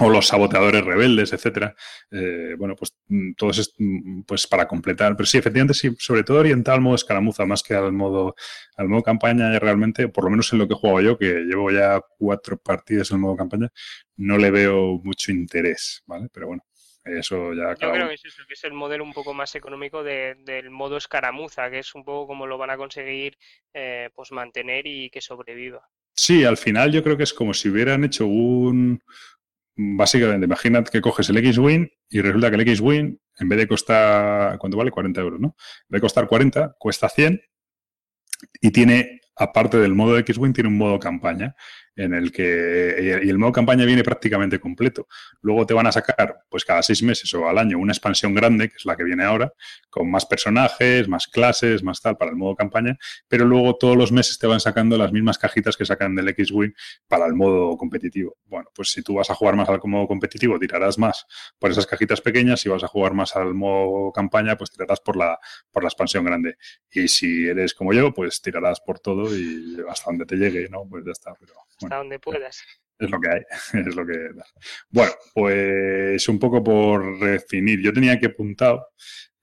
O 0.00 0.10
los 0.10 0.26
saboteadores 0.28 0.84
rebeldes, 0.84 1.32
etcétera. 1.32 1.74
Eh, 2.10 2.54
bueno, 2.58 2.76
pues 2.76 2.94
mm, 3.08 3.32
todos 3.34 3.58
es 3.58 3.74
mm, 3.78 4.22
pues 4.22 4.46
para 4.46 4.68
completar. 4.68 5.16
Pero 5.16 5.26
sí, 5.26 5.38
efectivamente, 5.38 5.74
sí, 5.74 5.94
sobre 5.98 6.22
todo 6.24 6.40
orientado 6.40 6.74
al 6.76 6.82
modo 6.82 6.94
escaramuza, 6.96 7.46
más 7.46 7.62
que 7.62 7.74
al 7.74 7.92
modo, 7.92 8.34
al 8.76 8.88
modo 8.88 9.02
campaña, 9.02 9.58
realmente, 9.58 10.08
por 10.08 10.24
lo 10.24 10.30
menos 10.30 10.52
en 10.52 10.58
lo 10.60 10.68
que 10.68 10.74
he 10.74 10.76
jugado 10.76 11.00
yo, 11.00 11.18
que 11.18 11.26
llevo 11.44 11.70
ya 11.70 12.00
cuatro 12.18 12.56
partidas 12.58 13.10
en 13.10 13.20
modo 13.20 13.36
campaña, 13.36 13.68
no 14.16 14.38
le 14.38 14.50
veo 14.50 15.00
mucho 15.02 15.32
interés, 15.32 16.02
¿vale? 16.06 16.28
Pero 16.32 16.48
bueno, 16.48 16.62
eso 17.04 17.54
ya 17.54 17.70
Yo 17.70 17.90
creo 17.92 17.94
uno. 17.94 18.08
que 18.08 18.14
es 18.14 18.24
eso, 18.24 18.42
que 18.46 18.54
es 18.54 18.64
el 18.64 18.72
modelo 18.72 19.04
un 19.04 19.12
poco 19.12 19.32
más 19.32 19.54
económico 19.54 20.02
de- 20.02 20.34
del 20.44 20.70
modo 20.70 20.96
escaramuza, 20.96 21.70
que 21.70 21.78
es 21.78 21.94
un 21.94 22.04
poco 22.04 22.26
como 22.26 22.46
lo 22.46 22.58
van 22.58 22.70
a 22.70 22.76
conseguir 22.76 23.36
eh, 23.72 24.10
pues 24.14 24.32
mantener 24.32 24.86
y 24.86 25.08
que 25.10 25.20
sobreviva. 25.20 25.88
Sí, 26.14 26.44
al 26.44 26.56
final 26.56 26.90
yo 26.92 27.02
creo 27.02 27.16
que 27.16 27.24
es 27.24 27.34
como 27.34 27.52
si 27.54 27.68
hubieran 27.68 28.02
hecho 28.04 28.26
un. 28.26 29.02
Básicamente, 29.76 30.46
imagínate 30.46 30.90
que 30.90 31.02
coges 31.02 31.28
el 31.28 31.36
X-Wing 31.36 31.88
y 32.08 32.20
resulta 32.22 32.48
que 32.48 32.54
el 32.56 32.62
X-Wing, 32.62 33.18
en 33.38 33.48
vez 33.48 33.58
de 33.58 33.68
costar. 33.68 34.58
¿Cuánto 34.58 34.76
vale? 34.76 34.90
40 34.90 35.20
euros, 35.20 35.40
¿no? 35.40 35.48
En 35.48 35.88
vez 35.90 35.98
de 35.98 36.00
costar 36.00 36.26
40, 36.26 36.76
cuesta 36.78 37.08
100 37.08 37.40
y 38.60 38.70
tiene, 38.70 39.20
aparte 39.36 39.78
del 39.78 39.94
modo 39.94 40.16
X-Wing, 40.18 40.54
tiene 40.54 40.68
un 40.68 40.78
modo 40.78 40.98
campaña 40.98 41.54
en 41.96 42.14
el 42.14 42.30
que. 42.30 43.20
Y 43.24 43.28
el 43.28 43.38
modo 43.38 43.52
campaña 43.52 43.84
viene 43.84 44.04
prácticamente 44.04 44.60
completo. 44.60 45.08
Luego 45.40 45.66
te 45.66 45.74
van 45.74 45.86
a 45.86 45.92
sacar, 45.92 46.44
pues 46.48 46.64
cada 46.64 46.82
seis 46.82 47.02
meses 47.02 47.32
o 47.34 47.48
al 47.48 47.58
año, 47.58 47.78
una 47.78 47.92
expansión 47.92 48.34
grande, 48.34 48.68
que 48.68 48.76
es 48.76 48.84
la 48.84 48.96
que 48.96 49.04
viene 49.04 49.24
ahora, 49.24 49.52
con 49.90 50.10
más 50.10 50.26
personajes, 50.26 51.08
más 51.08 51.26
clases, 51.26 51.82
más 51.82 52.00
tal, 52.00 52.16
para 52.16 52.30
el 52.30 52.36
modo 52.36 52.54
campaña 52.54 52.76
pero 53.28 53.44
luego 53.44 53.76
todos 53.76 53.96
los 53.96 54.12
meses 54.12 54.38
te 54.38 54.46
van 54.46 54.60
sacando 54.60 54.98
las 54.98 55.12
mismas 55.12 55.38
cajitas 55.38 55.76
que 55.76 55.84
sacan 55.84 56.14
del 56.14 56.28
X-Wing 56.28 56.72
para 57.08 57.26
el 57.26 57.34
modo 57.34 57.76
competitivo. 57.76 58.36
Bueno, 58.46 58.70
pues 58.74 58.90
si 58.90 59.02
tú 59.02 59.14
vas 59.14 59.30
a 59.30 59.34
jugar 59.34 59.56
más 59.56 59.68
al 59.68 59.80
modo 59.84 60.06
competitivo, 60.06 60.58
tirarás 60.58 60.98
más 60.98 61.26
por 61.58 61.70
esas 61.70 61.86
cajitas 61.86 62.20
pequeñas, 62.20 62.60
si 62.60 62.68
vas 62.68 62.82
a 62.84 62.88
jugar 62.88 63.14
más 63.14 63.36
al 63.36 63.54
modo 63.54 64.12
campaña, 64.12 64.56
pues 64.56 64.70
tirarás 64.70 65.00
por 65.00 65.16
la, 65.16 65.38
por 65.70 65.82
la 65.82 65.88
expansión 65.88 66.24
grande. 66.24 66.56
Y 66.90 67.08
si 67.08 67.46
eres 67.46 67.74
como 67.74 67.92
yo, 67.92 68.12
pues 68.12 68.40
tirarás 68.40 68.80
por 68.80 69.00
todo 69.00 69.36
y 69.36 69.76
hasta 69.88 70.10
donde 70.10 70.26
te 70.26 70.36
llegue, 70.36 70.68
¿no? 70.68 70.86
Pues 70.88 71.04
ya 71.04 71.12
está, 71.12 71.34
pero 71.38 71.54
Hasta 71.76 71.88
bueno, 71.88 71.96
donde 71.98 72.18
puedas. 72.18 72.62
es 72.98 73.10
lo 73.10 73.20
que 73.20 73.28
hay, 73.28 73.40
es 73.86 73.94
lo 73.94 74.06
que... 74.06 74.30
Bueno, 74.88 75.12
pues 75.34 76.28
un 76.28 76.38
poco 76.38 76.62
por 76.62 77.18
definir, 77.20 77.80
yo 77.82 77.92
tenía 77.92 78.18
que 78.18 78.26
apuntado 78.26 78.88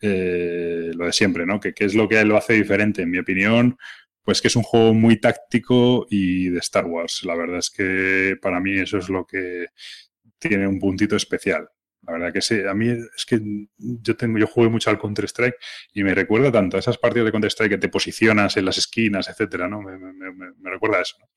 eh, 0.02 0.92
lo 0.96 1.06
de 1.06 1.14
siempre, 1.14 1.46
¿no? 1.46 1.60
Que 1.60 1.74
qué 1.74 1.86
es 1.86 1.96
lo 1.96 2.10
que 2.10 2.24
lo 2.26 2.38
hace 2.38 2.54
diferente, 2.54 3.04
en 3.04 3.12
mi 3.12 3.20
opinión, 3.20 3.78
pues 4.24 4.42
que 4.42 4.48
es 4.48 4.56
un 4.56 4.64
juego 4.64 4.94
muy 4.94 5.18
táctico 5.18 6.08
y 6.10 6.50
de 6.50 6.60
Star 6.60 6.86
Wars. 6.86 7.24
La 7.24 7.36
verdad 7.36 7.60
es 7.60 7.70
que 7.70 8.36
para 8.42 8.60
mí 8.60 8.80
eso 8.80 8.98
es 8.98 9.10
lo 9.10 9.26
que 9.26 9.68
tiene 10.40 10.68
un 10.68 10.80
puntito 10.80 11.16
especial. 11.16 11.70
La 12.06 12.14
verdad 12.14 12.34
que 12.34 12.42
sí, 12.42 12.60
a 12.68 12.74
mí 12.74 12.90
es 12.90 13.26
que 13.26 13.40
yo 13.78 14.18
tengo, 14.18 14.38
yo 14.38 14.48
jugué 14.48 14.68
mucho 14.68 14.90
al 14.90 15.00
Counter-Strike 15.00 15.56
y 15.94 16.04
me 16.04 16.14
recuerda 16.14 16.52
tanto 16.52 16.76
a 16.76 16.82
esas 16.82 16.98
partidas 16.98 17.26
de 17.28 17.32
Counter-Strike 17.32 17.72
que 17.72 17.78
te 17.78 17.88
posicionas 17.88 18.58
en 18.58 18.66
las 18.66 18.78
esquinas, 18.78 19.30
etcétera, 19.30 19.70
¿no? 19.70 19.82
Me, 19.82 19.98
me, 19.98 20.12
me, 20.14 20.34
me 20.34 20.70
recuerda 20.70 20.98
a 20.98 21.02
eso. 21.02 21.16
¿no? 21.20 21.28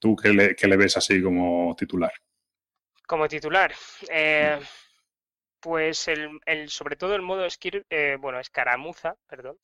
¿Tú 0.00 0.16
qué 0.16 0.30
le, 0.30 0.56
qué 0.56 0.66
le 0.68 0.76
ves 0.78 0.96
así 0.96 1.22
como 1.22 1.74
titular? 1.76 2.12
Como 3.06 3.28
titular, 3.28 3.72
eh, 4.10 4.58
pues 5.60 6.06
el, 6.08 6.38
el- 6.46 6.70
sobre 6.70 6.96
todo 6.96 7.14
el 7.16 7.22
modo 7.22 7.44
esquir, 7.44 7.84
eh, 7.90 8.16
bueno, 8.20 8.38
escaramuza, 8.40 9.16
perdón, 9.26 9.58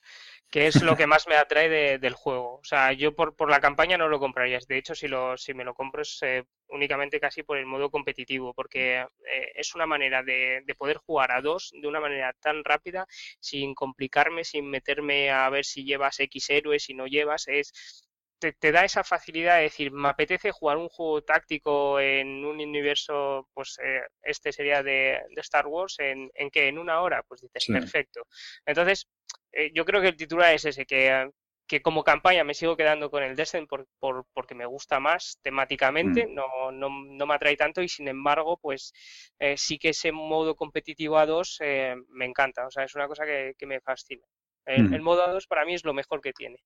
que 0.50 0.66
es 0.68 0.82
lo 0.82 0.96
que 0.96 1.06
más 1.08 1.28
me 1.28 1.36
atrae 1.36 1.68
de- 1.68 1.98
del 1.98 2.14
juego. 2.14 2.56
O 2.56 2.64
sea, 2.64 2.92
yo 2.92 3.14
por, 3.16 3.36
por 3.36 3.50
la 3.50 3.60
campaña 3.60 3.98
no 3.98 4.08
lo 4.08 4.20
compraría. 4.20 4.58
De 4.68 4.78
hecho, 4.78 4.94
si 4.94 5.08
lo, 5.08 5.36
si 5.38 5.54
me 5.54 5.64
lo 5.64 5.74
compro 5.74 6.02
es 6.02 6.18
eh, 6.22 6.44
únicamente 6.68 7.20
casi 7.20 7.42
por 7.44 7.58
el 7.58 7.66
modo 7.66 7.90
competitivo, 7.90 8.54
porque 8.54 9.00
eh, 9.00 9.52
es 9.56 9.74
una 9.74 9.86
manera 9.86 10.22
de, 10.24 10.62
de 10.66 10.74
poder 10.76 10.98
jugar 10.98 11.32
a 11.32 11.42
dos 11.42 11.72
de 11.74 11.88
una 11.88 12.00
manera 12.00 12.32
tan 12.40 12.64
rápida, 12.64 13.06
sin 13.40 13.74
complicarme, 13.74 14.44
sin 14.44 14.70
meterme 14.70 15.30
a 15.30 15.48
ver 15.50 15.64
si 15.66 15.84
llevas 15.84 16.20
X 16.20 16.50
héroes, 16.50 16.84
si 16.84 16.94
no 16.94 17.06
llevas, 17.08 17.48
es 17.48 18.04
te, 18.42 18.52
te 18.52 18.72
da 18.72 18.84
esa 18.84 19.04
facilidad 19.04 19.56
de 19.56 19.62
decir, 19.64 19.92
me 19.92 20.08
apetece 20.08 20.50
jugar 20.52 20.76
un 20.78 20.88
juego 20.88 21.22
táctico 21.22 22.00
en 22.00 22.44
un 22.44 22.60
universo, 22.60 23.48
pues 23.54 23.78
eh, 23.84 24.02
este 24.22 24.52
sería 24.52 24.82
de, 24.82 25.20
de 25.34 25.40
Star 25.42 25.66
Wars, 25.68 25.96
¿en, 26.00 26.30
en 26.34 26.50
qué? 26.50 26.68
¿En 26.68 26.78
una 26.78 27.00
hora? 27.02 27.22
Pues 27.28 27.40
dices, 27.42 27.66
Sí. 27.66 27.72
perfecto. 27.72 28.22
Entonces, 28.66 29.08
eh, 29.52 29.70
yo 29.74 29.84
creo 29.84 30.00
que 30.02 30.08
el 30.08 30.16
titular 30.16 30.54
es 30.54 30.64
ese, 30.64 30.84
que, 30.86 31.28
que 31.68 31.80
como 31.82 32.04
campaña 32.04 32.44
me 32.44 32.54
sigo 32.54 32.76
quedando 32.76 33.10
con 33.10 33.22
el 33.22 33.36
Descent 33.36 33.68
por, 33.68 33.86
por- 34.00 34.26
porque 34.34 34.54
me 34.54 34.66
gusta 34.66 35.00
más 35.00 35.38
temáticamente, 35.42 36.26
no, 36.28 36.70
no, 36.72 36.88
no 36.90 37.26
me 37.26 37.34
atrae 37.34 37.56
tanto 37.56 37.82
y 37.82 37.88
sin 37.88 38.08
embargo, 38.08 38.58
pues 38.60 38.92
eh, 39.38 39.56
sí 39.56 39.78
que 39.78 39.90
ese 39.90 40.12
modo 40.12 40.54
competitivo 40.56 41.18
a 41.18 41.26
dos 41.26 41.58
eh, 41.60 41.94
me 42.08 42.26
encanta, 42.26 42.66
o 42.66 42.70
sea, 42.70 42.84
es 42.84 42.94
una 42.94 43.08
cosa 43.08 43.24
que, 43.24 43.54
que 43.58 43.66
me 43.66 43.80
fascina. 43.80 44.24
El, 44.64 44.86
Mm. 44.86 44.92
el 44.92 45.02
modo 45.02 45.24
a 45.24 45.30
dos 45.32 45.46
para 45.46 45.64
mí 45.64 45.74
es 45.74 45.84
lo 45.84 45.94
mejor 45.94 46.20
que 46.20 46.32
tiene. 46.32 46.58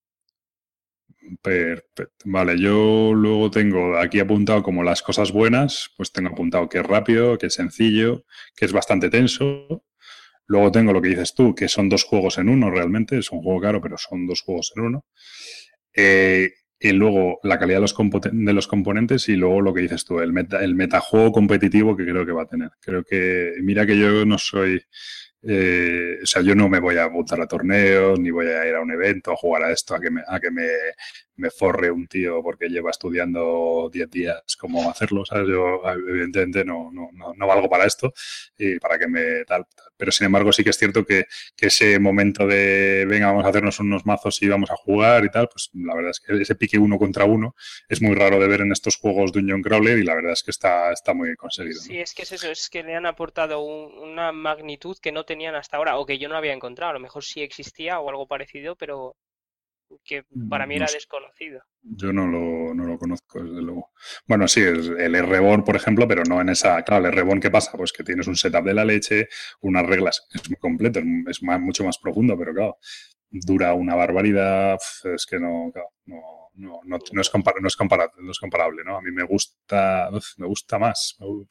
Perfecto. 1.42 2.12
Vale, 2.24 2.58
yo 2.58 3.12
luego 3.14 3.50
tengo 3.50 3.96
aquí 3.96 4.20
apuntado 4.20 4.62
como 4.62 4.84
las 4.84 5.02
cosas 5.02 5.32
buenas, 5.32 5.90
pues 5.96 6.12
tengo 6.12 6.28
apuntado 6.30 6.68
que 6.68 6.78
es 6.78 6.86
rápido, 6.86 7.36
que 7.38 7.46
es 7.46 7.54
sencillo, 7.54 8.24
que 8.54 8.64
es 8.66 8.72
bastante 8.72 9.10
tenso. 9.10 9.84
Luego 10.46 10.72
tengo 10.72 10.92
lo 10.92 11.02
que 11.02 11.08
dices 11.10 11.34
tú, 11.34 11.54
que 11.54 11.68
son 11.68 11.88
dos 11.88 12.04
juegos 12.04 12.38
en 12.38 12.48
uno 12.48 12.70
realmente, 12.70 13.18
es 13.18 13.32
un 13.32 13.42
juego 13.42 13.60
caro, 13.60 13.80
pero 13.80 13.98
son 13.98 14.26
dos 14.26 14.42
juegos 14.42 14.72
en 14.76 14.84
uno. 14.84 15.06
Eh, 15.94 16.50
y 16.78 16.92
luego 16.92 17.40
la 17.42 17.58
calidad 17.58 17.78
de 17.78 17.82
los, 17.82 17.94
de 18.32 18.52
los 18.52 18.68
componentes 18.68 19.28
y 19.28 19.36
luego 19.36 19.62
lo 19.62 19.74
que 19.74 19.82
dices 19.82 20.04
tú, 20.04 20.20
el 20.20 20.32
metajuego 20.74 21.32
competitivo 21.32 21.96
que 21.96 22.04
creo 22.04 22.26
que 22.26 22.32
va 22.32 22.42
a 22.42 22.48
tener. 22.48 22.70
Creo 22.80 23.02
que, 23.04 23.52
mira 23.62 23.86
que 23.86 23.98
yo 23.98 24.26
no 24.26 24.38
soy, 24.38 24.82
eh, 25.42 26.18
o 26.22 26.26
sea, 26.26 26.42
yo 26.42 26.54
no 26.54 26.68
me 26.68 26.80
voy 26.80 26.96
a 26.96 27.04
apuntar 27.04 27.40
a 27.40 27.46
torneos, 27.46 28.18
ni 28.18 28.30
voy 28.30 28.46
a 28.46 28.66
ir 28.66 28.74
a 28.74 28.80
un 28.80 28.90
evento 28.90 29.32
a 29.32 29.36
jugar 29.36 29.64
a 29.64 29.72
esto, 29.72 29.94
a 29.94 30.00
que 30.00 30.10
me, 30.10 30.22
a 30.26 30.40
que 30.40 30.50
me, 30.50 30.66
me 31.36 31.50
forre 31.50 31.90
un 31.90 32.06
tío 32.06 32.42
porque 32.42 32.68
lleva 32.68 32.90
estudiando 32.90 33.88
10 33.92 34.10
días 34.10 34.56
cómo 34.58 34.88
hacerlo, 34.90 35.24
¿sabes? 35.24 35.48
Yo 35.48 35.82
evidentemente 36.08 36.64
no, 36.64 36.90
no, 36.92 37.10
no, 37.12 37.34
no 37.34 37.46
valgo 37.46 37.68
para 37.68 37.86
esto 37.86 38.12
y 38.58 38.78
para 38.78 38.98
que 38.98 39.08
me 39.08 39.44
tal. 39.44 39.66
Pero 39.96 40.12
sin 40.12 40.26
embargo 40.26 40.52
sí 40.52 40.62
que 40.64 40.70
es 40.70 40.78
cierto 40.78 41.04
que, 41.04 41.26
que 41.56 41.66
ese 41.66 41.98
momento 41.98 42.46
de, 42.46 43.06
venga, 43.08 43.26
vamos 43.28 43.44
a 43.44 43.48
hacernos 43.48 43.80
unos 43.80 44.04
mazos 44.06 44.42
y 44.42 44.48
vamos 44.48 44.70
a 44.70 44.76
jugar 44.76 45.24
y 45.24 45.30
tal, 45.30 45.48
pues 45.48 45.70
la 45.74 45.94
verdad 45.94 46.10
es 46.10 46.20
que 46.20 46.34
ese 46.40 46.54
pique 46.54 46.78
uno 46.78 46.98
contra 46.98 47.24
uno 47.24 47.54
es 47.88 48.02
muy 48.02 48.14
raro 48.14 48.38
de 48.38 48.48
ver 48.48 48.60
en 48.60 48.72
estos 48.72 48.96
juegos 48.96 49.32
Dungeon 49.32 49.62
Crawler 49.62 49.98
y 49.98 50.04
la 50.04 50.14
verdad 50.14 50.32
es 50.32 50.42
que 50.42 50.50
está, 50.50 50.92
está 50.92 51.14
muy 51.14 51.34
conseguido. 51.36 51.76
¿no? 51.78 51.82
Sí, 51.82 51.98
es 51.98 52.14
que 52.14 52.22
es 52.22 52.32
eso, 52.32 52.50
es 52.50 52.68
que 52.68 52.82
le 52.82 52.94
han 52.94 53.06
aportado 53.06 53.60
un- 53.60 53.96
una 53.98 54.32
magnitud 54.32 54.96
que 55.00 55.12
no 55.12 55.24
tenían 55.24 55.54
hasta 55.54 55.76
ahora, 55.76 55.96
o 55.98 56.06
que 56.06 56.18
yo 56.18 56.28
no 56.28 56.36
había 56.36 56.52
encontrado. 56.52 56.90
A 56.90 56.94
lo 56.94 57.00
mejor 57.00 57.24
sí 57.24 57.42
existía 57.42 57.98
o 58.00 58.08
algo 58.08 58.26
parecido, 58.26 58.76
pero 58.76 59.16
que 60.04 60.24
para 60.48 60.66
mí 60.66 60.74
No 60.74 60.78
era 60.78 60.88
sé. 60.88 60.96
desconocido. 60.96 61.62
Yo 61.82 62.12
no 62.12 62.26
lo, 62.26 62.74
no 62.74 62.84
lo 62.84 62.98
conozco, 62.98 63.42
desde 63.42 63.62
luego. 63.62 63.92
Bueno, 64.26 64.48
sí, 64.48 64.60
es 64.60 64.88
el 64.88 65.14
R-Born, 65.14 65.62
por 65.64 65.76
ejemplo, 65.76 66.08
pero 66.08 66.22
no 66.28 66.40
en 66.40 66.48
esa. 66.48 66.82
Claro, 66.82 67.06
el 67.06 67.12
R-Born, 67.12 67.40
¿qué 67.40 67.50
pasa? 67.50 67.72
Pues 67.76 67.92
que 67.92 68.02
tienes 68.02 68.26
un 68.26 68.36
setup 68.36 68.64
de 68.64 68.74
la 68.74 68.84
leche, 68.84 69.28
unas 69.60 69.86
reglas, 69.86 70.26
es 70.34 70.48
muy 70.50 70.56
completo, 70.58 71.00
es, 71.28 71.42
más- 71.42 71.60
mucho 71.60 71.84
más 71.84 71.98
profundo, 71.98 72.36
pero 72.36 72.52
claro, 72.52 72.78
dura 73.30 73.74
una 73.74 73.94
barbaridad. 73.94 74.78
Es 75.14 75.26
que 75.26 75.38
no, 75.38 75.70
claro, 75.72 75.88
no, 76.06 76.20
no, 76.54 76.80
no, 76.84 76.98
no 77.12 77.20
es 77.20 77.32
compar- 77.32 77.60
no, 77.60 77.68
es 77.68 77.76
comparable, 77.76 78.14
no 78.22 78.30
es 78.32 78.38
comparable, 78.40 78.82
¿no? 78.84 78.96
A 78.98 79.02
mí 79.02 79.12
me 79.12 79.22
gusta, 79.24 80.10
me 80.38 80.46
gusta 80.46 80.78
más. 80.78 81.16
uf. 81.20 81.46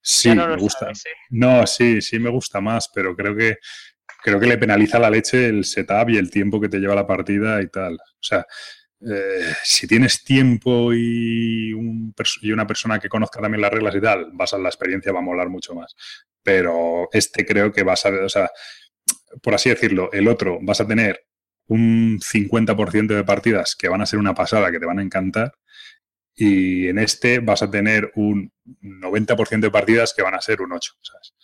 Sí, 0.00 0.30
me 0.34 0.56
gusta. 0.56 0.80
sabes, 0.80 1.06
¿eh? 1.06 1.10
No, 1.30 1.66
sí, 1.66 2.00
sí 2.00 2.18
me 2.18 2.30
gusta 2.30 2.60
más, 2.60 2.88
pero 2.94 3.16
creo 3.16 3.34
que 3.36 3.56
creo 4.26 4.40
que 4.40 4.46
le 4.48 4.58
penaliza 4.58 4.98
la 4.98 5.08
leche 5.08 5.46
el 5.46 5.64
setup 5.64 6.10
y 6.10 6.16
el 6.16 6.32
tiempo 6.32 6.60
que 6.60 6.68
te 6.68 6.80
lleva 6.80 6.96
la 6.96 7.06
partida 7.06 7.62
y 7.62 7.68
tal. 7.68 7.94
O 7.94 8.22
sea, 8.22 8.44
eh, 9.00 9.52
si 9.62 9.86
tienes 9.86 10.24
tiempo 10.24 10.92
y, 10.92 11.72
una 11.72 12.66
persona 12.66 12.98
que 12.98 13.08
conozca 13.08 13.40
también 13.40 13.60
las 13.60 13.70
reglas 13.70 13.94
y 13.94 14.00
tal, 14.00 14.30
vas 14.32 14.52
a 14.52 14.58
la 14.58 14.68
experiencia 14.68 15.12
va 15.12 15.20
a 15.20 15.22
molar 15.22 15.48
mucho 15.48 15.76
más. 15.76 15.94
Pero 16.42 17.08
este 17.12 17.46
creo 17.46 17.70
que 17.70 17.84
vas 17.84 18.04
a, 18.04 18.08
o 18.08 18.28
sea, 18.28 18.50
por 19.40 19.54
así 19.54 19.70
decirlo, 19.70 20.10
el 20.12 20.26
otro 20.26 20.58
vas 20.60 20.80
a 20.80 20.88
tener 20.88 21.24
un 21.68 22.18
50% 22.18 23.14
de 23.14 23.22
partidas 23.22 23.76
que 23.76 23.88
van 23.88 24.00
a 24.00 24.06
ser 24.06 24.18
una 24.18 24.34
pasada, 24.34 24.72
que 24.72 24.80
te 24.80 24.86
van 24.86 24.98
a 24.98 25.02
encantar, 25.02 25.54
y 26.34 26.88
en 26.88 26.98
este 26.98 27.38
vas 27.38 27.62
a 27.62 27.70
tener 27.70 28.10
un 28.16 28.52
90% 28.82 29.60
de 29.60 29.70
partidas 29.70 30.14
que 30.14 30.22
van 30.22 30.34
a 30.34 30.40
ser 30.40 30.62
un 30.62 30.72
8, 30.72 30.94
¿sabes? 31.00 31.34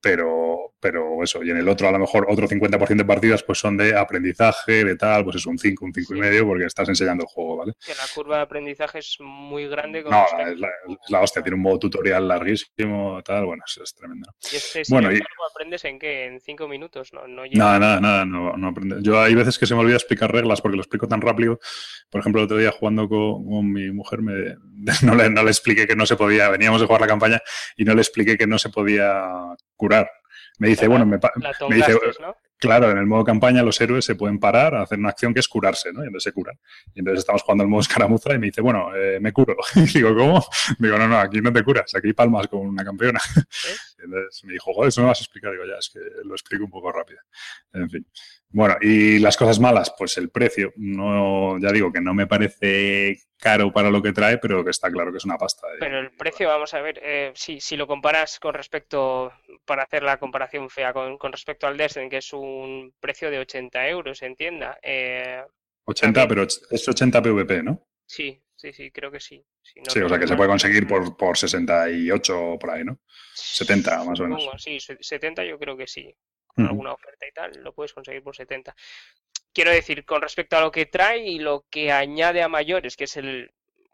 Pero, 0.00 0.71
pero 0.82 1.22
eso, 1.22 1.44
y 1.44 1.50
en 1.50 1.58
el 1.58 1.68
otro 1.68 1.88
a 1.88 1.92
lo 1.92 2.00
mejor 2.00 2.26
otro 2.28 2.48
50% 2.48 2.96
de 2.96 3.04
partidas 3.04 3.42
pues 3.44 3.58
son 3.60 3.76
de 3.76 3.96
aprendizaje, 3.96 4.84
de 4.84 4.96
tal, 4.96 5.22
pues 5.22 5.36
es 5.36 5.46
un 5.46 5.56
5, 5.56 5.84
un 5.84 5.94
5 5.94 6.16
y 6.16 6.18
medio 6.18 6.44
porque 6.44 6.64
estás 6.66 6.88
enseñando 6.88 7.22
el 7.22 7.28
juego, 7.28 7.58
¿vale? 7.58 7.72
Que 7.86 7.94
la 7.94 8.02
curva 8.12 8.36
de 8.38 8.42
aprendizaje 8.42 8.98
es 8.98 9.16
muy 9.20 9.68
grande 9.68 10.02
con 10.02 10.10
No, 10.10 10.24
es 10.46 10.58
la, 10.58 10.68
es 10.68 11.10
la 11.10 11.20
hostia, 11.20 11.40
tiene 11.40 11.54
un 11.54 11.62
modo 11.62 11.78
tutorial 11.78 12.26
larguísimo, 12.26 13.22
tal, 13.22 13.46
bueno, 13.46 13.62
es, 13.64 13.78
es 13.80 13.94
tremendo. 13.94 14.28
Y 14.52 14.56
este, 14.56 14.84
sin 14.84 14.92
Bueno, 14.94 15.08
y- 15.10 15.14
embargo, 15.14 15.44
aprendes 15.50 15.84
en 15.84 15.98
qué, 16.00 16.26
en 16.26 16.40
cinco 16.40 16.66
minutos, 16.66 17.12
no, 17.12 17.28
no 17.28 17.44
llega. 17.46 17.58
Nada, 17.64 17.78
nada, 17.78 18.00
nada, 18.00 18.24
no, 18.24 18.56
no 18.56 18.68
aprende. 18.68 18.96
Yo 19.02 19.20
hay 19.20 19.34
veces 19.36 19.58
que 19.58 19.66
se 19.66 19.74
me 19.74 19.80
olvida 19.82 19.96
explicar 19.96 20.32
reglas 20.32 20.60
porque 20.60 20.76
lo 20.76 20.82
explico 20.82 21.06
tan 21.06 21.20
rápido. 21.20 21.60
Por 22.10 22.20
ejemplo, 22.20 22.40
el 22.40 22.46
otro 22.46 22.58
día 22.58 22.72
jugando 22.72 23.08
con, 23.08 23.44
con 23.46 23.72
mi 23.72 23.90
mujer 23.92 24.20
me, 24.22 24.56
no, 25.04 25.14
le, 25.14 25.30
no 25.30 25.44
le 25.44 25.50
expliqué 25.50 25.86
que 25.86 25.94
no 25.96 26.06
se 26.06 26.16
podía, 26.16 26.48
veníamos 26.48 26.80
de 26.80 26.86
jugar 26.86 27.00
la 27.02 27.06
campaña 27.06 27.40
y 27.76 27.84
no 27.84 27.94
le 27.94 28.00
expliqué 28.02 28.36
que 28.36 28.46
no 28.48 28.58
se 28.58 28.70
podía 28.70 29.22
curar. 29.76 30.10
Me 30.58 30.68
dice, 30.68 30.86
bueno, 30.86 31.06
me, 31.06 31.18
dice, 31.74 31.96
claro, 32.58 32.90
en 32.90 32.98
el 32.98 33.06
modo 33.06 33.24
campaña 33.24 33.62
los 33.62 33.80
héroes 33.80 34.04
se 34.04 34.14
pueden 34.14 34.38
parar 34.38 34.74
a 34.74 34.82
hacer 34.82 34.98
una 34.98 35.08
acción 35.08 35.34
que 35.34 35.40
es 35.40 35.48
curarse, 35.48 35.92
¿no? 35.92 36.04
Y 36.04 36.06
entonces 36.06 36.24
se 36.24 36.32
curan. 36.32 36.58
Y 36.94 37.00
entonces 37.00 37.20
estamos 37.20 37.42
jugando 37.42 37.64
el 37.64 37.70
modo 37.70 37.80
escaramuza 37.80 38.32
y 38.34 38.38
me 38.38 38.46
dice, 38.46 38.60
bueno, 38.60 38.94
eh, 38.94 39.18
me 39.20 39.32
curo. 39.32 39.56
Y 39.74 39.86
digo, 39.86 40.14
¿cómo? 40.14 40.44
Digo, 40.78 40.98
no, 40.98 41.08
no, 41.08 41.18
aquí 41.18 41.40
no 41.40 41.52
te 41.52 41.64
curas, 41.64 41.94
aquí 41.94 42.12
palmas 42.12 42.46
con 42.46 42.60
una 42.60 42.84
campeona. 42.84 43.20
Entonces 43.98 44.44
me 44.44 44.52
dijo, 44.52 44.72
joder, 44.72 44.88
eso 44.88 45.00
me 45.00 45.08
vas 45.08 45.18
a 45.20 45.24
explicar. 45.24 45.52
Digo, 45.52 45.64
ya, 45.64 45.78
es 45.78 45.90
que 45.92 46.00
lo 46.24 46.34
explico 46.34 46.64
un 46.64 46.70
poco 46.70 46.92
rápido. 46.92 47.20
En 47.72 47.90
fin. 47.90 48.06
Bueno, 48.52 48.76
y 48.80 49.18
las 49.18 49.36
cosas 49.36 49.58
malas, 49.58 49.94
pues 49.96 50.16
el 50.18 50.30
precio. 50.30 50.72
No, 50.76 51.58
ya 51.58 51.72
digo 51.72 51.90
que 51.92 52.00
no 52.00 52.12
me 52.14 52.26
parece 52.26 53.16
caro 53.38 53.72
para 53.72 53.90
lo 53.90 54.02
que 54.02 54.12
trae, 54.12 54.38
pero 54.38 54.62
que 54.62 54.70
está 54.70 54.90
claro 54.90 55.10
que 55.10 55.18
es 55.18 55.24
una 55.24 55.38
pasta. 55.38 55.66
Pero 55.80 55.98
el 55.98 56.10
precio, 56.12 56.48
vamos 56.48 56.74
a 56.74 56.80
ver, 56.82 57.00
eh, 57.02 57.32
si, 57.34 57.60
si 57.60 57.76
lo 57.76 57.86
comparas 57.86 58.38
con 58.38 58.54
respecto, 58.54 59.32
para 59.64 59.84
hacer 59.84 60.02
la 60.02 60.18
comparación 60.18 60.68
fea, 60.70 60.92
con, 60.92 61.16
con 61.18 61.32
respecto 61.32 61.66
al 61.66 61.76
Destiny, 61.76 62.08
que 62.10 62.18
es 62.18 62.32
un 62.32 62.92
precio 63.00 63.30
de 63.30 63.38
80 63.38 63.88
euros 63.88 64.22
en 64.22 64.36
tienda, 64.36 64.78
eh, 64.82 65.42
80, 65.84 66.20
también. 66.20 66.28
pero 66.28 66.42
es 66.70 66.88
80 66.88 67.22
PVP, 67.22 67.62
¿no? 67.62 67.86
sí, 68.06 68.40
sí, 68.54 68.72
sí, 68.72 68.90
creo 68.90 69.10
que 69.10 69.18
sí. 69.18 69.42
Si 69.62 69.80
no 69.80 69.90
Sí, 69.90 70.00
o 70.00 70.08
sea 70.08 70.18
que 70.18 70.28
se 70.28 70.36
puede 70.36 70.50
conseguir 70.50 70.86
por, 70.86 71.16
por 71.16 71.38
68 71.38 72.38
o 72.40 72.58
por 72.58 72.70
ahí, 72.70 72.84
¿no? 72.84 72.98
70 73.34 74.04
más 74.04 74.20
o 74.20 74.24
menos. 74.24 74.44
Sí, 74.58 74.78
se- 74.78 74.98
70 75.00 75.44
yo 75.44 75.58
creo 75.58 75.76
que 75.76 75.86
sí. 75.86 76.14
Con 76.54 76.66
alguna 76.66 76.92
oferta 76.92 77.26
y 77.26 77.32
tal, 77.32 77.52
lo 77.62 77.72
puedes 77.74 77.92
conseguir 77.92 78.22
por 78.22 78.36
70. 78.36 78.74
Quiero 79.52 79.70
decir, 79.70 80.04
con 80.04 80.22
respecto 80.22 80.56
a 80.56 80.60
lo 80.60 80.70
que 80.70 80.86
trae 80.86 81.26
y 81.28 81.38
lo 81.38 81.64
que 81.70 81.92
añade 81.92 82.42
a 82.42 82.48
mayores, 82.48 82.96
que 82.96 83.04
es 83.04 83.16
el, 83.16 83.50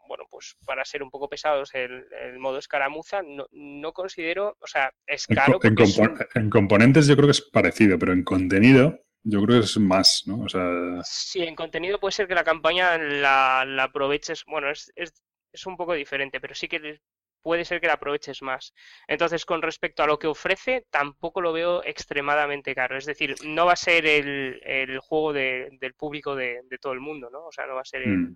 bueno, 0.07 0.25
pues 0.29 0.55
para 0.65 0.85
ser 0.85 1.03
un 1.03 1.11
poco 1.11 1.29
pesados, 1.29 1.73
el, 1.75 2.05
el 2.21 2.39
modo 2.39 2.57
escaramuza, 2.57 3.21
no, 3.23 3.45
no 3.51 3.93
considero, 3.93 4.57
o 4.59 4.67
sea, 4.67 4.91
es 5.05 5.25
En, 5.29 5.35
caro 5.35 5.53
en 5.53 5.59
porque 5.59 5.83
es 5.83 5.97
un- 5.97 6.17
en 6.35 6.49
componentes 6.49 7.07
yo 7.07 7.15
creo 7.15 7.27
que 7.27 7.31
es 7.31 7.41
parecido, 7.41 7.99
pero 7.99 8.13
en 8.13 8.23
contenido 8.23 8.99
yo 9.23 9.43
creo 9.43 9.59
que 9.59 9.65
es 9.65 9.77
más, 9.77 10.23
¿no? 10.25 10.41
O 10.41 10.49
sea, 10.49 10.65
Sí, 11.03 11.43
en 11.43 11.55
contenido 11.55 11.99
puede 11.99 12.13
ser 12.13 12.27
que 12.27 12.35
la 12.35 12.43
campaña 12.43 12.97
la, 12.97 13.65
la 13.67 13.83
aproveches, 13.83 14.43
bueno, 14.47 14.69
es, 14.71 14.91
es, 14.95 15.13
es 15.51 15.65
un 15.65 15.75
poco 15.77 15.93
diferente, 15.93 16.39
pero 16.39 16.55
sí 16.55 16.67
que 16.67 16.99
puede 17.41 17.65
ser 17.65 17.81
que 17.81 17.87
la 17.87 17.93
aproveches 17.93 18.41
más. 18.41 18.73
Entonces, 19.07 19.45
con 19.45 19.61
respecto 19.61 20.03
a 20.03 20.07
lo 20.07 20.19
que 20.19 20.27
ofrece, 20.27 20.85
tampoco 20.89 21.41
lo 21.41 21.53
veo 21.53 21.83
extremadamente 21.83 22.75
caro. 22.75 22.97
Es 22.97 23.05
decir, 23.05 23.37
no 23.41 23.65
va 23.65 23.73
a 23.73 23.75
ser 23.75 24.05
el, 24.05 24.61
el 24.63 24.99
juego 24.99 25.33
de- 25.33 25.69
del 25.79 25.93
público 25.95 26.35
de, 26.35 26.61
de 26.65 26.77
todo 26.77 26.93
el 26.93 26.99
mundo, 26.99 27.29
¿no? 27.31 27.45
O 27.47 27.51
sea, 27.51 27.65
no 27.67 27.75
va 27.75 27.81
a 27.81 27.85
ser 27.85 28.01
el, 28.03 28.17
mm, 28.17 28.35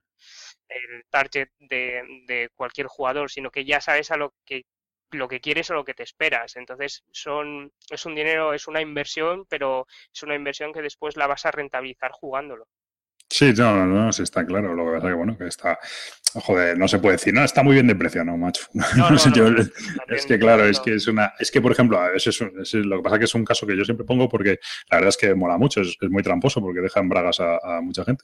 el 0.70 1.04
target 1.10 1.50
de, 1.60 2.04
de 2.28 2.50
cualquier 2.56 2.88
jugador, 2.88 3.30
sino 3.32 3.52
que 3.52 3.66
ya 3.66 3.82
sabes 3.82 4.12
a 4.12 4.18
lo 4.18 4.34
que 4.46 4.66
lo 5.12 5.28
que 5.28 5.42
quieres 5.42 5.70
o 5.70 5.76
lo 5.76 5.86
que 5.86 5.94
te 5.94 6.02
esperas. 6.04 6.56
Entonces, 6.56 7.04
son, 7.12 7.72
es 7.92 8.06
un 8.08 8.16
dinero, 8.16 8.54
es 8.54 8.68
una 8.68 8.82
inversión, 8.82 9.46
pero 9.48 9.86
es 10.12 10.24
una 10.24 10.34
inversión 10.36 10.74
que 10.74 10.82
después 10.82 11.16
la 11.18 11.28
vas 11.28 11.46
a 11.46 11.52
rentabilizar 11.52 12.12
jugándolo. 12.12 12.68
Sí, 13.36 13.52
no, 13.58 13.76
no, 13.76 13.88
no, 13.88 14.14
sí 14.14 14.22
está 14.22 14.46
claro. 14.46 14.76
Lo 14.76 14.86
que 14.86 14.92
pasa 14.92 15.08
es 15.08 15.12
que, 15.12 15.18
bueno, 15.18 15.36
que 15.38 15.48
está. 15.48 15.80
Joder, 16.36 16.78
no 16.78 16.88
se 16.88 17.00
puede 17.00 17.16
decir, 17.16 17.34
no, 17.34 17.44
está 17.44 17.64
muy 17.64 17.74
bien 17.74 17.88
de 17.88 17.96
precio, 17.96 18.24
no, 18.24 18.38
macho. 18.38 18.66
No, 18.74 18.86
no, 19.10 19.18
sé, 19.18 19.30
no, 19.30 19.36
yo- 19.36 19.50
no, 19.50 19.64
es 20.16 20.26
que, 20.28 20.38
claro, 20.38 20.66
es 20.66 20.80
que 20.80 20.94
es 20.94 21.08
una. 21.08 21.34
Es 21.40 21.50
que, 21.50 21.60
por 21.60 21.72
ejemplo, 21.72 22.00
es 22.14 22.42
un- 22.42 22.52
es 22.62 22.74
lo 22.76 22.98
que 22.98 23.02
pasa 23.04 23.16
es 23.16 23.20
que 23.22 23.26
es 23.26 23.34
un 23.34 23.44
caso 23.44 23.66
que 23.66 23.76
yo 23.76 23.84
siempre 23.86 24.06
pongo 24.06 24.30
porque 24.30 24.60
la 24.92 24.98
verdad 24.98 25.10
es 25.10 25.18
que 25.18 25.34
mola 25.34 25.58
mucho, 25.58 25.82
es, 25.82 25.98
es 26.00 26.10
muy 26.12 26.22
tramposo 26.22 26.62
porque 26.62 26.82
deja 26.82 27.00
en 27.00 27.10
bragas 27.10 27.40
a, 27.40 27.58
a 27.58 27.82
mucha 27.82 28.06
gente. 28.06 28.24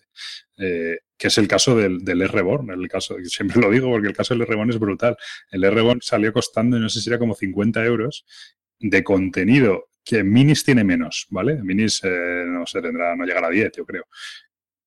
Eh, 0.58 1.00
que 1.18 1.28
es 1.30 1.38
el 1.40 1.48
caso 1.48 1.76
del, 1.76 2.06
del 2.06 2.22
R-Born. 2.22 2.70
El 2.70 2.88
caso, 2.88 3.16
siempre 3.26 3.60
lo 3.60 3.72
digo 3.72 3.90
porque 3.90 4.10
el 4.10 4.16
caso 4.16 4.36
del 4.36 4.44
R-Born 4.44 4.70
es 4.70 4.78
brutal. 4.80 5.18
El 5.50 5.64
R-Born 5.64 6.02
salió 6.04 6.32
costando, 6.34 6.78
no 6.78 6.88
sé 6.88 7.02
si 7.02 7.10
era 7.10 7.18
como 7.18 7.34
50 7.34 7.84
euros 7.84 8.26
de 8.80 9.04
contenido 9.04 9.88
que 10.06 10.24
minis 10.24 10.64
tiene 10.64 10.84
menos, 10.84 11.26
¿vale? 11.30 11.56
Minis, 11.64 12.00
eh, 12.04 12.44
no 12.48 12.66
sé, 12.68 12.82
tendrá, 12.82 13.16
no 13.16 13.26
llegará 13.26 13.48
a 13.48 13.52
10, 13.52 13.72
yo 13.76 13.86
creo 13.86 14.06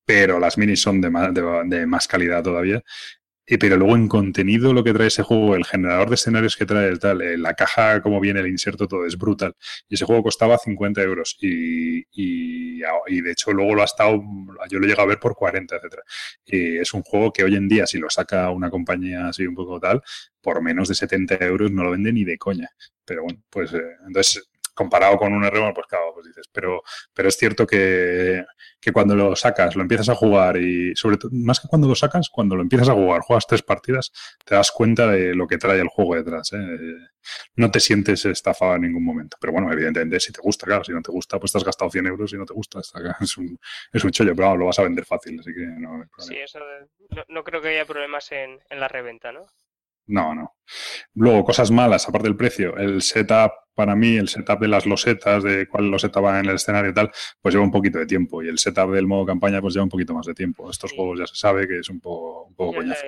pero 0.04 0.38
las 0.38 0.58
minis 0.58 0.80
son 0.80 1.00
de 1.00 1.10
más, 1.10 1.32
de, 1.34 1.86
más 1.86 2.08
calidad 2.08 2.42
todavía. 2.42 2.82
Y, 3.44 3.58
pero 3.58 3.76
luego 3.76 3.96
en 3.96 4.08
contenido 4.08 4.72
lo 4.72 4.84
que 4.84 4.92
trae 4.92 5.08
ese 5.08 5.22
juego, 5.24 5.56
el 5.56 5.64
generador 5.64 6.08
de 6.08 6.14
escenarios 6.14 6.56
que 6.56 6.64
trae, 6.64 6.88
el 6.88 7.00
tal, 7.00 7.20
eh, 7.22 7.36
la 7.36 7.54
caja, 7.54 8.00
como 8.00 8.20
viene 8.20 8.40
el 8.40 8.46
inserto, 8.46 8.86
todo 8.86 9.04
es 9.04 9.18
brutal. 9.18 9.54
Y 9.88 9.94
ese 9.96 10.04
juego 10.04 10.22
costaba 10.22 10.58
50 10.58 11.02
euros. 11.02 11.36
Y, 11.40 12.04
de 13.20 13.30
hecho 13.30 13.52
luego 13.52 13.74
lo 13.74 13.82
ha 13.82 13.84
estado, 13.84 14.22
yo 14.68 14.78
lo 14.78 14.86
llego 14.86 15.02
a 15.02 15.06
ver 15.06 15.18
por 15.18 15.34
40, 15.34 15.76
etcétera. 15.76 16.02
Y 16.44 16.78
es 16.78 16.94
un 16.94 17.02
juego 17.02 17.32
que 17.32 17.44
hoy 17.44 17.56
en 17.56 17.68
día, 17.68 17.86
si 17.86 17.98
lo 17.98 18.10
saca 18.10 18.50
una 18.50 18.70
compañía 18.70 19.28
así 19.28 19.46
un 19.46 19.54
poco 19.54 19.78
tal, 19.80 20.02
por 20.40 20.62
menos 20.62 20.88
de 20.88 20.94
70 20.94 21.36
euros 21.44 21.70
no 21.72 21.84
lo 21.84 21.92
vende 21.92 22.12
ni 22.12 22.24
de 22.24 22.38
coña. 22.38 22.70
Pero 23.04 23.24
bueno, 23.24 23.42
pues 23.50 23.72
eh, 23.74 23.82
entonces 24.06 24.48
comparado 24.74 25.16
con 25.18 25.32
un 25.32 25.44
R1, 25.44 25.72
pues 25.74 25.86
claro, 25.86 26.12
pues 26.14 26.26
dices, 26.26 26.48
pero, 26.52 26.82
pero 27.14 27.28
es 27.28 27.36
cierto 27.36 27.66
que, 27.66 28.44
que 28.80 28.92
cuando 28.92 29.14
lo 29.14 29.36
sacas, 29.36 29.76
lo 29.76 29.82
empiezas 29.82 30.08
a 30.08 30.14
jugar 30.14 30.56
y 30.56 30.94
sobre 30.96 31.16
todo, 31.18 31.30
más 31.34 31.60
que 31.60 31.68
cuando 31.68 31.88
lo 31.88 31.94
sacas, 31.94 32.28
cuando 32.30 32.56
lo 32.56 32.62
empiezas 32.62 32.88
a 32.88 32.94
jugar, 32.94 33.20
juegas 33.20 33.46
tres 33.46 33.62
partidas, 33.62 34.12
te 34.44 34.54
das 34.54 34.70
cuenta 34.72 35.06
de 35.08 35.34
lo 35.34 35.46
que 35.46 35.58
trae 35.58 35.80
el 35.80 35.88
juego 35.88 36.14
detrás. 36.16 36.52
¿eh? 36.52 36.78
No 37.56 37.70
te 37.70 37.80
sientes 37.80 38.24
estafado 38.24 38.74
en 38.76 38.82
ningún 38.82 39.04
momento. 39.04 39.36
Pero 39.40 39.52
bueno, 39.52 39.72
evidentemente, 39.72 40.18
si 40.20 40.32
te 40.32 40.40
gusta, 40.40 40.66
claro, 40.66 40.84
si 40.84 40.92
no 40.92 41.02
te 41.02 41.12
gusta, 41.12 41.38
pues 41.38 41.52
te 41.52 41.58
has 41.58 41.64
gastado 41.64 41.90
100 41.90 42.06
euros 42.06 42.32
y 42.32 42.36
no 42.36 42.44
te 42.46 42.54
gusta, 42.54 42.80
es 43.20 43.36
un, 43.36 43.58
es 43.92 44.04
un 44.04 44.10
chollo, 44.10 44.34
pero 44.34 44.46
vamos, 44.48 44.58
lo 44.58 44.66
vas 44.66 44.78
a 44.78 44.82
vender 44.84 45.04
fácil, 45.04 45.38
así 45.38 45.52
que 45.54 45.60
no 45.66 46.02
hay 46.02 46.08
problema. 46.08 46.08
Sí, 46.18 46.36
eso 46.38 46.58
de- 46.58 46.88
no, 47.16 47.24
no 47.28 47.44
creo 47.44 47.60
que 47.60 47.68
haya 47.68 47.84
problemas 47.86 48.30
en, 48.32 48.58
en 48.70 48.80
la 48.80 48.88
reventa, 48.88 49.32
¿no? 49.32 49.46
No, 50.06 50.34
no. 50.34 50.56
Luego, 51.14 51.44
cosas 51.44 51.70
malas, 51.70 52.08
aparte 52.08 52.28
del 52.28 52.36
precio, 52.36 52.76
el 52.76 53.02
setup, 53.02 53.52
para 53.74 53.96
mí, 53.96 54.16
el 54.18 54.28
setup 54.28 54.60
de 54.60 54.68
las 54.68 54.84
losetas, 54.84 55.42
de 55.42 55.66
cuál 55.66 55.90
loseta 55.90 56.20
va 56.20 56.38
en 56.38 56.44
el 56.46 56.56
escenario 56.56 56.90
y 56.90 56.94
tal, 56.94 57.10
pues 57.40 57.54
lleva 57.54 57.64
un 57.64 57.70
poquito 57.70 57.98
de 57.98 58.04
tiempo. 58.04 58.42
Y 58.42 58.48
el 58.48 58.58
setup 58.58 58.90
del 58.92 59.06
modo 59.06 59.24
campaña, 59.24 59.62
pues 59.62 59.72
lleva 59.72 59.84
un 59.84 59.88
poquito 59.88 60.12
más 60.12 60.26
de 60.26 60.34
tiempo. 60.34 60.70
Estos 60.70 60.90
Sí. 60.90 60.96
juegos 60.96 61.20
ya 61.20 61.26
se 61.26 61.36
sabe 61.36 61.66
que 61.66 61.78
es 61.78 61.88
un 61.88 61.98
poco, 61.98 62.44
un 62.44 62.54
poco 62.54 62.74
Y 62.74 62.76
el, 62.76 62.82
coñazo. 62.82 63.02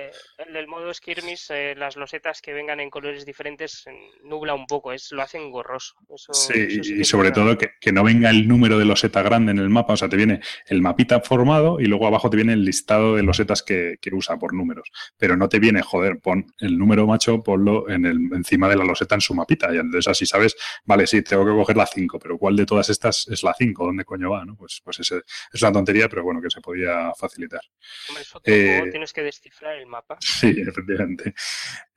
el 0.47 0.53
del 0.53 0.67
modo 0.67 0.91
skirmish, 0.91 1.51
eh, 1.51 1.75
las 1.77 1.95
losetas 1.97 2.41
que 2.41 2.51
vengan 2.53 2.79
en 2.79 2.89
colores 2.89 3.27
diferentes 3.27 3.85
nubla 4.23 4.55
un 4.55 4.65
poco, 4.65 4.91
es, 4.91 5.11
lo 5.11 5.21
hacen 5.21 5.51
gorroso. 5.51 5.93
Eso, 6.13 6.33
Sí, 6.33 6.53
eso 6.67 6.83
sí 6.83 6.95
y 6.99 7.03
sobre 7.05 7.29
todo 7.31 7.55
que, 7.59 7.69
que 7.79 7.91
no 7.91 8.03
venga 8.03 8.31
el 8.31 8.47
número 8.47 8.79
de 8.79 8.85
loseta 8.85 9.21
grande 9.21 9.51
en 9.51 9.59
el 9.59 9.69
mapa, 9.69 9.93
o 9.93 9.97
sea, 9.97 10.09
te 10.09 10.17
viene 10.17 10.39
el 10.65 10.81
mapita 10.81 11.21
formado 11.21 11.79
y 11.79 11.85
luego 11.85 12.07
abajo 12.07 12.31
te 12.31 12.37
viene 12.37 12.53
el 12.53 12.65
listado 12.65 13.15
de 13.15 13.21
losetas 13.21 13.61
que, 13.61 13.97
que 14.01 14.09
usa 14.15 14.39
por 14.39 14.51
números. 14.55 14.89
Pero 15.15 15.37
no 15.37 15.47
te 15.47 15.59
viene, 15.59 15.83
joder, 15.83 16.17
pon 16.19 16.47
el 16.57 16.75
número 16.79 17.05
macho, 17.05 17.43
ponlo 17.55 17.89
en 17.89 18.05
el, 18.05 18.17
encima 18.33 18.67
de 18.69 18.75
la 18.75 18.83
loseta 18.83 19.15
en 19.15 19.21
su 19.21 19.33
mapita. 19.33 19.73
Y 19.73 19.77
entonces 19.77 20.07
así 20.07 20.25
sabes, 20.25 20.55
vale, 20.83 21.07
sí, 21.07 21.21
tengo 21.21 21.45
que 21.45 21.51
coger 21.51 21.77
la 21.77 21.85
5, 21.85 22.19
pero 22.19 22.37
¿cuál 22.37 22.55
de 22.55 22.65
todas 22.65 22.89
estas 22.89 23.27
es 23.29 23.43
la 23.43 23.53
5? 23.57 23.85
¿Dónde 23.85 24.05
coño 24.05 24.29
va? 24.29 24.45
¿no? 24.45 24.55
Pues, 24.55 24.81
pues 24.83 24.99
ese- 24.99 25.21
es 25.51 25.61
una 25.61 25.71
tontería, 25.71 26.09
pero 26.09 26.23
bueno, 26.23 26.41
que 26.41 26.49
se 26.49 26.61
podía 26.61 27.11
facilitar. 27.17 27.61
Hombre, 28.09 28.21
eso 28.23 28.41
eh, 28.43 28.89
tienes 28.91 29.13
que 29.13 29.23
descifrar 29.23 29.75
el 29.77 29.87
mapa. 29.87 30.17
Sí, 30.19 30.53
efectivamente. 30.67 31.33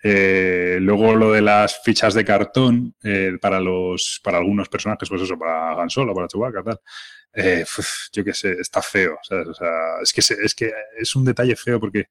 Eh, 0.03 0.79
luego 0.81 1.15
lo 1.17 1.33
de 1.33 1.43
las 1.43 1.83
fichas 1.83 2.15
de 2.15 2.25
cartón 2.25 2.95
eh, 3.03 3.37
para 3.41 3.61
los 3.61 4.21
para 4.23 4.39
algunos 4.39 4.69
personajes, 4.69 5.09
pues 5.09 5.23
eso, 5.23 5.39
para 5.39 5.81
Han 5.81 5.91
Solo, 5.91 6.15
para 6.15 6.29
Chewbacca, 6.29 6.63
tal. 6.63 6.81
Eh, 7.35 7.65
yo 8.13 8.25
qué 8.25 8.33
sé, 8.33 8.53
está 8.61 8.81
feo. 8.81 9.19
¿sabes? 9.23 9.49
O 9.49 9.55
sea, 9.55 9.69
es 10.03 10.13
que 10.13 10.23
se- 10.23 10.43
es 10.43 10.55
que 10.55 10.73
es 10.99 11.15
un 11.17 11.25
detalle 11.25 11.57
feo 11.57 11.79
porque 11.81 12.07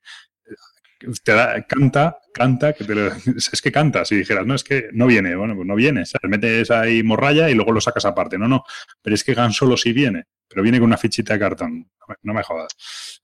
te 1.24 1.32
da, 1.34 1.64
canta, 1.66 2.18
canta, 2.34 2.74
que 2.74 2.84
te 2.84 2.96
lo- 2.96 3.12
es 3.38 3.62
que 3.62 3.72
canta. 3.72 4.06
Si 4.06 4.16
dijeras, 4.16 4.46
no, 4.46 4.56
es 4.56 4.64
que 4.64 4.90
no 4.94 5.06
viene, 5.08 5.36
bueno, 5.36 5.56
pues 5.56 5.68
no 5.68 5.76
viene. 5.76 6.06
¿sabes? 6.06 6.30
Metes 6.30 6.72
ahí 6.72 7.04
morralla 7.04 7.50
y 7.50 7.54
luego 7.56 7.72
lo 7.72 7.82
sacas 7.82 8.06
aparte. 8.06 8.38
No, 8.38 8.48
no, 8.48 8.64
pero 9.02 9.14
es 9.16 9.24
que 9.24 9.34
Han 9.40 9.54
Solo 9.54 9.78
sí 9.78 9.94
viene, 9.94 10.26
pero 10.58 10.64
viene 10.64 10.80
con 10.80 10.88
una 10.88 10.98
fichita 10.98 11.34
de 11.34 11.40
cartón. 11.40 11.88
No 12.00 12.06
me, 12.08 12.16
no 12.24 12.34
me 12.34 12.42
jodas. 12.42 12.74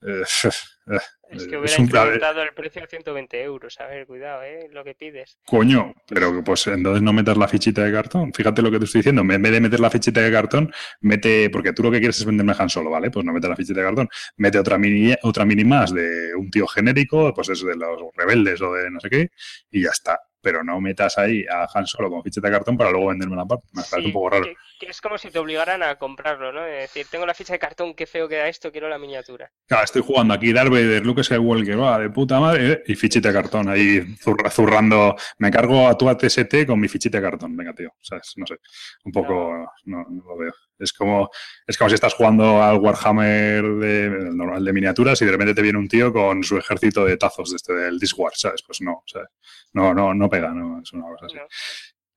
Eh, 0.05 0.21
eh, 0.91 0.99
Es 1.31 1.47
que 1.47 1.57
hubiera 1.57 1.65
es 1.65 1.79
un- 1.79 1.85
incrementado 1.85 2.43
el 2.43 2.53
precio 2.53 2.83
a 2.83 2.85
120 2.87 3.41
euros. 3.41 3.79
A 3.79 3.87
ver, 3.87 4.05
cuidado, 4.05 4.43
¿eh? 4.43 4.67
Lo 4.71 4.83
que 4.83 4.93
pides. 4.93 5.39
Coño, 5.43 5.95
pero 6.07 6.43
pues 6.43 6.67
entonces 6.67 7.01
no 7.01 7.11
metas 7.11 7.35
la 7.35 7.47
fichita 7.47 7.83
de 7.83 7.91
cartón. 7.91 8.31
Fíjate 8.33 8.61
lo 8.61 8.69
que 8.69 8.77
te 8.77 8.85
estoy 8.85 8.99
diciendo. 8.99 9.23
En 9.23 9.41
vez 9.41 9.51
de 9.51 9.59
meter 9.61 9.79
la 9.79 9.89
fichita 9.89 10.21
de 10.21 10.31
cartón, 10.31 10.71
mete, 11.01 11.49
porque 11.49 11.73
tú 11.73 11.81
lo 11.81 11.89
que 11.89 11.97
quieres 11.97 12.19
es 12.19 12.25
venderme 12.25 12.53
Han 12.55 12.69
Solo, 12.69 12.91
¿vale? 12.91 13.09
Pues 13.09 13.25
no 13.25 13.33
metas 13.33 13.49
la 13.49 13.55
fichita 13.55 13.79
de 13.79 13.85
cartón. 13.87 14.09
Mete 14.37 14.59
otra 14.59 14.77
mini, 14.77 15.15
otra 15.23 15.43
mini 15.43 15.63
más 15.63 15.91
de 15.91 16.35
un 16.35 16.51
tío 16.51 16.67
genérico, 16.67 17.33
pues 17.33 17.49
eso 17.49 17.65
de 17.65 17.77
los 17.77 17.99
rebeldes 18.15 18.61
o 18.61 18.73
de 18.75 18.91
no 18.91 18.99
sé 18.99 19.09
qué, 19.09 19.29
y 19.71 19.81
ya 19.81 19.89
está. 19.89 20.19
Pero 20.43 20.63
no 20.63 20.79
metas 20.81 21.17
ahí 21.17 21.45
a 21.49 21.65
Han 21.73 21.87
Solo 21.87 22.09
con 22.09 22.21
fichita 22.21 22.47
de 22.49 22.53
cartón 22.53 22.77
para 22.77 22.91
luego 22.91 23.07
venderme 23.07 23.35
la 23.37 23.45
parte. 23.45 23.65
Me 23.71 23.81
parece 23.81 24.01
Sí, 24.01 24.05
un 24.07 24.13
poco 24.13 24.29
raro. 24.29 24.43
que, 24.43 24.55
que 24.79 24.87
es 24.91 24.99
como 24.99 25.17
si 25.17 25.31
te 25.31 25.39
obligaran 25.39 25.81
a 25.81 25.95
comprarlo, 25.95 26.51
¿no? 26.51 26.65
Es 26.65 26.81
decir, 26.93 27.07
tengo 27.09 27.25
la 27.25 27.33
ficha 27.33 27.53
de 27.53 27.59
cartón, 27.59 27.93
qué 27.95 28.05
feo 28.05 28.27
queda 28.27 28.47
esto, 28.49 28.71
quiero 28.71 28.89
la 28.89 28.97
miniatura. 28.99 29.49
Claro, 29.67 29.85
estoy 29.85 30.01
jugando 30.01 30.33
aquí 30.33 30.51
Darth 30.51 30.69
Vader, 30.69 31.05
Luke 31.05 31.23
Skywalker, 31.23 31.79
va, 31.79 31.97
de 31.97 32.09
puta 32.09 32.39
madre, 32.41 32.83
y 32.85 32.95
fichita 32.95 33.29
de 33.29 33.33
cartón 33.33 33.69
ahí 33.69 34.01
zurra- 34.21 34.49
zurrando. 34.51 35.15
Me 35.37 35.49
cargo 35.49 35.87
a 35.87 35.97
tu 35.97 36.09
ATST 36.09 36.65
con 36.67 36.79
mi 36.79 36.89
fichita 36.89 37.19
de 37.19 37.23
cartón. 37.23 37.55
Venga, 37.55 37.73
tío, 37.73 37.91
¿sabes? 38.01 38.33
No 38.35 38.45
sé. 38.45 38.57
Un 39.05 39.11
poco, 39.13 39.71
no, 39.85 40.05
no 40.09 40.23
lo 40.27 40.37
veo. 40.37 40.51
Es 40.79 40.91
como, 40.91 41.29
es 41.65 41.77
como 41.77 41.87
si 41.89 41.95
estás 41.95 42.13
jugando 42.15 42.61
al 42.61 42.77
Warhammer 42.79 43.63
de, 43.75 44.05
el 44.05 44.35
normal 44.35 44.65
de 44.65 44.73
miniaturas 44.73 45.21
y 45.21 45.25
de 45.25 45.31
repente 45.31 45.53
te 45.53 45.61
viene 45.61 45.77
un 45.79 45.87
tío 45.87 46.11
con 46.11 46.43
su 46.43 46.57
ejército 46.57 47.05
de 47.05 47.15
tazos 47.15 47.51
de 47.51 47.55
este, 47.55 47.73
del 47.73 47.99
Discwar, 47.99 48.33
¿sabes? 48.35 48.63
Pues 48.65 48.81
no, 48.81 49.01
¿sabes? 49.05 49.29
No, 49.73 49.93
no, 49.93 50.13
no 50.13 50.29
pega, 50.33 50.49
no, 50.49 50.81
es 50.81 50.91
una 50.93 51.07
cosa 51.07 51.25
así. 51.27 51.35
¿no? 51.37 51.47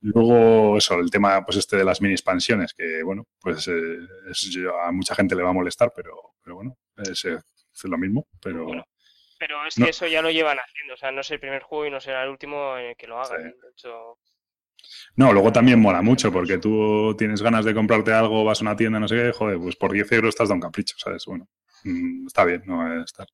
Luego, 0.01 0.77
eso, 0.79 0.95
el 1.01 1.11
tema 1.11 1.45
pues 1.45 1.57
este 1.59 1.77
de 1.77 1.85
las 1.85 2.01
mini 2.01 2.15
expansiones, 2.15 2.73
que 2.75 3.03
bueno, 3.03 3.25
pues 3.41 3.67
eh, 3.69 3.99
es- 4.31 4.59
a 4.87 4.93
mucha 4.93 5.15
gente 5.15 5.35
le 5.35 5.43
va 5.43 5.51
a 5.51 5.55
molestar, 5.55 5.93
pero, 5.95 6.13
pero 6.43 6.57
bueno, 6.57 6.77
es, 6.97 7.25
eh, 7.25 7.39
es 7.75 7.85
lo 7.85 7.99
mismo, 7.99 8.27
pero 8.41 8.65
Bueno, 8.65 8.85
Pero 9.39 9.67
es 9.67 9.77
No. 9.79 9.85
que 9.85 9.91
eso 9.91 10.07
ya 10.07 10.23
lo 10.23 10.31
llevan 10.31 10.59
haciendo, 10.59 10.95
o 10.95 10.97
sea, 10.97 11.11
no 11.13 11.21
es 11.21 11.31
el 11.31 11.41
primer 11.41 11.63
juego 11.63 11.87
y 11.87 11.91
no 11.91 12.01
será 12.01 12.23
el 12.25 12.31
último 12.31 12.77
en 12.79 12.87
el 12.87 12.97
que 12.97 13.07
lo 13.07 13.21
hagan. 13.21 13.39
Sí. 13.43 13.45
De 13.49 13.69
hecho, 13.73 14.19
no, 15.17 15.33
luego 15.33 15.53
también 15.53 15.81
mola 15.81 16.01
mucho, 16.03 16.31
porque 16.33 16.59
tú 16.59 17.15
tienes 17.19 17.43
ganas 17.43 17.65
de 17.65 17.75
comprarte 17.75 18.13
algo, 18.13 18.45
vas 18.45 18.61
a 18.61 18.65
una 18.65 18.77
tienda, 18.77 18.99
no 19.01 19.09
sé 19.09 19.17
qué, 19.17 19.33
joder, 19.33 19.59
pues 19.59 19.77
por 19.77 19.93
10 19.93 20.11
euros 20.13 20.31
estás 20.31 20.49
da 20.49 20.55
un 20.55 20.61
capricho, 20.61 20.95
¿sabes? 20.99 21.25
Bueno, 21.27 21.49
mm, 21.85 22.27
está 22.29 22.45
bien, 22.45 22.63
no 22.67 22.79
va 22.79 22.93
a 22.93 23.03
estar. 23.05 23.27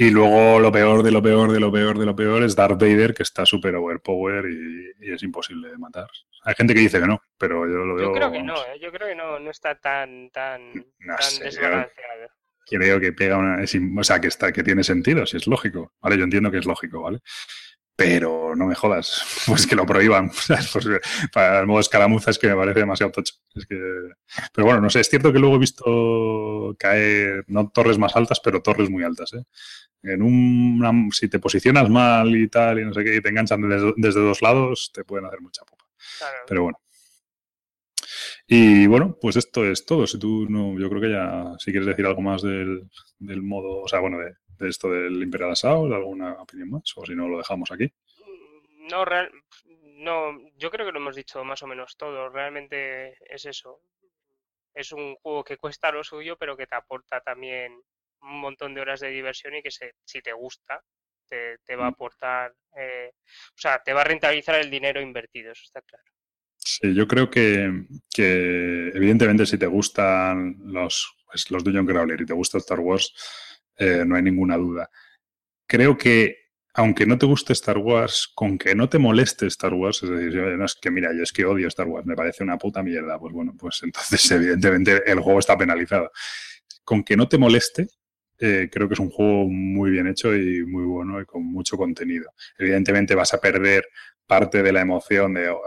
Y 0.00 0.10
luego 0.10 0.60
lo 0.60 0.70
peor 0.70 1.02
de 1.02 1.10
lo 1.10 1.20
peor 1.20 1.50
de 1.50 1.58
lo 1.58 1.72
peor 1.72 1.98
de 1.98 2.06
lo 2.06 2.14
peor 2.14 2.44
es 2.44 2.54
Darth 2.54 2.80
Vader, 2.80 3.12
que 3.14 3.24
está 3.24 3.44
súper 3.44 3.74
overpower 3.74 4.44
y, 4.48 4.92
y 5.08 5.12
es 5.12 5.22
imposible 5.24 5.70
de 5.70 5.76
matar. 5.76 6.06
Hay 6.44 6.54
gente 6.54 6.72
que 6.72 6.78
dice 6.80 7.00
que 7.00 7.06
no, 7.08 7.20
pero 7.36 7.66
yo 7.66 7.84
lo 7.84 7.96
veo. 7.96 8.06
yo 8.06 8.12
creo 8.12 8.30
que 8.30 8.42
no, 8.42 8.54
¿eh? 8.54 8.78
yo 8.80 8.92
creo 8.92 9.08
que 9.08 9.16
no, 9.16 9.40
no 9.40 9.50
está 9.50 9.74
tan, 9.74 10.30
tan, 10.30 10.72
No 10.72 11.16
tan 11.16 11.22
sé, 11.22 11.38
yo- 11.38 11.44
desbalanceado. 11.50 12.28
creo 12.66 13.00
que 13.00 13.12
pega 13.12 13.38
una. 13.38 13.60
es 13.62 13.74
o 13.74 14.04
sea, 14.04 14.20
que, 14.20 14.28
está, 14.28 14.52
que 14.52 14.62
tiene 14.62 14.84
sentido, 14.84 15.26
si 15.26 15.36
es 15.36 15.48
lógico. 15.48 15.92
Vale, 16.00 16.16
yo 16.16 16.22
entiendo 16.22 16.50
que 16.52 16.58
es 16.58 16.66
lógico, 16.66 17.02
¿vale? 17.02 17.18
Pero 17.98 18.54
no 18.54 18.66
me 18.66 18.76
jodas, 18.76 19.24
pues 19.48 19.66
que 19.66 19.74
lo 19.74 19.84
prohíban. 19.84 20.30
Pues, 20.72 20.86
para 21.32 21.58
el 21.58 21.66
modo 21.66 21.80
escaramuza 21.80 22.30
es 22.30 22.38
que 22.38 22.46
me 22.46 22.54
parece 22.54 22.78
demasiado 22.78 23.10
tocho. 23.10 23.34
Es 23.56 23.66
que... 23.66 23.76
Pero 24.54 24.66
bueno, 24.66 24.80
no 24.80 24.88
sé, 24.88 25.00
es 25.00 25.08
cierto 25.08 25.32
que 25.32 25.40
luego 25.40 25.56
he 25.56 25.58
visto 25.58 26.76
caer, 26.78 27.44
no 27.48 27.68
torres 27.70 27.98
más 27.98 28.14
altas, 28.14 28.38
pero 28.38 28.62
torres 28.62 28.88
muy 28.88 29.02
altas. 29.02 29.32
¿eh? 29.32 29.42
En 30.04 30.22
una, 30.22 30.92
si 31.10 31.28
te 31.28 31.40
posicionas 31.40 31.90
mal 31.90 32.36
y 32.36 32.46
tal, 32.46 32.78
y 32.78 32.84
no 32.84 32.94
sé 32.94 33.02
qué, 33.02 33.16
y 33.16 33.20
te 33.20 33.30
enganchan 33.30 33.68
desde, 33.68 33.92
desde 33.96 34.20
dos 34.20 34.42
lados, 34.42 34.92
te 34.94 35.02
pueden 35.02 35.26
hacer 35.26 35.40
mucha 35.40 35.64
popa. 35.64 35.84
Claro. 36.18 36.36
Pero 36.46 36.62
bueno. 36.62 36.78
Y 38.46 38.86
bueno, 38.86 39.18
pues 39.20 39.34
esto 39.34 39.64
es 39.64 39.84
todo. 39.84 40.06
Si 40.06 40.20
tú 40.20 40.46
no, 40.48 40.78
yo 40.78 40.88
creo 40.88 41.00
que 41.00 41.10
ya, 41.10 41.52
si 41.58 41.72
quieres 41.72 41.88
decir 41.88 42.06
algo 42.06 42.22
más 42.22 42.42
del, 42.42 42.88
del 43.18 43.42
modo, 43.42 43.80
o 43.80 43.88
sea, 43.88 43.98
bueno, 43.98 44.18
de, 44.18 44.34
de 44.58 44.68
esto 44.68 44.90
del 44.90 45.22
Imperial 45.22 45.52
Assault, 45.52 45.92
alguna 45.92 46.32
opinión 46.42 46.70
más, 46.70 46.92
o 46.96 47.04
si 47.06 47.14
no, 47.14 47.28
lo 47.28 47.38
dejamos 47.38 47.70
aquí. 47.70 47.92
No, 48.90 49.04
real- 49.04 49.30
no, 49.82 50.38
yo 50.56 50.70
creo 50.70 50.86
que 50.86 50.92
lo 50.92 50.98
hemos 50.98 51.16
dicho 51.16 51.44
más 51.44 51.62
o 51.62 51.66
menos 51.66 51.96
todo. 51.96 52.28
Realmente 52.30 53.16
es 53.32 53.44
eso. 53.44 53.80
Es 54.74 54.92
un 54.92 55.16
juego 55.16 55.44
que 55.44 55.56
cuesta 55.56 55.90
lo 55.92 56.04
suyo, 56.04 56.36
pero 56.38 56.56
que 56.56 56.66
te 56.66 56.76
aporta 56.76 57.20
también 57.20 57.72
un 58.22 58.40
montón 58.40 58.74
de 58.74 58.80
horas 58.80 59.00
de 59.00 59.08
diversión 59.10 59.54
y 59.56 59.62
que 59.62 59.70
se, 59.70 59.94
si 60.04 60.20
te 60.22 60.32
gusta, 60.32 60.82
te, 61.28 61.58
te 61.64 61.76
va 61.76 61.86
a 61.86 61.90
Mm. 61.90 61.94
aportar, 61.94 62.54
eh, 62.76 63.12
o 63.14 63.52
sea, 63.58 63.82
te 63.82 63.92
va 63.92 64.00
a 64.00 64.04
rentabilizar 64.04 64.54
el 64.56 64.70
dinero 64.70 65.00
invertido, 65.00 65.52
eso 65.52 65.62
está 65.64 65.82
claro. 65.82 66.04
Sí, 66.56 66.94
yo 66.94 67.06
creo 67.06 67.28
que, 67.30 67.84
que 68.14 68.88
evidentemente 68.94 69.46
si 69.46 69.58
te 69.58 69.66
gustan 69.66 70.56
los, 70.64 71.16
pues, 71.26 71.50
los 71.50 71.62
Dungeon 71.64 71.86
Crawler 71.86 72.20
y 72.20 72.26
te 72.26 72.34
gusta 72.34 72.58
Star 72.58 72.80
Wars, 72.80 73.14
eh, 73.78 74.04
no 74.06 74.16
hay 74.16 74.22
ninguna 74.22 74.56
duda. 74.56 74.90
Creo 75.66 75.98
que 75.98 76.36
aunque 76.74 77.06
no 77.06 77.18
te 77.18 77.26
guste 77.26 77.52
Star 77.54 77.78
Wars, 77.78 78.30
con 78.34 78.56
que 78.58 78.74
no 78.74 78.88
te 78.88 78.98
moleste 78.98 79.46
Star 79.48 79.74
Wars, 79.74 80.02
es 80.04 80.10
decir, 80.10 80.38
"Oye, 80.40 80.56
no 80.56 80.64
es 80.64 80.76
que 80.80 80.90
mira, 80.92 81.10
yo 81.16 81.22
es 81.24 81.32
que 81.32 81.44
odio 81.44 81.68
Star 81.68 81.88
Wars, 81.88 82.06
me 82.06 82.14
parece 82.16 82.44
una 82.44 82.58
puta 82.58 82.82
mierda, 82.84 83.18
pues 83.18 83.32
bueno, 83.34 83.54
pues 83.58 83.80
entonces 83.82 84.30
evidentemente 84.32 85.02
el 85.10 85.20
juego 85.20 85.40
está 85.40 85.58
penalizado. 85.58 86.10
Con 86.84 87.04
que 87.04 87.16
no 87.16 87.28
te 87.28 87.38
moleste, 87.38 87.88
eh, 88.38 88.68
creo 88.72 88.88
que 88.88 88.94
es 88.94 89.00
un 89.00 89.10
juego 89.10 89.46
muy 89.48 89.90
bien 89.90 90.06
hecho 90.06 90.34
y 90.36 90.64
muy 90.66 90.84
bueno 90.84 91.20
y 91.20 91.24
con 91.26 91.44
mucho 91.44 91.76
contenido. 91.76 92.30
Evidentemente 92.58 93.14
vas 93.14 93.34
a 93.34 93.40
perder 93.40 93.84
parte 94.26 94.62
de 94.62 94.72
la 94.72 94.80
emoción 94.82 95.34
de, 95.34 95.48
"Oh, 95.50 95.60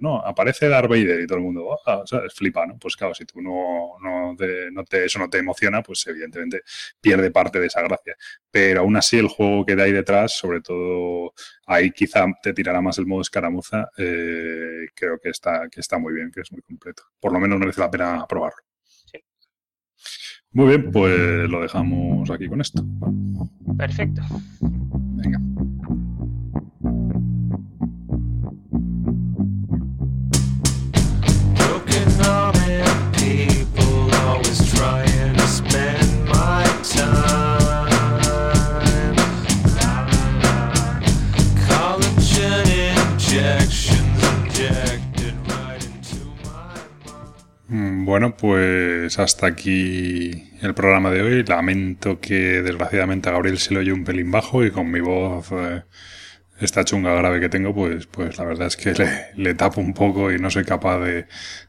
no, 0.00 0.18
aparece 0.24 0.68
Darth 0.68 0.88
Vader 0.88 1.20
y 1.20 1.26
todo 1.26 1.38
el 1.38 1.44
mundo, 1.44 1.78
"Ah", 1.86 2.02
¿sabes? 2.06 2.34
Flipa, 2.34 2.66
¿no? 2.66 2.78
Pues 2.78 2.96
claro, 2.96 3.14
si 3.14 3.24
tú 3.24 3.40
no, 3.42 3.94
no, 4.02 4.34
te, 4.36 4.70
no 4.70 4.84
te, 4.84 5.04
eso 5.06 5.18
no 5.18 5.28
te 5.30 5.38
emociona, 5.38 5.82
pues 5.82 6.06
evidentemente 6.06 6.62
pierde 7.00 7.30
parte 7.30 7.60
de 7.60 7.66
esa 7.66 7.82
gracia. 7.82 8.16
Pero 8.50 8.80
aún 8.80 8.96
así 8.96 9.18
el 9.18 9.28
juego 9.28 9.64
que 9.66 9.76
da 9.76 9.84
ahí 9.84 9.92
detrás, 9.92 10.32
sobre 10.36 10.60
todo 10.60 11.32
ahí 11.66 11.90
quizá 11.90 12.26
te 12.42 12.52
tirará 12.52 12.80
más 12.80 12.98
el 12.98 13.06
modo 13.06 13.20
escaramuza, 13.22 13.88
eh, 13.98 14.86
creo 14.94 15.18
que 15.18 15.30
está, 15.30 15.68
que 15.70 15.80
está 15.80 15.98
muy 15.98 16.12
bien, 16.14 16.30
que 16.30 16.40
es 16.42 16.52
muy 16.52 16.62
completo. 16.62 17.02
Por 17.20 17.32
lo 17.32 17.40
menos 17.40 17.58
merece 17.58 17.80
la 17.80 17.90
pena 17.90 18.26
probarlo. 18.28 18.62
Sí. 18.84 19.18
Muy 20.52 20.68
bien, 20.68 20.90
pues 20.90 21.48
lo 21.48 21.60
dejamos 21.60 22.30
aquí 22.30 22.48
con 22.48 22.60
esto. 22.60 22.82
Perfecto. 23.76 24.22
Venga. 24.60 25.38
Bueno, 48.08 48.34
pues 48.38 49.18
hasta 49.18 49.48
aquí 49.48 50.30
el 50.62 50.72
programa 50.72 51.10
de 51.10 51.20
hoy. 51.20 51.44
Lamento 51.44 52.20
que 52.20 52.62
desgraciadamente 52.62 53.28
a 53.28 53.32
Gabriel 53.32 53.58
se 53.58 53.74
le 53.74 53.80
oye 53.80 53.92
un 53.92 54.04
pelín 54.04 54.30
bajo 54.30 54.64
y 54.64 54.70
con 54.70 54.90
mi 54.90 55.00
voz 55.00 55.48
eh, 55.52 55.82
esta 56.58 56.86
chunga 56.86 57.12
grave 57.12 57.38
que 57.38 57.50
tengo, 57.50 57.74
pues, 57.74 58.06
pues 58.06 58.38
la 58.38 58.44
verdad 58.44 58.68
es 58.68 58.78
que 58.78 58.94
le, 58.94 59.26
le 59.36 59.54
tapo 59.54 59.82
un 59.82 59.92
poco 59.92 60.32
y 60.32 60.38
no 60.38 60.50
soy 60.50 60.64
capaz 60.64 61.00
de, 61.00 61.26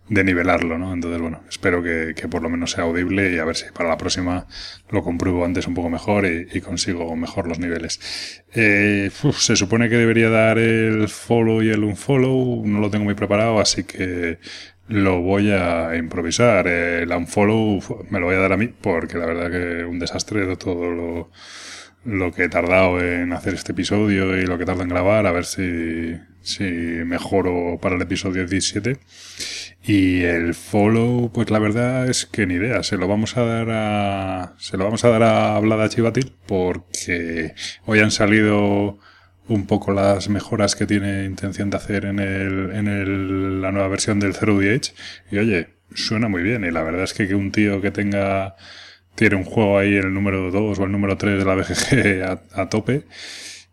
de 0.07 0.23
nivelarlo, 0.23 0.77
¿no? 0.77 0.93
Entonces, 0.93 1.21
bueno, 1.21 1.43
espero 1.49 1.83
que, 1.83 2.13
que 2.15 2.29
por 2.29 2.41
lo 2.41 2.49
menos 2.49 2.71
sea 2.71 2.85
audible 2.85 3.33
y 3.33 3.37
a 3.37 3.43
ver 3.43 3.57
si 3.57 3.65
para 3.73 3.89
la 3.89 3.97
próxima 3.97 4.47
lo 4.89 5.03
compruebo 5.03 5.43
antes 5.43 5.67
un 5.67 5.73
poco 5.73 5.89
mejor 5.89 6.25
y, 6.25 6.61
consigo 6.61 7.15
mejor 7.17 7.49
los 7.49 7.59
niveles. 7.59 8.43
Eh, 8.53 9.11
se 9.33 9.57
supone 9.57 9.89
que 9.89 9.97
debería 9.97 10.29
dar 10.29 10.57
el 10.57 11.09
follow 11.09 11.61
y 11.61 11.69
el 11.69 11.83
unfollow, 11.83 12.65
no 12.65 12.79
lo 12.79 12.89
tengo 12.89 13.03
muy 13.03 13.15
preparado, 13.15 13.59
así 13.59 13.83
que 13.83 14.39
lo 14.89 15.21
voy 15.21 15.51
a 15.51 15.95
improvisar. 15.95 16.67
El 16.67 17.11
unfollow 17.11 18.05
me 18.09 18.19
lo 18.19 18.25
voy 18.25 18.35
a 18.35 18.39
dar 18.39 18.53
a 18.53 18.57
mí 18.57 18.67
porque 18.67 19.17
la 19.17 19.25
verdad 19.25 19.51
que 19.51 19.85
un 19.85 19.99
desastre 19.99 20.45
de 20.45 20.57
todo 20.57 20.91
lo, 20.91 21.31
lo 22.03 22.31
que 22.31 22.45
he 22.45 22.49
tardado 22.49 22.99
en 22.99 23.31
hacer 23.33 23.53
este 23.53 23.71
episodio 23.71 24.37
y 24.37 24.45
lo 24.45 24.57
que 24.57 24.65
tardo 24.65 24.83
en 24.83 24.89
grabar, 24.89 25.27
a 25.27 25.31
ver 25.31 25.45
si, 25.45 26.17
si 26.41 26.63
mejoro 26.63 27.79
para 27.81 27.95
el 27.95 28.01
episodio 28.01 28.47
17. 28.47 28.97
Y 29.83 30.23
el 30.23 30.55
follow, 30.55 31.31
pues 31.31 31.49
la 31.51 31.59
verdad 31.59 32.09
es 32.09 32.25
que 32.25 32.45
ni 32.45 32.55
idea, 32.55 32.83
se 32.83 32.97
lo 32.97 33.07
vamos 33.07 33.37
a 33.37 33.43
dar 33.43 33.67
a, 33.71 34.53
se 34.57 34.75
lo 34.75 34.83
vamos 34.83 35.05
a 35.05 35.09
dar 35.09 35.23
a 35.23 35.59
Vlada 35.59 35.87
Chivatil 35.87 36.33
porque 36.47 37.53
hoy 37.85 37.99
han 37.99 38.11
salido 38.11 38.99
un 39.49 39.65
poco 39.67 39.91
las 39.91 40.30
mejoras 40.30 40.76
que 40.76 40.85
tiene 40.88 41.26
intención 41.26 41.69
de 41.69 41.77
hacer 41.77 42.05
en 42.05 42.19
el, 42.19 42.71
en 42.73 42.88
el, 42.88 43.61
la 43.61 43.71
nueva 43.71 43.88
versión 43.89 44.19
del 44.19 44.34
Zero 44.34 44.57
DH. 44.57 44.93
Y 45.31 45.38
oye, 45.39 45.69
suena 45.93 46.30
muy 46.30 46.43
bien. 46.43 46.63
Y 46.65 46.71
la 46.71 46.84
verdad 46.84 47.03
es 47.03 47.13
que, 47.13 47.27
que 47.27 47.35
un 47.35 47.51
tío 47.51 47.81
que 47.81 47.91
tenga, 47.91 48.55
tiene 49.15 49.35
un 49.35 49.43
juego 49.45 49.77
ahí 49.80 49.95
en 49.95 50.05
el 50.05 50.13
número 50.13 50.51
2 50.51 50.80
o 50.80 50.84
el 50.85 50.91
número 50.91 51.17
3 51.17 51.39
de 51.39 51.45
la 51.45 51.55
BGG 51.55 52.23
a, 52.55 52.61
a 52.61 52.69
tope. 52.69 53.05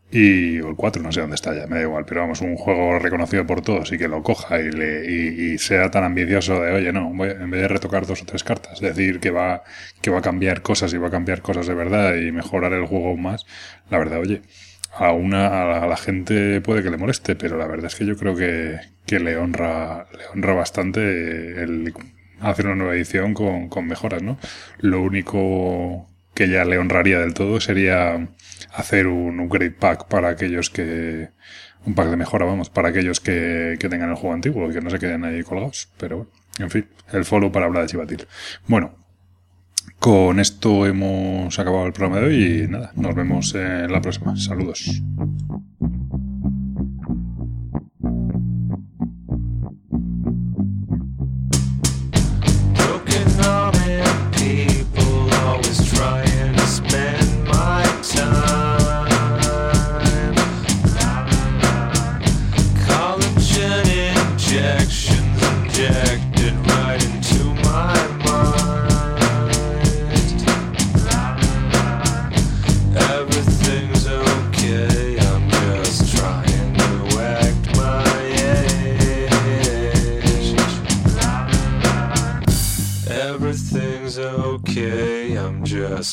Y 0.08 0.60
o 0.60 0.68
el 0.68 0.76
4, 0.76 1.02
no 1.02 1.10
sé 1.10 1.20
dónde 1.20 1.34
está 1.34 1.52
ya, 1.52 1.66
me 1.66 1.76
da 1.76 1.82
igual, 1.82 2.04
pero 2.06 2.20
vamos, 2.20 2.40
un 2.40 2.56
juego 2.56 2.98
reconocido 3.00 3.44
por 3.44 3.60
todos 3.62 3.90
y 3.92 3.98
que 3.98 4.06
lo 4.06 4.22
coja 4.22 4.60
y, 4.60 4.70
le, 4.70 5.04
y, 5.10 5.54
y 5.54 5.58
sea 5.58 5.90
tan 5.90 6.04
ambicioso 6.04 6.60
de, 6.62 6.70
oye, 6.72 6.92
no, 6.92 7.12
voy, 7.12 7.30
en 7.30 7.50
vez 7.50 7.62
de 7.62 7.68
retocar 7.68 8.06
dos 8.06 8.22
o 8.22 8.24
tres 8.24 8.44
cartas, 8.44 8.80
decir 8.80 9.18
que 9.18 9.30
va, 9.32 9.64
que 10.00 10.10
va 10.10 10.18
a 10.20 10.22
cambiar 10.22 10.62
cosas 10.62 10.94
y 10.94 10.98
va 10.98 11.08
a 11.08 11.10
cambiar 11.10 11.42
cosas 11.42 11.66
de 11.66 11.74
verdad 11.74 12.14
y 12.14 12.30
mejorar 12.30 12.72
el 12.72 12.86
juego 12.86 13.08
aún 13.08 13.22
más, 13.22 13.46
la 13.90 13.98
verdad, 13.98 14.20
oye, 14.20 14.42
a 14.98 15.12
una 15.12 15.82
a 15.82 15.86
la, 15.86 15.96
gente 15.96 16.60
puede 16.60 16.82
que 16.82 16.90
le 16.90 16.96
moleste, 16.96 17.36
pero 17.36 17.56
la 17.56 17.66
verdad 17.66 17.86
es 17.86 17.94
que 17.94 18.06
yo 18.06 18.16
creo 18.16 18.34
que, 18.34 18.78
que 19.06 19.20
le 19.20 19.36
honra 19.36 20.06
le 20.16 20.26
honra 20.28 20.54
bastante 20.54 21.62
el 21.62 21.92
hacer 22.40 22.66
una 22.66 22.76
nueva 22.76 22.94
edición 22.94 23.34
con, 23.34 23.68
con 23.68 23.86
mejoras, 23.86 24.22
¿no? 24.22 24.38
Lo 24.78 25.02
único 25.02 26.06
que 26.34 26.48
ya 26.48 26.64
le 26.64 26.78
honraría 26.78 27.18
del 27.20 27.34
todo 27.34 27.60
sería 27.60 28.28
hacer 28.72 29.06
un 29.06 29.40
upgrade 29.40 29.70
pack 29.72 30.08
para 30.08 30.28
aquellos 30.28 30.70
que 30.70 31.30
un 31.86 31.94
pack 31.94 32.08
de 32.08 32.16
mejora, 32.16 32.44
vamos, 32.44 32.68
para 32.68 32.88
aquellos 32.88 33.20
que, 33.20 33.76
que 33.78 33.88
tengan 33.88 34.10
el 34.10 34.16
juego 34.16 34.34
antiguo 34.34 34.70
y 34.70 34.74
que 34.74 34.80
no 34.80 34.90
se 34.90 34.98
queden 34.98 35.24
ahí 35.24 35.42
colgados. 35.42 35.88
Pero 35.98 36.16
bueno, 36.16 36.30
en 36.58 36.70
fin, 36.70 36.88
el 37.12 37.24
follow 37.24 37.52
para 37.52 37.66
hablar 37.66 37.84
de 37.84 37.88
Chivatil. 37.88 38.26
Bueno, 38.66 39.05
con 39.98 40.40
esto 40.40 40.86
hemos 40.86 41.58
acabado 41.58 41.86
el 41.86 41.92
programa 41.92 42.20
de 42.20 42.26
hoy 42.26 42.62
y 42.64 42.68
nada, 42.68 42.92
nos 42.96 43.14
vemos 43.14 43.54
en 43.54 43.90
la 43.90 44.00
próxima. 44.00 44.36
Saludos. 44.36 45.02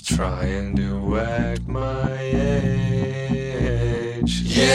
Trying 0.04 0.76
to 0.76 1.18
act 1.18 1.66
my 1.66 2.12
age. 2.20 3.24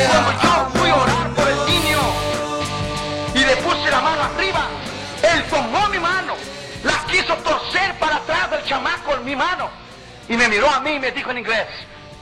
Cuando 0.08 0.32
yo 0.42 0.70
fui 0.72 0.88
a 0.88 0.96
orar 0.96 1.34
por 1.34 1.46
el 1.46 1.66
niño. 1.66 1.98
Y 3.34 3.40
le 3.44 3.56
puse 3.56 3.90
la 3.90 4.00
mano 4.00 4.22
arriba, 4.22 4.68
él 5.22 5.44
tomó 5.50 5.86
mi 5.88 5.98
mano, 5.98 6.34
la 6.82 7.04
quiso 7.10 7.34
torcer 7.36 7.94
para 7.98 8.16
atrás 8.16 8.50
del 8.50 8.64
chamaco 8.64 9.16
en 9.16 9.24
mi 9.26 9.36
mano. 9.36 9.68
Y 10.28 10.36
me 10.36 10.48
miró 10.48 10.70
a 10.70 10.80
mí 10.80 10.92
y 10.92 10.98
me 10.98 11.10
dijo 11.12 11.30
en 11.30 11.38
inglés, 11.38 11.66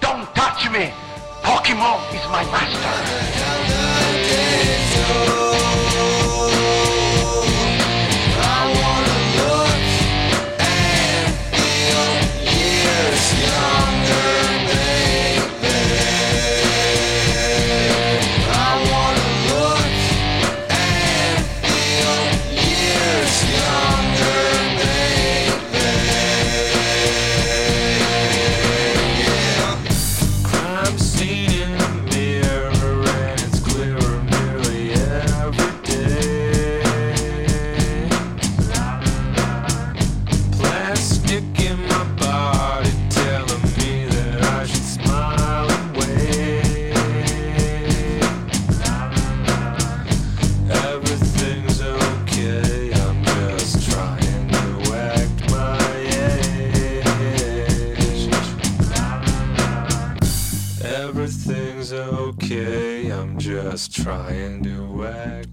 Don't 0.00 0.28
touch 0.34 0.68
me, 0.70 0.92
Pokemon 1.44 2.00
is 2.12 2.26
my 2.28 2.44
master. 2.50 3.16
stronger. 13.27 14.45
try 64.06 64.30
and 64.30 64.62
do 64.62 65.02
it. 65.02 65.45